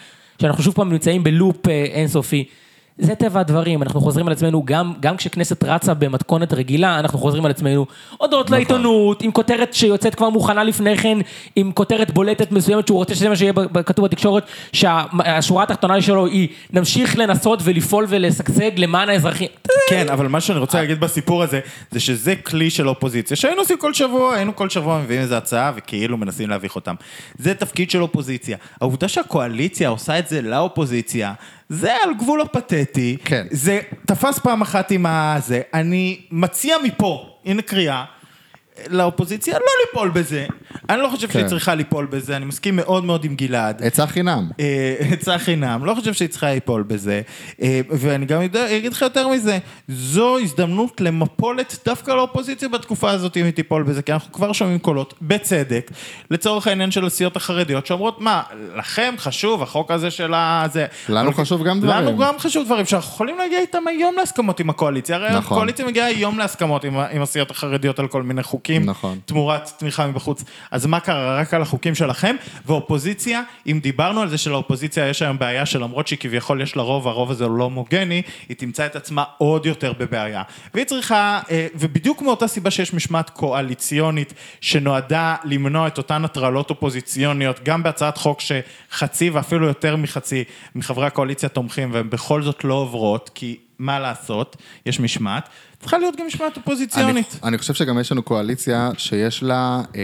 שאנחנו 0.41 0.63
שוב 0.63 0.75
פעם 0.75 0.91
נמצאים 0.91 1.23
בלופ 1.23 1.67
אה, 1.67 1.83
אינסופי. 1.83 2.45
זה 2.99 3.15
טבע 3.15 3.39
הדברים, 3.39 3.83
אנחנו 3.83 4.01
חוזרים 4.01 4.27
על 4.27 4.33
עצמנו, 4.33 4.63
גם, 4.65 4.93
גם 4.99 5.17
כשכנסת 5.17 5.63
רצה 5.63 5.93
במתכונת 5.93 6.53
רגילה, 6.53 6.99
אנחנו 6.99 7.19
חוזרים 7.19 7.45
על 7.45 7.51
עצמנו. 7.51 7.85
הודעות 8.17 8.49
לעיתונות, 8.49 9.21
עם 9.21 9.31
כותרת 9.31 9.73
שיוצאת 9.73 10.15
כבר 10.15 10.29
מוכנה 10.29 10.63
לפני 10.63 10.97
כן, 10.97 11.17
עם 11.55 11.71
כותרת 11.71 12.11
בולטת 12.11 12.51
מסוימת 12.51 12.87
שהוא 12.87 12.97
רוצה 12.97 13.15
שזה 13.15 13.29
מה 13.29 13.35
שיהיה 13.35 13.53
כתוב 13.85 14.05
בתקשורת, 14.05 14.43
שהשורה 14.73 15.63
התחתונה 15.63 16.01
שלו 16.01 16.25
היא, 16.25 16.47
נמשיך 16.73 17.17
לנסות 17.17 17.59
ולפעול 17.63 18.05
ולשגשג 18.09 18.71
למען 18.77 19.09
האזרחים. 19.09 19.47
כן, 19.89 20.09
אבל 20.09 20.27
מה 20.27 20.41
שאני 20.41 20.59
רוצה 20.59 20.81
להגיד 20.81 20.99
בסיפור 20.99 21.43
הזה, 21.43 21.59
זה 21.91 21.99
שזה 21.99 22.35
כלי 22.35 22.69
של 22.69 22.89
אופוזיציה, 22.89 23.37
שהיינו 23.37 23.61
עושים 23.61 23.77
כל 23.77 23.93
שבוע, 23.93 24.35
היינו 24.35 24.55
כל 24.55 24.69
שבוע 24.69 24.99
מביאים 24.99 25.21
איזו 25.21 25.35
הצעה 25.35 25.71
וכאילו 25.75 26.17
מנסים 26.17 26.49
להביך 26.49 26.75
אותם. 26.75 26.95
זה 27.37 27.53
תפקיד 27.53 27.91
של 27.91 28.01
אופוזיציה. 28.01 28.57
העובדה 28.81 29.07
שהקואליציה 29.07 29.89
עושה 29.89 30.19
את 30.19 30.27
זה 30.27 30.41
לאופוזיציה, 30.41 31.33
זה 31.69 31.95
על 32.03 32.13
גבול 32.13 32.41
הפתטי. 32.41 33.17
כן. 33.25 33.47
זה 33.51 33.79
תפס 34.05 34.39
פעם 34.39 34.61
אחת 34.61 34.91
עם 34.91 35.05
הזה. 35.05 35.61
אני 35.73 36.19
מציע 36.31 36.77
מפה, 36.83 37.37
הנה 37.45 37.61
קריאה. 37.61 38.05
לאופוזיציה 38.89 39.53
לא 39.53 39.65
ליפול 39.85 40.09
בזה. 40.09 40.45
אני 40.89 41.01
לא 41.01 41.09
חושב 41.15 41.29
שהיא 41.31 41.43
כן. 41.43 41.49
צריכה 41.49 41.75
ליפול 41.75 42.05
בזה, 42.05 42.35
אני 42.35 42.45
מסכים 42.45 42.75
מאוד 42.75 43.03
מאוד 43.05 43.25
עם 43.25 43.35
גלעד. 43.35 43.83
עצה 43.83 44.07
חינם. 44.07 44.49
אה, 44.59 44.95
עצה 45.11 45.37
חינם, 45.37 45.85
לא 45.85 45.93
חושב 45.93 46.13
שהיא 46.13 46.29
צריכה 46.29 46.53
ליפול 46.53 46.83
בזה. 46.83 47.21
אה, 47.61 47.81
ואני 47.89 48.25
גם 48.25 48.41
יודע, 48.41 48.77
אגיד 48.77 48.93
לך 48.93 49.01
יותר 49.01 49.27
מזה, 49.27 49.57
זו 49.87 50.39
הזדמנות 50.39 51.01
למפולת 51.01 51.75
דווקא 51.85 52.11
לאופוזיציה 52.11 52.69
בתקופה 52.69 53.11
הזאת 53.11 53.37
אם 53.37 53.45
היא 53.45 53.53
תיפול 53.53 53.83
בזה, 53.83 54.01
כי 54.01 54.13
אנחנו 54.13 54.33
כבר 54.33 54.51
שומעים 54.53 54.79
קולות, 54.79 55.13
בצדק, 55.21 55.91
לצורך 56.31 56.67
העניין 56.67 56.91
של 56.91 57.05
הסיעות 57.05 57.35
החרדיות, 57.35 57.85
שאומרות, 57.85 58.21
מה, 58.21 58.41
לכם 58.77 59.13
חשוב 59.17 59.63
החוק 59.63 59.91
הזה 59.91 60.11
של 60.11 60.33
הזה. 60.35 60.85
לנו 61.09 61.29
אבל- 61.29 61.37
חשוב 61.37 61.63
גם 61.63 61.79
דברים. 61.79 61.95
לנו 62.05 62.17
גם 62.17 62.39
חשוב 62.39 62.65
דברים, 62.65 62.85
שאנחנו 62.85 63.13
יכולים 63.13 63.37
להגיע 63.37 63.59
איתם 63.59 63.87
היום 63.87 64.15
להסכמות 64.17 64.59
עם 64.59 64.69
הקואליציה. 64.69 65.15
הרי 65.15 65.29
נכון. 65.29 65.57
הקואליציה 65.57 65.85
מגיעה 65.85 66.07
היום 66.07 66.37
להסכמות 66.37 66.83
עם, 66.83 66.97
ה- 66.97 67.07
עם 67.07 67.21
הסיעות 67.21 67.51
החרדיות 67.51 67.99
על 67.99 68.07
כל 68.07 68.23
מיני 68.23 68.43
חוקים. 68.43 68.66
נכון. 68.75 69.19
תמורת 69.25 69.71
תמיכה 69.77 70.07
מבחוץ. 70.07 70.43
אז 70.71 70.85
מה 70.85 70.99
קרה? 70.99 71.39
רק 71.39 71.53
על 71.53 71.61
החוקים 71.61 71.95
שלכם? 71.95 72.35
ואופוזיציה, 72.65 73.41
אם 73.67 73.79
דיברנו 73.83 74.21
על 74.21 74.29
זה 74.29 74.37
שלאופוזיציה 74.37 75.07
יש 75.07 75.21
היום 75.21 75.37
בעיה 75.37 75.65
שלמרות 75.65 76.07
שכביכול 76.07 76.61
יש 76.61 76.75
לה 76.75 76.83
רוב, 76.83 77.07
הרוב 77.07 77.31
הזה 77.31 77.45
הוא 77.45 77.57
לא 77.57 77.63
הומוגני, 77.63 78.21
היא 78.49 78.57
תמצא 78.57 78.85
את 78.85 78.95
עצמה 78.95 79.23
עוד 79.37 79.65
יותר 79.65 79.93
בבעיה. 79.93 80.43
והיא 80.73 80.85
צריכה, 80.85 81.39
אה, 81.51 81.67
ובדיוק 81.75 82.21
מאותה 82.21 82.47
סיבה 82.47 82.71
שיש 82.71 82.93
משמעת 82.93 83.29
קואליציונית 83.29 84.33
שנועדה 84.61 85.35
למנוע 85.43 85.87
את 85.87 85.97
אותן 85.97 86.25
הטרלות 86.25 86.69
אופוזיציוניות, 86.69 87.59
גם 87.63 87.83
בהצעת 87.83 88.17
חוק 88.17 88.39
שחצי 88.41 89.29
ואפילו 89.29 89.67
יותר 89.67 89.95
מחצי 89.95 90.43
מחברי 90.75 91.05
הקואליציה 91.07 91.49
תומכים 91.49 91.93
והן 91.93 92.09
בכל 92.09 92.41
זאת 92.41 92.63
לא 92.63 92.73
עוברות, 92.73 93.31
כי 93.35 93.57
מה 93.79 93.99
לעשות, 93.99 94.55
יש 94.85 94.99
משמעת, 94.99 95.49
צריכה 95.79 95.97
להיות 95.97 96.15
גם 96.15 96.27
משמעת 96.27 96.57
אופוזיציונית. 96.57 97.37
אני, 97.41 97.49
אני 97.49 97.57
חושב 97.57 97.73
שגם 97.73 97.99
יש 97.99 98.11
לנו 98.11 98.23
קואליציה 98.23 98.91
שיש 98.97 99.43
לה 99.43 99.81
אה, 99.95 100.01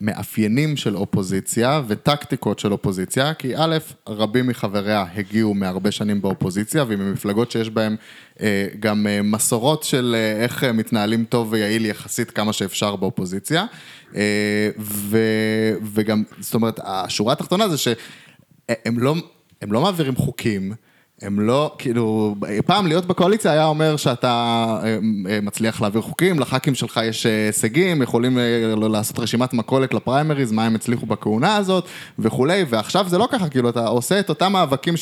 מאפיינים 0.00 0.76
של 0.76 0.96
אופוזיציה 0.96 1.82
וטקטיקות 1.86 2.58
של 2.58 2.72
אופוזיציה, 2.72 3.34
כי 3.34 3.56
א', 3.56 3.78
רבים 4.08 4.46
מחבריה 4.46 5.04
הגיעו 5.14 5.54
מהרבה 5.54 5.90
שנים 5.90 6.22
באופוזיציה, 6.22 6.84
וממפלגות 6.88 7.50
שיש 7.50 7.70
בהן 7.70 7.96
אה, 8.40 8.66
גם 8.80 9.06
אה, 9.06 9.22
מסורות 9.22 9.82
של 9.82 10.16
אה, 10.18 10.42
איך 10.42 10.64
אה, 10.64 10.72
מתנהלים 10.72 11.24
טוב 11.24 11.52
ויעיל 11.52 11.86
יחסית 11.86 12.30
כמה 12.30 12.52
שאפשר 12.52 12.96
באופוזיציה, 12.96 13.64
אה, 14.14 14.70
ו, 14.78 15.18
וגם, 15.94 16.22
זאת 16.40 16.54
אומרת, 16.54 16.80
השורה 16.84 17.32
התחתונה 17.32 17.68
זה 17.68 17.76
שהם 17.78 18.98
לא, 18.98 19.14
לא 19.62 19.80
מעבירים 19.80 20.16
חוקים. 20.16 20.72
הם 21.22 21.40
לא, 21.40 21.72
כאילו, 21.78 22.34
פעם 22.66 22.86
להיות 22.86 23.06
בקואליציה 23.06 23.52
היה 23.52 23.66
אומר 23.66 23.96
שאתה 23.96 24.28
אה, 24.82 24.98
אה, 25.30 25.38
מצליח 25.42 25.80
להעביר 25.80 26.02
חוקים, 26.02 26.40
לח"כים 26.40 26.74
שלך 26.74 27.00
יש 27.04 27.26
אה, 27.26 27.46
הישגים, 27.46 28.02
יכולים 28.02 28.38
לעשות 28.76 29.18
רשימת 29.18 29.52
מכולת 29.52 29.94
לפריימריז, 29.94 30.52
מה 30.52 30.64
הם 30.66 30.74
הצליחו 30.74 31.06
בכהונה 31.06 31.56
הזאת 31.56 31.84
וכולי, 32.18 32.64
ועכשיו 32.68 33.08
זה 33.08 33.18
לא 33.18 33.28
ככה, 33.32 33.48
כאילו, 33.48 33.68
אתה 33.68 33.86
עושה 33.86 34.20
את 34.20 34.28
אותם 34.28 34.52
מאבקים, 34.52 34.94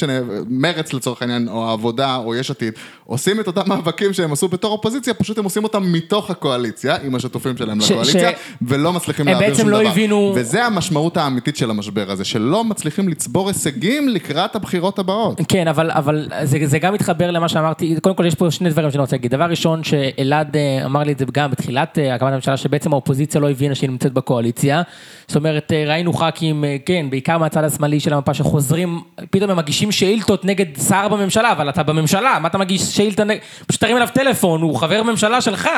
מרץ 0.48 0.92
לצורך 0.92 1.22
העניין, 1.22 1.48
או 1.48 1.68
העבודה, 1.68 2.16
או 2.16 2.34
יש 2.34 2.50
עתיד, 2.50 2.72
עושים 3.04 3.40
את 3.40 3.46
אותם 3.46 3.62
מאבקים 3.68 4.12
שהם 4.12 4.32
עשו 4.32 4.48
בתור 4.48 4.72
אופוזיציה, 4.72 5.14
פשוט 5.14 5.38
הם 5.38 5.44
עושים 5.44 5.64
אותם 5.64 5.92
מתוך 5.92 6.30
הקואליציה, 6.30 6.96
עם 7.04 7.14
השותפים 7.14 7.56
שלהם 7.56 7.80
ש- 7.80 7.90
לקואליציה, 7.90 8.30
ש- 8.30 8.34
ולא 8.62 8.92
מצליחים 8.92 9.26
להעביר 9.26 9.54
שום 9.54 9.68
לא 9.68 9.80
דבר. 9.80 9.88
הבינו... 9.88 10.32
וזה 10.36 10.64
המשמעות 10.64 11.16
האמיתית 11.16 11.56
של 11.56 11.70
המשבר 11.70 12.10
הזה, 12.10 12.24
שלא 12.24 12.64
מצליחים 12.64 13.08
לצבור 13.08 13.48
הישגים 13.48 14.08
לקראת 14.08 14.56
הבחירות 14.56 14.98
הבאות. 14.98 15.40
כן, 15.48 15.68
אבל... 15.68 15.90
אבל 16.02 16.28
זה, 16.42 16.58
זה 16.64 16.78
גם 16.78 16.94
מתחבר 16.94 17.30
למה 17.30 17.48
שאמרתי, 17.48 17.96
קודם 18.02 18.14
כל 18.14 18.26
יש 18.26 18.34
פה 18.34 18.50
שני 18.50 18.70
דברים 18.70 18.90
שאני 18.90 19.00
רוצה 19.00 19.16
להגיד. 19.16 19.30
דבר 19.30 19.44
ראשון, 19.44 19.84
שאלעד 19.84 20.56
אה, 20.56 20.84
אמר 20.84 21.02
לי 21.02 21.12
את 21.12 21.18
זה 21.18 21.24
גם 21.32 21.50
בתחילת 21.50 21.98
אה, 21.98 22.14
הקמת 22.14 22.32
הממשלה, 22.32 22.56
שבעצם 22.56 22.92
האופוזיציה 22.92 23.40
לא 23.40 23.50
הבינה 23.50 23.74
שהיא 23.74 23.90
נמצאת 23.90 24.12
בקואליציה. 24.12 24.82
זאת 25.28 25.36
אומרת, 25.36 25.72
אה, 25.72 25.84
ראינו 25.86 26.12
ח"כים, 26.12 26.64
כן, 26.86 27.06
בעיקר 27.10 27.38
מהצד 27.38 27.64
השמאלי 27.64 28.00
של 28.00 28.12
המפה, 28.14 28.34
שחוזרים, 28.34 29.00
פתאום 29.30 29.50
הם 29.50 29.56
מגישים 29.56 29.92
שאילתות 29.92 30.44
נגד 30.44 30.66
שר 30.88 31.08
בממשלה, 31.08 31.52
אבל 31.52 31.68
אתה 31.68 31.82
בממשלה, 31.82 32.38
מה 32.42 32.48
אתה 32.48 32.58
מגיש 32.58 32.82
שאילתה 32.82 33.24
נגד... 33.24 33.40
פשוט 33.66 33.80
תרים 33.80 33.96
אליו 33.96 34.08
טלפון, 34.14 34.62
הוא 34.62 34.76
חבר 34.76 35.02
ממשלה 35.02 35.40
שלך, 35.40 35.68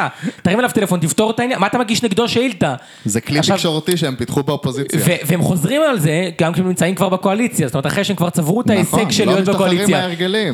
תרים 0.43 0.59
אליו 0.59 0.71
טלפון, 0.75 1.01
תפתור 1.01 1.31
את 1.31 1.41
העניין, 1.41 1.61
מה 1.61 1.67
אתה 1.67 1.79
מגיש 1.79 2.03
נגדו 2.03 2.29
שאילתה? 2.29 2.75
זה 3.05 3.21
כלי 3.21 3.39
עכשיו... 3.39 3.57
תקשורתי 3.57 3.97
שהם 3.97 4.17
פיתחו 4.17 4.43
באופוזיציה. 4.43 5.01
והם 5.27 5.43
חוזרים 5.43 5.83
על 5.83 5.99
זה, 5.99 6.31
גם 6.41 6.53
כשהם 6.53 6.69
נמצאים 6.69 6.95
כבר 6.95 7.09
בקואליציה, 7.09 7.67
זאת 7.67 7.75
אומרת, 7.75 7.87
אחרי 7.87 8.05
שהם 8.05 8.17
כבר 8.17 8.31
צברו 8.31 8.61
את 8.61 8.71
ההישג 8.71 8.97
נכון, 8.97 9.11
של 9.11 9.25
לא 9.25 9.33
להיות 9.33 9.49
בקואליציה. 9.49 10.09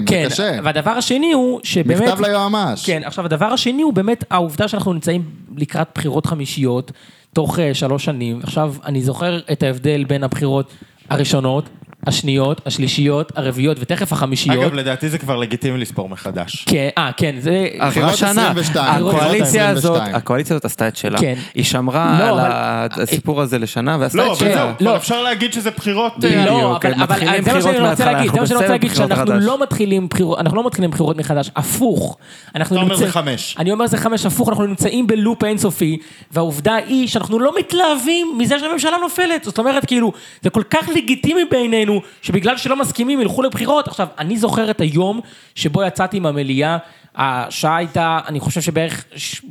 כן, 0.07 0.27
קשה. 0.27 0.59
והדבר 0.65 0.91
השני 0.91 1.33
הוא 1.33 1.61
שבאמת... 1.63 2.03
מכתב 2.03 2.21
ליועמ"ש. 2.21 2.87
כן, 2.87 3.03
עכשיו 3.05 3.25
הדבר 3.25 3.47
השני 3.47 3.83
הוא 3.83 3.93
באמת 3.93 4.25
העובדה 4.31 4.69
שאנחנו 4.69 4.93
נמצאים 4.93 5.25
לקראת 5.57 5.89
בחירות 5.95 6.27
חמישיות, 6.27 6.93
תוך 7.33 7.59
uh, 7.59 7.61
שלוש 7.73 8.05
שנים. 8.05 8.41
עכשיו, 8.43 8.75
אני 8.85 9.03
זוכר 9.03 9.41
את 9.53 9.63
ההבדל 9.63 10.05
בין 10.05 10.25
הבחירות 10.25 10.73
הראשונות, 11.11 11.69
השניות, 12.07 12.61
השלישיות, 12.67 13.33
הרביעיות 13.37 13.77
ותכף 13.81 14.13
החמישיות. 14.13 14.65
אגב, 14.65 14.75
לדעתי 14.75 15.09
זה 15.09 15.19
כבר 15.19 15.37
לגיטימי 15.37 15.79
לספור 15.79 16.09
מחדש. 16.09 16.65
כן, 16.69 16.89
אה, 16.99 17.11
כן, 17.17 17.35
זה... 17.39 17.69
עברה 17.79 18.17
שנה. 18.17 18.53
הקואליציה 18.75 19.69
הזאת, 19.69 20.03
הקואליציה 20.13 20.57
הזאת 20.57 20.65
עשתה 20.65 20.89
את 20.89 20.97
שלה. 20.97 21.19
כן. 21.19 21.35
היא 21.55 21.65
שמרה 21.65 22.17
לא, 22.19 22.25
על 22.25 22.41
אבל- 22.41 23.03
הסיפור 23.03 23.41
הזה 23.41 23.59
לשנה 23.59 23.97
ועשתה 24.01 24.19
לא, 24.19 24.33
את 24.33 24.39
שלה. 24.39 24.73
לא. 24.81 24.97
אפשר 24.97 25.23
להגיד 25.23 25.53
שזה 25.53 25.71
בחירות... 25.71 26.13
לא, 26.47 26.79
אה, 26.85 26.93
אבל, 27.05 27.43
זה 27.45 27.53
מה 27.53 27.63
שאני 27.63 27.91
רוצה 27.91 28.13
להגיד, 28.13 28.33
זה 28.33 28.41
מה 28.41 28.47
שאני 28.47 28.57
אנחנו 28.57 28.57
רוצה 28.57 28.69
להגיד, 28.69 28.95
שאנחנו. 28.95 29.41
לא 29.41 29.63
מתחילים 29.63 30.09
בחירות, 30.09 30.39
אנחנו 30.39 30.57
לא 30.57 30.67
מתחילים 30.67 30.91
בחירות 30.91 31.17
מחדש, 31.17 31.51
הפוך. 31.57 32.17
אנחנו 32.55 32.77
אתה 32.77 32.85
אומר 32.85 32.97
זה 32.97 33.11
חמש. 33.11 33.57
אני 33.59 33.73
אומר 33.73 33.87
זה 33.87 33.97
חמש, 33.97 34.27
הפוך, 34.27 34.49
אנחנו 34.49 34.67
נמצאים 34.67 35.07
בלופ 35.07 35.45
אינסופי, 35.45 35.99
והעובדה 36.33 36.75
היא 36.75 37.09
שאנחנו 37.09 37.39
לא 37.39 37.53
מתלהבים 37.59 38.27
מזה 38.39 38.59
שהממשלה 38.59 38.97
נופלת, 39.03 39.45
זאת 39.45 39.59
אומרת, 39.59 39.87
כאילו, 39.87 40.13
זה 40.43 40.51
כל 40.51 40.63
כך 40.71 40.89
לגיטימי 40.97 41.45
בעינינו, 41.51 41.90
שבגלל 42.23 42.57
שלא 42.57 42.77
מסכימים 42.77 43.21
ילכו 43.21 43.43
לבחירות. 43.43 43.89
עכשיו, 43.89 44.07
אני 44.19 44.37
זוכר 44.37 44.71
את 44.71 44.81
היום 44.81 45.21
שבו 45.55 45.83
יצאתי 45.83 46.21
מהמליאה, 46.21 46.77
השעה 47.17 47.77
הייתה, 47.77 48.21
אני 48.29 48.41
חושב 48.41 48.61
שבערך 48.61 49.05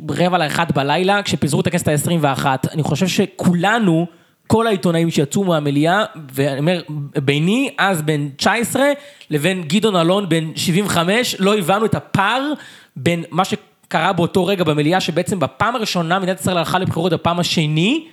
רבע 0.10 0.38
לאחת 0.38 0.72
בלילה, 0.72 1.24
כשפיזרו 1.24 1.62
את 1.62 1.68
הכנסת 1.68 1.88
ה-21. 1.88 2.46
אני 2.74 2.84
חושב 2.84 3.08
שכולנו... 3.08 4.08
כל 4.52 4.68
העיתונאים 4.68 5.12
שיצאו 5.12 5.44
מהמליאה, 5.44 6.04
ואני 6.34 6.60
אומר, 6.60 6.82
ביני, 7.24 7.70
אז 7.78 8.02
בן 8.02 8.30
19, 8.30 8.84
לבין 9.30 9.64
גדעון 9.64 9.96
אלון 9.96 10.30
בן 10.30 10.52
75, 10.56 11.36
לא 11.40 11.58
הבנו 11.58 11.86
את 11.86 11.96
הפער 11.96 12.54
בין 12.96 13.24
מה 13.32 13.44
שקרה 13.46 14.14
באותו 14.14 14.46
רגע 14.46 14.64
במליאה, 14.64 15.00
שבעצם 15.00 15.40
בפעם 15.40 15.76
הראשונה 15.76 16.20
מדינת 16.20 16.40
ישראל 16.40 16.58
הלכה 16.58 16.80
לבחירות 16.80 17.14
בפעם 17.14 17.40
השני, 17.40 18.08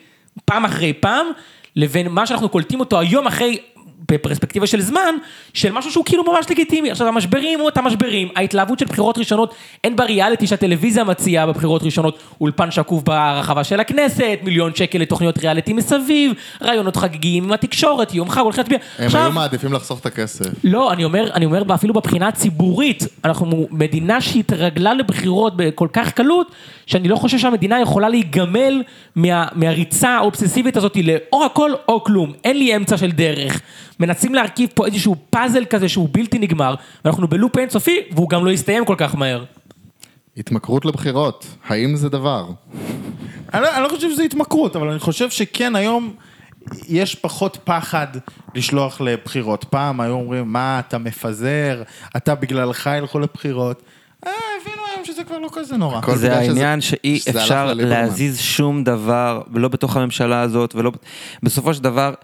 פעם 0.45 0.64
אחרי 0.64 0.93
פעם, 0.93 1.27
לבין 1.77 2.09
מה 2.09 2.27
שאנחנו 2.27 2.49
קולטים 2.49 2.81
אותו 2.81 3.01
היום 3.01 3.27
אחרי... 3.27 3.59
בפרספקטיבה 4.09 4.66
של 4.66 4.80
זמן, 4.80 5.14
של 5.55 5.72
משהו 5.72 5.90
שהוא 5.90 6.05
כאילו 6.05 6.24
ממש 6.24 6.47
לגיטימי. 6.51 6.90
עכשיו, 6.90 7.09
המשברים 7.09 7.59
הוא 7.59 7.66
אותם 7.66 7.84
משברים, 7.84 8.28
ההתלהבות 8.36 8.78
של 8.78 8.86
בחירות 8.86 9.18
ראשונות, 9.18 9.55
אין 9.84 9.97
בריאליטי 9.97 10.47
שהטלוויזיה 10.47 11.05
מציעה 11.05 11.47
בבחירות 11.47 11.82
ראשונות, 11.82 12.18
אולפן 12.40 12.70
שקוף 12.70 13.03
ברחבה 13.03 13.64
של 13.64 13.80
הכנסת, 13.80 14.38
מיליון 14.42 14.74
שקל 14.74 14.99
לתוכניות 14.99 15.38
ריאליטי 15.38 15.72
מסביב, 15.72 16.32
רעיונות 16.62 16.97
חגיגיים 16.97 17.44
עם 17.44 17.53
התקשורת, 17.53 18.14
יום 18.14 18.30
חג, 18.30 18.40
הולכים 18.40 18.62
להצביע. 18.62 18.78
הם 18.99 19.11
היו 19.14 19.32
מעדיפים 19.32 19.72
לחסוך 19.72 20.01
את 20.01 20.07
הכסף. 20.07 20.47
לא, 20.64 20.92
אני 20.92 21.05
אומר, 21.05 21.30
אני 21.34 21.44
אומר 21.44 21.62
אפילו 21.74 21.94
בבחינה 21.94 22.28
הציבורית, 22.28 23.05
אנחנו 23.24 23.66
מדינה 23.70 24.20
שהתרגלה 24.20 24.94
לבחירות 24.94 25.57
בכל 25.57 25.88
כך 25.92 26.12
קלות, 26.12 26.51
שאני 26.86 27.09
לא 27.09 27.16
חושב 27.16 27.38
שהמדינה 27.38 27.80
יכולה 27.80 28.09
להיגמל 28.09 28.82
מה, 29.16 29.47
מהריצה 29.53 30.09
האובססיבית 30.09 30.76
הזאת 30.76 30.97
לאו 30.97 31.44
הכל 31.44 31.70
או 31.88 32.05
כלום, 32.05 32.32
אין 32.44 32.59
לי 32.59 32.76
אמצע 32.76 32.97
של 32.97 33.11
דרך. 33.11 33.61
מנסים 34.01 34.34
להרכיב 34.34 34.68
פה 34.74 34.86
איזשהו 34.86 35.16
פאזל 35.30 35.64
כזה 35.64 35.88
שהוא 35.88 36.09
בלתי 36.12 36.38
נגמר, 36.38 36.74
ואנחנו 37.05 37.28
בלופ 37.28 37.59
אינסופי, 37.59 38.01
והוא 38.12 38.28
גם 38.28 38.44
לא 38.44 38.51
יסתיים 38.51 38.84
כל 38.84 38.94
כך 38.99 39.14
מהר. 39.14 39.44
התמכרות 40.36 40.84
לבחירות, 40.84 41.47
האם 41.68 41.97
זה 41.97 42.09
דבר? 42.09 42.47
אני 43.55 43.62
לא, 43.62 43.74
אני 43.76 43.82
לא 43.82 43.88
חושב 43.88 44.11
שזה 44.11 44.22
התמכרות, 44.22 44.76
אבל 44.76 44.88
אני 44.88 44.99
חושב 44.99 45.30
שכן 45.30 45.76
היום 45.76 46.14
יש 46.88 47.14
פחות 47.14 47.59
פחד 47.64 48.07
לשלוח 48.55 49.01
לבחירות. 49.01 49.64
פעם 49.64 50.01
היו 50.01 50.12
אומרים, 50.12 50.53
מה, 50.53 50.78
אתה 50.88 50.99
מפזר, 50.99 51.82
אתה 52.16 52.34
בגללך 52.34 52.90
ילכו 52.99 53.18
לבחירות. 53.18 53.82
אה, 54.26 54.30
הבינו 54.62 54.82
היום 54.94 55.05
שזה 55.05 55.24
כבר 55.24 55.38
לא 55.38 55.49
כזה 55.53 55.76
נורא. 55.76 56.01
זה 56.01 56.07
בגלל 56.07 56.16
שזה- 56.16 56.34
העניין 56.36 56.80
שאי 56.80 57.18
שזה 57.18 57.30
אפשר. 57.42 57.72
להזיז 57.74 58.38
שום 58.40 58.84
דבר, 58.84 59.42
לא 59.55 59.68
בתוך 59.68 59.97
הממשלה 59.97 60.40
הזאת, 60.40 60.74
ולא... 60.74 60.92
בסופו 61.42 61.74
של 61.74 61.82
דבר, 61.82 62.14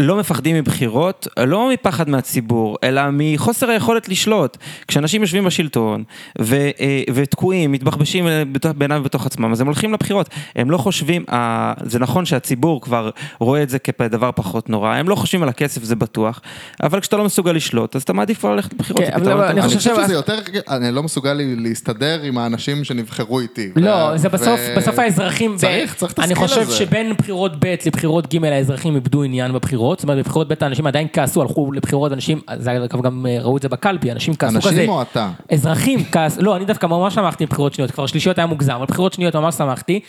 לא 0.00 0.16
מפחדים 0.16 0.56
מבחירות, 0.56 1.28
לא 1.46 1.70
מפחד 1.72 2.08
מהציבור, 2.08 2.76
אלא 2.84 3.02
מחוסר 3.12 3.70
היכולת 3.70 4.08
לשלוט. 4.08 4.56
כשאנשים 4.88 5.22
יושבים 5.22 5.44
בשלטון 5.44 6.04
ו, 6.40 6.54
אה, 6.80 7.02
ותקועים, 7.14 7.72
מתבחבשים 7.72 8.26
בתוך- 8.52 8.72
בינם 8.76 9.00
ובתוך 9.00 9.26
עצמם, 9.26 9.52
אז 9.52 9.60
הם 9.60 9.66
הולכים 9.66 9.92
לבחירות. 9.92 10.28
הם 10.56 10.70
לא 10.70 10.78
חושבים, 10.78 11.24
אה, 11.32 11.72
זה 11.82 11.98
נכון 11.98 12.24
שהציבור 12.24 12.80
כבר 12.80 13.10
רואה 13.38 13.62
את 13.62 13.68
זה 13.70 13.78
כדבר 13.78 14.30
פחות 14.34 14.70
נורא, 14.70 14.94
הם 14.94 15.08
לא 15.08 15.14
חושבים 15.14 15.42
על 15.42 15.48
הכסף, 15.48 15.82
זה 15.84 15.96
בטוח, 15.96 16.40
אבל 16.82 17.00
כשאתה 17.00 17.16
לא 17.16 17.24
מסוגל 17.24 17.52
לשלוט, 17.52 17.96
אז 17.96 18.02
אתה 18.02 18.12
מעדיף 18.12 18.38
כבר 18.38 18.54
ללכת 18.54 18.72
לבחירות. 18.74 19.02
כן, 19.02 19.12
אבל 19.12 19.32
אני 19.42 19.50
אני. 19.50 19.62
חושב 19.62 19.76
חושב 19.78 19.96
ש- 20.00 20.04
שזה 20.04 20.14
יותר, 20.14 20.38
אני 20.70 20.90
לא 20.92 21.02
מסוגל 21.02 21.40
להסתדר 21.56 22.20
עם 22.22 22.38
האנשים 22.38 22.84
שנבחרו 22.84 23.40
איתי. 23.40 23.70
לא, 23.76 23.90
ו- 24.14 24.18
זה 24.18 24.28
בסוף, 24.28 24.60
ו- 24.68 24.74
בסוף 24.76 24.98
האזרחים, 24.98 25.54
ב- 25.54 25.58
צריך, 25.58 25.94
צריך 25.94 26.12
את 26.12 26.18
אני 26.18 26.32
הסקיל 26.32 26.46
חושב 26.48 26.60
הזה. 26.60 26.76
שבין 26.76 27.12
בחירות 27.18 27.52
ב' 27.64 27.74
לבחירות 27.86 28.34
ג' 28.34 28.44
האזרחים 28.44 28.94
איבדו 28.94 29.22
עניין 29.22 29.52
בבחירות, 29.52 29.87
זאת 29.96 30.02
אומרת 30.02 30.18
בבחירות 30.18 30.48
ב' 30.48 30.54
האנשים 30.60 30.86
עדיין 30.86 31.08
כעסו, 31.12 31.42
הלכו 31.42 31.72
לבחירות, 31.72 32.12
אנשים, 32.12 32.40
זה 32.56 32.76
אגב 32.76 33.02
גם 33.02 33.26
אה, 33.28 33.38
ראו 33.40 33.56
את 33.56 33.62
זה 33.62 33.68
בקלפי, 33.68 34.12
אנשים 34.12 34.34
כעסו 34.34 34.56
אנשים 34.56 34.70
כזה. 34.70 34.84
או 34.88 35.02
אתה? 35.02 35.30
אזרחים 35.52 36.04
כעס, 36.04 36.38
לא, 36.38 36.56
אני 36.56 36.64
דווקא 36.64 36.86
ממש 36.86 37.14
שמחתי 37.14 37.46
בבחירות 37.46 37.74
שניות, 37.74 37.90
כבר 37.90 38.06
שלישיות 38.06 38.38
היה 38.38 38.46
מוגזם, 38.46 38.72
אבל 38.72 38.86
בחירות 38.86 39.12
שניות 39.12 39.36
ממש 39.36 39.54
שמחתי. 39.54 40.00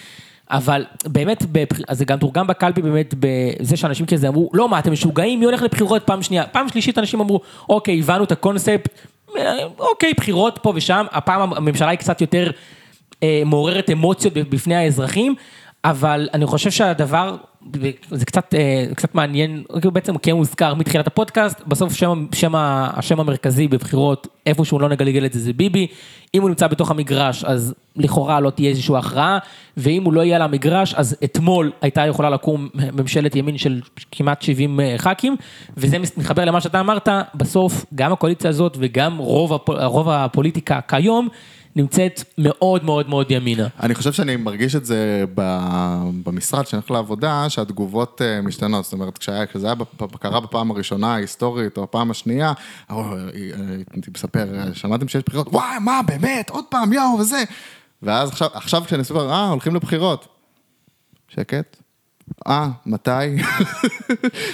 אבל 0.52 0.86
באמת, 1.06 1.44
זה 1.92 2.06
גם 2.06 2.18
תורגם 2.18 2.48
בקלפי 2.48 2.82
באמת 2.82 3.14
בזה 3.20 3.78
שאנשים 3.78 4.06
כזה 4.06 4.28
אמרו, 4.28 4.50
לא 4.54 4.70
מה 4.70 4.80
אתם 4.80 4.92
משוגעים, 4.92 5.40
מי 5.40 5.46
הולך 5.46 5.64
לבחירות 5.64 6.04
פעם 6.04 6.24
שנייה, 6.24 6.48
פעם 6.48 6.70
שלישית 6.70 6.98
אנשים 6.98 7.20
אמרו, 7.20 7.42
אוקיי, 7.70 8.00
הבנו 8.00 8.24
את 8.24 8.32
הקונספט, 8.32 8.90
אה, 9.38 9.58
אוקיי, 9.80 10.14
בחירות 10.18 10.60
פה 10.62 10.74
ושם, 10.76 11.06
הפעם 11.12 11.54
הממשלה 11.54 11.90
היא 11.90 12.00
קצת 12.00 12.22
יותר 12.22 12.52
אה, 13.24 13.42
מעוררת 13.46 13.90
אמוציות 13.90 14.34
בפני 14.34 14.76
האזרחים, 14.76 15.36
אבל 15.84 16.30
אני 16.34 16.46
חושב 16.46 16.72
שהדבר 16.72 17.36
זה 18.12 18.26
קצת, 18.26 18.54
אה, 18.54 18.86
קצת 18.96 19.16
מעניין, 19.16 19.64
כאילו 19.80 19.92
בעצם 19.92 20.18
כן 20.18 20.32
מוזכר 20.32 20.74
מתחילת 20.74 21.08
הפודקאסט, 21.08 21.62
בסוף 21.68 21.94
שם, 21.94 22.26
שם, 22.36 22.52
השם 22.56 23.20
המרכזי 23.20 23.68
בבחירות, 23.68 24.28
איפה 24.46 24.66
שהוא 24.66 24.82
לא 24.82 24.90
נגלגל 24.90 25.26
את 25.26 25.34
זה, 25.34 25.40
זה 25.40 25.54
ביבי. 25.54 25.88
אם 26.36 26.42
הוא 26.42 26.50
נמצא 26.50 26.68
בתוך 26.68 26.92
המגרש, 26.92 27.44
אז 27.44 27.74
לכאורה 27.96 28.40
לא 28.40 28.50
תהיה 28.50 28.70
איזושהי 28.70 28.98
הכרעה, 28.98 29.38
ואם 29.78 30.04
הוא 30.04 30.14
לא 30.14 30.22
יהיה 30.22 30.36
על 30.36 30.42
המגרש, 30.42 30.94
אז 30.94 31.16
אתמול 31.24 31.72
הייתה 31.82 32.06
יכולה 32.06 32.30
לקום 32.30 32.70
ממשלת 32.94 33.36
ימין 33.36 33.58
של 33.58 33.82
כמעט 34.12 34.42
70 34.42 34.80
אה, 34.80 34.96
ח"כים, 34.98 35.36
וזה 35.78 36.00
מתחבר 36.00 36.46
למה 36.46 36.62
שאתה 36.62 36.80
אמרת, 36.80 37.10
בסוף 37.36 37.86
גם 37.96 38.14
הקואליציה 38.14 38.50
הזאת 38.50 38.78
וגם 38.80 39.18
רוב, 39.18 39.54
הפ, 39.54 39.70
רוב 39.70 40.10
הפוליטיקה 40.10 40.80
כיום, 40.88 41.28
נמצאת 41.80 42.24
מאוד 42.38 42.84
מאוד 42.84 43.10
מאוד 43.10 43.32
ימינה. 43.32 43.68
אני 43.80 43.96
חושב 43.96 44.12
שאני 44.12 44.36
מרגיש 44.36 44.76
את 44.76 44.86
זה 44.86 45.26
במשרד, 46.24 46.66
כשאני 46.66 46.82
הולך 46.82 46.92
לעבודה, 46.92 47.50
שהתגובות 47.50 48.22
אה, 48.22 48.42
משתנות. 48.42 48.84
זאת 48.84 48.94
אומרת, 48.94 49.18
כשזה 49.18 49.68
היה, 49.68 49.76
קרה 50.20 50.40
בפעם 50.40 50.72
הראשונה 50.72 51.14
ההיסטורית, 51.14 51.78
או 51.78 51.84
הפעם 51.84 52.12
השנייה, 52.12 52.54
הייתי 52.90 54.12
מספר, 54.16 54.46
שמעתם 54.74 55.08
שיש 55.08 55.24
בחירות, 55.26 55.48
וואי, 55.48 55.80
מה, 55.82 56.02
באמת, 56.06 56.50
עוד 56.50 56.66
פעם, 56.70 56.94
יואו, 56.94 57.18
וזה. 57.20 57.44
ואז 58.02 58.30
עכשיו, 58.30 58.50
עכשיו 58.54 58.84
כשאני 58.86 59.02
מספר, 59.02 59.32
אה, 59.32 59.50
הולכים 59.50 59.76
לבחירות. 59.76 60.28
שקט. 61.28 61.79
אה, 62.48 62.68
מתי? 62.86 63.12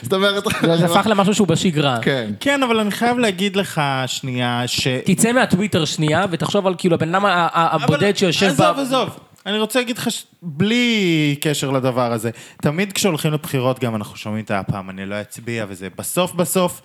זאת 0.03 0.13
אומרת... 0.13 0.43
זה 0.77 0.85
הפך 0.85 1.07
למשהו 1.09 1.33
שהוא 1.33 1.47
בשגרה. 1.47 1.97
כן. 2.01 2.31
כן, 2.39 2.63
אבל 2.63 2.79
אני 2.79 2.91
חייב 2.91 3.17
להגיד 3.17 3.55
לך 3.55 3.81
שנייה, 4.07 4.63
ש... 4.67 4.87
תצא 4.87 5.31
מהטוויטר 5.31 5.85
שנייה 5.85 6.25
ותחשוב 6.31 6.67
על 6.67 6.75
כאילו 6.77 6.95
הבן 6.95 7.15
אדם 7.15 7.25
הבודד 7.53 8.17
שיושב 8.17 8.47
ב... 8.47 8.51
עזוב, 8.51 8.79
עזוב. 8.79 9.19
אני 9.45 9.59
רוצה 9.59 9.79
להגיד 9.79 9.97
לך, 9.97 10.07
בלי 10.41 11.35
קשר 11.41 11.71
לדבר 11.71 12.11
הזה, 12.11 12.29
תמיד 12.61 12.93
כשהולכים 12.93 13.33
לבחירות 13.33 13.79
גם 13.79 13.95
אנחנו 13.95 14.15
שומעים 14.15 14.43
את 14.45 14.51
הפעם, 14.51 14.89
אני 14.89 15.05
לא 15.05 15.21
אצביע 15.21 15.65
וזה. 15.69 15.87
בסוף 15.97 16.33
בסוף, 16.33 16.81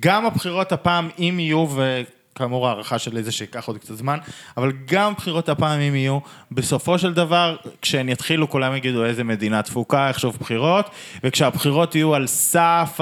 גם 0.00 0.26
הבחירות 0.26 0.72
הפעם, 0.72 1.08
אם 1.18 1.36
יהיו, 1.38 1.66
כאמור 2.36 2.68
הערכה 2.68 2.98
שלי 2.98 3.22
זה 3.22 3.32
שייקח 3.32 3.66
עוד 3.66 3.78
קצת 3.78 3.94
זמן, 3.94 4.18
אבל 4.56 4.72
גם 4.84 5.14
בחירות 5.14 5.48
הפעם 5.48 5.80
אם 5.80 5.94
יהיו, 5.94 6.18
בסופו 6.52 6.98
של 6.98 7.14
דבר, 7.14 7.56
כשהן 7.82 8.08
יתחילו 8.08 8.50
כולם 8.50 8.74
יגידו 8.74 9.04
איזה 9.04 9.24
מדינה 9.24 9.62
תפוקה, 9.62 10.08
איך 10.08 10.20
שוב 10.20 10.36
בחירות, 10.40 10.90
וכשהבחירות 11.24 11.94
יהיו 11.94 12.14
על 12.14 12.26
סף 12.26 13.00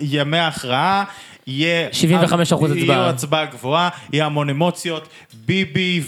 ימי 0.00 0.38
ההכרעה, 0.38 1.04
יהיה... 1.46 1.88
75 1.92 2.52
אחוז 2.52 2.70
הצבעה. 2.70 2.96
יהיה 2.96 3.08
הצבעה 3.08 3.44
גבוהה, 3.44 3.88
יהיה 4.12 4.26
המון 4.26 4.50
אמוציות, 4.50 5.08
ביבי 5.46 6.02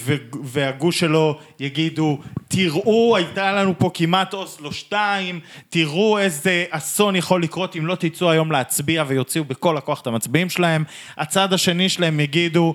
והגוש 0.45 1.01
שלו 1.01 1.39
יגידו, 1.61 2.19
תראו, 2.49 3.17
הייתה 3.17 3.53
לנו 3.53 3.75
פה 3.79 3.91
כמעט 3.95 4.35
אוסלו 4.35 4.73
2, 4.73 5.41
תראו 5.71 6.19
איזה 6.19 6.65
אסון 6.71 7.17
יכול 7.17 7.43
לקרות 7.43 7.77
אם 7.77 7.87
לא 7.87 7.95
תצאו 7.95 8.31
היום 8.31 8.53
להצביע 8.53 9.05
ויוציאו 9.07 9.45
בכל 9.45 9.77
הכוח 9.77 10.01
את 10.01 10.07
המצביעים 10.07 10.51
שלהם. 10.51 10.85
הצד 11.17 11.53
השני 11.53 11.89
שלהם 11.89 12.21
יגידו, 12.21 12.75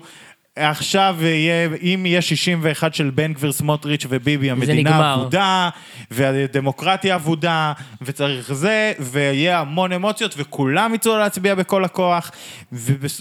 עכשיו 0.56 1.16
יהיה, 1.20 1.68
אם 1.82 2.06
יהיה 2.06 2.22
61 2.22 2.94
של 2.94 3.10
בן 3.10 3.32
גביר, 3.32 3.52
סמוטריץ' 3.52 4.06
וביבי, 4.08 4.50
המדינה 4.50 5.14
אבודה, 5.14 5.68
והדמוקרטיה 6.10 7.14
אבודה, 7.14 7.72
וצריך 8.02 8.52
זה, 8.52 8.92
ויהיה 9.00 9.60
המון 9.60 9.92
אמוציות, 9.92 10.34
וכולם 10.36 10.94
יצאו 10.94 11.16
להצביע 11.18 11.54
בכל 11.54 11.84
הכוח, 11.84 12.30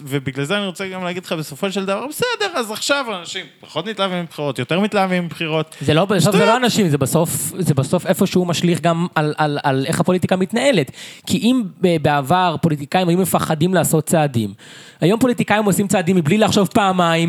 ובגלל 0.03 0.45
זה 0.45 0.57
אני 0.57 0.65
רוצה 0.65 0.87
גם 0.87 1.03
להגיד 1.03 1.25
לך, 1.25 1.31
בסופו 1.31 1.71
של 1.71 1.85
דבר, 1.85 2.07
בסדר, 2.07 2.51
אז 2.55 2.71
עכשיו 2.71 3.05
אנשים 3.19 3.45
פחות 3.61 3.87
מתלהבים 3.87 4.21
מבחירות, 4.21 4.59
יותר 4.59 4.79
מתלהבים 4.79 5.25
מבחירות. 5.25 5.75
זה 5.81 5.93
לא, 5.93 6.05
בסוף 6.05 6.35
זה 6.35 6.45
לא 6.45 6.57
אנשים, 6.57 6.89
זה 6.89 6.97
בסוף, 6.97 7.53
זה 7.59 7.73
בסוף 7.73 8.05
איפשהו 8.05 8.45
משליך 8.45 8.81
גם 8.81 9.07
על, 9.15 9.33
על, 9.37 9.59
על 9.63 9.85
איך 9.87 9.99
הפוליטיקה 9.99 10.35
מתנהלת. 10.35 10.91
כי 11.27 11.37
אם 11.37 11.63
בעבר 12.01 12.55
פוליטיקאים 12.61 13.07
היו 13.07 13.17
מפחדים 13.17 13.73
לעשות 13.73 14.05
צעדים, 14.05 14.53
היום 15.01 15.19
פוליטיקאים 15.19 15.65
עושים 15.65 15.87
צעדים 15.87 16.15
מבלי 16.15 16.37
לחשוב 16.37 16.67
פעמיים, 16.67 17.20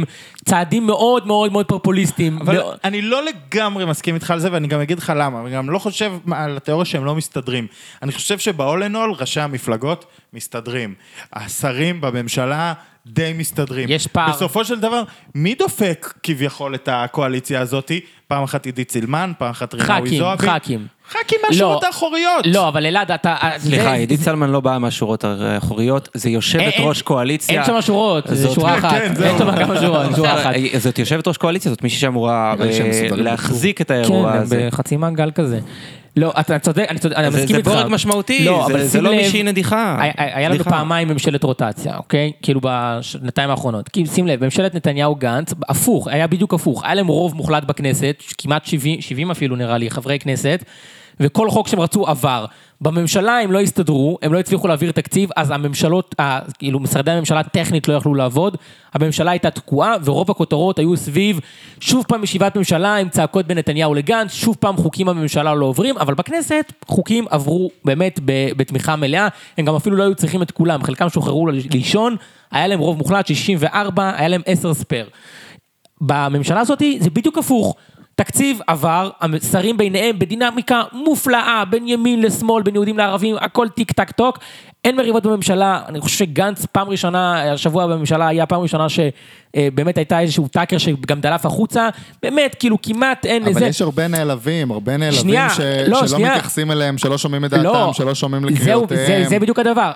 צעדים 0.44 0.86
מאוד 0.86 1.26
מאוד 1.26 1.52
מאוד 1.52 1.66
פופוליסטיים. 1.66 2.38
אבל 2.38 2.56
לא... 2.56 2.74
אני 2.84 3.02
לא 3.02 3.20
לגמרי 3.24 3.84
מסכים 3.84 4.14
איתך 4.14 4.30
על 4.30 4.40
זה, 4.40 4.48
ואני 4.52 4.68
גם 4.68 4.80
אגיד 4.80 4.98
לך 4.98 5.12
למה. 5.16 5.40
אני 5.40 5.50
גם 5.50 5.70
לא 5.70 5.78
חושב 5.78 6.12
על 6.32 6.56
התיאוריה 6.56 6.84
שהם 6.84 7.04
לא 7.04 7.14
מסתדרים. 7.14 7.66
אני 8.02 8.12
חושב 8.12 8.38
all 8.58 9.20
ראשי 9.20 9.40
המפלגות 9.40 10.04
מסתדרים. 10.32 10.94
השרים 11.32 12.00
בממשלה 12.00 12.72
די 13.06 13.32
מסתדרים. 13.38 13.88
יש 13.90 14.06
פער. 14.06 14.30
בסופו 14.30 14.64
של 14.64 14.80
דבר, 14.80 15.02
מי 15.34 15.54
דופק 15.54 16.14
כביכול 16.22 16.74
את 16.74 16.88
הקואליציה 16.92 17.60
הזאתי? 17.60 18.00
פעם 18.28 18.42
אחת 18.42 18.66
עידית 18.66 18.90
סילמן, 18.90 19.32
פעם 19.38 19.50
אחת 19.50 19.74
רינאוי 19.74 20.18
זועבי. 20.18 20.46
ח"כים, 20.48 20.58
ח"כים. 20.58 20.86
ח"כים 21.12 21.38
מהשורות 21.48 21.82
לא, 21.82 21.86
האחוריות. 21.86 22.46
לא, 22.46 22.68
אבל 22.68 22.86
אלעד, 22.86 23.10
אתה... 23.10 23.36
סליחה, 23.58 23.92
עידית 23.92 24.20
סלמן 24.20 24.50
לא 24.50 24.60
באה 24.60 24.78
מהשורות 24.78 25.24
האחוריות, 25.24 26.08
זה 26.14 26.30
יושבת 26.30 26.74
ראש 26.78 27.02
קואליציה. 27.02 27.54
אין 27.54 27.64
שם 27.64 27.82
שורות, 27.82 28.24
זה 28.28 28.54
שורה 28.54 28.78
אחת. 28.78 28.90
כן, 28.90 29.12
אין 29.22 29.38
שם 29.38 29.56
כמה 29.56 29.80
שורות, 29.80 30.06
שורה 30.16 30.40
אחת. 30.40 30.50
זאת 30.78 30.98
יושבת 30.98 31.28
ראש 31.28 31.36
קואליציה, 31.36 31.70
זאת 31.70 31.82
מישהי 31.82 31.98
שאמורה 31.98 32.54
אה, 32.60 32.66
להחזיק 33.16 33.80
את 33.80 33.90
האירוע 33.90 34.32
הזה. 34.32 34.56
כן, 34.56 34.68
בחצי 34.68 34.96
מעגל 34.96 35.30
כזה. 35.30 35.60
לא, 36.16 36.32
אתה 36.40 36.58
צודק, 36.58 36.86
אני 36.88 36.98
צודק, 36.98 37.16
אני 37.16 37.28
מסכים 37.28 37.56
איתך. 37.56 37.70
זה 37.70 37.76
בורג 37.76 37.86
משמעותי, 37.90 38.44
לא, 38.44 38.68
זה 38.82 39.00
לא 39.00 39.10
מישהי 39.10 39.42
נדיחה. 39.42 39.98
היה 40.16 40.48
לנו 40.48 40.64
פעמיים 40.64 41.08
ממשלת 41.08 41.44
רוטציה, 41.44 41.96
אוקיי? 41.96 42.32
כאילו 42.42 42.60
בשנתיים 42.62 43.50
האחרונות. 43.50 43.88
כי 43.88 44.06
שים 44.06 44.26
לב, 44.26 44.44
ממשלת 44.44 44.74
נתניהו-גנץ, 44.74 45.54
הפוך, 45.68 46.08
היה 46.08 46.26
בדיוק 46.26 46.54
הפוך. 46.54 46.84
היה 46.84 46.94
להם 46.94 47.06
רוב 47.06 47.34
מוחלט 47.34 47.64
בכנסת, 47.64 48.22
כמעט 48.38 48.66
70 48.66 49.30
אפילו 49.30 49.56
נראה 49.56 49.78
לי, 49.78 49.90
חברי 49.90 50.18
כנסת. 50.18 50.64
וכל 51.22 51.50
חוק 51.50 51.68
שהם 51.68 51.80
רצו 51.80 52.06
עבר. 52.06 52.44
בממשלה 52.80 53.38
הם 53.38 53.52
לא 53.52 53.60
הסתדרו, 53.60 54.18
הם 54.22 54.32
לא 54.32 54.38
הצליחו 54.38 54.68
להעביר 54.68 54.92
תקציב, 54.92 55.30
אז 55.36 55.50
הממשלות, 55.50 56.14
כאילו 56.58 56.80
משרדי 56.80 57.10
הממשלה 57.10 57.42
טכנית 57.42 57.88
לא 57.88 57.94
יכלו 57.94 58.14
לעבוד, 58.14 58.56
הממשלה 58.94 59.30
הייתה 59.30 59.50
תקועה, 59.50 59.94
ורוב 60.04 60.30
הכותרות 60.30 60.78
היו 60.78 60.96
סביב, 60.96 61.40
שוב 61.80 62.04
פעם 62.08 62.24
ישיבת 62.24 62.56
ממשלה 62.56 62.96
עם 62.96 63.08
צעקות 63.08 63.46
בין 63.46 63.58
נתניהו 63.58 63.94
לגנץ, 63.94 64.32
שוב 64.32 64.56
פעם 64.60 64.76
חוקים 64.76 65.06
בממשלה 65.06 65.54
לא 65.54 65.66
עוברים, 65.66 65.98
אבל 65.98 66.14
בכנסת 66.14 66.72
חוקים 66.86 67.24
עברו 67.30 67.70
באמת 67.84 68.20
בתמיכה 68.56 68.96
מלאה, 68.96 69.28
הם 69.58 69.64
גם 69.64 69.74
אפילו 69.74 69.96
לא 69.96 70.02
היו 70.02 70.14
צריכים 70.14 70.42
את 70.42 70.50
כולם, 70.50 70.82
חלקם 70.82 71.08
שוחררו 71.08 71.46
לישון, 71.46 72.16
היה 72.50 72.66
להם 72.66 72.78
רוב 72.78 72.98
מוחלט, 72.98 73.26
64, 73.26 74.12
היה 74.16 74.28
להם 74.28 74.42
10 74.46 74.74
spare. 74.74 75.06
בממשלה 76.00 76.60
הזאת 76.60 76.82
זה 76.98 77.10
בדיוק 77.10 77.38
הפוך. 77.38 77.76
תקציב 78.14 78.60
עבר, 78.66 79.10
השרים 79.20 79.76
ביניהם 79.76 80.18
בדינמיקה 80.18 80.82
מופלאה, 80.92 81.64
בין 81.64 81.88
ימין 81.88 82.22
לשמאל, 82.22 82.62
בין 82.62 82.74
יהודים 82.74 82.98
לערבים, 82.98 83.36
הכל 83.40 83.68
tick 83.68 83.92
tack 83.92 84.10
tock, 84.10 84.38
אין 84.84 84.96
מריבות 84.96 85.26
בממשלה, 85.26 85.80
אני 85.88 86.00
חושב 86.00 86.18
שגנץ 86.18 86.66
פעם 86.66 86.88
ראשונה, 86.88 87.52
השבוע 87.52 87.86
בממשלה 87.86 88.28
היה 88.28 88.46
פעם 88.46 88.60
ראשונה 88.60 88.86
שבאמת 88.88 89.98
הייתה 89.98 90.20
איזשהו 90.20 90.48
טאקר 90.48 90.78
שגם 90.78 91.20
דלף 91.20 91.46
החוצה, 91.46 91.88
באמת, 92.22 92.56
כאילו 92.58 92.78
כמעט 92.82 93.26
אין 93.26 93.46
איזה... 93.46 93.60
אבל 93.60 93.68
יש 93.68 93.82
הרבה 93.82 94.08
נעלבים, 94.08 94.70
הרבה 94.70 94.96
נעלבים 94.96 95.20
שנייה, 95.20 95.50
ש... 95.50 95.60
לא, 95.88 95.98
שלא 95.98 96.08
שנייה. 96.08 96.30
מתייחסים 96.30 96.70
אליהם, 96.70 96.98
שלא 96.98 97.18
שומעים 97.18 97.44
את 97.44 97.50
דעתם, 97.50 97.64
לא, 97.64 97.90
שלא 97.92 98.14
שומעים 98.14 98.44
לקריאותיהם. 98.44 99.22
זה, 99.22 99.28
זה 99.28 99.38
בדיוק 99.38 99.58
הדבר. 99.58 99.90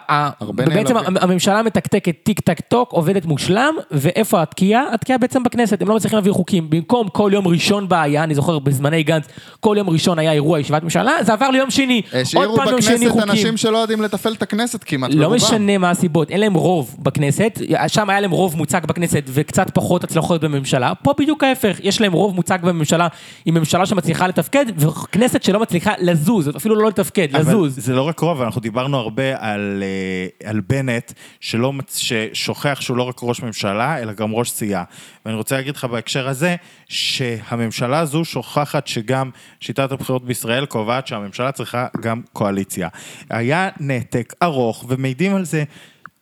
בעצם 0.50 0.94
נעלבים. 0.94 1.16
הממשלה 1.20 1.62
מתקתקת 1.62 2.14
tick 2.22 2.40
tack 2.40 2.60
tock, 2.60 2.92
עובדת 2.92 3.24
מושלם, 3.24 3.74
ואיפה 3.90 4.42
התקיעה? 4.42 4.82
התקיעה 4.92 5.18
בעצם 5.18 5.42
בכנסת, 5.42 5.82
הם 5.82 5.88
לא 5.88 5.96
מצליחים 5.96 6.16
להעביר 6.16 6.32
חוקים. 6.32 6.70
במקום 6.70 7.08
כל 7.08 7.30
יום 7.34 7.48
ראשון 7.48 7.88
בעיה, 7.88 8.24
אני 8.24 8.34
זוכר 8.34 8.58
בזמני 8.58 9.02
גנץ, 9.02 9.24
כל 9.60 9.74
יום 9.78 9.90
ראשון 9.90 10.18
היה 10.18 10.32
אירוע 10.32 10.60
ישיבת 10.60 10.82
ממשלה, 10.82 11.12
זה 11.22 11.32
עבר 11.32 11.50
ליום 11.50 11.70
שני. 11.70 12.02
השאירו 12.12 12.56
בכנסת 12.56 13.16
אנשים 13.22 13.56
שלא 13.56 13.78
יודעים 13.78 14.02
לתפעל 14.02 14.32
את 14.32 14.42
הכנסת. 14.42 14.75
בכנסת 14.76 14.84
כמעט 14.84 15.10
לא 15.14 15.30
משנה 15.30 15.78
מה 15.78 15.90
הסיבות, 15.90 16.30
אין 16.30 16.40
להם 16.40 16.54
רוב 16.54 16.96
בכנסת, 16.98 17.60
שם 17.88 18.10
היה 18.10 18.20
להם 18.20 18.30
רוב 18.30 18.56
מוצק 18.56 18.84
בכנסת 18.84 19.22
וקצת 19.26 19.70
פחות 19.74 20.04
הצלחות 20.04 20.44
בממשלה, 20.44 20.92
פה 21.02 21.12
בדיוק 21.18 21.44
ההפך, 21.44 21.76
יש 21.82 22.00
להם 22.00 22.12
רוב 22.12 22.34
מוצק 22.34 22.60
בממשלה, 22.60 23.08
עם 23.44 23.54
ממשלה 23.54 23.86
שמצליחה 23.86 24.26
לתפקד, 24.26 24.66
וכנסת 24.76 25.42
שלא 25.42 25.60
מצליחה 25.60 25.92
לזוז, 25.98 26.56
אפילו 26.56 26.74
לא 26.74 26.88
לתפקד, 26.88 27.28
לזוז. 27.32 27.74
זה 27.78 27.94
לא 27.94 28.02
רק 28.02 28.20
רוב, 28.20 28.42
אנחנו 28.42 28.60
דיברנו 28.60 28.96
הרבה 28.96 29.36
על, 29.38 29.82
אה, 29.82 30.48
על 30.50 30.60
בנט, 30.68 31.12
שלא, 31.40 31.72
ששוכח 31.96 32.78
שהוא 32.80 32.96
לא 32.96 33.02
רק 33.02 33.20
ראש 33.22 33.42
ממשלה, 33.42 33.98
אלא 33.98 34.12
גם 34.12 34.32
ראש 34.32 34.50
סיעה. 34.50 34.84
ואני 35.26 35.36
רוצה 35.36 35.56
להגיד 35.56 35.76
לך 35.76 35.84
בהקשר 35.84 36.28
הזה, 36.28 36.56
שהממשלה 36.88 37.98
הזו 37.98 38.24
שוכחת 38.24 38.86
שגם 38.86 39.30
שיטת 39.60 39.92
הבחירות 39.92 40.24
בישראל 40.24 40.66
קובעת 40.66 41.06
שהממשלה 41.06 41.52
צריכה 41.52 41.86
גם 42.00 42.22
קואליציה. 42.32 42.88
היה 43.30 43.68
נתק 43.80 44.32
ארוך, 44.42 44.84
ומעידים 44.88 45.34
על 45.34 45.44
זה 45.44 45.64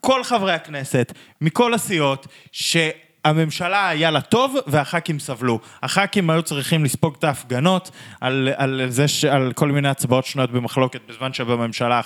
כל 0.00 0.24
חברי 0.24 0.52
הכנסת, 0.52 1.12
מכל 1.40 1.74
הסיעות, 1.74 2.26
ש... 2.52 2.76
הממשלה 3.24 3.88
היה 3.88 4.10
לה 4.10 4.20
טוב 4.20 4.56
והח"כים 4.66 5.18
סבלו. 5.18 5.60
הח"כים 5.82 6.30
היו 6.30 6.42
צריכים 6.42 6.84
לספוג 6.84 7.14
את 7.18 7.24
ההפגנות 7.24 7.90
על, 8.20 8.48
על, 8.56 8.90
ש, 9.06 9.24
על 9.24 9.52
כל 9.52 9.68
מיני 9.68 9.88
הצבעות 9.88 10.24
שנויות 10.24 10.50
במחלוקת 10.50 11.00
בזמן 11.08 11.32
שבממשלה 11.32 12.00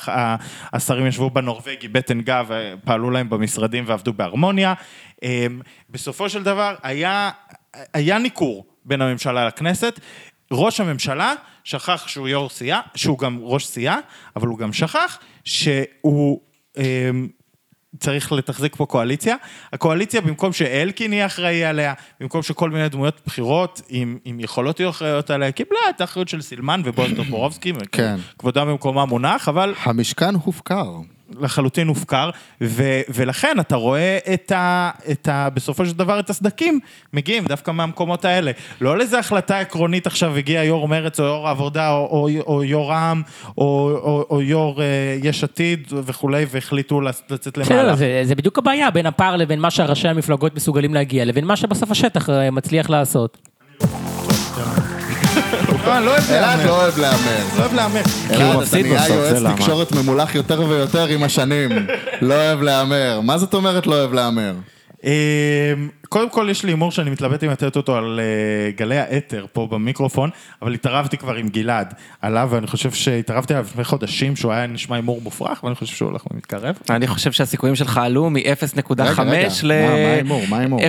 השרים 0.73 1.07
ישבו 1.07 1.31
בנורבגי 1.31 1.89
בטן 1.89 2.21
גב 2.21 2.51
ופעלו 2.51 3.11
להם 3.11 3.31
במשרדים 3.31 3.85
ועבדו 3.87 4.13
בהרמוניה. 4.13 4.75
אמ, 5.23 5.61
בסופו 5.91 6.29
של 6.29 6.43
דבר 6.43 6.75
היה, 6.83 7.31
היה 7.95 8.19
ניכור 8.19 8.67
בין 8.85 9.03
הממשלה 9.03 9.47
לכנסת. 9.47 10.01
ראש 10.53 10.81
הממשלה 10.81 11.35
שכח 11.65 12.09
שהוא 12.09 12.29
יו"ר 12.29 12.49
סיעה, 12.49 12.81
שהוא 12.95 13.19
גם 13.19 13.39
ראש 13.43 13.67
סיעה, 13.67 13.99
אבל 14.37 14.49
הוא 14.49 14.59
גם 14.59 14.73
שכח 14.73 15.19
שהוא... 15.45 16.41
צריך 18.01 18.33
לתחזק 18.33 18.77
פה 18.77 18.87
קואליציה. 18.87 19.37
הקואליציה, 19.73 20.21
במקום 20.21 20.53
שאלקין 20.53 21.13
יהיה 21.13 21.27
אחראי 21.27 21.65
עליה, 21.65 21.95
במקום 22.21 22.43
שכל 22.43 22.71
מיני 22.71 22.89
דמויות 22.89 23.21
בכירות 23.27 23.83
עם, 23.89 24.19
עם 24.25 24.41
יכולות 24.41 24.81
יהיו 24.81 24.91
אחראיות 24.91 25.31
עליה, 25.31 25.53
קיבלה 25.53 25.81
את 25.91 26.01
האחריות 26.01 26.29
של 26.29 26.43
סילמן 26.43 26.83
ובועז 26.85 27.11
טופורובסקי, 27.17 27.73
כן. 27.93 28.17
כבודם 28.39 28.69
במקומם 28.69 29.09
מונח, 29.09 29.49
אבל 29.49 29.75
המשכן 29.85 30.35
הופקר. 30.35 30.93
לחלוטין 31.41 31.89
הופקר, 31.89 32.31
ו- 32.61 33.01
ולכן 33.09 33.61
אתה 33.61 33.77
רואה 33.77 34.19
את 34.35 34.53
ה, 34.53 34.91
את 35.11 35.29
ה... 35.29 35.49
בסופו 35.51 35.87
של 35.87 35.93
דבר 35.93 36.21
את 36.21 36.31
הסדקים 36.31 36.81
מגיעים 37.13 37.45
דווקא 37.45 37.71
מהמקומות 37.71 38.25
האלה. 38.25 38.51
לא 38.81 38.99
לאיזה 38.99 39.19
החלטה 39.19 39.59
עקרונית 39.59 40.07
עכשיו 40.07 40.37
הגיע 40.37 40.65
יו"ר 40.65 40.89
מרצ 40.89 41.21
או 41.21 41.25
יו"ר 41.25 41.49
העבודה 41.49 41.91
או, 41.91 41.97
או, 41.97 42.29
או 42.47 42.65
יו"ר 42.65 42.91
רע"מ 42.91 43.23
או, 43.59 43.65
או, 44.03 44.27
או 44.31 44.43
יו"ר 44.43 44.83
אה, 44.83 44.87
יש 45.23 45.45
עתיד 45.45 45.93
וכולי 45.93 46.47
והחליטו 46.51 47.01
לצאת 47.01 47.59
בסדר, 47.59 47.83
למהלך. 47.83 47.99
זה, 47.99 48.21
זה 48.25 48.35
בדיוק 48.35 48.59
הבעיה 48.59 48.91
בין 48.91 49.07
הפער 49.07 49.37
לבין 49.37 49.61
מה 49.61 49.71
שראשי 49.71 50.09
המפלגות 50.09 50.55
מסוגלים 50.55 50.95
להגיע, 50.95 51.25
לבין 51.25 51.45
מה 51.45 51.57
שבסוף 51.57 51.91
השטח 51.91 52.31
אה, 52.31 52.51
מצליח 52.51 52.91
לעשות. 52.91 53.49
אה, 55.93 56.01
לא 56.01 56.11
אוהב 56.11 56.31
אלעד 56.31 56.59
להמר, 56.59 56.67
לא 56.67 56.73
אוהב 56.83 56.99
להמר. 56.99 57.17
לא 57.57 57.61
אוהב 57.63 57.75
להמר. 57.75 58.03
הוא 58.29 58.37
אלעד, 58.37 58.51
אתה 58.51 58.59
מפסיד 58.59 58.87
נהיה 58.87 58.99
בסוף, 59.05 59.09
זה 59.09 59.15
יועץ 59.15 59.43
למה. 59.43 59.55
תקשורת 59.57 59.93
ממולח 59.93 60.35
יותר 60.35 60.61
ויותר 60.69 61.07
עם 61.07 61.23
השנים. 61.23 61.71
לא 62.23 62.35
אוהב 62.35 62.63
להמר. 62.63 63.21
מה 63.23 63.39
זאת 63.39 63.55
אומרת 63.55 63.87
לא 63.87 63.95
אוהב 63.95 64.13
להמר? 64.13 64.53
אה, 65.05 65.11
קודם 66.09 66.31
כל 66.31 66.49
יש 66.51 66.65
לי 66.65 66.71
הימור 66.71 66.93
שאני 66.93 67.11
מתלבט 67.11 67.45
אם 67.45 67.51
לתת 67.51 67.77
אותו 67.77 67.97
על 67.97 68.21
אה, 68.23 68.25
גלי 68.77 68.99
האתר 68.99 69.47
פה 69.53 69.69
במיקרופון, 69.71 70.31
אבל 70.63 70.75
התערבתי 70.75 71.17
כבר 71.17 71.35
עם 71.35 71.49
גלעד 71.49 71.95
עליו, 72.23 72.49
ואני 72.53 72.67
חושב 72.67 72.91
שהתערבתי 72.91 73.55
עליו 73.55 73.65
לפני 73.71 73.85
חודשים, 73.85 74.37
שהוא 74.37 74.53
היה 74.53 74.67
נשמע 74.67 74.97
הימור 74.97 75.21
מופרך, 75.23 75.65
ואני 75.65 75.75
חושב 75.75 75.97
שהוא 75.97 76.09
הולך 76.09 76.23
ומתקרב. 76.33 76.79
אני 76.91 77.07
חושב 77.07 77.33
שהסיכויים 77.33 77.77
שלך 77.77 77.99
עלו 77.99 78.31
מ-0.5 78.31 78.93
רגע, 78.93 79.49
ל... 79.63 79.73
מה- 79.73 79.89
מה 79.89 80.09
ההימור? 80.13 80.43
מה 80.49 80.57
ההימור? 80.59 80.81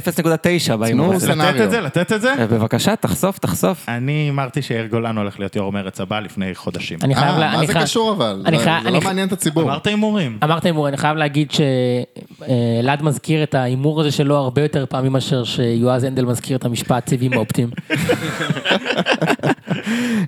0.9 0.70 0.76
בהימור 0.76 1.14
הזה. 1.14 1.36
לתת 1.36 1.62
את 1.62 1.72
זה? 1.72 1.82
לתת 1.82 2.14
את 2.14 2.22
זה? 2.22 2.34
אה, 2.40 2.48
בבקשה, 2.48 2.96
תחשוף, 2.96 3.38
תחשוף. 3.40 3.86
אני 3.90 4.28
אמרתי 4.30 4.62
שיאיר 4.62 4.86
גולן 4.86 5.18
הולך 5.18 5.40
להיות 5.40 5.56
יו"ר 5.56 5.72
מרצ 5.72 6.02
הבא 6.02 6.20
לפני 6.20 6.56
חודשים. 6.56 7.00
אני 7.04 7.16
חייב, 7.16 7.34
אה, 7.34 7.40
מה 7.40 7.58
אני 7.60 7.68
זה 7.68 7.74
קשור 7.74 8.12
אבל? 8.12 8.44
אני 8.46 8.60
זה- 8.60 8.66
לא 8.92 9.02
מעניין 9.02 9.28
את 9.28 9.34
הציבור. 9.34 9.64
אמרת 9.64 9.88
הימורים. 9.88 10.38
אמרת 10.44 10.66
הימור, 10.66 10.88
אני 10.88 10.98
חייב 10.98 11.18
להגיד 11.18 11.52
שאלעד 11.52 13.02
מזכיר 13.04 13.44
את 13.44 13.56
ההימור 13.56 14.02
הזה 14.02 14.12
שלו 14.12 14.36
הרבה 14.36 14.62
יותר 14.62 14.86
פעמים 14.90 15.09
מאשר 15.10 15.44
שיועז 15.44 16.04
הנדל 16.04 16.26
מזכיר 16.26 16.58
את 16.58 16.66
המשפט 16.66 17.10
סיבים 17.10 17.34
אופטיים. 17.34 17.70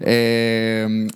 אמ, 0.01 1.07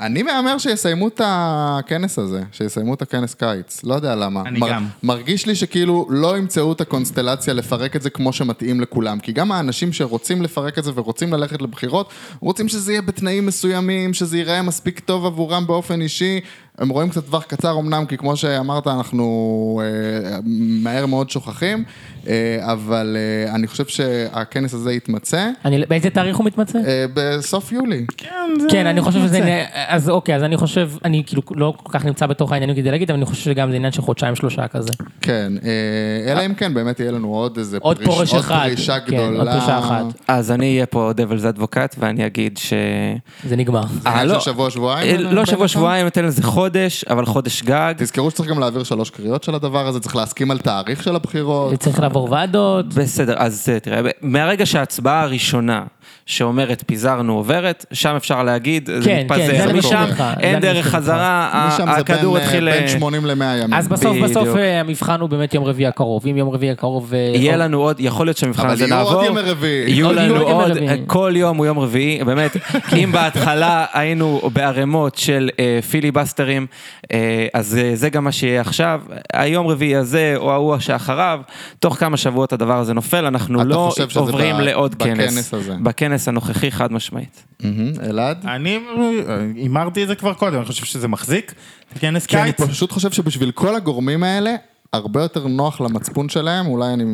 אני 0.00 0.22
מהמר 0.22 0.58
שיסיימו 0.58 1.08
את 1.08 1.20
הכנס 1.24 2.18
הזה, 2.18 2.42
שיסיימו 2.52 2.94
את 2.94 3.02
הכנס 3.02 3.34
קיץ, 3.34 3.84
לא 3.84 3.94
יודע 3.94 4.14
למה. 4.14 4.42
אני 4.46 4.60
גם. 4.60 4.86
מרגיש 5.02 5.46
לי 5.46 5.54
שכאילו 5.54 6.06
לא 6.10 6.38
ימצאו 6.38 6.72
את 6.72 6.80
הקונסטלציה 6.80 7.54
לפרק 7.54 7.96
את 7.96 8.02
זה 8.02 8.10
כמו 8.10 8.32
שמתאים 8.32 8.80
לכולם, 8.80 9.18
כי 9.18 9.32
גם 9.32 9.52
האנשים 9.52 9.92
שרוצים 9.92 10.42
לפרק 10.42 10.78
את 10.78 10.84
זה 10.84 10.90
ורוצים 10.94 11.32
ללכת 11.32 11.62
לבחירות, 11.62 12.10
רוצים 12.40 12.68
שזה 12.68 12.92
יהיה 12.92 13.02
בתנאים 13.02 13.46
מסוימים, 13.46 14.14
שזה 14.14 14.38
ייראה 14.38 14.62
מספיק 14.62 15.00
טוב 15.00 15.26
עבורם 15.26 15.66
באופן 15.66 16.00
אישי. 16.00 16.40
הם 16.80 16.88
רואים 16.88 17.08
קצת 17.10 17.24
טווח 17.26 17.44
קצר 17.44 17.78
אמנם, 17.78 18.04
כי 18.06 18.16
כמו 18.16 18.36
שאמרת, 18.36 18.86
אנחנו 18.86 19.80
אה, 19.84 20.38
מהר 20.82 21.06
מאוד 21.06 21.30
שוכחים, 21.30 21.84
אה, 22.28 22.32
אבל 22.72 23.16
אה, 23.48 23.54
אני 23.54 23.66
חושב 23.66 23.86
שהכנס 23.86 24.74
הזה 24.74 24.92
יתמצא 24.92 25.48
אני- 25.64 25.82
באיזה 25.88 26.10
תאריך 26.10 26.36
הוא 26.36 26.46
מתמצא? 26.46 26.78
אה, 26.86 27.04
בסוף 27.14 27.72
יולי. 27.72 28.06
כן, 28.70 28.86
אני 28.86 29.00
חושב 29.00 29.20
שזה 29.20 29.38
עניין, 29.38 29.66
אז 29.88 30.08
אוקיי, 30.10 30.36
אז 30.36 30.42
אני 30.42 30.56
חושב, 30.56 30.90
אני 31.04 31.22
כאילו 31.26 31.42
לא 31.54 31.74
כל 31.82 31.98
כך 31.98 32.04
נמצא 32.04 32.26
בתוך 32.26 32.52
העניינים 32.52 32.76
כדי 32.76 32.90
להגיד, 32.90 33.10
אבל 33.10 33.18
אני 33.18 33.26
חושב 33.26 33.42
שגם 33.50 33.70
זה 33.70 33.76
עניין 33.76 33.92
של 33.92 34.02
חודשיים 34.02 34.34
שלושה 34.36 34.68
כזה. 34.68 34.92
כן, 35.20 35.52
אה, 35.64 36.32
אלא 36.32 36.46
אם 36.46 36.54
כן 36.54 36.74
באמת 36.74 37.00
יהיה 37.00 37.10
לנו 37.12 37.28
עוד 37.34 37.58
איזה 37.58 37.78
עוד 37.80 37.96
פריש- 37.96 38.06
פורש 38.08 38.30
עוד 38.32 38.40
אחד. 38.40 38.66
פרישה 38.68 39.00
כן, 39.00 39.16
עוד 39.18 39.30
גדולה. 39.34 39.52
פרישה 39.58 39.78
אחת. 39.78 40.04
אז 40.28 40.50
אני 40.50 40.72
אהיה 40.74 40.86
פה 40.86 41.10
devil's 41.16 41.56
advocate 41.58 41.94
ואני 41.98 42.26
אגיד 42.26 42.58
ש... 42.58 42.72
זה 43.48 43.56
נגמר. 43.56 43.82
אה, 44.06 44.24
לא. 44.24 44.40
שבוע, 44.40 44.70
שבועיים? 44.70 45.16
אה, 45.26 45.32
לא 45.32 45.44
שבוע? 45.44 45.68
שבועיים, 45.68 46.04
ניתן 46.04 46.24
לזה 46.24 46.42
חודש, 46.42 46.69
אבל 47.10 47.24
חודש 47.24 47.62
גג. 47.62 47.94
תזכרו 47.96 48.30
שצריך 48.30 48.48
גם 48.48 48.58
להעביר 48.58 48.84
שלוש 48.84 49.10
קריאות 49.10 49.44
של 49.44 49.54
הדבר 49.54 49.86
הזה, 49.86 50.00
צריך 50.00 50.16
להסכים 50.16 50.50
על 50.50 50.58
תאריך 50.58 51.02
של 51.02 51.16
הבחירות. 51.16 51.74
צריך 51.74 52.00
לעבור 52.00 52.30
ועדות. 52.30 52.94
בסדר, 52.94 53.34
אז 53.38 53.68
אה, 53.72 53.80
תראה, 53.80 54.00
מהרגע 54.22 54.66
שההצבעה 54.66 55.22
הראשונה 55.22 55.84
שאומרת 56.30 56.82
פיזרנו 56.86 57.36
עוברת, 57.36 57.86
שם 57.92 58.14
אפשר 58.16 58.42
להגיד, 58.42 58.90
זה 58.98 59.04
כן, 59.04 59.22
מתפזר, 59.24 59.52
כן, 59.52 59.66
זה 59.66 59.72
משם 59.72 60.04
זה 60.16 60.24
אין 60.40 60.60
דרך 60.60 60.86
חזרה, 60.86 61.48
ה- 61.52 61.68
משם 61.68 61.84
זה 61.94 62.00
הכדור 62.00 62.34
בין, 62.34 62.42
אה, 62.42 62.46
התחיל... 62.46 62.70
בין 62.70 62.82
אה, 62.82 62.88
80 62.88 63.26
ל-100 63.26 63.44
ימים. 63.44 63.74
אז 63.74 63.88
בסוף 63.88 64.16
בסוף 64.16 64.42
בדיוק. 64.42 64.56
אה, 64.56 64.80
המבחן 64.80 65.20
הוא 65.20 65.28
באמת 65.28 65.54
יום 65.54 65.64
רביעי 65.64 65.86
הקרוב. 65.86 66.26
אם 66.26 66.36
יום 66.36 66.48
רביעי 66.48 66.72
הקרוב... 66.72 67.14
אה, 67.14 67.18
יהיה 67.18 67.56
לנו 67.56 67.80
עוד, 67.80 67.96
יכול 68.00 68.26
להיות 68.26 68.36
שהמבחן 68.36 68.62
אבל 68.62 68.72
הזה 68.72 68.84
יהיו 68.84 68.96
נעבור. 68.96 69.14
עוד 69.14 69.26
ימי 69.26 69.40
רביעי. 69.40 69.90
יהיו 69.90 70.12
לנו 70.12 70.34
יהיו 70.34 70.50
עוד. 70.50 70.78
כל 71.06 71.32
יום 71.36 71.56
הוא 71.56 71.66
יום 71.66 71.78
רביעי, 71.78 72.24
באמת, 72.24 72.56
אם 73.02 73.12
בהתחלה 73.12 73.86
היינו 73.92 74.40
בערימות 74.52 75.16
של 75.16 75.50
אה, 75.58 75.78
פיליבסטרים, 75.90 76.66
אה, 77.12 77.46
אז 77.54 77.78
אה, 77.82 77.90
זה 77.94 78.08
גם 78.08 78.24
מה 78.24 78.32
שיהיה 78.32 78.60
עכשיו. 78.60 79.00
היום 79.32 79.66
רביעי 79.66 79.96
הזה 79.96 80.34
או 80.36 80.52
ההוא 80.52 80.78
שאחריו, 80.78 81.40
תוך 81.78 81.96
כמה 81.96 82.16
שבועות 82.16 82.52
הדבר 82.52 82.78
הזה 82.78 82.94
נופל, 82.94 83.26
אנחנו 83.26 83.64
לא 83.64 83.92
עוברים 84.14 84.60
לעוד 84.60 84.94
בכנס 84.94 85.34
כנס. 85.34 85.54
הזה? 85.54 85.74
בכנס 86.20 86.28
הנוכחי 86.28 86.70
חד 86.70 86.92
משמעית. 86.92 87.44
אלעד? 88.02 88.44
אני 88.46 88.78
הימרתי 89.56 90.02
את 90.02 90.08
זה 90.08 90.14
כבר 90.14 90.34
קודם, 90.34 90.56
אני 90.56 90.64
חושב 90.64 90.84
שזה 90.84 91.08
מחזיק. 91.08 91.54
כנס 92.00 92.26
כי 92.26 92.36
אני 92.36 92.52
קיץ. 92.52 92.68
פשוט 92.68 92.92
חושב 92.92 93.10
שבשביל 93.12 93.50
כל 93.50 93.76
הגורמים 93.76 94.22
האלה, 94.22 94.54
הרבה 94.92 95.22
יותר 95.22 95.46
נוח 95.46 95.80
למצפון 95.80 96.28
שלהם, 96.28 96.66
אולי 96.66 96.92
אני 96.94 97.04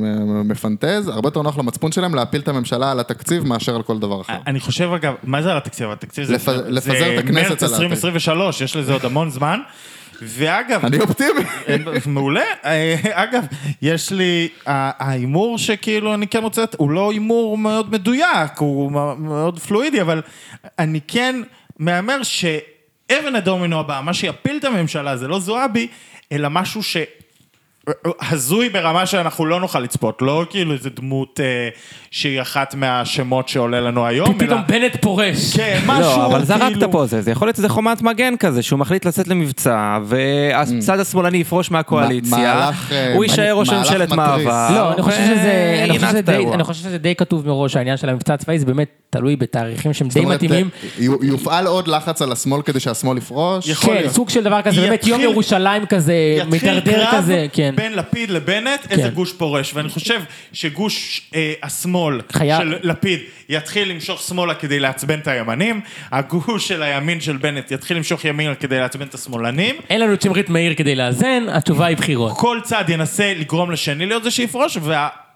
מפנטז, 0.44 1.08
הרבה 1.08 1.26
יותר 1.28 1.42
נוח 1.42 1.58
למצפון 1.58 1.92
שלהם 1.92 2.14
להפיל 2.14 2.40
את 2.40 2.48
הממשלה 2.48 2.90
על 2.90 3.00
התקציב 3.00 3.46
מאשר 3.46 3.74
על 3.76 3.82
כל 3.82 3.98
דבר 3.98 4.20
אחר. 4.20 4.36
אני 4.46 4.60
חושב 4.60 4.90
אגב, 4.92 5.14
מה 5.24 5.42
זה 5.42 5.50
על 5.50 5.56
התקציב? 5.56 5.90
התקציב 5.90 6.24
זה, 6.24 6.34
לפ- 6.34 6.48
לפזר 6.48 7.14
את 7.14 7.18
הכנסת 7.18 7.32
מרץ 7.34 7.46
על 7.46 7.52
התקציב. 7.52 7.72
2023, 7.72 8.60
יש 8.60 8.76
לזה 8.76 8.92
עוד 8.92 9.04
המון 9.04 9.30
זמן. 9.30 9.60
ואגב, 10.22 10.84
אני 10.84 11.00
אופטימי. 11.00 11.40
מעולה. 12.06 12.44
אה, 12.64 12.94
אגב, 13.12 13.46
יש 13.82 14.12
לי, 14.12 14.48
ההימור 14.66 15.58
שכאילו 15.58 16.14
אני 16.14 16.26
כן 16.26 16.42
רוצה, 16.42 16.64
הוא 16.76 16.90
לא 16.90 17.12
הימור 17.12 17.58
מאוד 17.58 17.92
מדויק, 17.92 18.58
הוא 18.58 18.92
מאוד 19.18 19.58
פלואידי, 19.58 20.00
אבל 20.00 20.22
אני 20.78 21.00
כן 21.08 21.36
מהמר 21.78 22.22
שאבן 22.22 23.34
הדומינו 23.36 23.80
הבאה, 23.80 24.02
מה 24.02 24.14
שיפיל 24.14 24.56
את 24.56 24.64
הממשלה 24.64 25.16
זה 25.16 25.28
לא 25.28 25.40
זועבי, 25.40 25.88
אלא 26.32 26.48
משהו 26.50 26.82
ש... 26.82 26.96
הזוי 28.30 28.68
ברמה 28.68 29.06
שאנחנו 29.06 29.46
לא 29.46 29.60
נוכל 29.60 29.80
לצפות, 29.80 30.22
לא 30.22 30.44
כאילו 30.50 30.72
איזה 30.72 30.90
דמות 30.90 31.40
אה, 31.42 31.68
שהיא 32.10 32.40
אחת 32.40 32.74
מהשמות 32.74 33.48
שעולה 33.48 33.80
לנו 33.80 34.06
היום, 34.06 34.28
אלא... 34.28 34.46
פתאום 34.46 34.60
בנט 34.68 34.96
פורש. 35.00 35.56
כן, 35.56 35.80
משהו 35.86 36.02
לא, 36.02 36.26
אבל 36.26 36.44
זרקת 36.44 36.62
כאילו- 36.66 36.92
פה 36.92 37.06
זה, 37.06 37.22
זה 37.22 37.30
יכול 37.30 37.48
להיות 37.48 37.56
איזה 37.56 37.68
חומת 37.68 38.02
מגן 38.02 38.34
כזה, 38.36 38.62
שהוא 38.62 38.78
מחליט 38.78 39.04
לצאת 39.04 39.28
למבצע, 39.28 39.98
והצד 40.04 41.00
השמאלני 41.00 41.38
יפרוש 41.38 41.70
מהקואליציה, 41.70 42.38
מהלך, 42.38 42.92
אה, 42.92 43.14
הוא 43.14 43.24
יישאר 43.24 43.52
ראש 43.54 43.68
מהלך 43.70 43.86
ממשלת. 43.90 44.12
מעבר. 44.12 44.68
לא, 44.74 44.92
אני 44.92 45.02
חושב 45.02 45.18
שזה, 45.26 45.80
אני 45.84 45.98
חושב 45.98 46.08
שזה 46.08 46.20
די-. 46.22 46.46
אני 46.52 46.64
חושב 46.64 46.80
שזה 46.82 46.98
די 46.98 47.14
כתוב 47.14 47.46
מראש, 47.46 47.76
העניין 47.76 47.96
של 47.96 48.08
המבצע 48.08 48.34
הצבאי, 48.34 48.58
זה 48.58 48.66
באמת 48.66 48.88
תלוי 49.10 49.36
בתאריכים 49.36 49.92
שהם 49.92 50.08
די 50.08 50.20
מתאימים. 50.20 50.68
אה, 50.82 50.88
יו- 50.98 51.24
יופעל 51.24 51.66
עוד 51.66 51.88
לחץ 51.88 52.22
על 52.22 52.32
השמאל 52.32 52.62
כדי 52.62 52.80
שהשמאל 52.80 53.18
יפרוש? 53.18 53.70
כן. 53.72 54.08
סוג 54.08 54.30
של 54.30 54.42
דבר 54.44 54.62
כזה, 54.62 54.80
באמת 54.80 55.06
יום 55.06 55.20
ירושלים 55.20 55.86
כזה, 55.86 56.14
מידרדר 56.50 57.04
קרב 57.04 57.14
כזה, 57.18 57.46
כן. 57.52 57.74
בין 57.76 57.92
לפיד 57.94 58.30
לבנט, 58.30 58.86
איזה 58.90 59.08
גוש 59.08 59.32
פורש. 59.32 59.74
ואני 59.74 59.88
חושב 59.88 60.20
שגוש 60.52 61.22
אה, 61.34 61.52
השמאל 61.62 62.20
חייב- 62.32 62.60
של 62.60 62.76
לפיד 62.82 63.20
יתחיל 63.48 63.90
למשוך 63.90 64.22
שמאלה 64.22 64.54
כדי 64.54 64.78
לעצבן 64.80 65.18
את 65.18 65.28
הימנים, 65.28 65.80
הגוש 66.12 66.68
של 66.68 66.82
הימין 66.82 67.20
של 67.20 67.36
בנט 67.36 67.70
יתחיל 67.70 67.96
למשוך 67.96 68.24
ימינה 68.24 68.54
כדי 68.54 68.78
לעצבן 68.78 69.06
את 69.06 69.14
השמאלנים. 69.14 69.76
אין 69.90 70.00
לנו 70.00 70.14
את 70.14 70.22
שמרית 70.22 70.48
מאיר 70.50 70.74
כדי 70.74 70.94
לאזן, 70.94 71.46
התשובה 71.52 71.86
היא 71.86 71.96
בחירות. 71.96 72.32
כל 72.38 72.58
צד 72.62 72.84
ינסה 72.88 73.32
לגרום 73.36 73.70
לשני 73.70 74.06
להיות 74.06 74.24
זה 74.24 74.30
שיפרוש, 74.30 74.76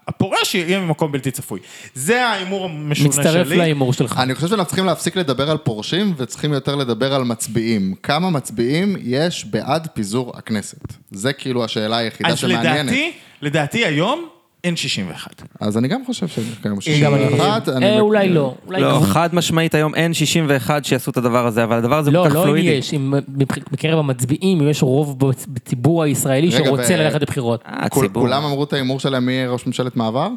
והפורש 0.07 0.55
יהיה 0.55 0.79
ממקום 0.79 1.11
בלתי 1.11 1.31
צפוי. 1.31 1.59
זה 1.93 2.25
ההימור 2.25 2.65
המשונה 2.65 3.13
שלי. 3.13 3.23
מצטרף 3.23 3.47
להימור 3.47 3.93
שלך. 3.93 4.19
אני 4.19 4.35
חושב 4.35 4.47
שאנחנו 4.47 4.65
צריכים 4.65 4.85
להפסיק 4.85 5.15
לדבר 5.15 5.51
על 5.51 5.57
פורשים 5.57 6.13
וצריכים 6.17 6.53
יותר 6.53 6.75
לדבר 6.75 7.13
על 7.13 7.23
מצביעים. 7.23 7.93
כמה 8.03 8.29
מצביעים 8.29 8.95
יש 9.01 9.45
בעד 9.45 9.87
פיזור 9.93 10.37
הכנסת? 10.37 10.93
זה 11.11 11.33
כאילו 11.33 11.65
השאלה 11.65 11.97
היחידה 11.97 12.29
אז 12.29 12.39
שמעניינת. 12.39 12.85
לדעתי, 12.85 13.11
לדעתי 13.41 13.85
היום 13.85 14.25
אין 14.63 14.75
61. 14.75 15.41
אז 15.59 15.77
אני 15.77 15.87
גם 15.87 16.05
חושב 16.05 16.27
שזה 16.27 16.45
קיים 16.61 16.61
גם 16.63 16.71
אני 16.71 16.81
61. 16.81 17.61
חושב. 17.61 17.71
אני 17.77 17.85
אה, 17.85 17.99
אולי 17.99 18.29
לא. 18.29 18.55
אולי 18.67 18.81
לא, 18.81 18.91
לא. 18.91 18.99
חד 19.05 19.29
משמעית 19.35 19.75
היום 19.75 19.95
אין 19.95 20.13
61 20.13 20.85
שיעשו 20.85 21.11
את 21.11 21.17
הדבר 21.17 21.47
הזה, 21.47 21.63
אבל 21.63 21.77
הדבר 21.77 21.97
הזה 21.97 22.11
לא, 22.11 22.23
כל 22.23 22.29
כך 22.29 22.35
לא 22.35 22.39
אם 22.41 22.45
פלואידי. 22.45 22.67
יש, 22.69 22.93
אם 22.93 23.13
מבח- 23.27 23.57
בקרב 23.71 23.99
המצביעים, 23.99 24.61
אם 24.61 24.69
יש 24.69 24.83
רוב 24.83 25.17
בצ- 25.19 25.45
בציבור 25.49 26.03
הישראלי 26.03 26.51
שרוצה 26.51 26.95
ללכת 26.95 27.21
לבחירות. 27.21 27.63
אה. 27.67 27.89
כולם 28.13 28.43
אמרו 28.43 28.63
את 28.63 28.73
ההימור 28.73 28.99
שלהם 28.99 29.25
מי 29.25 29.31
יהיה 29.31 29.49
ראש 29.49 29.67
ממשלת 29.67 29.95
מעבר? 29.95 30.27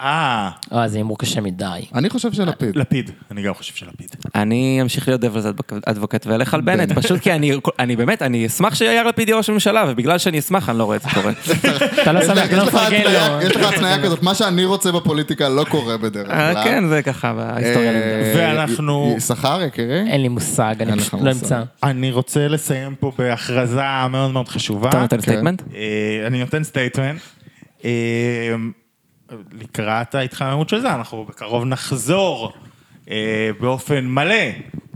אה, 0.00 0.50
אה, 0.72 0.88
זה 0.88 0.96
הימור 0.96 1.18
קשה 1.18 1.40
מדי. 1.40 1.80
אני 1.94 2.10
חושב 2.10 2.32
שלפיד. 2.32 2.76
לפיד. 2.76 3.10
אני 3.30 3.42
גם 3.42 3.54
חושב 3.54 3.74
שלפיד. 3.74 4.10
אני 4.34 4.78
אמשיך 4.82 5.08
להיות 5.08 5.20
דבלס 5.20 5.44
אדבוקט 5.84 6.26
ואלך 6.26 6.54
על 6.54 6.60
בנט, 6.60 6.92
פשוט 6.92 7.20
כי 7.20 7.32
אני, 7.32 7.52
אני 7.78 7.96
באמת, 7.96 8.22
אני 8.22 8.46
אשמח 8.46 8.74
שיאיר 8.74 9.02
לפיד 9.08 9.28
יהיה 9.28 9.36
ראש 9.36 9.48
הממשלה, 9.48 9.84
ובגלל 9.88 10.18
שאני 10.18 10.38
אשמח 10.38 10.68
אני 10.68 10.78
לא 10.78 10.84
רואה 10.84 10.96
את 10.96 11.02
זה 11.02 11.08
קורה. 11.14 11.32
אתה 12.02 12.12
לא 12.12 12.22
שמח, 12.22 12.52
לא 12.52 12.66
מפרגן 12.66 13.02
לו. 13.04 13.40
יש 13.42 13.56
לך 13.56 13.72
התניה 13.72 14.02
כזאת, 14.02 14.22
מה 14.22 14.34
שאני 14.34 14.64
רוצה 14.64 14.92
בפוליטיקה 14.92 15.48
לא 15.48 15.64
קורה 15.64 15.96
בדרך 15.96 16.30
אה, 16.30 16.52
כלל. 16.54 16.64
כן, 16.64 16.88
זה 16.88 17.02
ככה 17.02 17.34
בהיסטוריה. 17.34 17.92
אה, 17.92 18.32
ואנחנו- 18.36 19.14
יששכר, 19.16 19.62
יקירי? 19.62 20.00
אין 20.06 20.22
לי 20.22 20.28
מושג, 20.28 20.74
אני 20.80 21.00
פשוט 21.00 21.14
לא. 21.22 21.30
אמצא. 21.30 21.62
אני 21.82 22.10
רוצה 22.10 22.48
לסיים 22.48 22.94
פה 23.00 23.12
בהכרזה 23.18 23.80
מאוד 24.10 24.30
מאוד 24.30 24.48
חשובה. 24.48 24.88
אתה 24.88 25.00
נותן 25.00 25.20
statement? 25.20 25.62
אה, 25.74 26.26
אני 26.26 26.40
נותן 26.40 26.64
statement. 26.64 27.20
לקראת 29.52 30.14
ההתחממות 30.14 30.68
של 30.68 30.80
זה, 30.80 30.94
אנחנו 30.94 31.24
בקרוב 31.24 31.64
נחזור 31.64 32.52
אה, 33.10 33.50
באופן 33.60 34.06
מלא, 34.06 34.34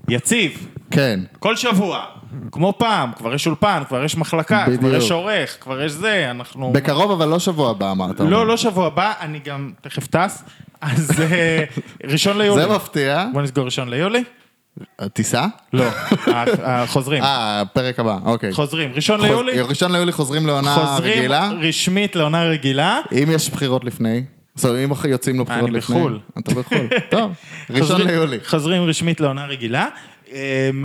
יציב, 0.08 0.66
כן. 0.90 1.20
כל 1.38 1.56
שבוע, 1.56 2.04
כמו 2.52 2.74
פעם, 2.78 3.12
כבר 3.16 3.34
יש 3.34 3.46
אולפן, 3.46 3.82
כבר 3.88 4.04
יש 4.04 4.16
מחלקה, 4.16 4.64
כבר 4.64 4.76
בדיוק. 4.76 5.02
יש 5.02 5.10
עורך, 5.10 5.56
כבר 5.60 5.82
יש 5.82 5.92
זה, 5.92 6.30
אנחנו... 6.30 6.72
בקרוב, 6.72 7.10
אבל 7.10 7.28
לא 7.28 7.38
שבוע 7.38 7.70
הבא, 7.70 7.90
אמרת. 7.90 8.20
לא, 8.20 8.46
לא 8.46 8.56
שבוע 8.56 8.86
הבא, 8.86 9.12
אני 9.20 9.38
גם 9.38 9.72
תכף 9.80 10.06
טס, 10.06 10.44
אז 10.80 11.20
אה, 11.20 11.64
ראשון 12.04 12.38
ליולי. 12.38 12.62
זה 12.62 12.68
מפתיע. 12.68 13.26
בוא 13.32 13.42
נסגור 13.42 13.64
ראשון 13.64 13.88
ליולי? 13.88 14.24
טיסה? 15.12 15.46
לא, 15.72 15.84
החוזרים. 16.62 17.22
אה, 17.22 17.60
הפרק 17.60 17.98
הבא, 18.00 18.18
אוקיי. 18.24 18.52
חוזרים, 18.52 18.92
ראשון 18.94 19.20
ליולי, 19.20 19.60
ראשון 19.60 19.92
ליולי 19.92 20.12
חוזרים 20.12 20.46
לעונה 20.46 20.74
חוזרים 20.74 21.18
רגילה? 21.18 21.50
רשמית 21.60 22.16
לעונה 22.16 22.44
רגילה. 22.44 23.00
אם 23.12 23.28
יש 23.30 23.50
בחירות 23.50 23.84
לפני? 23.84 24.24
זאת 24.54 24.64
אומרת, 24.64 24.84
אם 25.06 25.10
יוצאים 25.10 25.38
לו 25.38 25.44
בחירות 25.44 25.68
אני 25.68 25.76
לפני? 25.78 25.96
בחו"ל. 25.96 26.20
אתה 26.38 26.54
בחו"ל. 26.54 26.88
טוב, 27.10 27.32
ראשון 27.70 27.86
חוזרים- 27.86 28.06
ליולי. 28.06 28.38
חוזרים 28.46 28.82
רשמית 28.82 29.20
לעונה 29.20 29.46
רגילה. 29.46 29.86
אמ, 30.32 30.84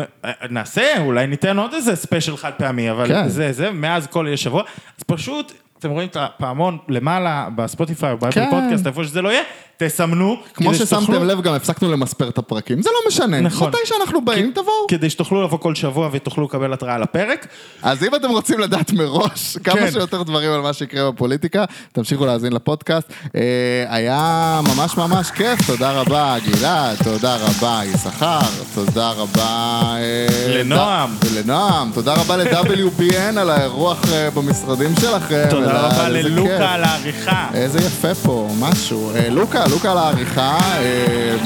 נעשה, 0.50 0.84
אולי 1.00 1.28
ניתן 1.28 1.60
עוד 1.60 1.74
איזה 1.74 1.96
ספיישל 1.96 2.38
חד 2.38 2.52
פעמי, 2.58 2.92
אבל 2.92 3.08
כן. 3.08 3.28
זה, 3.28 3.52
זה, 3.52 3.72
מאז 3.72 4.08
כל 4.08 4.36
שבוע. 4.36 4.64
אז 4.98 5.04
פשוט, 5.04 5.52
אתם 5.80 5.90
רואים 5.90 6.08
את 6.08 6.18
הפעמון 6.20 6.78
למעלה 6.90 7.48
בספוטיפיי 7.56 8.12
או 8.12 8.18
באפל 8.18 8.32
כן. 8.46 8.50
פודקאסט, 8.50 8.88
איפה 8.88 9.04
שזה 9.04 9.22
לא 9.22 9.30
יהיה, 9.30 9.42
תסמנו. 9.78 10.38
כמו 10.54 10.74
ששמתם 10.74 11.24
לב, 11.24 11.42
גם 11.42 11.54
הפסקנו 11.54 11.92
למספר 11.92 12.30
את 12.30 12.38
הפרקים. 12.38 12.82
זה 12.82 12.90
לא 12.90 13.08
משנה. 13.08 13.42
נכון. 13.42 13.68
מתי 13.68 13.78
שאנחנו 13.86 14.26
באים, 14.26 14.52
תבואו. 14.52 14.88
כדי 14.88 15.10
שתוכלו 15.10 15.44
לבוא 15.44 15.58
כל 15.58 15.76
שבוע 15.76 16.10
ותוכלו 16.12 16.44
לקבל 16.46 16.74
התראה 16.74 16.96
על 16.96 17.04
הפרק. 17.04 17.48
אז 17.82 18.04
אם 18.04 18.16
אתם 18.16 18.30
רוצים 18.30 18.60
לדעת 18.60 18.92
מראש 18.92 19.58
כמה 19.64 19.76
כן. 19.76 19.92
שיותר 19.92 20.24
דברים 20.24 20.52
על 20.52 20.62
מה 20.62 20.74
שיקרה 20.74 21.12
בפוליטיקה, 21.12 21.66
תמשיכו 21.92 22.26
להאזין 22.26 22.54
לפודקאסט. 22.54 23.08
אה, 23.36 23.42
היה 23.90 24.62
ממש 24.64 24.98
ממש 24.98 25.32
כיף, 25.32 25.68
תודה 25.68 25.92
רבה 25.92 26.36
גלעד, 26.46 26.98
תודה 27.04 27.36
רבה 27.36 27.82
יששכר, 27.86 28.40
תודה 28.76 29.12
רבה... 29.12 29.82
אה, 29.98 30.28
לנועם. 30.48 31.10
לנועם, 31.36 31.92
תודה 31.94 32.14
רבה 32.14 32.38
ל-WBN 32.38 33.40
על 33.40 33.50
האירוח 33.50 34.02
אה, 34.14 34.30
במשרדים 34.32 34.92
שלכם. 35.02 35.46
תודה 35.50 35.88
רבה. 35.88 36.10
ללוקה 36.10 36.74
על 36.74 36.84
העריכה. 36.84 37.48
איזה 37.54 37.80
יפה 37.80 38.16
פה, 38.16 38.50
משהו. 38.60 39.12
לוקה, 39.30 39.67
לוקה 39.72 39.92
על 39.92 39.98
העריכה, 39.98 40.58
אה, 40.60 40.80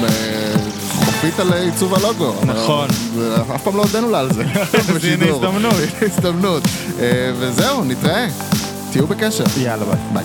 אה, 0.04 0.54
חופית 1.04 1.40
על 1.40 1.52
עיצוב 1.52 1.94
הלוגו. 1.94 2.34
נכון. 2.46 2.88
זה- 3.14 3.36
אף 3.54 3.62
פעם 3.62 3.76
לא 3.76 3.82
הודינו 3.82 4.10
לה 4.10 4.18
על 4.20 4.32
זה. 4.32 4.42
הנה 4.46 4.94
בשידור. 4.94 5.28
הזדמנות. 5.44 5.74
הנה 5.74 6.06
הזדמנות. 6.12 6.62
אה, 7.00 7.32
וזהו, 7.38 7.84
נתראה. 7.84 8.26
תהיו 8.92 9.06
בקשר. 9.06 9.44
יאללה 9.56 9.84
ביי. 9.84 9.96
ביי. 10.12 10.24